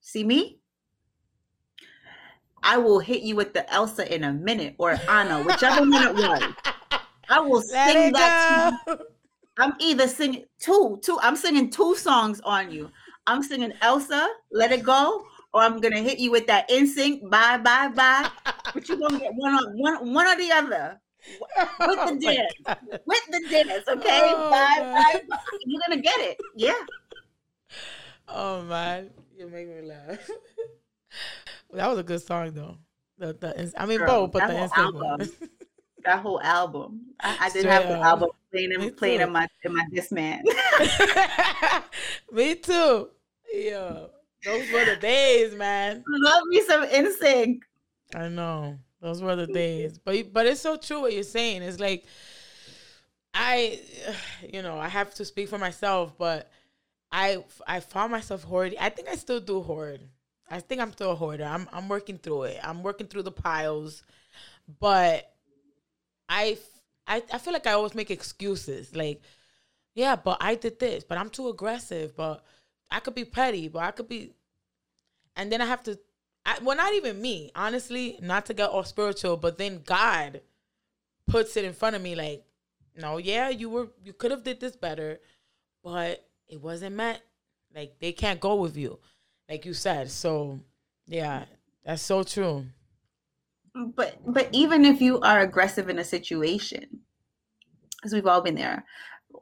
See 0.00 0.24
me? 0.24 0.58
I 2.62 2.78
will 2.78 2.98
hit 2.98 3.22
you 3.22 3.36
with 3.36 3.52
the 3.52 3.70
Elsa 3.72 4.12
in 4.12 4.24
a 4.24 4.32
minute 4.32 4.74
or 4.78 4.96
Anna, 5.08 5.42
whichever 5.42 5.82
one 5.82 6.02
it 6.02 6.14
was. 6.14 6.42
I 7.28 7.40
will 7.40 7.62
let 7.72 7.92
sing 7.92 8.12
that. 8.14 8.72
To 8.86 8.92
you. 8.92 8.98
I'm 9.58 9.74
either 9.78 10.08
singing 10.08 10.44
two, 10.58 10.98
two. 11.02 11.18
I'm 11.20 11.36
singing 11.36 11.70
two 11.70 11.94
songs 11.94 12.40
on 12.40 12.70
you. 12.70 12.90
I'm 13.26 13.42
singing 13.42 13.72
Elsa, 13.82 14.28
Let 14.50 14.72
It 14.72 14.82
Go, 14.82 15.24
or 15.52 15.60
I'm 15.60 15.78
gonna 15.80 16.00
hit 16.00 16.18
you 16.18 16.30
with 16.30 16.46
that 16.46 16.68
NSYNC, 16.70 17.28
Bye 17.30 17.58
Bye 17.58 17.88
Bye. 17.88 18.30
but 18.74 18.88
you're 18.88 18.98
gonna 18.98 19.18
get 19.18 19.34
one 19.34 19.52
on 19.52 19.78
one, 19.78 20.14
one 20.14 20.26
or 20.26 20.36
the 20.36 20.50
other. 20.50 21.00
With 21.80 21.96
the 21.96 22.12
oh 22.12 22.18
dance, 22.20 22.52
with 23.06 23.26
the 23.30 23.40
dance, 23.48 23.88
okay? 23.88 24.20
Oh 24.24 24.50
bye, 24.50 24.76
bye, 24.78 25.22
bye. 25.26 25.38
You're 25.64 25.80
gonna 25.88 26.02
get 26.02 26.20
it, 26.20 26.36
yeah 26.54 26.74
oh 28.28 28.62
man, 28.62 29.10
you 29.36 29.48
make 29.48 29.68
me 29.68 29.82
laugh. 29.82 30.28
that 31.72 31.88
was 31.88 31.98
a 31.98 32.02
good 32.02 32.22
song 32.22 32.52
though. 32.52 32.76
The, 33.18 33.32
the 33.34 33.72
I 33.76 33.86
mean 33.86 33.98
Girl, 33.98 34.26
both, 34.26 34.32
but 34.32 34.48
the 34.48 34.70
album, 34.76 35.30
that 36.04 36.20
whole 36.20 36.40
album. 36.40 37.00
I, 37.20 37.36
I 37.40 37.50
didn't 37.50 37.70
have 37.70 37.88
the 37.88 37.98
album 37.98 38.30
playing 38.50 38.72
in, 38.72 38.94
playing 38.94 39.20
in 39.20 39.32
my 39.32 39.48
in 39.62 39.74
my 39.74 39.84
this 39.92 40.10
man. 40.10 40.42
me 42.32 42.54
too. 42.56 43.10
Yeah. 43.52 44.06
Those 44.44 44.70
were 44.72 44.84
the 44.84 44.96
days, 45.00 45.54
man. 45.54 46.04
Love 46.06 46.42
me 46.48 46.60
some 46.62 46.86
NSYNC. 46.86 47.60
I 48.14 48.28
know. 48.28 48.78
Those 49.00 49.22
were 49.22 49.36
the 49.36 49.46
days. 49.46 49.98
But 49.98 50.32
but 50.32 50.46
it's 50.46 50.60
so 50.60 50.76
true 50.76 51.02
what 51.02 51.12
you're 51.12 51.22
saying. 51.22 51.62
It's 51.62 51.80
like 51.80 52.04
I 53.32 53.80
you 54.52 54.62
know, 54.62 54.78
I 54.78 54.88
have 54.88 55.14
to 55.14 55.24
speak 55.24 55.48
for 55.48 55.58
myself, 55.58 56.16
but 56.18 56.50
I 57.14 57.44
I 57.64 57.78
found 57.78 58.10
myself 58.10 58.42
hoarding. 58.42 58.76
I 58.80 58.88
think 58.88 59.08
I 59.08 59.14
still 59.14 59.38
do 59.38 59.62
hoard. 59.62 60.00
I 60.50 60.58
think 60.58 60.80
I'm 60.80 60.92
still 60.92 61.12
a 61.12 61.14
hoarder. 61.14 61.44
I'm 61.44 61.68
I'm 61.72 61.88
working 61.88 62.18
through 62.18 62.44
it. 62.44 62.60
I'm 62.60 62.82
working 62.82 63.06
through 63.06 63.22
the 63.22 63.30
piles, 63.30 64.02
but 64.80 65.32
I 66.28 66.58
I 67.06 67.22
I 67.32 67.38
feel 67.38 67.52
like 67.52 67.68
I 67.68 67.72
always 67.74 67.94
make 67.94 68.10
excuses. 68.10 68.96
Like, 68.96 69.22
yeah, 69.94 70.16
but 70.16 70.38
I 70.40 70.56
did 70.56 70.80
this, 70.80 71.04
but 71.04 71.16
I'm 71.16 71.30
too 71.30 71.48
aggressive. 71.48 72.16
But 72.16 72.44
I 72.90 72.98
could 72.98 73.14
be 73.14 73.24
petty, 73.24 73.68
but 73.68 73.84
I 73.84 73.92
could 73.92 74.08
be, 74.08 74.32
and 75.36 75.52
then 75.52 75.60
I 75.60 75.66
have 75.66 75.84
to. 75.84 75.96
I, 76.44 76.58
well, 76.62 76.76
not 76.76 76.94
even 76.94 77.22
me, 77.22 77.52
honestly. 77.54 78.18
Not 78.20 78.46
to 78.46 78.54
get 78.54 78.70
all 78.70 78.82
spiritual, 78.82 79.36
but 79.36 79.56
then 79.56 79.82
God 79.86 80.40
puts 81.28 81.56
it 81.56 81.64
in 81.64 81.74
front 81.74 81.94
of 81.94 82.02
me, 82.02 82.16
like, 82.16 82.44
no, 82.96 83.18
yeah, 83.18 83.50
you 83.50 83.70
were 83.70 83.88
you 84.04 84.12
could 84.12 84.32
have 84.32 84.42
did 84.42 84.58
this 84.58 84.74
better, 84.74 85.20
but 85.84 86.26
it 86.54 86.62
wasn't 86.62 86.96
meant. 86.96 87.20
Like 87.74 87.96
they 88.00 88.12
can't 88.12 88.40
go 88.40 88.54
with 88.54 88.76
you 88.76 88.98
like 89.48 89.64
you 89.64 89.74
said. 89.74 90.10
So 90.10 90.60
yeah, 91.06 91.44
that's 91.84 92.02
so 92.02 92.22
true. 92.22 92.66
But 93.74 94.18
but 94.26 94.48
even 94.52 94.84
if 94.84 95.00
you 95.00 95.20
are 95.20 95.40
aggressive 95.40 95.88
in 95.88 95.98
a 95.98 96.04
situation, 96.04 97.00
because 97.96 98.12
we've 98.12 98.26
all 98.26 98.40
been 98.40 98.54
there, 98.54 98.84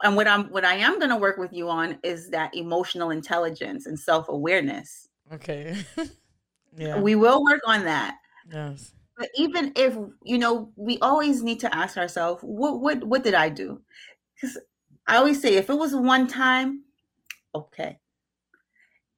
and 0.02 0.16
what 0.16 0.26
I'm 0.26 0.44
what 0.50 0.64
I 0.64 0.74
am 0.74 0.98
going 0.98 1.10
to 1.10 1.16
work 1.16 1.36
with 1.36 1.52
you 1.52 1.68
on 1.68 1.98
is 2.02 2.30
that 2.30 2.54
emotional 2.54 3.10
intelligence 3.10 3.86
and 3.86 3.98
self 3.98 4.28
awareness. 4.28 5.08
Okay. 5.32 5.76
yeah. 6.76 6.98
We 7.00 7.14
will 7.14 7.44
work 7.44 7.60
on 7.66 7.84
that. 7.84 8.16
Yes. 8.50 8.92
But 9.18 9.28
even 9.36 9.72
if 9.76 9.96
you 10.24 10.38
know, 10.38 10.72
we 10.76 10.98
always 11.00 11.42
need 11.42 11.60
to 11.60 11.74
ask 11.74 11.98
ourselves, 11.98 12.42
what 12.42 12.80
what 12.80 13.04
what 13.04 13.22
did 13.22 13.34
I 13.34 13.50
do? 13.50 13.82
Because 14.34 14.58
I 15.06 15.16
always 15.16 15.42
say, 15.42 15.56
if 15.56 15.68
it 15.68 15.74
was 15.74 15.94
one 15.94 16.26
time, 16.26 16.84
okay. 17.54 17.98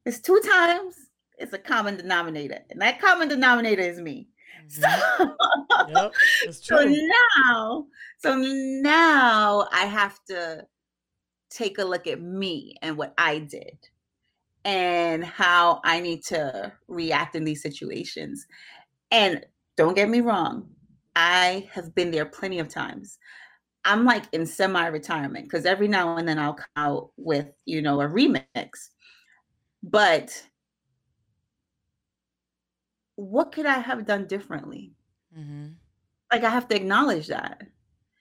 It's 0.04 0.20
two 0.20 0.40
times, 0.44 0.94
it's 1.38 1.52
a 1.52 1.58
common 1.58 1.96
denominator. 1.96 2.58
And 2.70 2.80
that 2.80 3.00
common 3.00 3.28
denominator 3.28 3.82
is 3.82 4.00
me. 4.00 4.28
Mm-hmm. 4.70 5.90
So, 5.90 6.00
yep, 6.00 6.14
so 6.54 6.84
now, 6.84 7.86
so 8.18 8.36
now 8.36 9.68
I 9.70 9.84
have 9.84 10.18
to 10.28 10.64
take 11.50 11.78
a 11.78 11.84
look 11.84 12.06
at 12.06 12.22
me 12.22 12.76
and 12.80 12.96
what 12.96 13.12
I 13.18 13.40
did 13.40 13.76
and 14.64 15.24
how 15.24 15.80
I 15.84 16.00
need 16.00 16.24
to 16.26 16.72
react 16.88 17.36
in 17.36 17.44
these 17.44 17.62
situations. 17.62 18.46
And 19.10 19.44
don't 19.76 19.94
get 19.94 20.08
me 20.08 20.20
wrong, 20.20 20.68
I 21.14 21.68
have 21.72 21.94
been 21.94 22.10
there 22.10 22.26
plenty 22.26 22.58
of 22.58 22.68
times. 22.68 23.18
I'm 23.84 24.04
like 24.04 24.24
in 24.32 24.46
semi 24.46 24.86
retirement 24.86 25.44
because 25.44 25.66
every 25.66 25.88
now 25.88 26.16
and 26.16 26.26
then 26.26 26.38
I'll 26.38 26.54
come 26.54 26.66
out 26.76 27.10
with, 27.16 27.48
you 27.66 27.82
know, 27.82 28.00
a 28.00 28.08
remix. 28.08 28.88
But 29.82 30.42
what 33.16 33.52
could 33.52 33.66
I 33.66 33.78
have 33.78 34.06
done 34.06 34.26
differently? 34.26 34.92
Mm-hmm. 35.38 35.66
Like 36.32 36.44
I 36.44 36.50
have 36.50 36.68
to 36.68 36.76
acknowledge 36.76 37.28
that. 37.28 37.62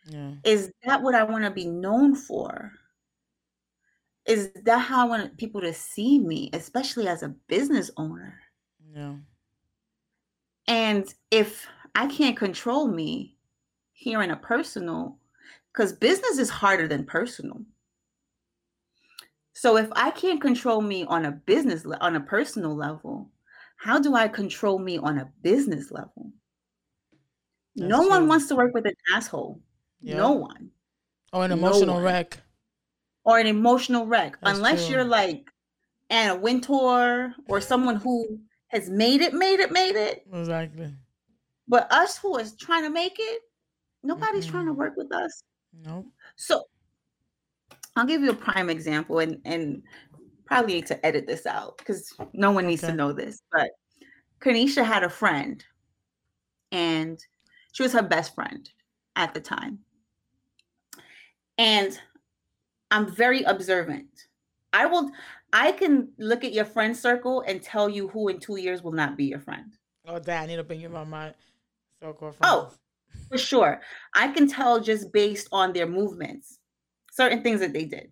Yeah. 0.06 0.32
Is 0.44 0.72
that 0.84 1.02
what 1.02 1.16
I 1.16 1.24
want 1.24 1.46
to 1.46 1.52
be 1.52 1.66
known 1.66 2.16
for? 2.16 2.72
Is 4.26 4.52
that 4.64 4.80
how 4.80 5.06
I 5.06 5.10
want 5.10 5.38
people 5.38 5.62
to 5.62 5.74
see 5.74 6.20
me, 6.20 6.50
especially 6.54 7.08
as 7.08 7.24
a 7.24 7.36
business 7.48 7.90
owner? 7.98 8.40
Yeah. 8.94 9.16
And 10.68 11.14
if 11.32 11.68
I 11.96 12.08
can't 12.08 12.38
control 12.38 12.88
me 12.88 13.38
here 13.94 14.22
in 14.22 14.32
a 14.32 14.38
personal, 14.38 15.20
because 15.74 15.94
business 15.94 16.38
is 16.38 16.50
harder 16.50 16.88
than 16.88 17.06
personal. 17.06 17.62
So 19.54 19.78
if 19.78 19.88
I 19.94 20.12
can't 20.12 20.42
control 20.42 20.82
me 20.82 21.06
on 21.06 21.26
a 21.26 21.32
business 21.32 21.86
on 22.02 22.16
a 22.16 22.20
personal 22.20 22.76
level, 22.76 23.32
how 23.78 24.00
do 24.00 24.16
I 24.16 24.28
control 24.28 24.80
me 24.80 24.98
on 24.98 25.20
a 25.20 25.30
business 25.42 25.92
level? 25.92 26.32
That's 27.76 27.90
no 27.90 28.02
true. 28.02 28.10
one 28.10 28.28
wants 28.28 28.48
to 28.48 28.56
work 28.56 28.74
with 28.74 28.86
an 28.86 28.96
asshole. 29.14 29.62
Yep. 30.02 30.18
No 30.18 30.32
one. 30.34 30.70
Or 31.32 31.46
an 31.46 31.52
emotional 31.52 31.96
no 31.96 32.02
wreck. 32.02 32.40
Or 33.26 33.40
an 33.40 33.48
emotional 33.48 34.06
wreck. 34.06 34.38
That's 34.42 34.58
Unless 34.58 34.86
true. 34.86 34.96
you're 34.96 35.06
like 35.06 35.50
Anna 36.10 36.36
Wintour 36.36 37.34
or 37.48 37.62
someone 37.62 37.96
who 37.96 38.40
has 38.68 38.90
made 38.90 39.22
it, 39.22 39.34
made 39.34 39.60
it, 39.60 39.72
made 39.72 39.96
it. 39.96 40.26
Exactly. 40.32 40.94
But 41.68 41.92
us 41.92 42.18
who 42.18 42.38
is 42.38 42.56
trying 42.56 42.84
to 42.84 42.90
make 42.90 43.16
it, 43.18 43.42
nobody's 44.04 44.44
mm-hmm. 44.44 44.52
trying 44.52 44.66
to 44.68 44.74
work 44.74 44.94
with 44.98 45.12
us. 45.12 45.44
Nope. 45.74 46.08
So 46.36 46.64
I'll 47.96 48.06
give 48.06 48.22
you 48.22 48.32
a 48.32 48.36
prime 48.36 48.70
example, 48.70 49.20
and 49.20 49.40
and 49.46 49.84
probably 50.46 50.76
need 50.76 50.88
to 50.88 51.06
edit 51.06 51.26
this 51.28 51.46
out 51.46 51.78
because 51.78 52.14
no 52.34 52.52
one 52.52 52.68
needs 52.68 52.84
okay. 52.84 52.92
to 52.92 52.98
know 52.98 53.14
this. 53.14 53.42
But 53.52 53.72
Kanisha 54.40 54.84
had 54.86 55.04
a 55.04 55.10
friend, 55.10 55.64
and 56.72 57.20
she 57.72 57.84
was 57.84 57.94
her 57.94 58.04
best 58.04 58.36
friend 58.36 58.70
at 59.16 59.34
the 59.34 59.40
time. 59.40 59.80
And 61.58 62.00
I'm 62.92 63.14
very 63.14 63.44
observant. 63.44 64.28
I 64.72 64.86
will 64.86 65.12
I 65.52 65.72
can 65.72 66.10
look 66.18 66.44
at 66.44 66.54
your 66.54 66.66
friend 66.66 66.98
circle 66.98 67.44
and 67.48 67.62
tell 67.62 67.88
you 67.90 68.08
who 68.08 68.28
in 68.28 68.40
two 68.40 68.58
years 68.58 68.82
will 68.82 68.92
not 68.92 69.16
be 69.16 69.26
your 69.26 69.40
friend. 69.40 69.78
Oh, 70.06 70.20
that 70.20 70.44
I 70.44 70.46
need 70.48 70.56
to 70.58 70.64
bring 70.64 70.82
you 70.82 70.96
on 70.96 71.10
my 71.10 71.34
circle 72.02 72.30
of 72.30 72.36
oh, 72.42 72.62
friends. 72.62 72.74
Oh, 72.74 72.83
for 73.34 73.40
sure. 73.40 73.82
I 74.16 74.28
can 74.30 74.48
tell 74.48 74.80
just 74.80 75.12
based 75.12 75.48
on 75.52 75.74
their 75.74 75.88
movements 75.88 76.60
certain 77.12 77.42
things 77.42 77.60
that 77.62 77.74
they 77.74 77.86
did. 77.86 78.12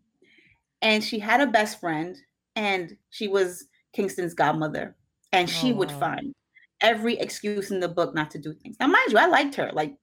And 0.82 1.04
she 1.04 1.20
had 1.20 1.42
a 1.42 1.48
best 1.48 1.80
friend, 1.80 2.18
and 2.56 2.98
she 3.12 3.28
was 3.28 3.68
Kingston's 3.94 4.34
godmother, 4.34 4.96
and 5.32 5.48
she 5.48 5.72
oh, 5.72 5.76
would 5.76 5.92
find 5.92 6.34
every 6.82 7.20
excuse 7.20 7.70
in 7.70 7.80
the 7.80 7.88
book 7.88 8.16
not 8.16 8.32
to 8.32 8.40
do 8.40 8.54
things. 8.54 8.78
Now, 8.80 8.88
mind 8.88 9.12
you, 9.12 9.20
I 9.20 9.28
liked 9.28 9.54
her. 9.56 9.70
Like 9.72 9.96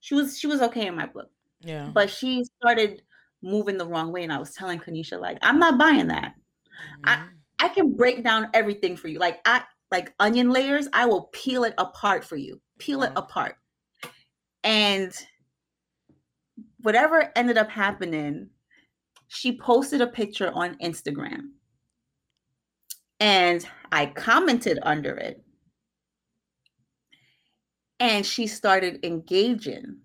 she 0.00 0.14
was, 0.16 0.38
she 0.38 0.48
was 0.48 0.60
okay 0.62 0.88
in 0.88 0.96
my 0.96 1.06
book. 1.06 1.30
Yeah. 1.60 1.90
But 1.94 2.10
she 2.10 2.42
started 2.60 3.02
moving 3.42 3.78
the 3.78 3.86
wrong 3.86 4.10
way, 4.10 4.24
and 4.24 4.32
I 4.32 4.38
was 4.38 4.54
telling 4.54 4.80
Kanisha, 4.80 5.20
like, 5.20 5.38
I'm 5.40 5.60
not 5.60 5.78
buying 5.78 6.08
that. 6.08 6.34
Mm-hmm. 6.34 7.08
I 7.08 7.24
I 7.60 7.68
can 7.68 7.94
break 7.94 8.24
down 8.24 8.48
everything 8.52 8.96
for 8.96 9.08
you. 9.08 9.20
Like 9.20 9.38
I 9.44 9.62
like 9.92 10.12
onion 10.18 10.50
layers, 10.50 10.88
I 10.92 11.06
will 11.06 11.30
peel 11.32 11.62
it 11.62 11.74
apart 11.78 12.24
for 12.24 12.36
you. 12.36 12.60
Peel 12.78 13.04
it 13.04 13.12
apart. 13.14 13.56
And 14.64 15.12
whatever 16.80 17.30
ended 17.36 17.58
up 17.58 17.70
happening, 17.70 18.48
she 19.28 19.56
posted 19.58 20.00
a 20.00 20.06
picture 20.06 20.50
on 20.52 20.76
Instagram. 20.78 21.50
And 23.20 23.66
I 23.92 24.06
commented 24.06 24.78
under 24.82 25.16
it. 25.16 25.42
And 28.00 28.26
she 28.26 28.46
started 28.46 29.04
engaging. 29.04 29.98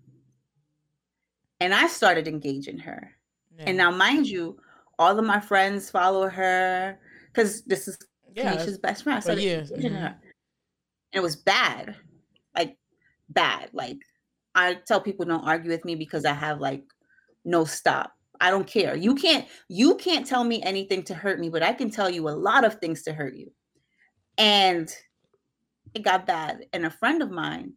And 1.60 1.74
I 1.74 1.86
started 1.88 2.28
engaging 2.28 2.78
her. 2.78 3.10
Yeah. 3.56 3.64
And 3.66 3.76
now, 3.76 3.90
mind 3.90 4.26
you, 4.26 4.58
all 4.98 5.18
of 5.18 5.24
my 5.24 5.40
friends 5.40 5.90
follow 5.90 6.28
her 6.28 6.98
because 7.32 7.62
this 7.64 7.88
is 7.88 7.98
yeah, 8.34 8.54
Kanisha's 8.54 8.78
best 8.78 9.02
friend. 9.02 9.22
So 9.22 9.34
mm-hmm. 9.34 9.94
her. 9.94 10.06
And 10.06 10.16
it 11.12 11.20
was 11.20 11.36
bad. 11.36 11.96
Like, 12.54 12.76
bad. 13.28 13.70
Like, 13.72 13.98
I 14.54 14.74
tell 14.86 15.00
people 15.00 15.24
don't 15.24 15.46
argue 15.46 15.70
with 15.70 15.84
me 15.84 15.94
because 15.94 16.24
I 16.24 16.32
have 16.32 16.60
like 16.60 16.84
no 17.44 17.64
stop. 17.64 18.12
I 18.40 18.50
don't 18.50 18.66
care. 18.66 18.96
You 18.96 19.14
can't 19.14 19.46
you 19.68 19.96
can't 19.96 20.26
tell 20.26 20.44
me 20.44 20.62
anything 20.62 21.02
to 21.04 21.14
hurt 21.14 21.38
me, 21.38 21.48
but 21.50 21.62
I 21.62 21.72
can 21.72 21.90
tell 21.90 22.08
you 22.08 22.28
a 22.28 22.30
lot 22.30 22.64
of 22.64 22.74
things 22.74 23.02
to 23.02 23.12
hurt 23.12 23.34
you. 23.34 23.52
And 24.38 24.90
it 25.94 26.02
got 26.02 26.26
bad. 26.26 26.64
And 26.72 26.86
a 26.86 26.90
friend 26.90 27.22
of 27.22 27.30
mine, 27.30 27.74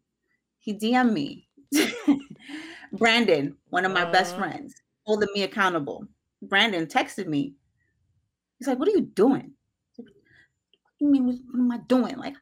he 0.59 0.73
DM'd 0.73 1.13
me. 1.13 1.47
Brandon, 2.93 3.57
one 3.69 3.85
of 3.85 3.91
my 3.91 4.03
uh, 4.03 4.11
best 4.11 4.35
friends, 4.35 4.75
holding 5.05 5.29
me 5.33 5.43
accountable. 5.43 6.07
Brandon 6.43 6.85
texted 6.85 7.27
me. 7.27 7.55
He's 8.59 8.67
like, 8.67 8.77
"What 8.79 8.87
are 8.87 8.91
you 8.91 9.01
doing?" 9.01 9.51
What 9.95 10.07
do 10.99 11.05
you 11.05 11.11
mean? 11.11 11.25
What, 11.25 11.35
what 11.51 11.59
am 11.59 11.71
I 11.71 11.79
doing? 11.87 12.17
Like, 12.17 12.35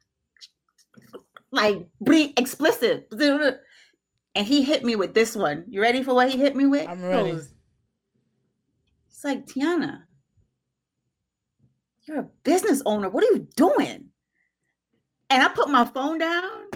like 1.52 1.88
be 2.04 2.34
explicit. 2.38 3.08
And 4.36 4.48
he 4.48 4.64
hit 4.64 4.84
me 4.84 4.96
with 4.96 5.14
this 5.14 5.36
one. 5.36 5.66
You 5.68 5.82
ready 5.82 6.04
for 6.04 6.14
what 6.14 6.30
he 6.30 6.38
hit 6.38 6.56
me 6.56 6.66
with? 6.66 6.88
I'm 6.88 7.04
ready. 7.04 7.32
It's 7.32 9.24
like, 9.24 9.46
Tiana, 9.46 10.04
you're 12.04 12.20
a 12.20 12.30
business 12.44 12.82
owner. 12.86 13.10
What 13.10 13.24
are 13.24 13.34
you 13.34 13.48
doing? 13.56 14.06
And 15.30 15.44
I 15.44 15.50
put 15.50 15.70
my 15.70 15.86
phone 15.86 16.18
down. 16.18 16.70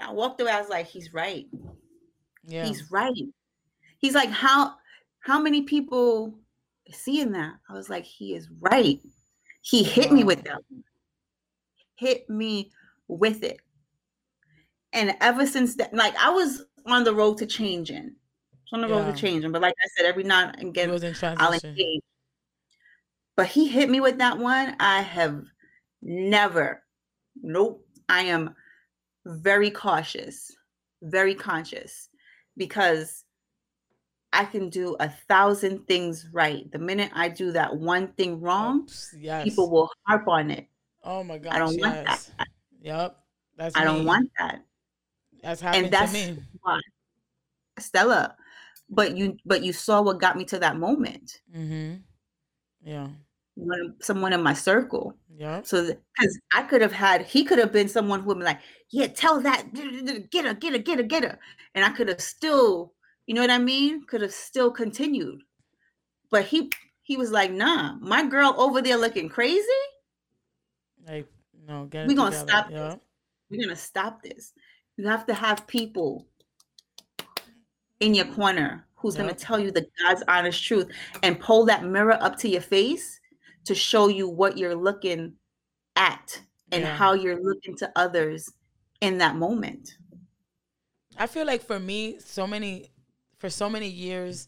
I 0.00 0.12
walked 0.12 0.40
away. 0.40 0.50
I 0.50 0.60
was 0.60 0.68
like, 0.68 0.86
he's 0.86 1.14
right. 1.14 1.46
Yeah. 2.44 2.64
He's 2.64 2.90
right. 2.90 3.12
He's 3.98 4.14
like, 4.14 4.30
how 4.30 4.74
how 5.20 5.40
many 5.40 5.62
people 5.62 6.34
seeing 6.90 7.32
that? 7.32 7.54
I 7.68 7.72
was 7.72 7.88
like, 7.88 8.04
he 8.04 8.34
is 8.34 8.48
right. 8.60 9.00
He 9.62 9.84
hit 9.84 10.10
wow. 10.10 10.16
me 10.16 10.24
with 10.24 10.42
that. 10.44 10.58
Hit 11.94 12.28
me 12.28 12.72
with 13.06 13.44
it. 13.44 13.60
And 14.92 15.14
ever 15.20 15.46
since 15.46 15.76
that, 15.76 15.94
like 15.94 16.14
I 16.16 16.30
was 16.30 16.64
on 16.86 17.04
the 17.04 17.14
road 17.14 17.38
to 17.38 17.46
changing. 17.46 18.14
on 18.72 18.80
the 18.80 18.88
yeah. 18.88 18.96
road 18.96 19.14
to 19.14 19.20
changing. 19.20 19.52
But 19.52 19.62
like 19.62 19.74
I 19.82 19.88
said, 19.96 20.06
every 20.06 20.24
now 20.24 20.50
and 20.56 20.68
again 20.68 20.90
I'll 21.38 21.52
engage. 21.52 22.02
But 23.36 23.46
he 23.46 23.68
hit 23.68 23.88
me 23.88 24.00
with 24.00 24.18
that 24.18 24.38
one. 24.38 24.76
I 24.78 25.00
have 25.00 25.42
never, 26.02 26.82
nope. 27.42 27.86
I 28.08 28.22
am 28.22 28.54
very 29.24 29.70
cautious, 29.70 30.50
very 31.00 31.34
conscious 31.34 32.08
because 32.56 33.24
I 34.34 34.44
can 34.44 34.68
do 34.68 34.96
a 35.00 35.08
thousand 35.28 35.86
things 35.86 36.28
right. 36.32 36.70
The 36.72 36.78
minute 36.78 37.10
I 37.14 37.28
do 37.28 37.52
that 37.52 37.76
one 37.76 38.08
thing 38.14 38.40
wrong, 38.40 38.88
yes. 39.18 39.44
people 39.44 39.70
will 39.70 39.90
harp 40.06 40.26
on 40.28 40.50
it. 40.50 40.66
Oh 41.04 41.22
my 41.24 41.38
god! 41.38 41.52
I 41.54 41.58
don't 41.58 41.74
yes. 41.74 41.82
want 41.82 42.06
that. 42.06 42.48
Yep. 42.82 43.16
That's 43.56 43.76
I 43.76 43.80
me. 43.80 43.84
don't 43.86 44.04
want 44.04 44.30
that. 44.38 44.64
That's 45.42 45.60
happened 45.60 45.84
and 45.84 45.92
that's 45.92 46.12
to 46.12 46.32
me. 46.32 46.38
Why, 46.60 46.80
Stella, 47.78 48.36
but 48.88 49.16
you 49.16 49.36
but 49.44 49.62
you 49.62 49.72
saw 49.72 50.02
what 50.02 50.20
got 50.20 50.36
me 50.36 50.44
to 50.46 50.58
that 50.58 50.76
moment. 50.76 51.40
Mm-hmm. 51.54 51.96
Yeah. 52.82 53.08
When 53.54 53.94
someone 54.00 54.32
in 54.32 54.42
my 54.42 54.54
circle. 54.54 55.16
Yeah. 55.36 55.62
So 55.64 55.84
because 55.84 56.40
I 56.54 56.62
could 56.62 56.80
have 56.80 56.92
had, 56.92 57.22
he 57.22 57.44
could 57.44 57.58
have 57.58 57.72
been 57.72 57.88
someone 57.88 58.20
who 58.20 58.26
would 58.28 58.38
be 58.38 58.44
like, 58.44 58.60
yeah, 58.90 59.08
tell 59.08 59.40
that, 59.40 59.72
get 60.30 60.44
her, 60.46 60.54
get 60.54 60.72
her, 60.72 60.78
get 60.78 60.98
her, 60.98 61.04
get 61.04 61.24
her, 61.24 61.38
and 61.74 61.84
I 61.84 61.90
could 61.90 62.08
have 62.08 62.20
still 62.20 62.92
you 63.26 63.34
know 63.34 63.40
what 63.40 63.50
I 63.50 63.58
mean? 63.58 64.04
Could 64.04 64.22
have 64.22 64.32
still 64.32 64.70
continued. 64.70 65.42
But 66.30 66.44
he 66.44 66.70
he 67.02 67.16
was 67.16 67.30
like, 67.30 67.52
nah, 67.52 67.94
my 68.00 68.26
girl 68.26 68.54
over 68.58 68.82
there 68.82 68.96
looking 68.96 69.28
crazy. 69.28 69.62
Like, 71.06 71.26
no, 71.66 71.86
get 71.86 72.06
We're 72.06 72.16
gonna 72.16 72.34
stop 72.34 72.70
yeah. 72.70 72.88
this. 72.88 72.96
We're 73.50 73.62
gonna 73.62 73.76
stop 73.76 74.22
this. 74.22 74.52
You 75.02 75.08
have 75.08 75.26
to 75.26 75.34
have 75.34 75.66
people 75.66 76.28
in 77.98 78.14
your 78.14 78.24
mm-hmm. 78.24 78.36
corner 78.36 78.86
who's 78.94 79.16
yep. 79.16 79.24
gonna 79.24 79.36
tell 79.36 79.58
you 79.58 79.72
the 79.72 79.84
God's 80.00 80.22
honest 80.28 80.62
truth 80.64 80.92
and 81.24 81.40
pull 81.40 81.64
that 81.64 81.84
mirror 81.84 82.16
up 82.20 82.38
to 82.38 82.48
your 82.48 82.60
face 82.60 83.18
to 83.64 83.74
show 83.74 84.06
you 84.06 84.28
what 84.28 84.56
you're 84.56 84.76
looking 84.76 85.32
at 85.96 86.40
and 86.70 86.84
yeah. 86.84 86.96
how 86.96 87.14
you're 87.14 87.42
looking 87.42 87.76
to 87.78 87.90
others 87.96 88.48
in 89.00 89.18
that 89.18 89.34
moment. 89.34 89.96
I 91.18 91.26
feel 91.26 91.46
like 91.46 91.64
for 91.64 91.80
me, 91.80 92.20
so 92.20 92.46
many 92.46 92.92
for 93.38 93.50
so 93.50 93.68
many 93.68 93.88
years, 93.88 94.46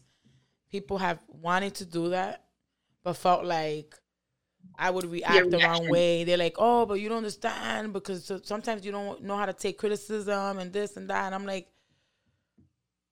people 0.71 0.99
have 0.99 1.19
wanted 1.27 1.75
to 1.75 1.85
do 1.85 2.11
that, 2.11 2.45
but 3.03 3.17
felt 3.17 3.43
like 3.43 3.93
I 4.77 4.89
would 4.89 5.05
react 5.05 5.49
the 5.51 5.59
wrong 5.59 5.89
way. 5.89 6.23
They're 6.23 6.37
like, 6.37 6.55
"Oh, 6.57 6.85
but 6.85 6.95
you 6.95 7.09
don't 7.09 7.19
understand 7.19 7.93
because 7.93 8.31
sometimes 8.43 8.85
you 8.85 8.91
don't 8.91 9.23
know 9.23 9.37
how 9.37 9.45
to 9.45 9.53
take 9.53 9.77
criticism 9.77 10.59
and 10.59 10.71
this 10.71 10.97
and 10.97 11.09
that." 11.09 11.25
And 11.25 11.35
I'm 11.35 11.45
like, 11.45 11.67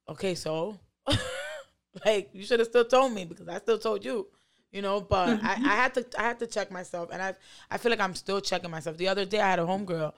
"Okay, 0.10 0.36
so 0.36 0.80
like 2.06 2.30
you 2.34 2.44
should 2.44 2.60
have 2.60 2.68
still 2.68 2.86
told 2.86 3.14
me 3.14 3.26
because 3.26 3.48
I 3.48 3.58
still 3.60 3.80
told 3.80 4.04
you." 4.04 4.28
You 4.72 4.82
know, 4.82 5.02
but 5.02 5.38
mm-hmm. 5.38 5.46
I, 5.46 5.52
I 5.52 5.76
had 5.76 5.94
to 5.94 6.06
I 6.18 6.24
had 6.24 6.40
to 6.40 6.48
check 6.48 6.72
myself 6.72 7.10
and 7.12 7.22
I 7.22 7.36
I 7.70 7.78
feel 7.78 7.92
like 7.92 8.00
I'm 8.00 8.16
still 8.16 8.42
checking 8.42 8.72
myself. 8.72 8.98
The 8.98 9.08
other 9.08 9.24
day 9.24 9.40
I 9.40 9.52
had 9.52 9.60
a 9.60 9.66
homegirl 9.66 10.14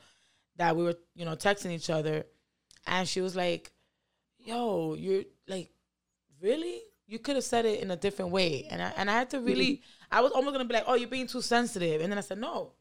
that 0.56 0.76
we 0.78 0.84
were, 0.84 0.96
you 1.14 1.26
know, 1.26 1.36
texting 1.36 1.72
each 1.72 1.90
other 1.90 2.26
and 2.88 3.08
she 3.08 3.22
was 3.22 3.36
like, 3.36 3.72
yo, 4.40 4.94
you're 4.94 5.24
like, 5.48 5.72
really? 6.42 6.82
You 7.08 7.20
could 7.20 7.36
have 7.36 7.44
said 7.44 7.66
it 7.66 7.82
in 7.82 7.92
a 7.92 7.96
different 7.96 8.32
way. 8.32 8.68
And 8.70 8.82
I 8.82 8.94
and 8.98 9.10
I 9.10 9.14
had 9.14 9.30
to 9.32 9.40
really 9.40 9.74
mm-hmm. 9.74 9.95
I 10.16 10.22
was 10.22 10.32
almost 10.32 10.54
gonna 10.54 10.64
be 10.64 10.74
like, 10.74 10.86
oh, 10.88 10.94
you're 10.94 11.10
being 11.10 11.28
too 11.28 11.42
sensitive. 11.42 12.00
And 12.00 12.10
then 12.10 12.18
I 12.18 12.22
said, 12.22 12.38
no. 12.38 12.72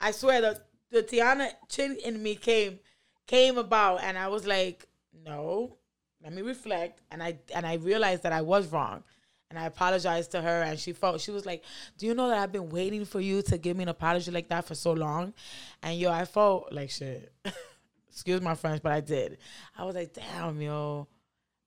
I 0.00 0.12
swear 0.12 0.40
the 0.40 0.60
the 0.92 1.02
Tiana 1.02 1.50
chin 1.68 1.96
in 2.04 2.22
me 2.22 2.36
came 2.36 2.78
came 3.26 3.58
about 3.58 4.04
and 4.04 4.16
I 4.16 4.28
was 4.28 4.46
like, 4.46 4.86
no, 5.26 5.76
let 6.22 6.32
me 6.32 6.40
reflect. 6.42 7.00
And 7.10 7.20
I 7.20 7.40
and 7.52 7.66
I 7.66 7.74
realized 7.74 8.22
that 8.22 8.32
I 8.32 8.42
was 8.42 8.68
wrong. 8.68 9.02
And 9.50 9.58
I 9.58 9.64
apologized 9.64 10.30
to 10.32 10.40
her 10.40 10.62
and 10.62 10.78
she 10.78 10.92
felt 10.92 11.20
she 11.20 11.32
was 11.32 11.44
like, 11.44 11.64
Do 11.96 12.06
you 12.06 12.14
know 12.14 12.28
that 12.28 12.38
I've 12.38 12.52
been 12.52 12.68
waiting 12.68 13.04
for 13.04 13.18
you 13.18 13.42
to 13.42 13.58
give 13.58 13.76
me 13.76 13.82
an 13.82 13.88
apology 13.88 14.30
like 14.30 14.48
that 14.50 14.64
for 14.64 14.76
so 14.76 14.92
long? 14.92 15.34
And 15.82 15.98
yo, 15.98 16.12
I 16.12 16.26
felt 16.26 16.72
like 16.72 16.90
shit. 16.90 17.32
Excuse 18.08 18.40
my 18.40 18.54
French, 18.54 18.82
but 18.84 18.92
I 18.92 19.00
did. 19.00 19.38
I 19.76 19.84
was 19.84 19.96
like, 19.96 20.12
damn, 20.12 20.60
yo, 20.60 21.08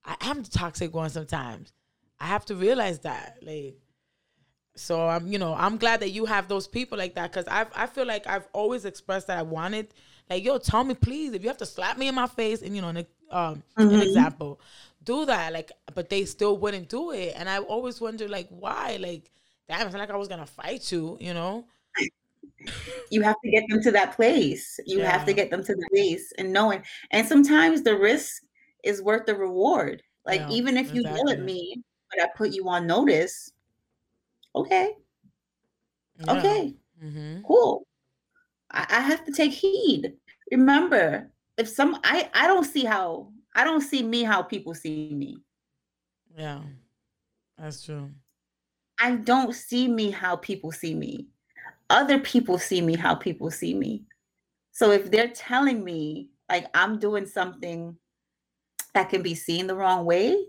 I 0.05 0.15
am 0.21 0.43
toxic 0.43 0.93
one 0.93 1.09
sometimes. 1.09 1.73
I 2.17 2.27
have 2.27 2.45
to 2.45 2.55
realize 2.55 2.99
that. 2.99 3.39
Like, 3.41 3.80
so 4.75 5.07
I'm, 5.07 5.27
you 5.27 5.37
know, 5.37 5.53
I'm 5.53 5.77
glad 5.77 5.99
that 5.99 6.09
you 6.09 6.25
have 6.25 6.47
those 6.47 6.67
people 6.67 6.97
like 6.97 7.15
that 7.15 7.31
because 7.31 7.47
I 7.47 7.65
I 7.75 7.87
feel 7.87 8.05
like 8.05 8.27
I've 8.27 8.47
always 8.53 8.85
expressed 8.85 9.27
that 9.27 9.37
I 9.37 9.43
wanted, 9.43 9.93
like, 10.29 10.43
yo, 10.43 10.57
tell 10.57 10.83
me 10.83 10.93
please 10.93 11.33
if 11.33 11.41
you 11.41 11.49
have 11.49 11.57
to 11.57 11.65
slap 11.65 11.97
me 11.97 12.07
in 12.07 12.15
my 12.15 12.27
face 12.27 12.61
and 12.61 12.75
you 12.75 12.81
know, 12.81 12.89
an, 12.89 12.97
um, 13.31 13.63
mm-hmm. 13.77 13.95
an 13.95 14.01
example, 14.01 14.59
do 15.03 15.25
that. 15.25 15.53
Like, 15.53 15.71
but 15.93 16.09
they 16.09 16.25
still 16.25 16.57
wouldn't 16.57 16.89
do 16.89 17.11
it, 17.11 17.33
and 17.35 17.49
I 17.49 17.59
always 17.59 17.99
wonder 17.99 18.27
like 18.27 18.47
why. 18.49 18.97
Like, 18.99 19.31
damn, 19.67 19.85
it's 19.85 19.93
not 19.93 19.99
like 19.99 20.11
I 20.11 20.17
was 20.17 20.27
gonna 20.27 20.45
fight 20.45 20.91
you, 20.91 21.17
you 21.19 21.33
know 21.33 21.65
you 23.09 23.21
have 23.21 23.35
to 23.43 23.51
get 23.51 23.63
them 23.69 23.81
to 23.83 23.91
that 23.91 24.15
place. 24.15 24.79
You 24.85 24.99
yeah. 24.99 25.11
have 25.11 25.25
to 25.25 25.33
get 25.33 25.49
them 25.49 25.63
to 25.63 25.75
the 25.75 25.87
place 25.91 26.31
and 26.37 26.53
knowing. 26.53 26.83
And 27.11 27.27
sometimes 27.27 27.83
the 27.83 27.97
risk 27.97 28.43
is 28.83 29.01
worth 29.01 29.25
the 29.25 29.35
reward. 29.35 30.03
Like 30.25 30.41
yeah, 30.41 30.49
even 30.51 30.77
if 30.77 30.93
you 30.93 31.01
exactly. 31.01 31.19
yell 31.19 31.29
at 31.29 31.43
me, 31.43 31.81
but 32.09 32.23
I 32.23 32.27
put 32.35 32.53
you 32.53 32.67
on 32.69 32.87
notice. 32.87 33.51
Okay. 34.55 34.91
Yeah. 36.19 36.33
Okay. 36.33 36.75
Mm-hmm. 37.03 37.41
Cool. 37.43 37.87
I, 38.71 38.85
I 38.89 38.99
have 39.01 39.25
to 39.25 39.31
take 39.31 39.51
heed. 39.51 40.13
Remember, 40.51 41.29
if 41.57 41.67
some 41.67 41.99
I 42.03 42.29
I 42.33 42.47
don't 42.47 42.65
see 42.65 42.85
how 42.85 43.31
I 43.55 43.63
don't 43.63 43.81
see 43.81 44.03
me 44.03 44.23
how 44.23 44.41
people 44.41 44.73
see 44.73 45.13
me. 45.13 45.37
Yeah. 46.37 46.61
That's 47.57 47.83
true. 47.83 48.09
I 48.99 49.15
don't 49.15 49.53
see 49.53 49.87
me 49.87 50.11
how 50.11 50.35
people 50.35 50.71
see 50.71 50.93
me 50.93 51.27
other 51.91 52.19
people 52.19 52.57
see 52.57 52.81
me 52.81 52.95
how 52.95 53.13
people 53.13 53.51
see 53.51 53.73
me. 53.73 54.03
So 54.71 54.91
if 54.91 55.11
they're 55.11 55.27
telling 55.27 55.83
me 55.83 56.29
like 56.49 56.67
I'm 56.73 56.97
doing 56.97 57.25
something 57.25 57.95
that 58.93 59.09
can 59.09 59.21
be 59.21 59.35
seen 59.35 59.67
the 59.67 59.75
wrong 59.75 60.05
way, 60.05 60.45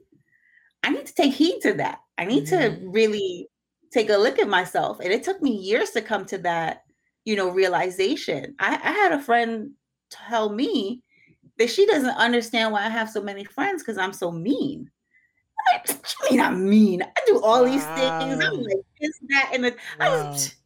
I 0.84 0.90
need 0.90 1.06
to 1.06 1.14
take 1.14 1.34
heed 1.34 1.60
to 1.62 1.74
that. 1.74 1.98
I 2.16 2.24
need 2.24 2.46
mm-hmm. 2.46 2.84
to 2.84 2.90
really 2.90 3.48
take 3.92 4.10
a 4.10 4.16
look 4.16 4.38
at 4.38 4.48
myself. 4.48 5.00
And 5.00 5.12
it 5.12 5.22
took 5.22 5.40
me 5.42 5.50
years 5.50 5.90
to 5.90 6.02
come 6.02 6.24
to 6.26 6.38
that, 6.38 6.84
you 7.24 7.36
know, 7.36 7.50
realization. 7.50 8.54
I, 8.58 8.74
I 8.82 8.92
had 8.92 9.12
a 9.12 9.22
friend 9.22 9.72
tell 10.10 10.50
me 10.50 11.02
that 11.58 11.70
she 11.70 11.86
doesn't 11.86 12.16
understand 12.16 12.72
why 12.72 12.84
I 12.84 12.88
have 12.88 13.10
so 13.10 13.22
many 13.22 13.44
friends 13.44 13.82
because 13.82 13.98
I'm 13.98 14.12
so 14.12 14.30
mean. 14.32 14.90
Like, 15.72 15.88
what 16.00 16.14
you 16.30 16.36
mean 16.36 16.40
I'm 16.40 16.68
mean? 16.68 17.02
I 17.02 17.20
do 17.26 17.40
all 17.42 17.64
wow. 17.64 17.70
these 17.70 17.84
things. 17.84 18.44
I'm 18.44 18.62
like 18.62 18.78
this, 19.00 19.18
that, 19.28 19.50
and 19.54 19.64
the 19.64 19.76
wow. 19.98 20.36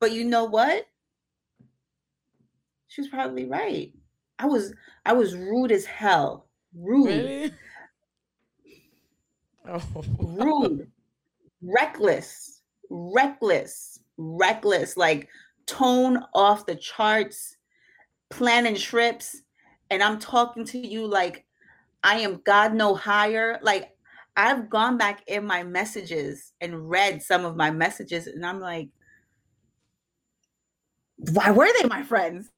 But 0.00 0.12
you 0.12 0.24
know 0.24 0.44
what? 0.44 0.86
She 2.88 3.00
was 3.00 3.08
probably 3.08 3.46
right. 3.46 3.92
I 4.38 4.46
was 4.46 4.74
I 5.06 5.14
was 5.14 5.34
rude 5.34 5.72
as 5.72 5.86
hell. 5.86 6.46
Rude. 6.74 7.06
Really? 7.06 7.52
Oh. 9.66 10.04
Rude. 10.18 10.92
Reckless. 11.64 12.62
Reckless. 12.90 14.00
Reckless. 14.16 14.96
Like 14.96 15.28
tone 15.66 16.24
off 16.34 16.66
the 16.66 16.76
charts, 16.76 17.56
planning 18.30 18.76
trips. 18.76 19.42
And 19.90 20.02
I'm 20.02 20.18
talking 20.18 20.64
to 20.66 20.78
you 20.78 21.06
like 21.06 21.44
I 22.02 22.16
am 22.16 22.42
God 22.44 22.74
no 22.74 22.94
higher. 22.94 23.58
Like 23.62 23.90
I've 24.36 24.68
gone 24.68 24.98
back 24.98 25.22
in 25.26 25.46
my 25.46 25.62
messages 25.62 26.52
and 26.60 26.88
read 26.88 27.22
some 27.22 27.44
of 27.44 27.56
my 27.56 27.70
messages, 27.70 28.26
and 28.26 28.44
I'm 28.44 28.60
like, 28.60 28.88
why 31.32 31.50
were 31.50 31.68
they 31.80 31.88
my 31.88 32.02
friends? 32.02 32.50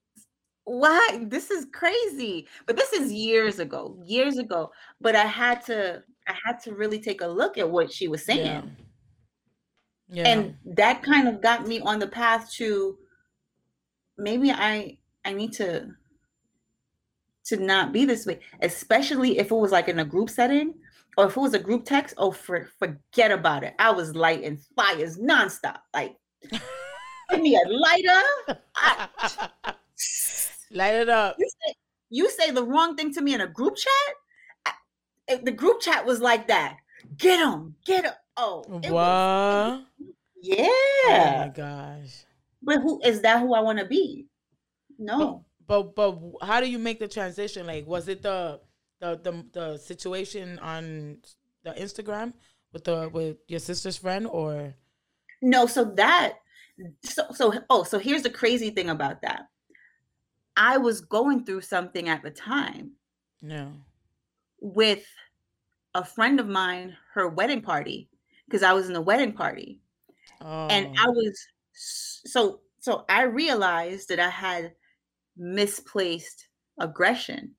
Why? 0.64 1.20
This 1.22 1.50
is 1.50 1.66
crazy. 1.72 2.48
But 2.66 2.76
this 2.76 2.92
is 2.92 3.12
years 3.12 3.58
ago, 3.58 3.98
years 4.04 4.38
ago. 4.38 4.72
But 5.00 5.14
I 5.14 5.26
had 5.26 5.64
to, 5.66 6.02
I 6.26 6.34
had 6.44 6.60
to 6.64 6.74
really 6.74 6.98
take 6.98 7.20
a 7.20 7.26
look 7.26 7.58
at 7.58 7.70
what 7.70 7.92
she 7.92 8.08
was 8.08 8.24
saying. 8.24 8.46
Yeah. 8.46 8.62
Yeah. 10.08 10.28
And 10.28 10.56
that 10.64 11.02
kind 11.02 11.28
of 11.28 11.42
got 11.42 11.66
me 11.66 11.80
on 11.80 11.98
the 11.98 12.06
path 12.06 12.50
to 12.54 12.98
maybe 14.16 14.50
I 14.50 14.98
I 15.24 15.32
need 15.32 15.52
to 15.54 15.90
to 17.46 17.56
not 17.56 17.92
be 17.92 18.04
this 18.04 18.26
way, 18.26 18.40
especially 18.60 19.38
if 19.38 19.50
it 19.50 19.54
was 19.54 19.72
like 19.72 19.88
in 19.88 19.98
a 20.00 20.04
group 20.04 20.30
setting 20.30 20.74
or 21.16 21.26
if 21.26 21.36
it 21.36 21.40
was 21.40 21.54
a 21.54 21.58
group 21.58 21.84
text. 21.84 22.14
Oh, 22.18 22.32
for, 22.32 22.68
forget 22.78 23.30
about 23.30 23.62
it. 23.62 23.74
I 23.78 23.90
was 23.92 24.16
lighting 24.16 24.58
fires 24.76 25.18
nonstop. 25.18 25.78
Like 25.94 26.16
Give 27.30 27.40
me 27.40 27.56
a 27.56 27.68
lighter. 27.68 28.22
Light 30.70 30.94
it 30.94 31.08
up. 31.08 31.36
You 31.38 31.48
say, 31.48 31.74
you 32.10 32.30
say, 32.30 32.50
the 32.50 32.64
wrong 32.64 32.96
thing 32.96 33.12
to 33.14 33.22
me 33.22 33.34
in 33.34 33.40
a 33.40 33.46
group 33.46 33.76
chat. 33.76 34.74
it, 35.28 35.44
the 35.44 35.52
group 35.52 35.80
chat 35.80 36.04
was 36.04 36.20
like 36.20 36.48
that. 36.48 36.76
Get 37.16 37.40
him, 37.40 37.74
get 37.84 38.04
him. 38.04 38.12
Oh, 38.36 38.64
what? 38.68 38.90
Was, 38.90 39.82
yeah. 40.42 40.66
Oh 40.68 41.34
my 41.46 41.52
gosh. 41.54 42.24
But 42.62 42.82
who 42.82 43.00
is 43.04 43.20
that? 43.22 43.40
Who 43.40 43.54
I 43.54 43.60
want 43.60 43.78
to 43.78 43.84
be? 43.84 44.26
No. 44.98 45.44
But, 45.66 45.94
but 45.94 46.18
but 46.40 46.46
how 46.46 46.60
do 46.60 46.68
you 46.68 46.78
make 46.78 46.98
the 46.98 47.08
transition? 47.08 47.66
Like, 47.66 47.86
was 47.86 48.08
it 48.08 48.22
the 48.22 48.60
the 49.00 49.18
the, 49.22 49.44
the 49.52 49.76
situation 49.78 50.58
on 50.60 51.18
the 51.64 51.72
Instagram 51.72 52.32
with 52.72 52.84
the 52.84 53.08
with 53.12 53.36
your 53.48 53.60
sister's 53.60 53.96
friend 53.96 54.26
or? 54.26 54.74
No. 55.42 55.66
So 55.66 55.84
that 55.96 56.34
so 57.02 57.24
so 57.32 57.54
oh 57.70 57.82
so 57.84 57.98
here's 57.98 58.22
the 58.22 58.30
crazy 58.30 58.70
thing 58.70 58.90
about 58.90 59.22
that. 59.22 59.48
I 60.56 60.78
was 60.78 61.00
going 61.00 61.44
through 61.44 61.60
something 61.62 62.08
at 62.08 62.22
the 62.22 62.30
time. 62.30 62.92
No. 63.42 63.72
With 64.60 65.04
a 65.96 66.04
friend 66.04 66.38
of 66.38 66.46
mine, 66.46 66.94
her 67.14 67.26
wedding 67.26 67.62
party, 67.62 68.08
because 68.46 68.62
I 68.62 68.74
was 68.74 68.86
in 68.86 68.92
the 68.92 69.00
wedding 69.00 69.32
party. 69.32 69.80
Oh. 70.42 70.68
And 70.68 70.94
I 70.98 71.08
was 71.08 71.46
so 71.72 72.60
so 72.80 73.04
I 73.08 73.22
realized 73.22 74.10
that 74.10 74.20
I 74.20 74.28
had 74.28 74.74
misplaced 75.36 76.48
aggression. 76.78 77.54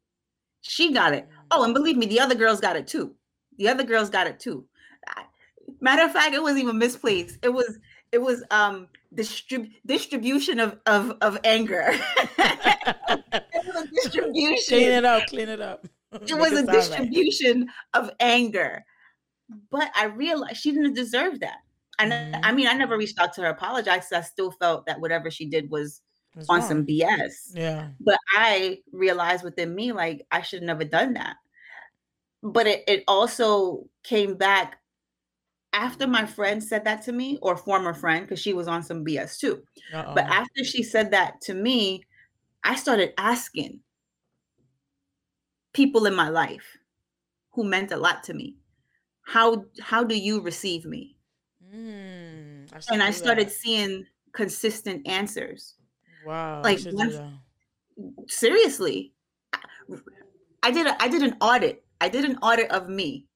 She 0.62 0.94
got 0.94 1.14
it. 1.14 1.28
Oh, 1.52 1.64
and 1.64 1.74
believe 1.74 1.98
me, 1.98 2.06
the 2.06 2.20
other 2.20 2.36
girls 2.36 2.62
got 2.62 2.76
it 2.76 2.88
too. 2.88 3.16
The 3.58 3.70
other 3.70 3.84
girls 3.84 4.10
got 4.10 4.28
it 4.28 4.40
too. 4.40 4.66
Matter 5.82 6.04
of 6.04 6.12
fact, 6.12 6.34
it 6.34 6.42
wasn't 6.42 6.64
even 6.64 6.78
misplaced. 6.78 7.40
It 7.42 7.54
was 7.54 7.80
it 8.12 8.22
was 8.22 8.44
um 8.52 8.88
distrib- 9.16 9.72
distribution 9.86 10.60
of 10.60 10.78
of 10.86 11.18
of 11.22 11.40
anger. 11.44 11.92
distribution. 14.04 14.78
Clean 14.78 14.92
it 14.92 15.06
up. 15.06 15.28
Clean 15.28 15.50
it 15.50 15.62
up. 15.62 15.88
It 16.28 16.38
was 16.38 16.54
a 16.54 16.66
distribution 16.66 17.70
right. 17.94 18.04
of 18.04 18.12
anger. 18.20 18.84
But 19.72 19.92
I 19.96 20.06
realized 20.06 20.58
she 20.58 20.72
didn't 20.72 20.94
deserve 20.94 21.40
that. 21.42 21.58
And 22.00 22.12
mm-hmm. 22.12 22.42
I 22.44 22.52
mean, 22.52 22.68
I 22.68 22.74
never 22.74 22.98
reached 22.98 23.20
out 23.20 23.34
to 23.34 23.42
her, 23.42 23.48
apologized. 23.48 24.14
I 24.14 24.22
still 24.22 24.52
felt 24.52 24.86
that 24.86 25.00
whatever 25.00 25.32
she 25.32 25.46
did 25.46 25.70
was 25.70 26.02
That's 26.36 26.50
on 26.50 26.60
wrong. 26.60 26.68
some 26.68 26.86
BS. 26.86 27.54
Yeah. 27.54 27.90
But 28.00 28.20
I 28.36 28.80
realized 28.92 29.44
within 29.44 29.74
me, 29.74 29.92
like, 29.92 30.26
I 30.32 30.42
should 30.42 30.62
have 30.62 30.68
never 30.68 30.84
done 30.84 31.14
that. 31.14 31.36
But 32.44 32.68
it, 32.68 32.84
it 32.88 33.04
also 33.08 33.88
came 34.04 34.36
back 34.36 34.78
after 35.74 36.08
my 36.08 36.26
friend 36.26 36.64
said 36.64 36.86
that 36.86 37.04
to 37.04 37.12
me, 37.12 37.38
or 37.42 37.58
former 37.58 37.94
friend, 37.94 38.26
because 38.26 38.40
she 38.40 38.54
was 38.54 38.68
on 38.68 38.84
some 38.84 39.04
BS 39.04 39.40
too. 39.40 39.62
Uh-oh. 39.94 40.14
But 40.14 40.26
after 40.26 40.64
she 40.64 40.84
said 40.84 41.12
that 41.12 41.42
to 41.42 41.54
me, 41.54 42.04
I 42.64 42.76
started 42.76 43.14
asking 43.18 43.80
people 45.78 46.08
in 46.08 46.16
my 46.16 46.28
life 46.28 46.66
who 47.54 47.64
meant 47.64 47.92
a 47.92 47.98
lot 47.98 48.24
to 48.24 48.34
me, 48.34 48.56
how 49.22 49.64
how 49.80 50.04
do 50.04 50.18
you 50.18 50.42
receive 50.42 50.86
me? 50.86 51.16
Mm, 51.74 52.68
I 52.74 52.94
and 52.94 53.04
I 53.04 53.12
started 53.12 53.48
that. 53.48 53.54
seeing 53.54 54.06
consistent 54.34 55.08
answers. 55.08 55.76
Wow. 56.26 56.62
Like 56.64 56.80
once, 56.92 57.16
seriously. 58.28 59.14
I 60.64 60.72
did 60.72 60.88
a, 60.88 61.02
I 61.02 61.08
did 61.08 61.22
an 61.22 61.38
audit. 61.40 61.86
I 62.02 62.10
did 62.10 62.26
an 62.26 62.38
audit 62.42 62.72
of 62.72 62.90
me. 62.90 63.28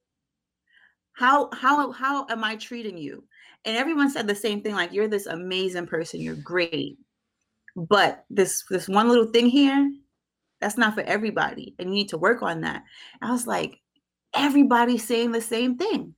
How 1.14 1.50
how 1.54 1.92
how 1.92 2.26
am 2.30 2.44
I 2.44 2.56
treating 2.56 2.98
you? 2.98 3.24
And 3.66 3.78
everyone 3.78 4.10
said 4.10 4.26
the 4.26 4.36
same 4.36 4.62
thing 4.62 4.74
like 4.74 4.92
you're 4.92 5.08
this 5.08 5.28
amazing 5.28 5.86
person, 5.86 6.20
you're 6.20 6.44
great. 6.44 6.98
But 7.76 8.26
this 8.32 8.64
this 8.70 8.90
one 8.90 9.08
little 9.10 9.32
thing 9.32 9.46
here, 9.46 9.92
that's 10.62 10.78
not 10.78 10.94
for 10.94 11.02
everybody 11.02 11.76
and 11.80 11.90
you 11.90 11.96
need 11.96 12.10
to 12.10 12.18
work 12.18 12.42
on 12.42 12.62
that. 12.62 12.84
I 13.22 13.32
was 13.32 13.48
like 13.48 13.80
everybody's 14.34 15.06
saying 15.06 15.32
the 15.32 15.42
same 15.42 15.78
thing. 15.78 16.16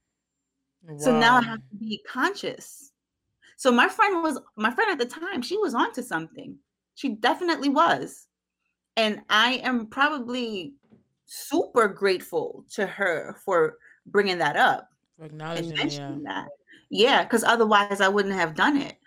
Wow. 0.83 0.97
So 0.99 1.17
now 1.17 1.37
I 1.37 1.41
have 1.43 1.59
to 1.59 1.75
be 1.79 2.01
conscious. 2.07 2.91
So 3.57 3.71
my 3.71 3.87
friend 3.87 4.21
was 4.21 4.39
my 4.57 4.71
friend 4.71 4.91
at 4.91 4.99
the 4.99 5.19
time, 5.19 5.41
she 5.41 5.57
was 5.57 5.73
onto 5.73 6.01
something. 6.01 6.57
She 6.95 7.15
definitely 7.15 7.69
was. 7.69 8.27
And 8.97 9.21
I 9.29 9.53
am 9.63 9.87
probably 9.87 10.73
super 11.25 11.87
grateful 11.87 12.65
to 12.73 12.85
her 12.85 13.37
for 13.43 13.77
bringing 14.05 14.37
that 14.39 14.57
up. 14.57 14.89
Acknowledging 15.21 15.69
and 15.69 15.77
mentioning 15.77 16.21
yeah. 16.23 16.33
that. 16.33 16.47
Yeah, 16.89 17.23
because 17.23 17.43
otherwise 17.43 18.01
I 18.01 18.09
wouldn't 18.09 18.35
have 18.35 18.55
done 18.55 18.77
it. 18.77 18.97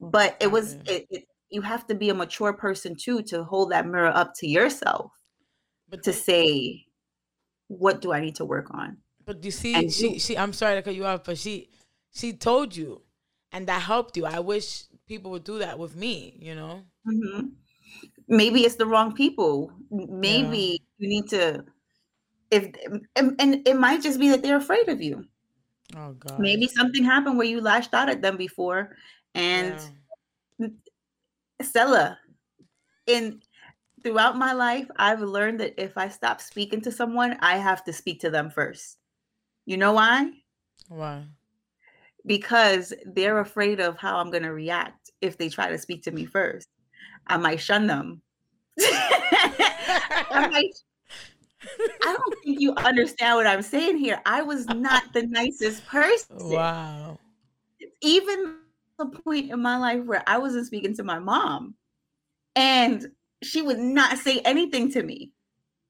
But 0.00 0.36
it 0.40 0.50
was 0.50 0.76
mm-hmm. 0.76 0.88
it, 0.88 1.06
it, 1.10 1.24
you 1.54 1.62
have 1.62 1.86
to 1.86 1.94
be 1.94 2.10
a 2.10 2.14
mature 2.14 2.52
person 2.52 2.94
too 2.94 3.22
to 3.22 3.44
hold 3.44 3.70
that 3.70 3.86
mirror 3.86 4.12
up 4.14 4.34
to 4.34 4.46
yourself 4.46 5.12
but 5.88 6.02
to 6.02 6.12
say 6.12 6.84
what 7.68 8.00
do 8.00 8.12
I 8.12 8.20
need 8.20 8.36
to 8.36 8.44
work 8.44 8.70
on? 8.72 8.98
But 9.24 9.44
you 9.44 9.50
see, 9.50 9.74
and 9.74 9.92
she, 9.92 10.18
she, 10.18 10.36
I'm 10.36 10.52
sorry 10.52 10.76
to 10.76 10.82
cut 10.82 10.94
you 10.94 11.06
off, 11.06 11.24
but 11.24 11.38
she, 11.38 11.70
she 12.12 12.32
told 12.32 12.76
you, 12.76 13.02
and 13.52 13.66
that 13.68 13.82
helped 13.82 14.16
you. 14.16 14.26
I 14.26 14.40
wish 14.40 14.84
people 15.06 15.30
would 15.30 15.44
do 15.44 15.58
that 15.58 15.78
with 15.78 15.96
me. 15.96 16.36
You 16.40 16.54
know. 16.54 16.82
Mm-hmm. 17.06 17.46
Maybe 18.28 18.62
it's 18.62 18.76
the 18.76 18.86
wrong 18.86 19.14
people. 19.14 19.72
Maybe 19.90 20.58
yeah. 20.58 20.76
you 20.98 21.08
need 21.08 21.28
to, 21.28 21.64
if 22.50 22.70
and, 23.16 23.34
and 23.38 23.66
it 23.66 23.78
might 23.78 24.02
just 24.02 24.20
be 24.20 24.28
that 24.30 24.42
they're 24.42 24.56
afraid 24.56 24.88
of 24.88 25.00
you. 25.00 25.24
Oh 25.96 26.12
God. 26.12 26.38
Maybe 26.38 26.66
something 26.66 27.04
happened 27.04 27.38
where 27.38 27.46
you 27.46 27.60
lashed 27.60 27.94
out 27.94 28.10
at 28.10 28.20
them 28.20 28.36
before, 28.36 28.96
and 29.34 29.74
yeah. 29.74 29.88
Stella, 31.64 32.18
in 33.06 33.40
throughout 34.02 34.36
my 34.36 34.52
life, 34.52 34.86
I've 34.96 35.20
learned 35.20 35.60
that 35.60 35.74
if 35.82 35.96
I 35.96 36.08
stop 36.08 36.40
speaking 36.40 36.80
to 36.82 36.92
someone, 36.92 37.36
I 37.40 37.56
have 37.56 37.82
to 37.84 37.92
speak 37.92 38.20
to 38.20 38.30
them 38.30 38.50
first. 38.50 38.98
You 39.66 39.78
know 39.78 39.94
why? 39.94 40.30
Why? 40.88 41.24
Because 42.26 42.92
they're 43.06 43.40
afraid 43.40 43.80
of 43.80 43.96
how 43.96 44.18
I'm 44.18 44.30
going 44.30 44.42
to 44.42 44.52
react 44.52 45.10
if 45.20 45.38
they 45.38 45.48
try 45.48 45.70
to 45.70 45.78
speak 45.78 46.02
to 46.04 46.10
me 46.10 46.26
first. 46.26 46.68
I 47.26 47.38
might 47.38 47.60
shun 47.60 47.86
them. 47.86 48.20
I, 48.80 50.48
might, 50.50 50.74
I 52.02 52.12
don't 52.12 52.34
think 52.44 52.60
you 52.60 52.74
understand 52.74 53.36
what 53.36 53.46
I'm 53.46 53.62
saying 53.62 53.96
here. 53.96 54.20
I 54.26 54.42
was 54.42 54.66
not 54.66 55.04
the 55.14 55.26
nicest 55.26 55.86
person. 55.86 56.50
Wow. 56.50 57.18
Even 58.02 58.56
the 58.98 59.06
point 59.06 59.50
in 59.50 59.60
my 59.60 59.76
life 59.76 60.04
where 60.04 60.22
I 60.26 60.38
wasn't 60.38 60.66
speaking 60.66 60.94
to 60.96 61.02
my 61.02 61.18
mom 61.18 61.74
and 62.56 63.10
she 63.42 63.62
would 63.62 63.78
not 63.78 64.18
say 64.18 64.40
anything 64.40 64.90
to 64.92 65.02
me. 65.02 65.32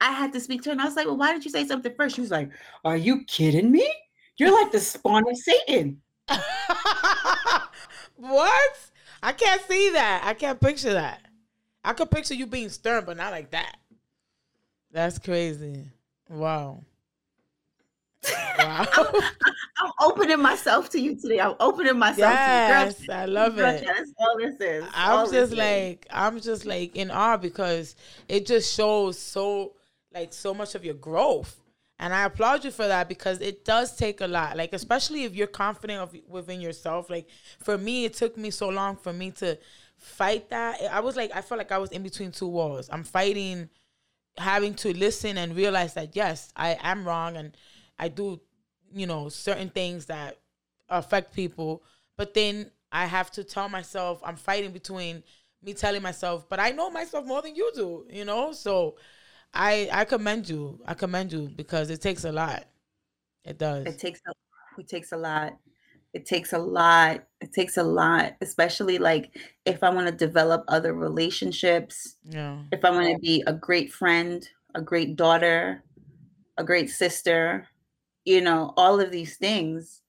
I 0.00 0.10
had 0.12 0.32
to 0.32 0.40
speak 0.40 0.62
to 0.62 0.70
her. 0.70 0.72
And 0.72 0.80
I 0.80 0.84
was 0.84 0.96
like, 0.96 1.06
well, 1.06 1.16
why 1.16 1.32
did 1.32 1.44
you 1.44 1.50
say 1.50 1.66
something 1.66 1.94
first? 1.96 2.16
She 2.16 2.20
was 2.20 2.30
like, 2.30 2.50
are 2.84 2.96
you 2.96 3.24
kidding 3.24 3.70
me? 3.70 3.90
You're 4.36 4.52
like 4.52 4.72
the 4.72 4.80
spawn 4.80 5.28
of 5.28 5.36
Satan. 5.36 6.02
what? 8.16 8.78
I 9.22 9.32
can't 9.32 9.62
see 9.62 9.90
that. 9.90 10.22
I 10.24 10.34
can't 10.34 10.60
picture 10.60 10.94
that. 10.94 11.22
I 11.84 11.92
could 11.92 12.10
picture 12.10 12.34
you 12.34 12.46
being 12.46 12.68
stern, 12.68 13.04
but 13.04 13.16
not 13.16 13.32
like 13.32 13.50
that. 13.52 13.76
That's 14.90 15.18
crazy. 15.18 15.84
Wow. 16.28 16.84
Wow. 18.58 18.86
I'm, 18.92 19.22
I'm, 19.78 19.92
opening 20.02 20.40
myself 20.40 20.90
to 20.90 21.00
you 21.00 21.16
today. 21.16 21.40
I'm 21.40 21.54
opening 21.60 21.98
myself 21.98 22.32
yes, 22.32 22.96
to 22.96 23.02
you. 23.02 23.08
Girl, 23.08 23.16
I 23.16 23.24
love 23.26 23.58
it. 23.58 23.84
That's 23.84 24.12
all 24.18 24.38
this 24.38 24.56
is. 24.60 24.84
I'm 24.94 25.18
all 25.18 25.30
just 25.30 25.52
like, 25.52 26.06
is. 26.06 26.10
I'm 26.10 26.40
just 26.40 26.66
like 26.66 26.96
in 26.96 27.10
awe 27.10 27.36
because 27.36 27.96
it 28.28 28.46
just 28.46 28.74
shows 28.74 29.18
so 29.18 29.74
like 30.12 30.32
so 30.32 30.54
much 30.54 30.74
of 30.74 30.84
your 30.84 30.94
growth. 30.94 31.60
And 31.98 32.12
I 32.12 32.24
applaud 32.24 32.64
you 32.64 32.70
for 32.70 32.86
that 32.86 33.08
because 33.08 33.40
it 33.40 33.64
does 33.64 33.96
take 33.96 34.20
a 34.20 34.26
lot. 34.26 34.56
Like 34.56 34.72
especially 34.72 35.24
if 35.24 35.34
you're 35.34 35.46
confident 35.46 36.00
of 36.00 36.16
within 36.28 36.60
yourself. 36.60 37.10
Like 37.10 37.28
for 37.60 37.78
me, 37.78 38.04
it 38.04 38.14
took 38.14 38.36
me 38.36 38.50
so 38.50 38.68
long 38.68 38.96
for 38.96 39.12
me 39.12 39.30
to 39.32 39.58
fight 39.96 40.50
that. 40.50 40.80
I 40.90 41.00
was 41.00 41.16
like, 41.16 41.30
I 41.34 41.40
felt 41.40 41.58
like 41.58 41.72
I 41.72 41.78
was 41.78 41.90
in 41.90 42.02
between 42.02 42.32
two 42.32 42.48
walls. 42.48 42.88
I'm 42.92 43.04
fighting 43.04 43.68
having 44.36 44.74
to 44.74 44.96
listen 44.96 45.38
and 45.38 45.54
realize 45.54 45.94
that 45.94 46.16
yes, 46.16 46.52
I 46.56 46.76
am 46.82 47.06
wrong 47.06 47.36
and 47.36 47.56
I 47.98 48.08
do, 48.08 48.40
you 48.92 49.06
know, 49.06 49.28
certain 49.28 49.70
things 49.70 50.06
that 50.06 50.38
affect 50.88 51.34
people. 51.34 51.82
But 52.16 52.34
then 52.34 52.70
I 52.92 53.06
have 53.06 53.30
to 53.32 53.44
tell 53.44 53.68
myself 53.68 54.20
I'm 54.24 54.36
fighting 54.36 54.72
between 54.72 55.22
me 55.62 55.74
telling 55.74 56.02
myself, 56.02 56.48
but 56.48 56.60
I 56.60 56.70
know 56.70 56.90
myself 56.90 57.26
more 57.26 57.42
than 57.42 57.54
you 57.56 57.70
do, 57.74 58.06
you 58.10 58.24
know? 58.24 58.52
So 58.52 58.96
I 59.52 59.88
I 59.92 60.04
commend 60.04 60.48
you. 60.48 60.80
I 60.86 60.94
commend 60.94 61.32
you 61.32 61.48
because 61.48 61.90
it 61.90 62.00
takes 62.00 62.24
a 62.24 62.32
lot. 62.32 62.66
It 63.44 63.58
does. 63.58 63.86
It 63.86 63.98
takes 63.98 64.20
a 64.26 64.32
it 64.80 64.88
takes 64.88 65.12
a 65.12 65.16
lot. 65.16 65.58
It 66.12 66.26
takes 66.26 66.52
a 66.52 66.58
lot. 66.58 67.24
It 67.40 67.52
takes 67.52 67.76
a 67.76 67.82
lot, 67.82 68.34
especially 68.40 68.98
like 68.98 69.36
if 69.64 69.82
I 69.82 69.90
want 69.90 70.06
to 70.06 70.12
develop 70.26 70.64
other 70.68 70.94
relationships. 70.94 72.16
Yeah. 72.24 72.58
If 72.70 72.84
I 72.84 72.90
want 72.90 73.08
to 73.12 73.18
be 73.18 73.42
a 73.46 73.52
great 73.52 73.92
friend, 73.92 74.48
a 74.74 74.80
great 74.80 75.16
daughter, 75.16 75.82
a 76.56 76.64
great 76.64 76.90
sister, 76.90 77.66
you 78.24 78.40
know, 78.40 78.72
all 78.76 79.00
of 79.00 79.10
these 79.10 79.36
things. 79.36 80.00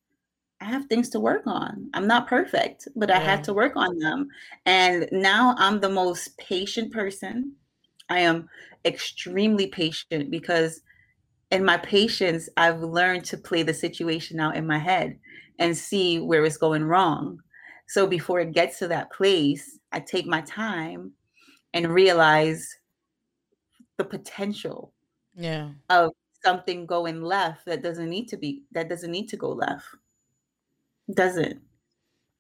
I 0.62 0.66
have 0.66 0.86
things 0.86 1.10
to 1.10 1.20
work 1.20 1.44
on. 1.46 1.90
I'm 1.94 2.08
not 2.08 2.28
perfect, 2.28 2.88
but 2.96 3.12
I 3.12 3.20
had 3.20 3.44
to 3.46 3.54
work 3.54 3.76
on 3.76 4.00
them. 4.00 4.30
And 4.66 5.10
now 5.12 5.54
I'm 5.58 5.80
the 5.82 5.90
most 5.90 6.38
patient 6.38 6.94
person. 6.94 7.56
I 8.10 8.20
am 8.20 8.50
extremely 8.86 9.68
patient 9.68 10.32
because 10.32 10.82
in 11.52 11.66
my 11.66 11.78
patience, 11.78 12.50
I've 12.58 12.82
learned 12.82 13.26
to 13.26 13.38
play 13.38 13.64
the 13.64 13.74
situation 13.74 14.40
out 14.40 14.56
in 14.56 14.66
my 14.66 14.78
head 14.78 15.20
and 15.60 15.78
see 15.78 16.20
where 16.20 16.46
it's 16.46 16.58
going 16.58 16.84
wrong. 16.84 17.40
So 17.88 18.08
before 18.08 18.40
it 18.40 18.54
gets 18.54 18.80
to 18.80 18.88
that 18.88 19.12
place, 19.12 19.80
I 19.92 20.00
take 20.00 20.26
my 20.26 20.42
time 20.42 21.14
and 21.74 21.94
realize 21.94 22.68
the 23.98 24.06
potential 24.06 24.94
Yeah. 25.36 25.72
of 25.90 26.12
something 26.46 26.86
going 26.86 27.22
left 27.22 27.66
that 27.66 27.82
doesn't 27.82 28.10
need 28.10 28.28
to 28.30 28.38
be 28.38 28.64
that 28.72 28.88
doesn't 28.90 29.12
need 29.12 29.28
to 29.30 29.38
go 29.38 29.50
left. 29.50 29.86
Doesn't. 31.14 31.62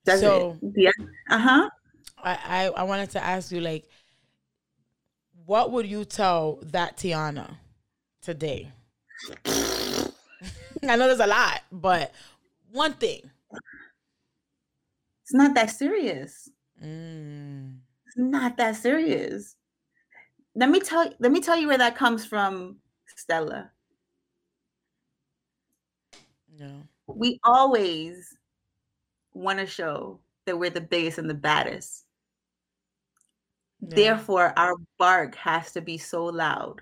Does 0.05 0.19
So- 0.21 0.57
it? 0.61 0.73
Yeah. 0.75 1.05
Uh-huh. 1.29 1.69
I, 2.23 2.39
I 2.45 2.81
I 2.81 2.83
wanted 2.83 3.09
to 3.11 3.23
ask 3.23 3.51
you 3.51 3.61
like, 3.61 3.85
what 5.45 5.71
would 5.71 5.85
you 5.87 6.05
tell 6.05 6.59
that 6.71 6.97
Tiana 6.97 7.57
today? 8.21 8.71
I 9.45 10.95
know 10.95 11.07
there's 11.07 11.19
a 11.19 11.27
lot, 11.27 11.61
but 11.71 12.11
one 12.71 12.93
thing. 12.93 13.29
It's 15.23 15.33
not 15.33 15.55
that 15.55 15.71
serious. 15.71 16.49
Mm, 16.83 17.77
It's 18.05 18.17
not 18.17 18.57
that 18.57 18.75
serious. 18.75 19.55
Let 20.55 20.69
me 20.69 20.79
tell 20.79 21.11
let 21.19 21.31
me 21.31 21.41
tell 21.41 21.57
you 21.57 21.67
where 21.67 21.77
that 21.79 21.95
comes 21.95 22.25
from, 22.25 22.77
Stella. 23.15 23.71
No. 26.57 26.83
We 27.07 27.39
always 27.43 28.35
want 29.33 29.59
to 29.59 29.65
show 29.67 30.19
that 30.45 30.57
we're 30.57 30.69
the 30.69 30.81
biggest 30.81 31.17
and 31.17 31.29
the 31.29 31.35
baddest. 31.35 32.05
Therefore, 33.81 34.53
our 34.57 34.73
bark 34.97 35.35
has 35.35 35.71
to 35.73 35.81
be 35.81 35.97
so 35.97 36.25
loud. 36.25 36.81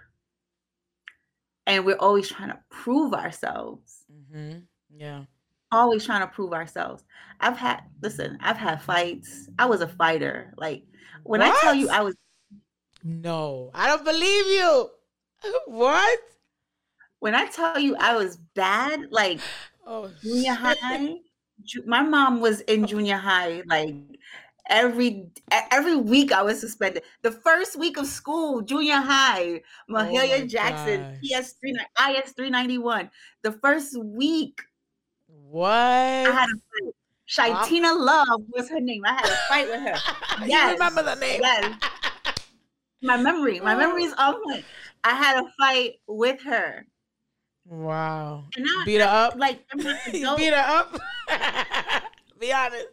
And 1.65 1.85
we're 1.85 1.97
always 1.97 2.29
trying 2.29 2.49
to 2.49 2.59
prove 2.69 3.13
ourselves. 3.13 4.03
Mm-hmm. 4.11 4.59
Yeah. 4.95 5.23
Always 5.71 6.05
trying 6.05 6.21
to 6.21 6.27
prove 6.27 6.53
ourselves. 6.53 7.03
I've 7.39 7.57
had, 7.57 7.81
listen, 8.01 8.37
I've 8.41 8.57
had 8.57 8.81
fights. 8.81 9.49
I 9.57 9.65
was 9.65 9.81
a 9.81 9.87
fighter. 9.87 10.53
Like, 10.57 10.83
when 11.23 11.41
I 11.41 11.57
tell 11.61 11.73
you 11.73 11.89
I 11.89 12.01
was, 12.01 12.15
No, 13.03 13.71
I 13.73 13.87
don't 13.87 14.05
believe 14.05 14.47
you. 14.47 14.89
What? 15.67 16.19
When 17.23 17.33
I 17.33 17.45
tell 17.45 17.79
you 17.79 17.95
I 17.95 18.17
was 18.17 18.35
bad, 18.53 19.07
like 19.09 19.39
Oh, 19.87 20.11
junior 20.21 20.55
shit. 20.55 20.77
high, 20.81 21.15
ju- 21.63 21.83
my 21.87 22.01
mom 22.01 22.41
was 22.41 22.59
in 22.61 22.83
oh. 22.83 22.85
junior 22.85 23.15
high, 23.15 23.63
like 23.65 23.95
every 24.69 25.27
every 25.71 25.95
week 25.95 26.33
I 26.33 26.41
was 26.41 26.59
suspended. 26.59 27.03
The 27.21 27.31
first 27.31 27.79
week 27.79 27.95
of 27.95 28.07
school, 28.07 28.61
junior 28.61 28.99
high, 28.99 29.61
oh 29.89 29.93
Mahalia 29.93 30.43
Oh 30.43 30.47
Jackson. 30.47 31.17
PS 31.23 31.53
three 31.53 31.77
IS 32.11 32.33
three 32.33 32.49
ninety 32.49 32.77
one. 32.77 33.09
The 33.41 33.53
first 33.53 33.97
week 34.03 34.61
What? 35.27 35.71
I 35.71 36.29
had 36.29 36.49
a 36.49 36.59
fight. 36.59 36.93
Shaitina 37.29 37.97
Love 37.97 38.43
was 38.49 38.69
her 38.69 38.81
name. 38.81 39.03
I 39.05 39.13
had 39.13 39.25
a 39.25 39.35
fight 39.47 39.67
with 39.69 39.79
her. 39.79 40.45
you 40.45 40.71
remember 40.73 41.03
the 41.03 41.15
name? 41.15 41.39
yes. 41.41 41.73
My 43.01 43.15
memory, 43.15 43.61
my 43.61 43.75
memory 43.75 44.03
is 44.09 44.13
on 44.17 44.43
point. 44.43 44.65
I 45.05 45.11
had 45.15 45.43
a 45.43 45.47
fight 45.59 45.95
with 46.07 46.41
her, 46.43 46.85
wow. 47.65 48.43
and 48.55 48.65
now, 48.65 48.83
Beat 48.85 49.01
her 49.01 49.07
up. 49.07 49.35
like, 49.37 49.63
I'm 49.71 49.79
not 49.79 49.97
adult. 50.07 50.37
beat 50.37 50.53
her 50.53 50.55
up. 50.55 50.99
Be 52.39 52.51
honest. 52.51 52.87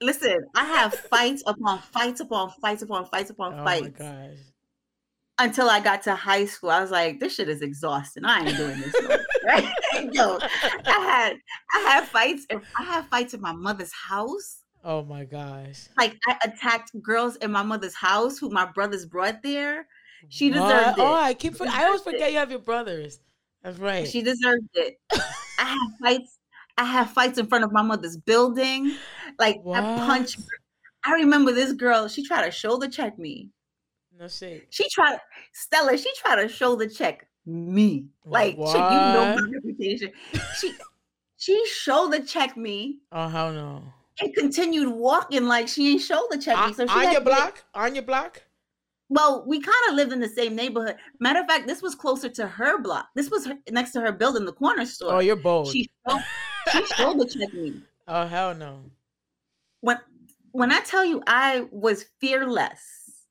listen, 0.00 0.44
I 0.54 0.64
have 0.64 0.94
fights 0.94 1.42
upon 1.46 1.78
fights 1.80 2.20
upon 2.20 2.50
fights 2.60 2.82
upon 2.82 3.06
fights 3.06 3.30
upon 3.30 3.54
Oh 3.54 3.64
my 3.64 3.80
fights 3.80 3.98
gosh. 3.98 4.36
until 5.38 5.68
I 5.68 5.80
got 5.80 6.02
to 6.02 6.14
high 6.14 6.44
school. 6.44 6.70
I 6.70 6.80
was 6.80 6.90
like, 6.90 7.18
this 7.20 7.34
shit 7.34 7.48
is 7.48 7.62
exhausting. 7.62 8.24
I 8.24 8.40
ain't 8.46 8.56
doing 8.56 8.78
this. 8.80 8.94
no 9.02 9.16
right? 9.46 9.68
Yo, 10.12 10.38
I 10.86 10.90
had 11.00 11.36
I 11.74 11.78
had 11.80 12.04
fights. 12.08 12.46
I 12.78 12.82
had 12.82 13.06
fights 13.08 13.34
in 13.34 13.40
my 13.40 13.52
mother's 13.52 13.92
house. 13.92 14.60
Oh 14.84 15.02
my 15.02 15.24
gosh. 15.24 15.88
Like 15.96 16.16
I 16.28 16.36
attacked 16.44 16.90
girls 17.02 17.36
in 17.36 17.50
my 17.50 17.62
mother's 17.62 17.94
house 17.94 18.38
who 18.38 18.50
my 18.50 18.66
brothers 18.66 19.06
brought 19.06 19.42
there. 19.42 19.86
She 20.28 20.50
What? 20.50 20.60
Oh, 20.60 20.88
it. 20.90 20.94
Oh. 20.98 21.14
I 21.14 21.34
keep. 21.34 21.56
for- 21.56 21.66
I 21.68 21.84
always 21.84 22.00
deserved 22.00 22.14
it. 22.14 22.18
forget 22.18 22.32
you 22.32 22.38
have 22.38 22.50
your 22.50 22.60
brothers. 22.60 23.20
That's 23.62 23.78
right. 23.78 24.06
She 24.06 24.22
deserved 24.22 24.68
it. 24.74 24.98
I 25.12 25.64
have 25.64 25.78
fights. 26.00 26.38
I 26.76 26.84
have 26.84 27.10
fights 27.10 27.38
in 27.38 27.46
front 27.46 27.64
of 27.64 27.72
my 27.72 27.82
mother's 27.82 28.16
building. 28.16 28.94
Like 29.38 29.60
I 29.72 29.80
punch. 30.06 30.36
I 31.04 31.12
remember 31.14 31.52
this 31.52 31.72
girl. 31.72 32.08
She 32.08 32.24
tried 32.26 32.44
to 32.46 32.50
shoulder 32.50 32.88
check 32.88 33.18
me. 33.18 33.50
no 34.18 34.28
shit. 34.28 34.66
She 34.70 34.88
tried. 34.90 35.18
Stella. 35.52 35.96
She 35.96 36.10
tried 36.16 36.42
to 36.42 36.48
shoulder 36.48 36.88
check 36.88 37.26
me. 37.46 38.06
Like 38.24 38.56
chick, 38.56 38.58
you 38.58 38.70
know 38.70 39.36
my 39.38 39.50
reputation. 39.52 40.10
She 40.58 40.72
she 41.36 41.66
shoulder 41.66 42.20
checked 42.24 42.56
me 42.56 43.00
Oh 43.12 43.28
hell 43.28 43.52
no. 43.52 43.82
and 44.20 44.32
continued 44.34 44.88
walking 44.88 45.44
like 45.44 45.68
she 45.68 45.92
ain't 45.92 46.00
shoulder 46.00 46.38
checked 46.38 46.68
me. 46.68 46.72
So 46.74 46.86
she 46.86 46.92
on 47.06 47.12
your 47.12 47.20
block? 47.20 47.64
On 47.74 47.94
your 47.94 48.04
block? 48.04 48.42
Well, 49.08 49.44
we 49.46 49.60
kind 49.60 49.76
of 49.88 49.94
lived 49.94 50.12
in 50.12 50.20
the 50.20 50.28
same 50.28 50.56
neighborhood. 50.56 50.96
Matter 51.20 51.40
of 51.40 51.46
fact, 51.46 51.66
this 51.66 51.82
was 51.82 51.94
closer 51.94 52.28
to 52.30 52.46
her 52.46 52.80
block. 52.80 53.08
This 53.14 53.30
was 53.30 53.46
her, 53.46 53.54
next 53.70 53.92
to 53.92 54.00
her 54.00 54.12
building, 54.12 54.46
the 54.46 54.52
corner 54.52 54.86
store. 54.86 55.14
Oh, 55.14 55.18
you're 55.18 55.36
bold. 55.36 55.68
she 55.68 55.90
she 56.72 56.86
shoulder 56.86 57.24
checked 57.24 57.54
me. 57.54 57.82
oh 58.08 58.26
hell 58.26 58.54
no. 58.54 58.80
When 59.80 59.98
when 60.52 60.72
I 60.72 60.80
tell 60.80 61.04
you 61.04 61.22
I 61.26 61.66
was 61.70 62.06
fearless, 62.20 63.26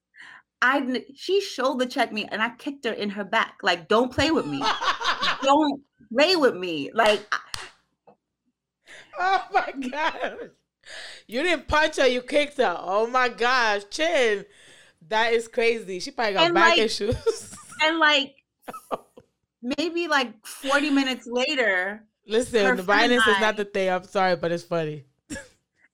I 0.62 1.04
she 1.16 1.42
shoulder 1.42 1.86
checked 1.86 2.14
me 2.14 2.26
and 2.26 2.42
I 2.42 2.50
kicked 2.58 2.86
her 2.86 2.94
in 2.94 3.10
her 3.12 3.24
back. 3.24 3.58
Like, 3.64 3.88
don't 3.88 4.12
play 4.12 4.30
with 4.30 4.46
me. 4.46 4.64
don't 5.42 5.82
play 6.14 6.36
with 6.36 6.56
me. 6.56 6.92
Like, 6.94 7.22
oh 9.20 9.44
my 9.52 9.74
gosh. 9.90 10.50
You 11.28 11.44
didn't 11.44 11.68
punch 11.68 11.96
her, 11.96 12.08
you 12.08 12.22
kicked 12.22 12.58
her. 12.58 12.78
Oh 12.80 13.08
my 13.08 13.30
gosh, 13.30 13.84
Chin. 13.90 14.46
That 15.14 15.32
is 15.34 15.48
crazy. 15.48 16.00
She 16.00 16.10
probably 16.10 16.34
got 16.34 16.46
And, 16.46 16.54
back 16.56 16.70
like- 16.72 16.80
issues. 16.80 17.16
and 17.86 18.00
like 18.00 18.34
maybe 19.78 20.08
like 20.08 20.34
40 20.44 20.90
minutes 20.90 21.28
later, 21.30 22.04
Listen, 22.26 22.78
the 22.78 22.82
violence 22.84 23.28
is 23.28 23.40
not 23.40 23.56
the 23.58 23.66
thing. 23.66 23.90
I'm 23.90 24.04
sorry, 24.06 24.36
but 24.36 24.52
it's 24.52 24.64
funny. 24.64 25.06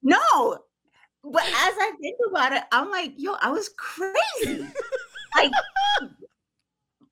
no. 0.02 0.60
But 1.22 1.44
as 1.44 1.74
I 1.76 1.92
think 2.00 2.16
about 2.30 2.54
it, 2.54 2.64
I'm 2.72 2.90
like, 2.90 3.14
yo, 3.18 3.34
I 3.42 3.50
was 3.52 3.70
crazy. 3.76 4.66
like 5.36 5.52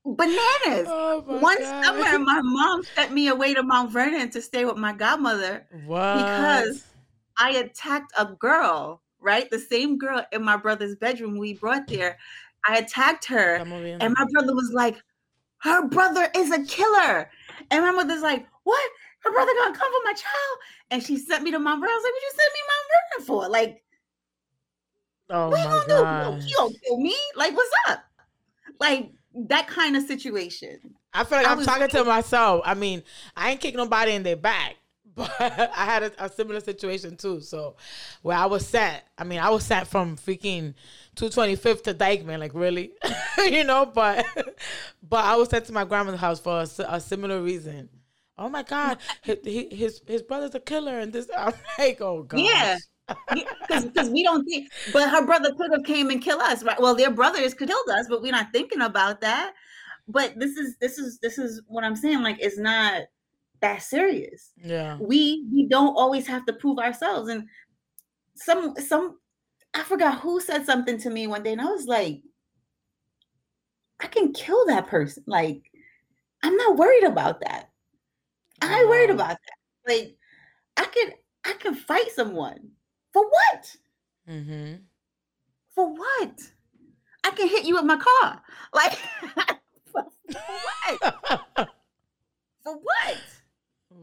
bananas. 0.06 0.88
Oh 0.88 1.24
One 1.28 1.60
God. 1.60 1.84
summer, 1.84 2.20
my 2.20 2.42
mom 2.42 2.84
sent 2.96 3.12
me 3.12 3.28
away 3.28 3.54
to 3.54 3.64
Mount 3.64 3.92
Vernon 3.92 4.30
to 4.32 4.42
stay 4.42 4.64
with 4.64 4.78
my 4.78 4.94
godmother. 4.94 5.68
What? 5.86 6.16
because 6.16 6.86
I 7.38 7.52
attacked 7.52 8.14
a 8.18 8.26
girl, 8.26 9.02
right? 9.28 9.50
The 9.52 9.60
same 9.60 9.98
girl 9.98 10.24
in 10.32 10.42
my 10.42 10.56
brother's 10.56 10.96
bedroom 10.96 11.38
we 11.38 11.54
brought 11.54 11.86
there. 11.88 12.18
I 12.66 12.78
attacked 12.78 13.26
her, 13.26 13.56
and 13.56 14.14
my 14.18 14.26
brother 14.32 14.56
was 14.56 14.72
like, 14.74 14.96
Her 15.58 15.86
brother 15.88 16.30
is 16.36 16.50
a 16.52 16.64
killer. 16.64 17.30
And 17.70 17.84
my 17.84 17.92
mother's 17.92 18.22
like, 18.22 18.48
What? 18.64 18.90
Her 19.20 19.32
brother 19.32 19.52
gonna 19.60 19.76
come 19.78 19.92
for 19.92 20.06
my 20.06 20.14
child? 20.14 20.58
And 20.92 21.04
she 21.04 21.18
sent 21.18 21.44
me 21.44 21.52
to 21.52 21.60
Mount 21.60 21.82
Vernon. 21.82 21.92
I 21.94 21.96
was 21.98 22.04
like, 22.04 22.14
What 22.14 22.22
you 22.24 22.32
send 22.38 22.52
me 22.54 22.62
Mount 22.72 22.88
Vernon 22.90 23.28
for? 23.28 23.50
Like, 23.50 23.84
oh 25.30 25.50
what 25.50 25.60
you 25.60 25.66
my 25.66 25.72
gonna 25.72 26.42
do? 26.42 26.48
You 26.48 26.56
gonna- 26.56 26.70
gosh. 26.70 26.82
Kill 26.86 26.98
me? 27.00 27.16
Like, 27.36 27.54
what's 27.56 27.72
up? 27.90 28.04
Like 28.80 29.12
that 29.50 29.68
kind 29.68 29.98
of 29.98 30.04
situation. 30.04 30.80
I 31.14 31.24
feel 31.24 31.40
like 31.40 31.48
I 31.48 31.52
I'm 31.52 31.58
was 31.58 31.68
talking 31.68 31.90
to 31.90 32.04
myself. 32.06 32.62
I 32.66 32.74
mean, 32.76 33.04
I 33.36 33.52
ain't 33.52 33.60
kick 33.60 33.76
nobody 33.76 34.14
in 34.14 34.24
their 34.24 34.36
back, 34.36 34.76
but 35.18 35.36
I 35.42 35.86
had 35.86 36.04
a, 36.04 36.26
a 36.26 36.30
similar 36.30 36.62
situation 36.62 37.18
too. 37.18 37.42
So, 37.42 37.76
where 38.22 38.38
I 38.38 38.46
was 38.46 38.66
sat, 38.68 39.06
I 39.18 39.26
mean, 39.26 39.40
I 39.40 39.50
was 39.50 39.66
sat 39.66 39.88
from 39.88 40.16
freaking 40.16 40.76
225th 41.16 41.84
to 41.84 41.94
Dyckman, 41.94 42.40
like 42.40 42.54
really, 42.54 42.94
you 43.40 43.64
know. 43.66 43.86
But, 43.86 44.26
but 45.10 45.26
I 45.26 45.36
was 45.36 45.50
sent 45.50 45.66
to 45.66 45.74
my 45.74 45.84
grandmother's 45.86 46.22
house 46.22 46.40
for 46.40 46.62
a, 46.62 46.68
a 46.88 47.02
similar 47.02 47.42
reason. 47.42 47.90
Oh 48.38 48.50
my 48.50 48.64
God, 48.64 49.00
his, 49.24 49.40
his 49.44 50.02
his 50.08 50.22
brother's 50.22 50.56
a 50.56 50.60
killer, 50.60 51.00
and 51.00 51.12
this 51.12 51.28
I'm 51.36 51.54
like, 51.80 52.00
oh 52.02 52.24
god, 52.24 52.40
Yeah. 52.40 52.78
because 53.68 54.10
we 54.10 54.22
don't 54.22 54.44
think 54.46 54.70
but 54.92 55.10
her 55.10 55.26
brother 55.26 55.54
could 55.58 55.72
have 55.72 55.86
came 55.86 56.10
and 56.10 56.22
killed 56.22 56.42
us 56.42 56.62
right 56.64 56.78
well 56.82 56.94
their 56.94 57.10
brothers 57.10 57.54
could 57.54 57.70
killed 57.70 57.90
us 57.90 58.06
but 58.10 58.22
we're 58.22 58.34
not 58.34 58.52
thinking 58.52 58.82
about 58.82 59.22
that 59.22 59.54
but 60.10 60.38
this 60.38 60.58
is 60.58 60.76
this 60.82 60.98
is 60.98 61.18
this 61.20 61.38
is 61.38 61.62
what 61.68 61.86
i'm 61.86 61.96
saying 61.96 62.22
like 62.22 62.38
it's 62.42 62.58
not 62.58 63.04
that 63.62 63.82
serious 63.82 64.52
yeah, 64.64 64.98
we 65.00 65.46
we 65.52 65.68
don't 65.68 65.96
always 65.96 66.28
have 66.28 66.46
to 66.46 66.54
prove 66.54 66.80
ourselves 66.80 67.30
and 67.30 67.48
some 68.36 68.76
some 68.76 69.18
i 69.74 69.84
forgot 69.84 70.20
who 70.20 70.40
said 70.40 70.66
something 70.66 70.98
to 70.98 71.10
me 71.10 71.28
one 71.28 71.44
day 71.44 71.54
and 71.54 71.62
i 71.62 71.66
was 71.66 71.86
like 71.86 72.22
i 74.00 74.08
can 74.08 74.32
kill 74.34 74.66
that 74.68 74.88
person 74.88 75.24
like 75.28 75.72
i'm 76.44 76.56
not 76.56 76.78
worried 76.78 77.04
about 77.04 77.42
that 77.42 77.70
i 78.62 78.86
worried 78.90 79.10
about 79.10 79.30
that 79.30 79.92
like 79.94 80.16
i 80.78 80.86
can 80.86 81.12
i 81.46 81.54
can 81.54 81.74
fight 81.74 82.10
someone 82.12 82.70
for 83.12 83.24
what 83.24 83.76
Mm-hmm. 84.30 84.76
for 85.74 85.94
what? 85.94 86.40
I 87.24 87.32
can 87.32 87.48
hit 87.48 87.66
you 87.66 87.76
with 87.76 87.86
my 87.86 87.98
car. 87.98 88.42
Like, 88.74 88.98
for, 89.92 90.04
For 90.30 90.42
what? 91.00 91.14
For 92.64 92.74
what? 92.76 93.24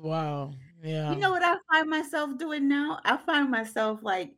Wow. 0.05 0.52
Yeah. 0.82 1.12
You 1.12 1.18
know 1.18 1.31
what 1.31 1.43
I 1.43 1.56
find 1.72 1.89
myself 1.89 2.36
doing 2.36 2.68
now? 2.68 3.01
I 3.06 3.16
find 3.16 3.51
myself 3.51 4.01
like 4.02 4.35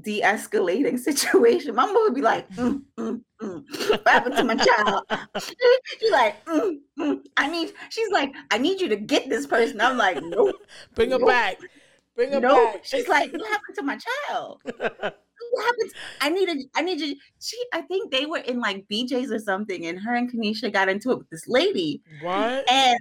de-escalating 0.00 0.96
situation. 1.10 1.74
My 1.74 1.86
mom 1.86 2.04
would 2.04 2.14
be 2.14 2.22
like, 2.22 2.48
mm, 2.50 2.80
mm, 2.96 3.20
mm. 3.42 3.64
"What 3.90 4.06
happened 4.06 4.36
to 4.36 4.44
my 4.44 4.54
child?" 4.54 5.02
she's 5.40 6.12
like, 6.12 6.44
mm, 6.44 6.78
mm. 7.00 7.20
"I 7.36 7.50
need." 7.50 7.72
She's 7.90 8.12
like, 8.12 8.32
"I 8.52 8.58
need 8.58 8.80
you 8.80 8.88
to 8.90 8.96
get 8.96 9.28
this 9.28 9.44
person." 9.44 9.80
I'm 9.80 9.98
like, 9.98 10.22
"Nope, 10.22 10.54
Bring 10.94 11.10
her 11.10 11.18
back. 11.18 11.58
Bring 12.14 12.30
her 12.30 12.38
nope." 12.38 12.74
back. 12.74 12.84
She's 12.84 13.08
like, 13.08 13.32
"What 13.32 13.48
happened 13.48 13.74
to 13.74 13.82
my 13.82 13.98
child?" 14.28 14.60
What 15.50 15.64
happened? 15.64 15.92
I 16.20 16.30
needed. 16.30 16.58
I 16.76 16.82
need 16.82 17.00
you. 17.00 17.16
She. 17.40 17.56
I 17.72 17.80
think 17.82 18.12
they 18.12 18.26
were 18.26 18.38
in 18.38 18.60
like 18.60 18.86
BJ's 18.88 19.32
or 19.32 19.38
something, 19.40 19.86
and 19.86 19.98
her 19.98 20.14
and 20.14 20.30
Kanisha 20.30 20.72
got 20.72 20.88
into 20.88 21.10
it 21.10 21.18
with 21.18 21.30
this 21.30 21.48
lady, 21.48 22.02
what? 22.20 22.70
and 22.70 22.98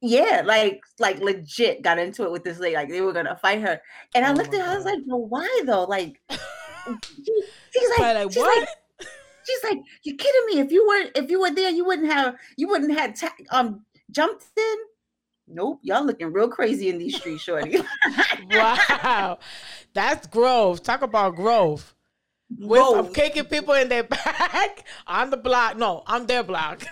yeah, 0.00 0.42
like 0.44 0.82
like 0.98 1.18
legit 1.20 1.82
got 1.82 1.98
into 1.98 2.24
it 2.24 2.30
with 2.30 2.44
this 2.44 2.58
lady. 2.58 2.76
Like 2.76 2.88
they 2.88 3.00
were 3.00 3.12
gonna 3.12 3.36
fight 3.36 3.60
her, 3.62 3.80
and 4.14 4.24
I 4.24 4.30
Oh 4.30 4.34
looked 4.34 4.54
at 4.54 4.64
her. 4.64 4.72
I 4.72 4.76
was 4.76 4.84
like, 4.84 4.98
"Well, 5.06 5.26
why 5.26 5.62
though?" 5.64 5.84
Like, 5.84 6.20
she, 6.30 7.42
she's 7.72 7.90
like, 7.98 8.14
like, 8.14 8.32
she's 8.32 8.36
what? 8.36 8.58
like, 8.58 8.68
she's 9.44 9.64
like, 9.64 9.78
"You 10.02 10.16
kidding 10.16 10.46
me? 10.46 10.60
If 10.60 10.72
you 10.72 10.86
were 10.86 11.22
if 11.22 11.30
you 11.30 11.40
were 11.40 11.50
there, 11.50 11.70
you 11.70 11.84
wouldn't 11.84 12.10
have 12.12 12.36
you 12.56 12.68
wouldn't 12.68 12.98
have 12.98 13.18
ta- 13.18 13.34
um 13.50 13.84
jumped 14.10 14.44
in." 14.56 14.76
Nope, 15.48 15.78
y'all 15.82 16.04
looking 16.04 16.32
real 16.32 16.48
crazy 16.48 16.88
in 16.88 16.98
these 16.98 17.16
streets, 17.16 17.42
shorty. 17.42 17.78
wow. 18.50 19.38
That's 19.94 20.26
growth. 20.26 20.82
Talk 20.82 21.02
about 21.02 21.36
growth. 21.36 21.94
With 22.58 22.80
I'm 22.80 23.12
kicking 23.12 23.44
people 23.44 23.74
in 23.74 23.88
their 23.88 24.02
back 24.04 24.84
on 25.06 25.30
the 25.30 25.36
block. 25.36 25.76
No, 25.76 26.02
on 26.06 26.26
their 26.26 26.42
block. 26.42 26.84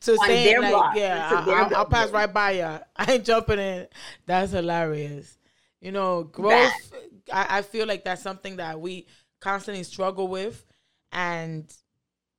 To 0.00 0.12
On 0.12 0.26
saying 0.26 0.60
like, 0.60 0.70
block. 0.70 0.96
yeah, 0.96 1.30
I, 1.32 1.44
their 1.44 1.56
I'll, 1.56 1.76
I'll 1.76 1.86
pass 1.86 2.10
right 2.10 2.32
by 2.32 2.52
ya. 2.52 2.80
I 2.96 3.12
ain't 3.12 3.24
jumping 3.24 3.58
in. 3.58 3.86
That's 4.26 4.52
hilarious. 4.52 5.38
You 5.80 5.92
know, 5.92 6.24
growth. 6.24 6.92
I, 7.32 7.58
I 7.58 7.62
feel 7.62 7.86
like 7.86 8.04
that's 8.04 8.22
something 8.22 8.56
that 8.56 8.80
we 8.80 9.06
constantly 9.40 9.82
struggle 9.82 10.28
with, 10.28 10.64
and 11.10 11.72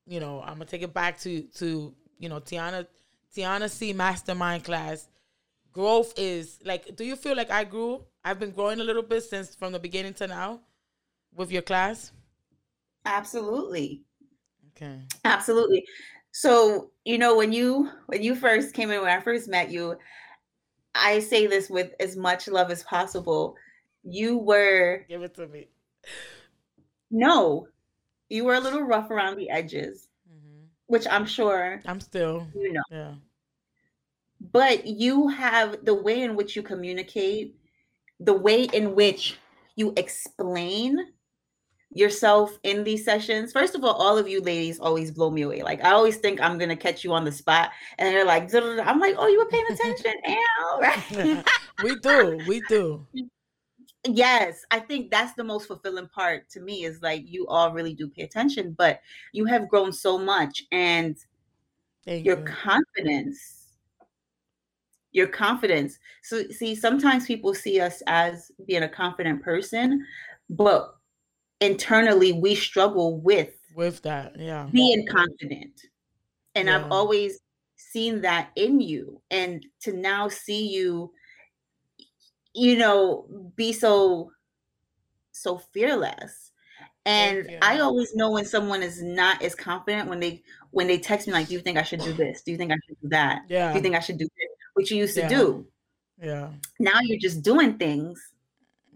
you 0.06 0.20
know, 0.20 0.42
I'm 0.42 0.54
gonna 0.54 0.66
take 0.66 0.84
it 0.84 0.94
back 0.94 1.20
to 1.22 1.42
to 1.42 1.94
you 2.20 2.30
know 2.30 2.40
Yana 2.40 2.88
Yana 3.36 3.70
C 3.70 3.94
Mastermind 3.94 4.64
class. 4.64 5.08
Growth 5.72 6.14
is 6.18 6.60
like. 6.64 6.96
Do 6.96 7.04
you 7.04 7.16
feel 7.16 7.36
like 7.36 7.50
I 7.50 7.64
grew? 7.64 8.04
I've 8.24 8.40
been 8.40 8.52
growing 8.52 8.80
a 8.80 8.84
little 8.84 9.04
bit 9.04 9.24
since 9.24 9.56
from 9.56 9.74
the 9.74 9.80
beginning 9.80 10.14
to 10.16 10.28
now, 10.28 10.62
with 11.36 11.52
your 11.52 11.64
class. 11.64 12.12
Absolutely. 13.06 14.04
Okay. 14.76 15.00
Absolutely. 15.26 15.86
So, 16.34 16.90
you 17.06 17.20
know, 17.20 17.38
when 17.38 17.54
you 17.54 17.90
when 18.08 18.24
you 18.24 18.36
first 18.36 18.74
came 18.74 18.90
in, 18.92 19.02
when 19.02 19.10
I 19.16 19.22
first 19.22 19.48
met 19.48 19.70
you, 19.70 19.98
I 20.96 21.20
say 21.20 21.46
this 21.48 21.70
with 21.70 21.94
as 22.00 22.18
much 22.18 22.48
love 22.48 22.72
as 22.72 22.84
possible. 22.84 23.56
You 24.04 24.38
were 24.40 25.06
Give 25.08 25.22
it 25.22 25.36
to 25.36 25.48
me. 25.48 25.68
no, 27.12 27.68
you 28.30 28.46
were 28.46 28.56
a 28.56 28.60
little 28.60 28.82
rough 28.82 29.12
around 29.12 29.38
the 29.38 29.50
edges, 29.50 30.08
hmm 30.28 30.66
which 30.88 31.08
I'm 31.10 31.26
sure 31.26 31.82
I'm 31.86 32.00
still. 32.02 32.48
you 32.56 32.74
know. 32.74 32.82
Yeah. 32.92 33.14
But 34.42 34.86
you 34.86 35.30
have 35.30 35.86
the 35.86 35.94
way 35.96 36.22
in 36.22 36.36
which 36.36 36.56
you 36.56 36.64
communicate, 36.64 37.56
the 38.20 38.34
way 38.34 38.64
in 38.64 38.96
which 38.96 39.38
you 39.76 39.94
explain 39.96 40.98
yourself 41.94 42.58
in 42.64 42.84
these 42.84 43.06
sessions. 43.06 43.52
First 43.52 43.76
of 43.76 43.84
all, 43.84 43.94
all 43.94 44.18
of 44.18 44.28
you 44.28 44.42
ladies 44.42 44.80
always 44.80 45.12
blow 45.12 45.30
me 45.30 45.44
away. 45.44 45.64
Like 45.64 45.84
I 45.84 45.92
always 45.92 46.18
think 46.18 46.42
I'm 46.42 46.58
gonna 46.58 46.76
catch 46.76 47.04
you 47.04 47.14
on 47.14 47.26
the 47.26 47.32
spot, 47.32 47.72
and 47.98 48.14
they're 48.14 48.26
like. 48.26 48.54
I'm 48.54 49.00
like, 49.00 49.16
"Oh, 49.18 49.28
you 49.28 49.40
were 49.40 49.46
paying 49.46 49.66
attention?" 49.72 50.14
Ow, 50.28 50.80
right? 50.82 51.46
we 51.82 51.96
do. 51.96 52.44
We 52.46 52.62
do. 52.62 53.06
yes, 54.06 54.66
I 54.72 54.80
think 54.80 55.12
that's 55.12 55.34
the 55.34 55.44
most 55.44 55.68
fulfilling 55.68 56.08
part 56.10 56.50
to 56.52 56.60
me 56.60 56.84
is 56.84 57.02
like 57.02 57.24
you 57.26 57.48
all 57.48 57.72
really 57.72 57.94
do 57.94 58.08
pay 58.10 58.24
attention, 58.24 58.76
but 58.78 59.00
you 59.32 59.46
have 59.46 59.70
grown 59.70 59.94
so 59.94 60.18
much, 60.18 60.64
and 60.72 61.18
Thank 62.06 62.26
your 62.26 62.38
you. 62.38 62.44
confidence 62.44 63.60
your 65.14 65.28
confidence 65.28 66.00
so 66.24 66.44
see 66.50 66.76
sometimes 66.76 67.28
people 67.28 67.54
see 67.54 67.80
us 67.80 68.02
as 68.08 68.52
being 68.66 68.82
a 68.84 68.90
confident 68.90 69.42
person 69.44 70.04
but 70.50 70.96
internally 71.64 72.32
we 72.34 72.56
struggle 72.56 73.20
with 73.20 73.54
With 73.76 74.02
that, 74.04 74.40
yeah. 74.40 74.68
being 74.72 75.06
confident 75.08 75.76
and 76.56 76.68
Yeah. 76.68 76.76
i've 76.86 76.92
always 76.92 77.40
seen 77.78 78.22
that 78.22 78.52
in 78.56 78.80
you 78.80 79.22
and 79.32 79.66
to 79.82 79.94
now 79.94 80.28
see 80.28 80.68
you 80.68 81.12
you 82.54 82.78
know 82.78 83.28
be 83.56 83.74
so 83.74 84.32
so 85.32 85.58
fearless 85.74 86.52
and 87.06 87.50
i 87.62 87.80
always 87.80 88.16
know 88.16 88.32
when 88.32 88.46
someone 88.46 88.82
is 88.84 89.02
not 89.02 89.42
as 89.42 89.56
confident 89.56 90.08
when 90.10 90.20
they 90.20 90.42
when 90.72 90.88
they 90.88 90.98
text 90.98 91.28
me 91.28 91.34
like 91.34 91.48
do 91.48 91.54
you 91.54 91.60
think 91.60 91.78
i 91.78 91.84
should 91.84 92.00
do 92.00 92.14
this 92.14 92.42
do 92.44 92.52
you 92.52 92.58
think 92.58 92.72
i 92.72 92.78
should 92.88 92.98
do 93.02 93.10
that 93.10 93.42
Yeah. 93.50 93.72
do 93.72 93.78
you 93.78 93.84
think 93.84 93.96
i 93.96 94.00
should 94.00 94.18
do 94.18 94.26
this 94.26 94.50
what 94.74 94.90
you 94.90 94.98
used 94.98 95.18
Yeah. 95.18 95.28
to 95.28 95.36
do 95.36 95.68
Yeah. 96.22 96.50
now 96.80 97.00
you're 97.02 97.20
just 97.20 97.42
doing 97.44 97.78
things 97.78 98.33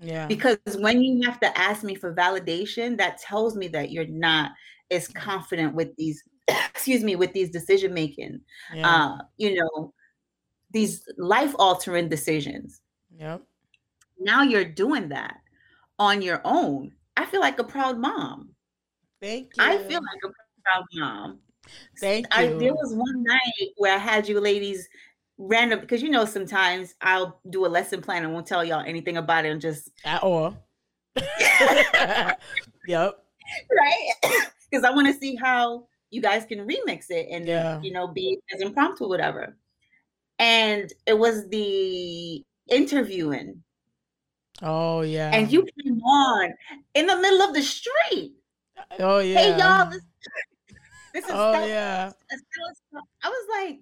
Yeah. 0.02 0.28
because 0.28 0.60
when 0.80 1.02
you 1.02 1.26
have 1.26 1.40
to 1.40 1.57
ask 1.57 1.84
me 1.84 1.95
for 1.95 2.14
validation 2.14 2.98
that 2.98 3.18
tells 3.19 3.56
me 3.56 3.68
that 3.69 3.91
you're 3.91 4.07
not 4.07 4.52
as 4.91 5.07
confident 5.07 5.74
with 5.74 5.95
these 5.95 6.24
excuse 6.48 7.03
me 7.03 7.15
with 7.15 7.34
these 7.34 7.49
decision 7.49 7.94
making 7.94 8.41
Yeah. 8.74 8.90
uh 8.90 9.18
you 9.38 9.56
know 9.56 9.94
these 10.72 11.07
life 11.18 11.56
altering 11.57 12.10
decisions 12.10 12.82
yep. 13.18 13.41
now 14.19 14.44
you're 14.44 14.65
doing 14.65 15.10
that 15.10 15.38
on 15.98 16.22
your 16.22 16.41
own 16.45 16.91
i 17.15 17.26
feel 17.26 17.41
like 17.41 17.60
a 17.60 17.64
proud 17.64 17.98
mom 17.98 18.49
Thank 19.22 19.53
you. 19.57 19.64
i 19.64 19.78
feel 19.78 20.02
like 20.02 20.22
a 20.24 20.30
proud 20.64 20.86
mom 20.94 21.40
Thank 21.99 22.28
I, 22.32 22.45
you. 22.45 22.60
there 22.60 22.74
was 22.74 22.94
one 22.94 23.24
night 23.24 23.69
where 23.78 23.94
i 23.94 23.98
had 23.98 24.28
you 24.28 24.40
ladies 24.40 24.88
random 25.38 25.80
because 25.80 26.01
you 26.01 26.09
know 26.09 26.26
sometimes 26.26 26.95
i'll 27.01 27.39
do 27.49 27.65
a 27.65 27.68
lesson 27.68 28.01
plan 28.01 28.23
and 28.23 28.34
won't 28.34 28.47
tell 28.47 28.64
y'all 28.65 28.84
anything 28.85 29.18
about 29.18 29.45
it 29.45 29.49
and 29.51 29.61
just 29.61 29.91
At 30.03 30.23
all. 30.23 30.57
yep. 32.88 33.23
right 33.72 34.14
because 34.72 34.84
i 34.84 34.91
want 34.91 35.07
to 35.07 35.14
see 35.19 35.35
how 35.35 35.88
you 36.09 36.22
guys 36.22 36.45
can 36.45 36.59
remix 36.68 37.05
it 37.09 37.27
and 37.31 37.45
Yeah. 37.47 37.80
you 37.81 37.91
know 37.91 38.07
be 38.07 38.39
as 38.53 38.61
impromptu 38.61 39.07
whatever 39.07 39.57
and 40.39 40.91
it 41.05 41.18
was 41.18 41.47
the 41.49 42.43
interviewing 42.69 43.64
Oh 44.64 45.01
yeah. 45.01 45.30
and 45.35 45.51
you 45.51 45.68
came 45.84 46.01
on 46.01 46.51
in 46.95 47.05
the 47.05 47.15
middle 47.18 47.41
of 47.43 47.53
the 47.53 47.61
street 47.61 48.34
Oh 48.99 49.19
yeah. 49.19 49.39
hey 49.39 49.49
y'all 49.57 49.89
this, 49.91 50.01
this 51.14 51.26
is 51.26 51.31
Oh 51.31 51.64
yeah. 51.65 52.11
I 53.23 53.30
was 53.30 53.47
like 53.51 53.80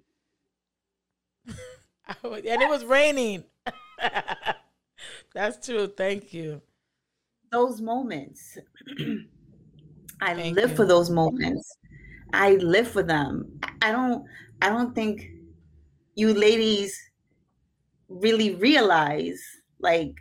and 2.24 2.62
it 2.62 2.70
was 2.70 2.86
raining. 2.86 3.44
That's 5.34 5.66
true. 5.66 5.88
Thank 5.88 6.34
you. 6.34 6.62
those 7.52 7.82
moments 7.82 8.58
i 10.22 10.34
Thank 10.34 10.56
live 10.56 10.72
you. 10.72 10.76
for 10.76 10.86
those 10.86 11.10
moments 11.10 11.78
i 12.34 12.54
live 12.56 12.88
for 12.88 13.04
them 13.04 13.60
i 13.82 13.92
don't 13.92 14.26
i 14.62 14.70
don't 14.70 14.94
think 14.96 15.30
you 16.16 16.34
ladies 16.34 17.00
really 18.10 18.56
realize 18.56 19.42
like 19.80 20.14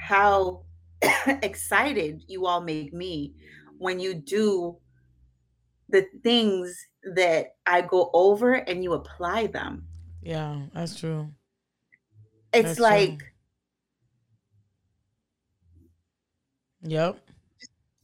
how 0.00 0.64
excited 1.42 2.22
you 2.28 2.46
all 2.46 2.60
make 2.60 2.92
me 2.92 3.34
when 3.78 3.98
you 4.00 4.14
do 4.14 4.76
the 5.88 6.06
things 6.22 6.86
that 7.14 7.56
i 7.66 7.80
go 7.80 8.10
over 8.14 8.54
and 8.54 8.82
you 8.82 8.92
apply 8.94 9.46
them 9.46 9.86
Yeah, 10.24 10.62
that's 10.72 10.98
true. 10.98 11.28
it's 12.52 12.64
That's 12.64 12.76
true. 12.76 12.84
like 12.84 13.22
Yep. 16.82 17.18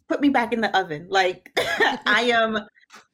put 0.08 0.20
me 0.20 0.28
back 0.28 0.52
in 0.52 0.60
the 0.60 0.76
oven. 0.78 1.06
Like 1.08 1.50
I 2.06 2.30
am, 2.32 2.58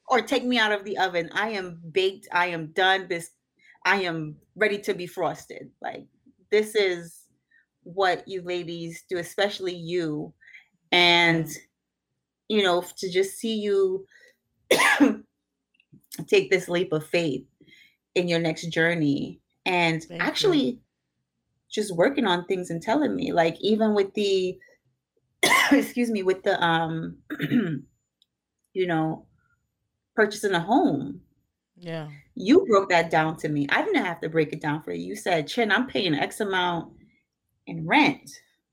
or 0.09 0.23
take 0.23 0.45
me 0.45 0.59
out 0.59 0.73
of 0.73 0.85
the 0.85 0.99
oven. 0.99 1.31
I 1.33 1.51
am 1.51 1.81
baked. 1.93 2.29
I 2.33 2.47
am 2.49 2.69
done. 2.69 3.07
This, 3.09 3.31
I 3.85 4.03
am 4.03 4.37
ready 4.57 4.79
to 4.79 4.95
be 4.95 5.07
frosted. 5.07 5.71
Like 5.81 6.07
this 6.51 6.75
is 6.75 7.27
what 7.83 8.27
you 8.27 8.43
ladies 8.43 9.05
do, 9.09 9.19
especially 9.19 9.75
you. 9.75 10.33
And, 10.93 11.49
you 12.49 12.63
know, 12.63 12.83
to 12.99 13.11
just 13.11 13.39
see 13.39 13.55
you 13.57 14.07
take 16.27 16.51
this 16.51 16.69
leap 16.69 16.93
of 16.93 17.07
faith 17.07 17.45
in 18.17 18.29
your 18.29 18.41
next 18.41 18.67
journey 18.69 19.41
and 19.67 20.03
Thank 20.03 20.21
you. 20.21 20.27
actually 20.27 20.81
just 21.71 21.95
working 21.95 22.27
on 22.27 22.45
things 22.47 22.71
and 22.71 22.83
telling 22.83 23.15
me 23.15 23.33
like 23.33 23.57
even 23.61 23.95
with 23.95 24.13
the 24.15 24.59
excuse 25.73 26.11
me 26.11 26.23
with 26.23 26.43
the 26.43 26.63
um 26.65 27.19
you 28.73 28.87
know 28.87 29.27
purchasing 30.15 30.53
a 30.53 30.61
home 30.61 31.21
Yeah. 31.77 32.09
You 32.35 32.67
broke 32.67 32.89
that 32.91 33.11
down 33.11 33.37
to 33.39 33.49
me. 33.49 33.67
I 33.71 33.83
didn't 33.83 34.05
have 34.05 34.21
to 34.21 34.29
break 34.29 34.53
it 34.53 34.61
down 34.63 34.83
for 34.83 34.93
you. 34.93 35.05
You 35.09 35.17
said, 35.17 35.47
Chin, 35.49 35.71
I'm 35.73 35.87
paying 35.87 36.15
X 36.15 36.41
amount 36.41 36.93
in 37.67 37.87
rent. 37.87 38.31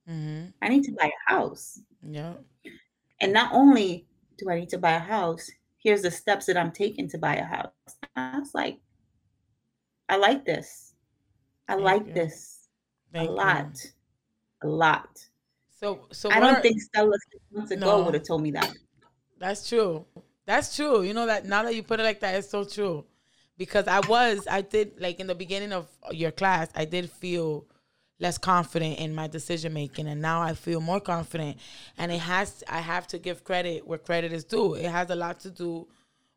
Mm-hmm. 0.08 0.52
I 0.62 0.70
need 0.70 0.84
to 0.84 0.92
buy 0.94 1.12
a 1.12 1.32
house. 1.34 1.80
Yeah. 2.02 2.34
And 3.22 3.34
not 3.34 3.52
only 3.54 4.06
do 4.38 4.50
I 4.50 4.60
need 4.60 4.70
to 4.70 4.78
buy 4.78 4.94
a 4.94 5.00
house, 5.00 5.50
here's 5.84 6.02
the 6.02 6.12
steps 6.12 6.46
that 6.48 6.58
I'm 6.58 6.72
taking 6.72 7.10
to 7.10 7.18
buy 7.18 7.36
a 7.36 7.44
house. 7.44 7.72
I 8.16 8.40
was 8.40 8.54
like, 8.54 8.80
I 10.14 10.18
like 10.18 10.46
this. 10.46 10.94
I 11.68 11.74
Thank 11.74 11.84
like 11.84 12.08
you. 12.08 12.14
this 12.14 12.68
Thank 13.12 13.30
a 13.30 13.32
you. 13.32 13.38
lot. 13.38 13.86
A 14.62 14.68
lot. 14.68 15.10
So 15.80 16.08
so 16.12 16.30
I 16.30 16.40
don't 16.40 16.56
are- 16.56 16.62
think 16.62 16.80
Stella 16.82 17.16
six 17.32 17.44
months 17.52 17.72
ago 17.72 17.86
No. 17.86 18.04
would 18.06 18.14
have 18.14 18.24
told 18.24 18.44
me 18.44 18.52
that. 18.52 18.72
That's 19.40 19.68
true. 19.68 20.06
That's 20.46 20.76
true. 20.76 21.02
You 21.02 21.14
know 21.16 21.26
that 21.26 21.46
now 21.46 21.64
that 21.64 21.74
you 21.76 21.82
put 21.84 22.00
it 22.00 22.04
like 22.04 22.20
that, 22.20 22.36
it's 22.36 22.50
so 22.50 22.64
true. 22.64 23.06
Because 23.58 23.88
I 23.88 24.00
was, 24.08 24.48
I 24.50 24.62
did 24.62 25.00
like 25.00 25.20
in 25.20 25.28
the 25.28 25.36
beginning 25.36 25.74
of 25.74 25.88
your 26.12 26.32
class, 26.32 26.70
I 26.76 26.86
did 26.86 27.10
feel 27.10 27.66
less 28.20 28.38
confident 28.38 29.00
in 29.00 29.14
my 29.16 29.28
decision 29.28 29.74
making, 29.74 30.08
and 30.08 30.22
now 30.22 30.42
I 30.42 30.54
feel 30.54 30.80
more 30.80 31.00
confident. 31.00 31.58
And 31.98 32.12
it 32.12 32.20
has, 32.20 32.64
I 32.70 32.80
have 32.80 33.08
to 33.08 33.18
give 33.20 33.44
credit 33.44 33.88
where 33.88 33.98
credit 34.00 34.32
is 34.32 34.44
due. 34.44 34.76
It 34.76 34.90
has 34.90 35.10
a 35.10 35.16
lot 35.16 35.40
to 35.42 35.50
do 35.50 35.88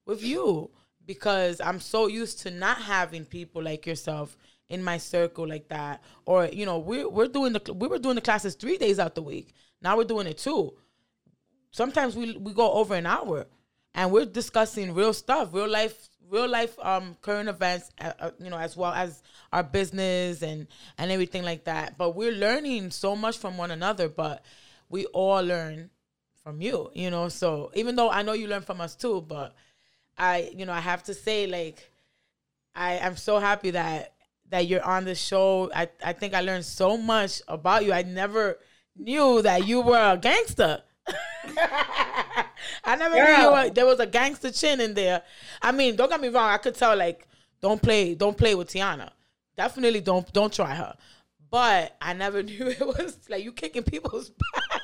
with 0.07 0.23
you 0.23 0.71
because 1.07 1.61
I'm 1.61 1.81
so 1.81 2.07
used 2.07 2.41
to 2.41 2.51
not 2.51 2.79
having 2.79 3.25
people 3.25 3.63
like 3.63 3.87
yourself 3.87 4.37
in 4.69 4.83
my 4.83 4.99
circle 4.99 5.47
like 5.49 5.69
that. 5.69 6.03
Or 6.25 6.47
you 6.47 6.67
know, 6.67 6.79
we're 6.79 7.09
we're 7.09 7.29
doing 7.29 7.53
the 7.53 7.73
we 7.73 7.89
were 7.89 7.99
doing 7.99 8.17
the 8.17 8.21
classes 8.21 8.55
three 8.55 8.79
days 8.79 8.99
out 8.99 9.15
the 9.15 9.23
week. 9.23 9.55
Now 9.81 9.97
we're 9.97 10.05
doing 10.05 10.27
it 10.27 10.39
two 10.39 10.75
sometimes 11.77 12.17
we 12.17 12.37
we 12.39 12.55
go 12.55 12.73
over 12.73 12.95
an 12.95 13.05
hour 13.05 13.47
and 13.95 14.11
we're 14.11 14.25
discussing 14.25 14.95
real 14.95 15.13
stuff 15.13 15.53
real 15.53 15.69
life 15.69 16.09
real 16.31 16.49
life 16.49 16.75
um 16.81 17.15
current 17.21 17.51
events 17.51 17.91
uh, 18.01 18.13
uh, 18.19 18.31
you 18.39 18.49
know 18.49 18.57
as 18.57 18.77
well 18.77 18.93
as 18.93 19.23
our 19.53 19.63
business 19.63 20.41
and 20.41 20.67
and 20.97 21.13
everything 21.13 21.43
like 21.43 21.65
that 21.65 21.99
but 21.99 22.17
we're 22.17 22.33
learning 22.33 22.91
so 22.91 23.15
much 23.15 23.37
from 23.37 23.59
one 23.59 23.71
another 23.71 24.09
but 24.09 24.43
we 24.89 25.05
all 25.07 25.43
learn 25.43 25.91
from 26.43 26.63
you 26.63 26.91
you 26.95 27.11
know 27.11 27.29
so 27.29 27.71
even 27.75 27.95
though 27.95 28.09
i 28.11 28.23
know 28.23 28.33
you 28.33 28.47
learn 28.47 28.63
from 28.63 28.81
us 28.81 28.97
too 28.97 29.21
but 29.21 29.55
i 30.19 30.51
you 30.55 30.67
know 30.67 30.73
i 30.73 30.81
have 30.81 31.03
to 31.03 31.15
say 31.15 31.47
like 31.47 31.91
i 32.75 32.95
am 32.95 33.17
so 33.17 33.39
happy 33.39 33.71
that 33.71 34.13
that 34.51 34.67
you're 34.67 34.85
on 34.85 35.05
the 35.05 35.15
show 35.15 35.71
i 35.75 35.89
i 36.05 36.13
think 36.13 36.35
i 36.35 36.41
learned 36.41 36.65
so 36.65 36.97
much 36.97 37.43
about 37.49 37.85
you 37.85 37.93
i 37.93 38.03
never 38.03 38.59
knew 38.97 39.43
that 39.43 39.67
you 39.67 39.81
were 39.81 40.13
a 40.13 40.17
gangster 40.17 40.83
I 42.85 42.97
never 42.97 43.15
knew 43.15 43.43
you 43.43 43.51
were, 43.51 43.71
there 43.71 43.87
was 43.87 44.01
a 44.01 44.07
gangster 44.07 44.51
chin 44.51 44.81
in 44.81 44.95
there. 44.95 45.23
I 45.63 45.73
mean, 45.73 45.97
don't 45.97 46.09
get 46.09 46.21
me 46.21 46.29
wrong. 46.29 46.51
I 46.51 46.59
could 46.59 46.75
tell 46.75 46.97
like 46.97 47.27
don't 47.61 47.81
play, 47.81 48.15
don't 48.15 48.37
play 48.37 48.55
with 48.55 48.69
Yana. 48.69 49.11
Definitely 49.57 50.01
don't 50.01 50.31
don't 50.33 50.53
try 50.53 50.75
her. 50.75 50.97
But 51.51 51.97
I 52.01 52.13
never 52.13 52.43
knew 52.43 52.69
it 52.69 52.87
was 52.87 53.19
like 53.29 53.45
you 53.45 53.53
kicking 53.53 53.83
people's 53.83 54.31
back. 54.55 54.83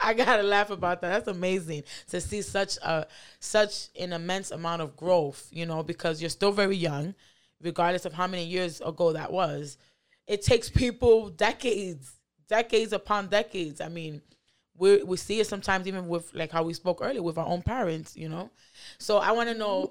I 0.00 0.14
gotta 0.14 0.42
laugh 0.42 0.70
about 0.70 1.00
that. 1.00 1.10
That's 1.10 1.28
amazing 1.28 1.84
to 2.10 2.20
see 2.20 2.42
such 2.42 2.76
a 2.78 3.06
such 3.40 3.88
an 3.98 4.12
immense 4.12 4.50
amount 4.50 4.82
of 4.82 4.96
growth. 4.96 5.48
You 5.50 5.66
know, 5.66 5.82
because 5.82 6.20
you're 6.20 6.30
still 6.30 6.52
very 6.52 6.76
young, 6.76 7.14
regardless 7.60 8.04
of 8.04 8.12
how 8.12 8.26
many 8.26 8.44
years 8.44 8.80
ago 8.80 9.12
that 9.12 9.32
was. 9.32 9.78
It 10.26 10.42
takes 10.42 10.68
people 10.68 11.30
decades, 11.30 12.12
decades 12.48 12.92
upon 12.92 13.28
decades. 13.28 13.80
I 13.80 13.88
mean, 13.88 14.22
we 14.76 15.02
we 15.02 15.16
see 15.16 15.40
it 15.40 15.46
sometimes 15.46 15.86
even 15.86 16.08
with 16.08 16.34
like 16.34 16.50
how 16.50 16.62
we 16.62 16.74
spoke 16.74 16.98
earlier 17.02 17.22
with 17.22 17.38
our 17.38 17.46
own 17.46 17.62
parents, 17.62 18.16
you 18.16 18.28
know. 18.28 18.50
So 18.98 19.18
I 19.18 19.32
want 19.32 19.48
to 19.48 19.54
know 19.54 19.90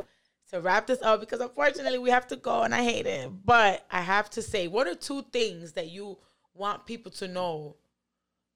to 0.51 0.61
wrap 0.61 0.87
this 0.87 1.01
up 1.01 1.19
because 1.19 1.39
unfortunately 1.39 1.99
we 1.99 2.09
have 2.09 2.27
to 2.27 2.35
go 2.35 2.61
and 2.61 2.73
I 2.73 2.83
hate 2.83 3.05
it, 3.07 3.29
but 3.45 3.85
I 3.89 4.01
have 4.01 4.29
to 4.31 4.41
say, 4.41 4.67
what 4.67 4.87
are 4.87 4.95
two 4.95 5.23
things 5.33 5.73
that 5.73 5.89
you 5.89 6.17
want 6.53 6.85
people 6.85 7.11
to 7.13 7.27
know 7.27 7.75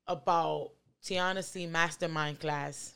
about 0.07 0.72
Yana 1.03 1.43
C 1.43 1.65
Mastermind 1.65 2.39
class? 2.39 2.95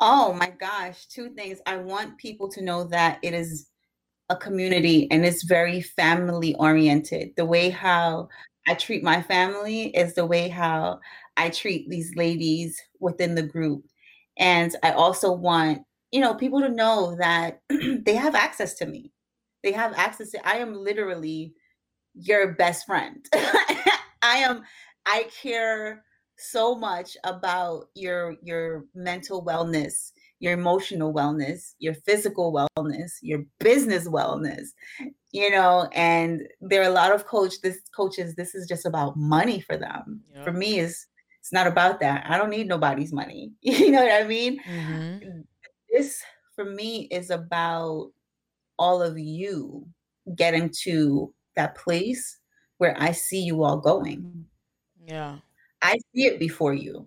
Oh 0.00 0.32
my 0.32 0.50
gosh, 0.50 1.06
two 1.06 1.30
things. 1.30 1.60
I 1.66 1.76
want 1.76 2.18
people 2.18 2.50
to 2.50 2.62
know 2.62 2.84
that 2.84 3.18
it 3.22 3.34
is 3.34 3.68
a 4.28 4.36
community 4.36 5.08
and 5.10 5.24
it's 5.24 5.44
very 5.44 5.80
family 5.80 6.54
oriented. 6.56 7.30
The 7.36 7.44
way 7.44 7.70
how 7.70 8.28
I 8.66 8.74
treat 8.74 9.02
my 9.02 9.22
family 9.22 9.94
is 9.96 10.14
the 10.14 10.26
way 10.26 10.48
how 10.48 11.00
I 11.36 11.50
treat 11.50 11.88
these 11.88 12.14
ladies 12.16 12.80
within 13.00 13.34
the 13.34 13.42
group. 13.42 13.84
And 14.38 14.74
I 14.82 14.92
also 14.92 15.32
want, 15.32 15.82
you 16.10 16.20
know, 16.20 16.34
people 16.34 16.60
to 16.60 16.68
know 16.68 17.16
that 17.18 17.60
they 17.68 18.14
have 18.14 18.34
access 18.34 18.74
to 18.74 18.86
me. 18.86 19.12
They 19.62 19.72
have 19.72 19.92
access 19.94 20.30
to 20.30 20.48
I 20.48 20.56
am 20.56 20.74
literally 20.74 21.54
your 22.14 22.54
best 22.54 22.86
friend. 22.86 23.24
I 23.34 24.36
am 24.38 24.62
I 25.06 25.28
care 25.42 26.04
so 26.38 26.74
much 26.74 27.16
about 27.24 27.86
your 27.94 28.36
your 28.42 28.84
mental 28.94 29.44
wellness, 29.44 30.12
your 30.40 30.52
emotional 30.52 31.12
wellness, 31.12 31.74
your 31.78 31.94
physical 31.94 32.52
wellness, 32.52 33.12
your 33.22 33.44
business 33.60 34.08
wellness. 34.08 34.68
You 35.30 35.50
know, 35.50 35.88
and 35.92 36.42
there 36.60 36.82
are 36.82 36.90
a 36.90 36.94
lot 36.94 37.12
of 37.12 37.26
coach 37.26 37.60
this 37.62 37.80
coaches 37.94 38.34
this 38.34 38.54
is 38.54 38.66
just 38.66 38.84
about 38.86 39.16
money 39.16 39.60
for 39.60 39.76
them. 39.76 40.20
Yeah. 40.34 40.44
For 40.44 40.52
me 40.52 40.78
is 40.78 41.06
it's 41.40 41.52
not 41.52 41.66
about 41.66 42.00
that. 42.00 42.24
I 42.28 42.38
don't 42.38 42.50
need 42.50 42.68
nobody's 42.68 43.12
money. 43.12 43.52
You 43.62 43.90
know 43.90 44.04
what 44.04 44.22
I 44.22 44.26
mean? 44.26 44.60
Mm-hmm. 44.62 45.40
this 45.90 46.22
for 46.54 46.64
me 46.64 47.08
is 47.10 47.30
about 47.30 48.10
all 48.78 49.02
of 49.02 49.18
you 49.18 49.86
getting 50.36 50.70
to 50.82 51.32
that 51.56 51.76
place 51.76 52.38
where 52.78 52.96
I 52.98 53.12
see 53.12 53.40
you 53.40 53.62
all 53.62 53.78
going. 53.78 54.46
Yeah, 55.06 55.36
I 55.82 55.98
see 56.14 56.26
it 56.26 56.38
before 56.38 56.74
you, 56.74 57.06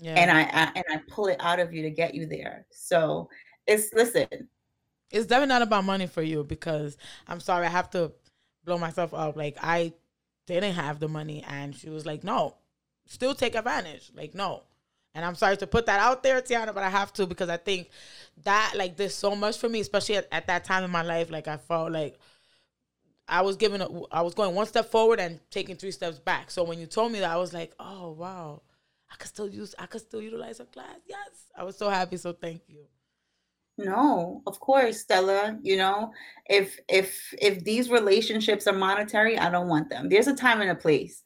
yeah. 0.00 0.14
and 0.14 0.30
I, 0.30 0.42
I 0.42 0.72
and 0.74 0.84
I 0.90 1.00
pull 1.08 1.26
it 1.26 1.36
out 1.40 1.60
of 1.60 1.72
you 1.72 1.82
to 1.82 1.90
get 1.90 2.14
you 2.14 2.26
there. 2.26 2.66
So 2.70 3.28
it's 3.66 3.92
listen. 3.92 4.28
it's 5.10 5.26
definitely 5.26 5.48
not 5.54 5.62
about 5.62 5.84
money 5.84 6.06
for 6.06 6.22
you 6.22 6.44
because 6.44 6.96
I'm 7.26 7.40
sorry, 7.40 7.66
I 7.66 7.70
have 7.70 7.90
to 7.90 8.12
blow 8.64 8.78
myself 8.78 9.14
up. 9.14 9.36
Like 9.36 9.56
I 9.60 9.92
didn't 10.46 10.74
have 10.74 11.00
the 11.00 11.08
money, 11.08 11.44
and 11.48 11.74
she 11.74 11.90
was 11.90 12.06
like, 12.06 12.24
"No, 12.24 12.56
still 13.06 13.34
take 13.34 13.54
advantage." 13.54 14.10
Like 14.14 14.34
no, 14.34 14.62
and 15.14 15.24
I'm 15.24 15.34
sorry 15.34 15.56
to 15.56 15.66
put 15.66 15.86
that 15.86 16.00
out 16.00 16.22
there, 16.22 16.40
Yana, 16.40 16.72
but 16.72 16.84
I 16.84 16.90
have 16.90 17.12
to 17.14 17.26
because 17.26 17.48
I 17.48 17.56
think 17.56 17.90
that 18.44 18.74
like 18.76 18.96
there's 18.96 19.14
so 19.14 19.34
much 19.34 19.58
for 19.58 19.68
me, 19.68 19.80
especially 19.80 20.16
at, 20.16 20.28
at 20.30 20.46
that 20.46 20.64
time 20.64 20.84
in 20.84 20.90
my 20.90 21.02
life. 21.02 21.30
Like 21.30 21.48
I 21.48 21.56
felt 21.56 21.90
like 21.90 22.18
I 23.28 23.42
was 23.42 23.56
giving, 23.56 23.80
a, 23.80 23.88
I 24.10 24.22
was 24.22 24.34
going 24.34 24.54
one 24.54 24.66
step 24.66 24.90
forward 24.90 25.20
and 25.20 25.38
taking 25.50 25.76
three 25.76 25.90
steps 25.90 26.18
back. 26.18 26.50
So 26.50 26.64
when 26.64 26.78
you 26.78 26.86
told 26.86 27.12
me 27.12 27.20
that, 27.20 27.30
I 27.30 27.36
was 27.36 27.52
like, 27.52 27.72
"Oh 27.78 28.12
wow." 28.12 28.62
I 29.10 29.16
could 29.16 29.28
still 29.28 29.48
use, 29.48 29.74
I 29.78 29.86
could 29.86 30.02
still 30.02 30.20
utilize 30.20 30.58
her 30.58 30.66
class. 30.66 30.96
Yes, 31.06 31.46
I 31.56 31.64
was 31.64 31.76
so 31.76 31.88
happy. 31.88 32.16
So 32.16 32.32
thank 32.32 32.62
you. 32.68 32.86
No, 33.78 34.42
of 34.46 34.58
course, 34.58 35.00
Stella. 35.00 35.58
You 35.62 35.76
know, 35.76 36.12
if 36.46 36.78
if 36.88 37.32
if 37.40 37.62
these 37.62 37.90
relationships 37.90 38.66
are 38.66 38.72
monetary, 38.72 39.38
I 39.38 39.50
don't 39.50 39.68
want 39.68 39.88
them. 39.88 40.08
There's 40.08 40.26
a 40.26 40.34
time 40.34 40.60
and 40.60 40.70
a 40.70 40.74
place. 40.74 41.22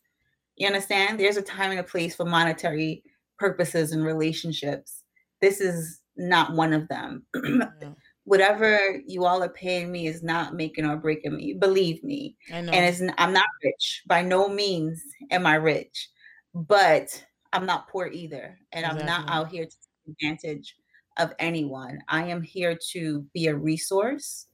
You 0.56 0.66
understand? 0.66 1.18
There's 1.18 1.38
a 1.38 1.42
time 1.42 1.70
and 1.70 1.80
a 1.80 1.84
place 1.84 2.14
for 2.14 2.26
monetary 2.26 3.02
purposes 3.38 3.92
and 3.92 4.04
relationships. 4.04 5.02
This 5.40 5.60
is 5.60 6.00
not 6.16 6.52
one 6.54 6.72
of 6.72 6.88
them. 6.88 7.26
Yeah, 7.80 7.88
Whatever 8.24 9.00
you 9.06 9.24
all 9.24 9.42
are 9.42 9.48
paying 9.48 9.90
me 9.90 10.06
is 10.06 10.22
not 10.22 10.54
making 10.54 10.86
or 10.86 10.96
breaking 10.96 11.36
me. 11.36 11.54
Believe 11.54 12.02
me. 12.04 12.36
And 12.72 12.84
it's 12.86 13.02
I'm 13.18 13.32
not 13.32 13.46
rich. 13.64 14.02
By 14.06 14.22
no 14.22 14.48
means 14.48 15.02
am 15.30 15.46
I 15.46 15.56
rich, 15.56 16.08
but 16.54 17.24
I'm 17.52 17.66
not 17.66 17.88
poor 17.88 18.06
either, 18.06 18.58
and 18.72 18.86
I'm 18.86 19.04
not 19.06 19.24
out 19.28 19.48
here 19.48 19.64
to 19.64 19.70
take 19.70 20.14
advantage 20.16 20.76
of 21.18 21.34
anyone. 21.38 21.98
I 22.08 22.24
am 22.24 22.42
here 22.42 22.78
to 22.92 23.26
be 23.34 23.48
a 23.48 23.54
resource. 23.56 24.46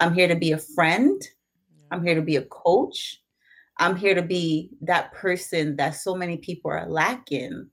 I'm 0.00 0.14
here 0.14 0.28
to 0.28 0.36
be 0.36 0.52
a 0.52 0.58
friend. 0.58 1.20
I'm 1.90 2.04
here 2.04 2.14
to 2.14 2.22
be 2.22 2.36
a 2.36 2.42
coach. 2.44 3.22
I'm 3.78 3.96
here 3.96 4.14
to 4.14 4.22
be 4.22 4.70
that 4.82 5.12
person 5.12 5.76
that 5.76 5.96
so 5.96 6.14
many 6.14 6.36
people 6.36 6.70
are 6.70 6.88
lacking, 6.88 7.68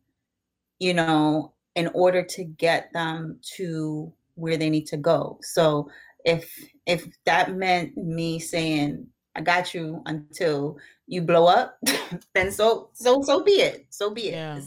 you 0.80 0.94
know, 0.94 1.54
in 1.76 1.88
order 1.94 2.24
to 2.24 2.44
get 2.44 2.92
them 2.94 3.40
to 3.56 4.14
where 4.36 4.58
they 4.58 4.70
need 4.70 4.86
to 4.88 4.98
go. 4.98 5.40
So 5.42 5.90
if 6.24 6.52
if 6.86 7.08
that 7.26 7.56
meant 7.56 7.98
me 7.98 8.40
saying 8.40 9.08
I 9.36 9.42
got 9.42 9.74
you 9.74 10.02
until 10.06 10.78
you 11.08 11.22
blow 11.22 11.48
up, 11.48 11.78
then 12.34 12.52
so 12.52 12.90
so 12.94 13.22
so 13.22 13.44
be 13.44 13.54
it. 13.54 13.88
So 13.90 14.12
be 14.12 14.30
it. 14.30 14.34
Yeah. 14.34 14.62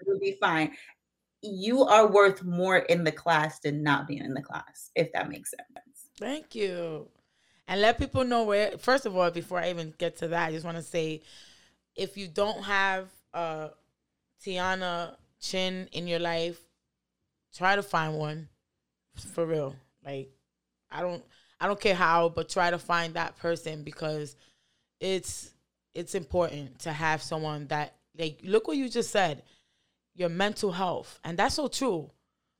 It'll 0.00 0.20
be 0.20 0.36
fine. 0.40 0.72
You 1.42 1.84
are 1.84 2.10
worth 2.10 2.42
more 2.42 2.78
in 2.78 3.04
the 3.04 3.12
class 3.12 3.60
than 3.60 3.82
not 3.82 4.08
being 4.08 4.24
in 4.24 4.34
the 4.34 4.42
class, 4.42 4.90
if 4.94 5.12
that 5.12 5.28
makes 5.28 5.50
sense. 5.50 6.08
Thank 6.18 6.54
you. 6.54 7.08
And 7.68 7.80
let 7.80 7.98
people 7.98 8.24
know 8.24 8.44
where, 8.44 8.76
first 8.78 9.06
of 9.06 9.16
all, 9.16 9.30
before 9.30 9.58
I 9.58 9.70
even 9.70 9.94
get 9.98 10.16
to 10.18 10.28
that, 10.28 10.48
I 10.48 10.52
just 10.52 10.64
want 10.64 10.76
to 10.76 10.82
say 10.82 11.22
if 11.96 12.16
you 12.16 12.28
don't 12.28 12.62
have 12.62 13.08
uh, 13.32 13.68
Yana 14.44 15.16
Chin 15.40 15.88
in 15.92 16.06
your 16.06 16.18
life, 16.18 16.58
try 17.54 17.76
to 17.76 17.82
find 17.82 18.16
one 18.16 18.48
for 19.16 19.46
real. 19.46 19.76
Like, 20.04 20.30
I 20.90 21.00
don't 21.00 21.24
I 21.60 21.66
don't 21.66 21.80
care 21.80 21.94
how, 21.94 22.28
but 22.28 22.48
try 22.48 22.70
to 22.70 22.78
find 22.78 23.14
that 23.14 23.36
person 23.36 23.82
because 23.82 24.36
it's 25.00 25.52
it's 25.94 26.14
important 26.14 26.78
to 26.80 26.92
have 26.92 27.22
someone 27.22 27.66
that 27.68 27.94
like 28.18 28.40
look 28.42 28.68
what 28.68 28.76
you 28.76 28.88
just 28.88 29.10
said, 29.10 29.42
your 30.14 30.28
mental 30.28 30.72
health. 30.72 31.18
And 31.24 31.38
that's 31.38 31.54
so 31.54 31.68
true. 31.68 32.10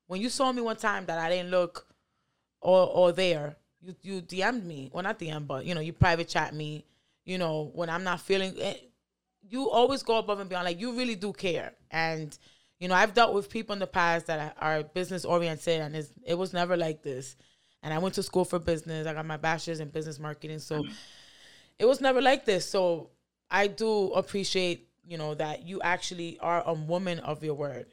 When 0.07 0.21
you 0.21 0.29
saw 0.29 0.53
me 0.53 0.63
one 0.63 0.77
time 0.77 1.07
that 1.07 1.19
I 1.19 1.29
didn't 1.31 1.51
look 1.51 1.87
or 2.61 2.87
or 2.87 3.13
there, 3.13 3.57
you 3.81 3.95
you 4.03 4.23
DM'd 4.23 4.65
me. 4.65 4.91
Well 4.93 5.03
not 5.03 5.19
DM, 5.19 5.47
but 5.47 5.65
you 5.65 5.75
know, 5.75 5.81
you 5.81 5.93
private 5.93 6.29
chat 6.29 6.55
me, 6.55 6.85
you 7.25 7.39
know, 7.39 7.71
when 7.75 7.91
I'm 7.91 8.05
not 8.05 8.21
feeling 8.21 8.57
it, 8.57 8.63
eh, 8.63 8.77
you 9.49 9.71
always 9.71 10.03
go 10.03 10.19
above 10.19 10.41
and 10.41 10.49
beyond. 10.49 10.65
Like 10.65 10.81
you 10.81 10.97
really 10.97 11.15
do 11.15 11.33
care. 11.33 11.73
And 11.91 12.37
you 12.79 12.89
know, 12.89 12.95
I've 12.95 13.15
dealt 13.15 13.35
with 13.35 13.49
people 13.49 13.73
in 13.73 13.79
the 13.79 13.87
past 13.87 14.27
that 14.27 14.57
are 14.61 14.83
business 14.83 15.25
oriented 15.25 15.81
and 15.81 16.07
it 16.27 16.35
was 16.35 16.53
never 16.53 16.77
like 16.77 17.03
this. 17.03 17.37
And 17.83 17.93
I 17.93 17.99
went 17.99 18.15
to 18.15 18.23
school 18.23 18.45
for 18.45 18.59
business. 18.59 19.07
I 19.07 19.13
got 19.13 19.27
my 19.27 19.37
bachelor's 19.37 19.81
in 19.81 19.89
business 19.89 20.19
marketing. 20.19 20.59
So 20.59 20.85
it 21.79 21.85
was 21.85 22.01
never 22.01 22.21
like 22.21 22.45
this. 22.45 22.69
So 22.69 23.11
I 23.51 23.67
do 23.67 24.13
appreciate, 24.13 24.89
you 25.07 25.19
know, 25.19 25.35
that 25.35 25.67
you 25.67 25.81
actually 25.83 26.39
are 26.41 26.63
a 26.67 26.73
woman 26.73 27.19
of 27.21 27.45
your 27.45 27.55
word. 27.55 27.87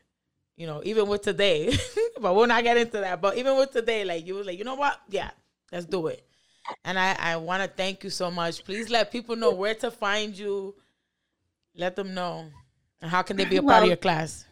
You 0.56 0.68
know, 0.68 0.82
even 0.84 1.08
with 1.08 1.24
today, 1.24 1.76
but 2.22 2.36
we'll 2.36 2.48
not 2.48 2.64
get 2.64 2.78
into 2.78 3.00
that. 3.00 3.20
But 3.22 3.38
even 3.38 3.58
with 3.58 3.72
today, 3.72 4.06
like 4.06 4.26
you 4.28 4.36
was 4.36 4.46
like, 4.46 4.58
you 4.58 4.64
know 4.64 4.76
what? 4.76 5.00
Yeah, 5.10 5.32
let's 5.72 5.86
do 5.86 6.08
it. 6.08 6.26
And 6.86 7.00
I, 7.00 7.16
I 7.20 7.36
want 7.38 7.64
to 7.64 7.68
thank 7.68 8.04
you 8.04 8.10
so 8.10 8.30
much. 8.30 8.64
Please 8.64 8.90
let 8.90 9.12
people 9.12 9.36
know 9.36 9.52
where 9.52 9.74
to 9.76 9.90
find 9.90 10.38
you. 10.38 10.76
Let 11.76 11.96
them 11.96 12.14
know. 12.14 12.46
And 13.02 13.10
how 13.10 13.24
can 13.24 13.38
they 13.38 13.46
be 13.46 13.58
a 13.58 13.62
well, 13.62 13.76
part 13.76 13.84
of 13.84 13.88
your 13.88 13.98
class? 13.98 14.46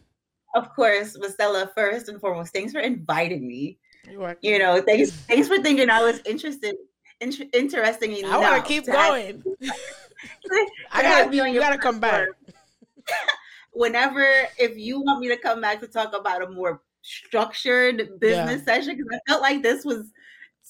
Of 0.56 0.74
course, 0.74 1.16
Stella, 1.30 1.72
first 1.76 2.10
and 2.10 2.20
foremost, 2.20 2.54
thanks 2.54 2.74
for 2.74 2.80
inviting 2.80 3.48
me. 3.48 3.78
You 4.10 4.24
are. 4.24 4.38
You 4.42 4.60
know, 4.60 4.82
thanks 4.82 5.12
thanks 5.12 5.48
for 5.48 5.62
thinking 5.62 5.90
I 5.90 6.02
was 6.02 6.22
interested 6.26 6.76
in, 7.20 7.32
interesting 7.54 8.18
enough. 8.18 8.32
I 8.34 8.38
want 8.38 8.64
to 8.64 8.68
keep 8.68 8.86
going. 8.86 9.44
I 10.92 11.02
gotta 11.02 11.30
be 11.30 11.38
you. 11.38 11.46
You 11.46 11.60
got 11.60 11.72
to 11.72 11.78
come 11.78 12.00
back. 12.00 12.28
Whenever, 13.74 14.26
if 14.58 14.78
you 14.78 15.02
want 15.02 15.20
me 15.20 15.28
to 15.30 15.38
come 15.38 15.62
back 15.62 15.80
to 15.80 15.88
talk 15.88 16.14
about 16.16 16.42
a 16.42 16.50
more 16.50 16.82
structured 17.02 18.20
business 18.20 18.64
yeah. 18.66 18.76
session, 18.76 18.98
because 18.98 19.14
I 19.14 19.30
felt 19.30 19.42
like 19.42 19.62
this 19.62 19.86
was 19.86 20.12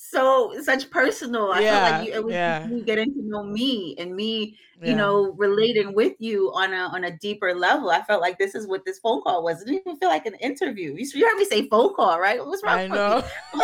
so 0.09 0.53
such 0.63 0.89
personal. 0.89 1.51
I 1.51 1.59
yeah, 1.59 1.71
felt 1.71 1.91
like 1.91 2.07
you, 2.07 2.13
it 2.13 2.23
was 2.25 2.33
yeah. 2.33 2.67
you 2.67 2.81
getting 2.83 3.13
to 3.13 3.21
know 3.21 3.43
me 3.43 3.95
and 3.99 4.15
me, 4.15 4.57
yeah. 4.81 4.89
you 4.89 4.95
know, 4.95 5.33
relating 5.37 5.93
with 5.93 6.13
you 6.19 6.51
on 6.53 6.73
a 6.73 6.89
on 6.93 7.03
a 7.03 7.17
deeper 7.17 7.53
level. 7.53 7.91
I 7.91 8.01
felt 8.01 8.21
like 8.21 8.39
this 8.39 8.55
is 8.55 8.65
what 8.65 8.85
this 8.85 8.97
phone 8.99 9.21
call 9.21 9.43
was. 9.43 9.61
It 9.61 9.65
didn't 9.65 9.81
even 9.85 9.97
feel 9.97 10.09
like 10.09 10.25
an 10.25 10.35
interview. 10.35 10.95
You, 10.95 11.07
you 11.13 11.27
heard 11.27 11.37
me 11.37 11.45
say 11.45 11.67
phone 11.67 11.93
call, 11.93 12.19
right? 12.19 12.43
What's 12.43 12.63
wrong? 12.63 12.79
I 12.79 12.87
know. 12.87 13.23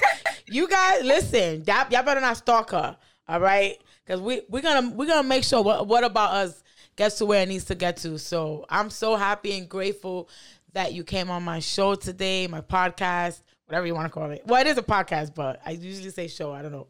you 0.47 0.68
guys, 0.68 1.03
listen, 1.03 1.64
y'all, 1.65 1.88
y'all 1.89 2.03
better 2.03 2.22
not 2.22 2.38
stalk 2.38 2.72
her. 2.72 2.97
All 3.27 3.39
right, 3.39 3.77
because 4.03 4.22
we 4.22 4.41
we're 4.49 4.61
gonna 4.61 4.89
we're 4.89 5.06
gonna 5.06 5.27
make 5.27 5.43
sure 5.43 5.61
what 5.61 5.88
what 5.88 6.03
about 6.03 6.34
us 6.34 6.64
gets 6.95 7.18
to 7.19 7.26
where 7.26 7.43
it 7.43 7.47
needs 7.47 7.65
to 7.65 7.76
get 7.76 7.97
to. 7.97 8.18
So 8.18 8.65
I'm 8.69 8.89
so 8.89 9.15
happy 9.15 9.57
and 9.57 9.69
grateful 9.69 10.30
that 10.73 10.93
you 10.93 11.03
came 11.03 11.30
on 11.30 11.43
my 11.43 11.60
show 11.60 11.95
today, 11.95 12.47
my 12.47 12.61
podcast, 12.61 13.41
whatever 13.69 13.85
you 13.85 13.93
want 13.93 14.06
to 14.06 14.10
call 14.10 14.31
it. 14.31 14.41
Well, 14.45 14.60
it 14.60 14.68
is 14.68 14.80
a 14.80 14.84
podcast, 14.84 15.35
but 15.35 15.61
I 15.64 15.72
usually 15.72 16.10
say 16.10 16.27
show. 16.27 16.51
I 16.51 16.64
don't 16.64 16.72
know. 16.72 16.88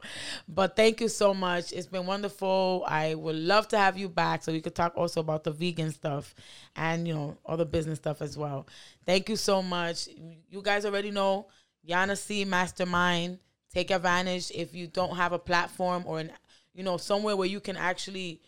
But 0.47 0.77
thank 0.77 1.01
you 1.01 1.09
so 1.09 1.33
much. 1.33 1.73
It's 1.73 1.87
been 1.87 2.05
wonderful. 2.05 2.85
I 2.87 3.15
would 3.15 3.35
love 3.35 3.67
to 3.69 3.77
have 3.77 3.97
you 3.97 4.07
back 4.07 4.43
so 4.43 4.53
we 4.53 4.61
could 4.61 4.75
talk 4.75 4.93
also 4.95 5.19
about 5.19 5.43
the 5.43 5.51
vegan 5.51 5.91
stuff 5.91 6.33
and, 6.77 7.05
you 7.05 7.13
know, 7.13 7.37
all 7.45 7.57
the 7.57 7.65
business 7.65 7.99
stuff 7.99 8.21
as 8.21 8.37
well. 8.37 8.65
Thank 9.05 9.27
you 9.27 9.35
so 9.35 9.61
much. 9.61 10.07
You 10.49 10.61
guys 10.61 10.85
already 10.85 11.11
know 11.11 11.47
Yana 11.89 12.17
C 12.17 12.45
Mastermind. 12.45 13.39
Take 13.73 13.91
advantage 13.91 14.51
if 14.53 14.73
you 14.73 14.87
don't 14.87 15.15
have 15.15 15.31
a 15.31 15.39
platform 15.39 16.03
or 16.05 16.19
an 16.19 16.31
you 16.73 16.83
know 16.83 16.97
somewhere 16.97 17.35
where 17.35 17.47
you 17.47 17.59
can 17.59 17.77
actually 17.77 18.41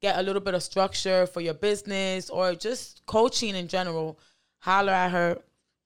get 0.00 0.18
a 0.18 0.22
little 0.22 0.40
bit 0.40 0.54
of 0.54 0.62
structure 0.62 1.26
for 1.26 1.40
your 1.40 1.54
business 1.54 2.30
or 2.30 2.54
just 2.54 3.04
coaching 3.06 3.54
in 3.54 3.68
general. 3.68 4.18
Holler 4.58 4.92
at 4.92 5.10
her, 5.10 5.38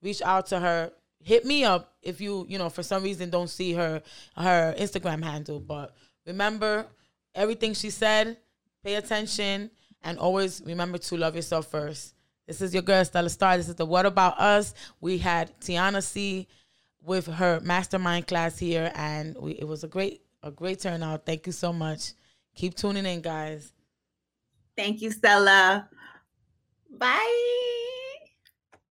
reach 0.03 0.23
out 0.23 0.47
to 0.47 0.61
her, 0.61 0.93
hit 1.21 1.45
me 1.45 1.65
up 1.65 1.95
if 2.03 2.21
you 2.21 2.47
you 2.49 2.59
know 2.59 2.69
for 2.69 2.83
some 2.83 3.03
reason 3.03 3.31
don't 3.31 3.51
see 3.51 3.73
her 3.73 4.03
her 4.37 4.75
Instagram 4.79 5.23
handle. 5.23 5.61
But 5.61 5.95
remember 6.27 6.87
everything 7.35 7.75
she 7.75 7.91
said. 7.91 8.37
Pay 8.85 8.95
attention 8.95 9.71
and 10.03 10.19
always 10.19 10.63
remember 10.65 10.99
to 10.99 11.17
love 11.17 11.35
yourself 11.35 11.67
first. 11.67 12.15
This 12.47 12.63
is 12.63 12.73
your 12.73 12.83
girl 12.83 13.05
Stella 13.05 13.29
Star. 13.29 13.57
This 13.57 13.69
is 13.69 13.75
the 13.75 13.85
What 13.85 14.07
About 14.07 14.39
Us. 14.41 14.73
We 15.01 15.19
had 15.19 15.59
Yana 15.61 16.03
C 16.03 16.47
with 17.03 17.27
her 17.27 17.61
mastermind 17.61 18.27
class 18.27 18.59
here, 18.59 18.93
and 18.95 19.37
we, 19.39 19.53
it 19.53 19.67
was 19.67 19.85
a 19.85 19.89
great 19.89 20.23
a 20.43 20.51
great 20.51 20.81
turnout. 20.81 21.27
Thank 21.27 21.47
you 21.47 21.53
so 21.53 21.73
much. 21.73 22.13
Keep 22.55 22.77
tuning 22.77 23.07
in, 23.07 23.21
guys. 23.21 23.73
Thank 24.77 25.03
you, 25.03 25.11
Stella. 25.11 25.89
Bye. 26.91 27.75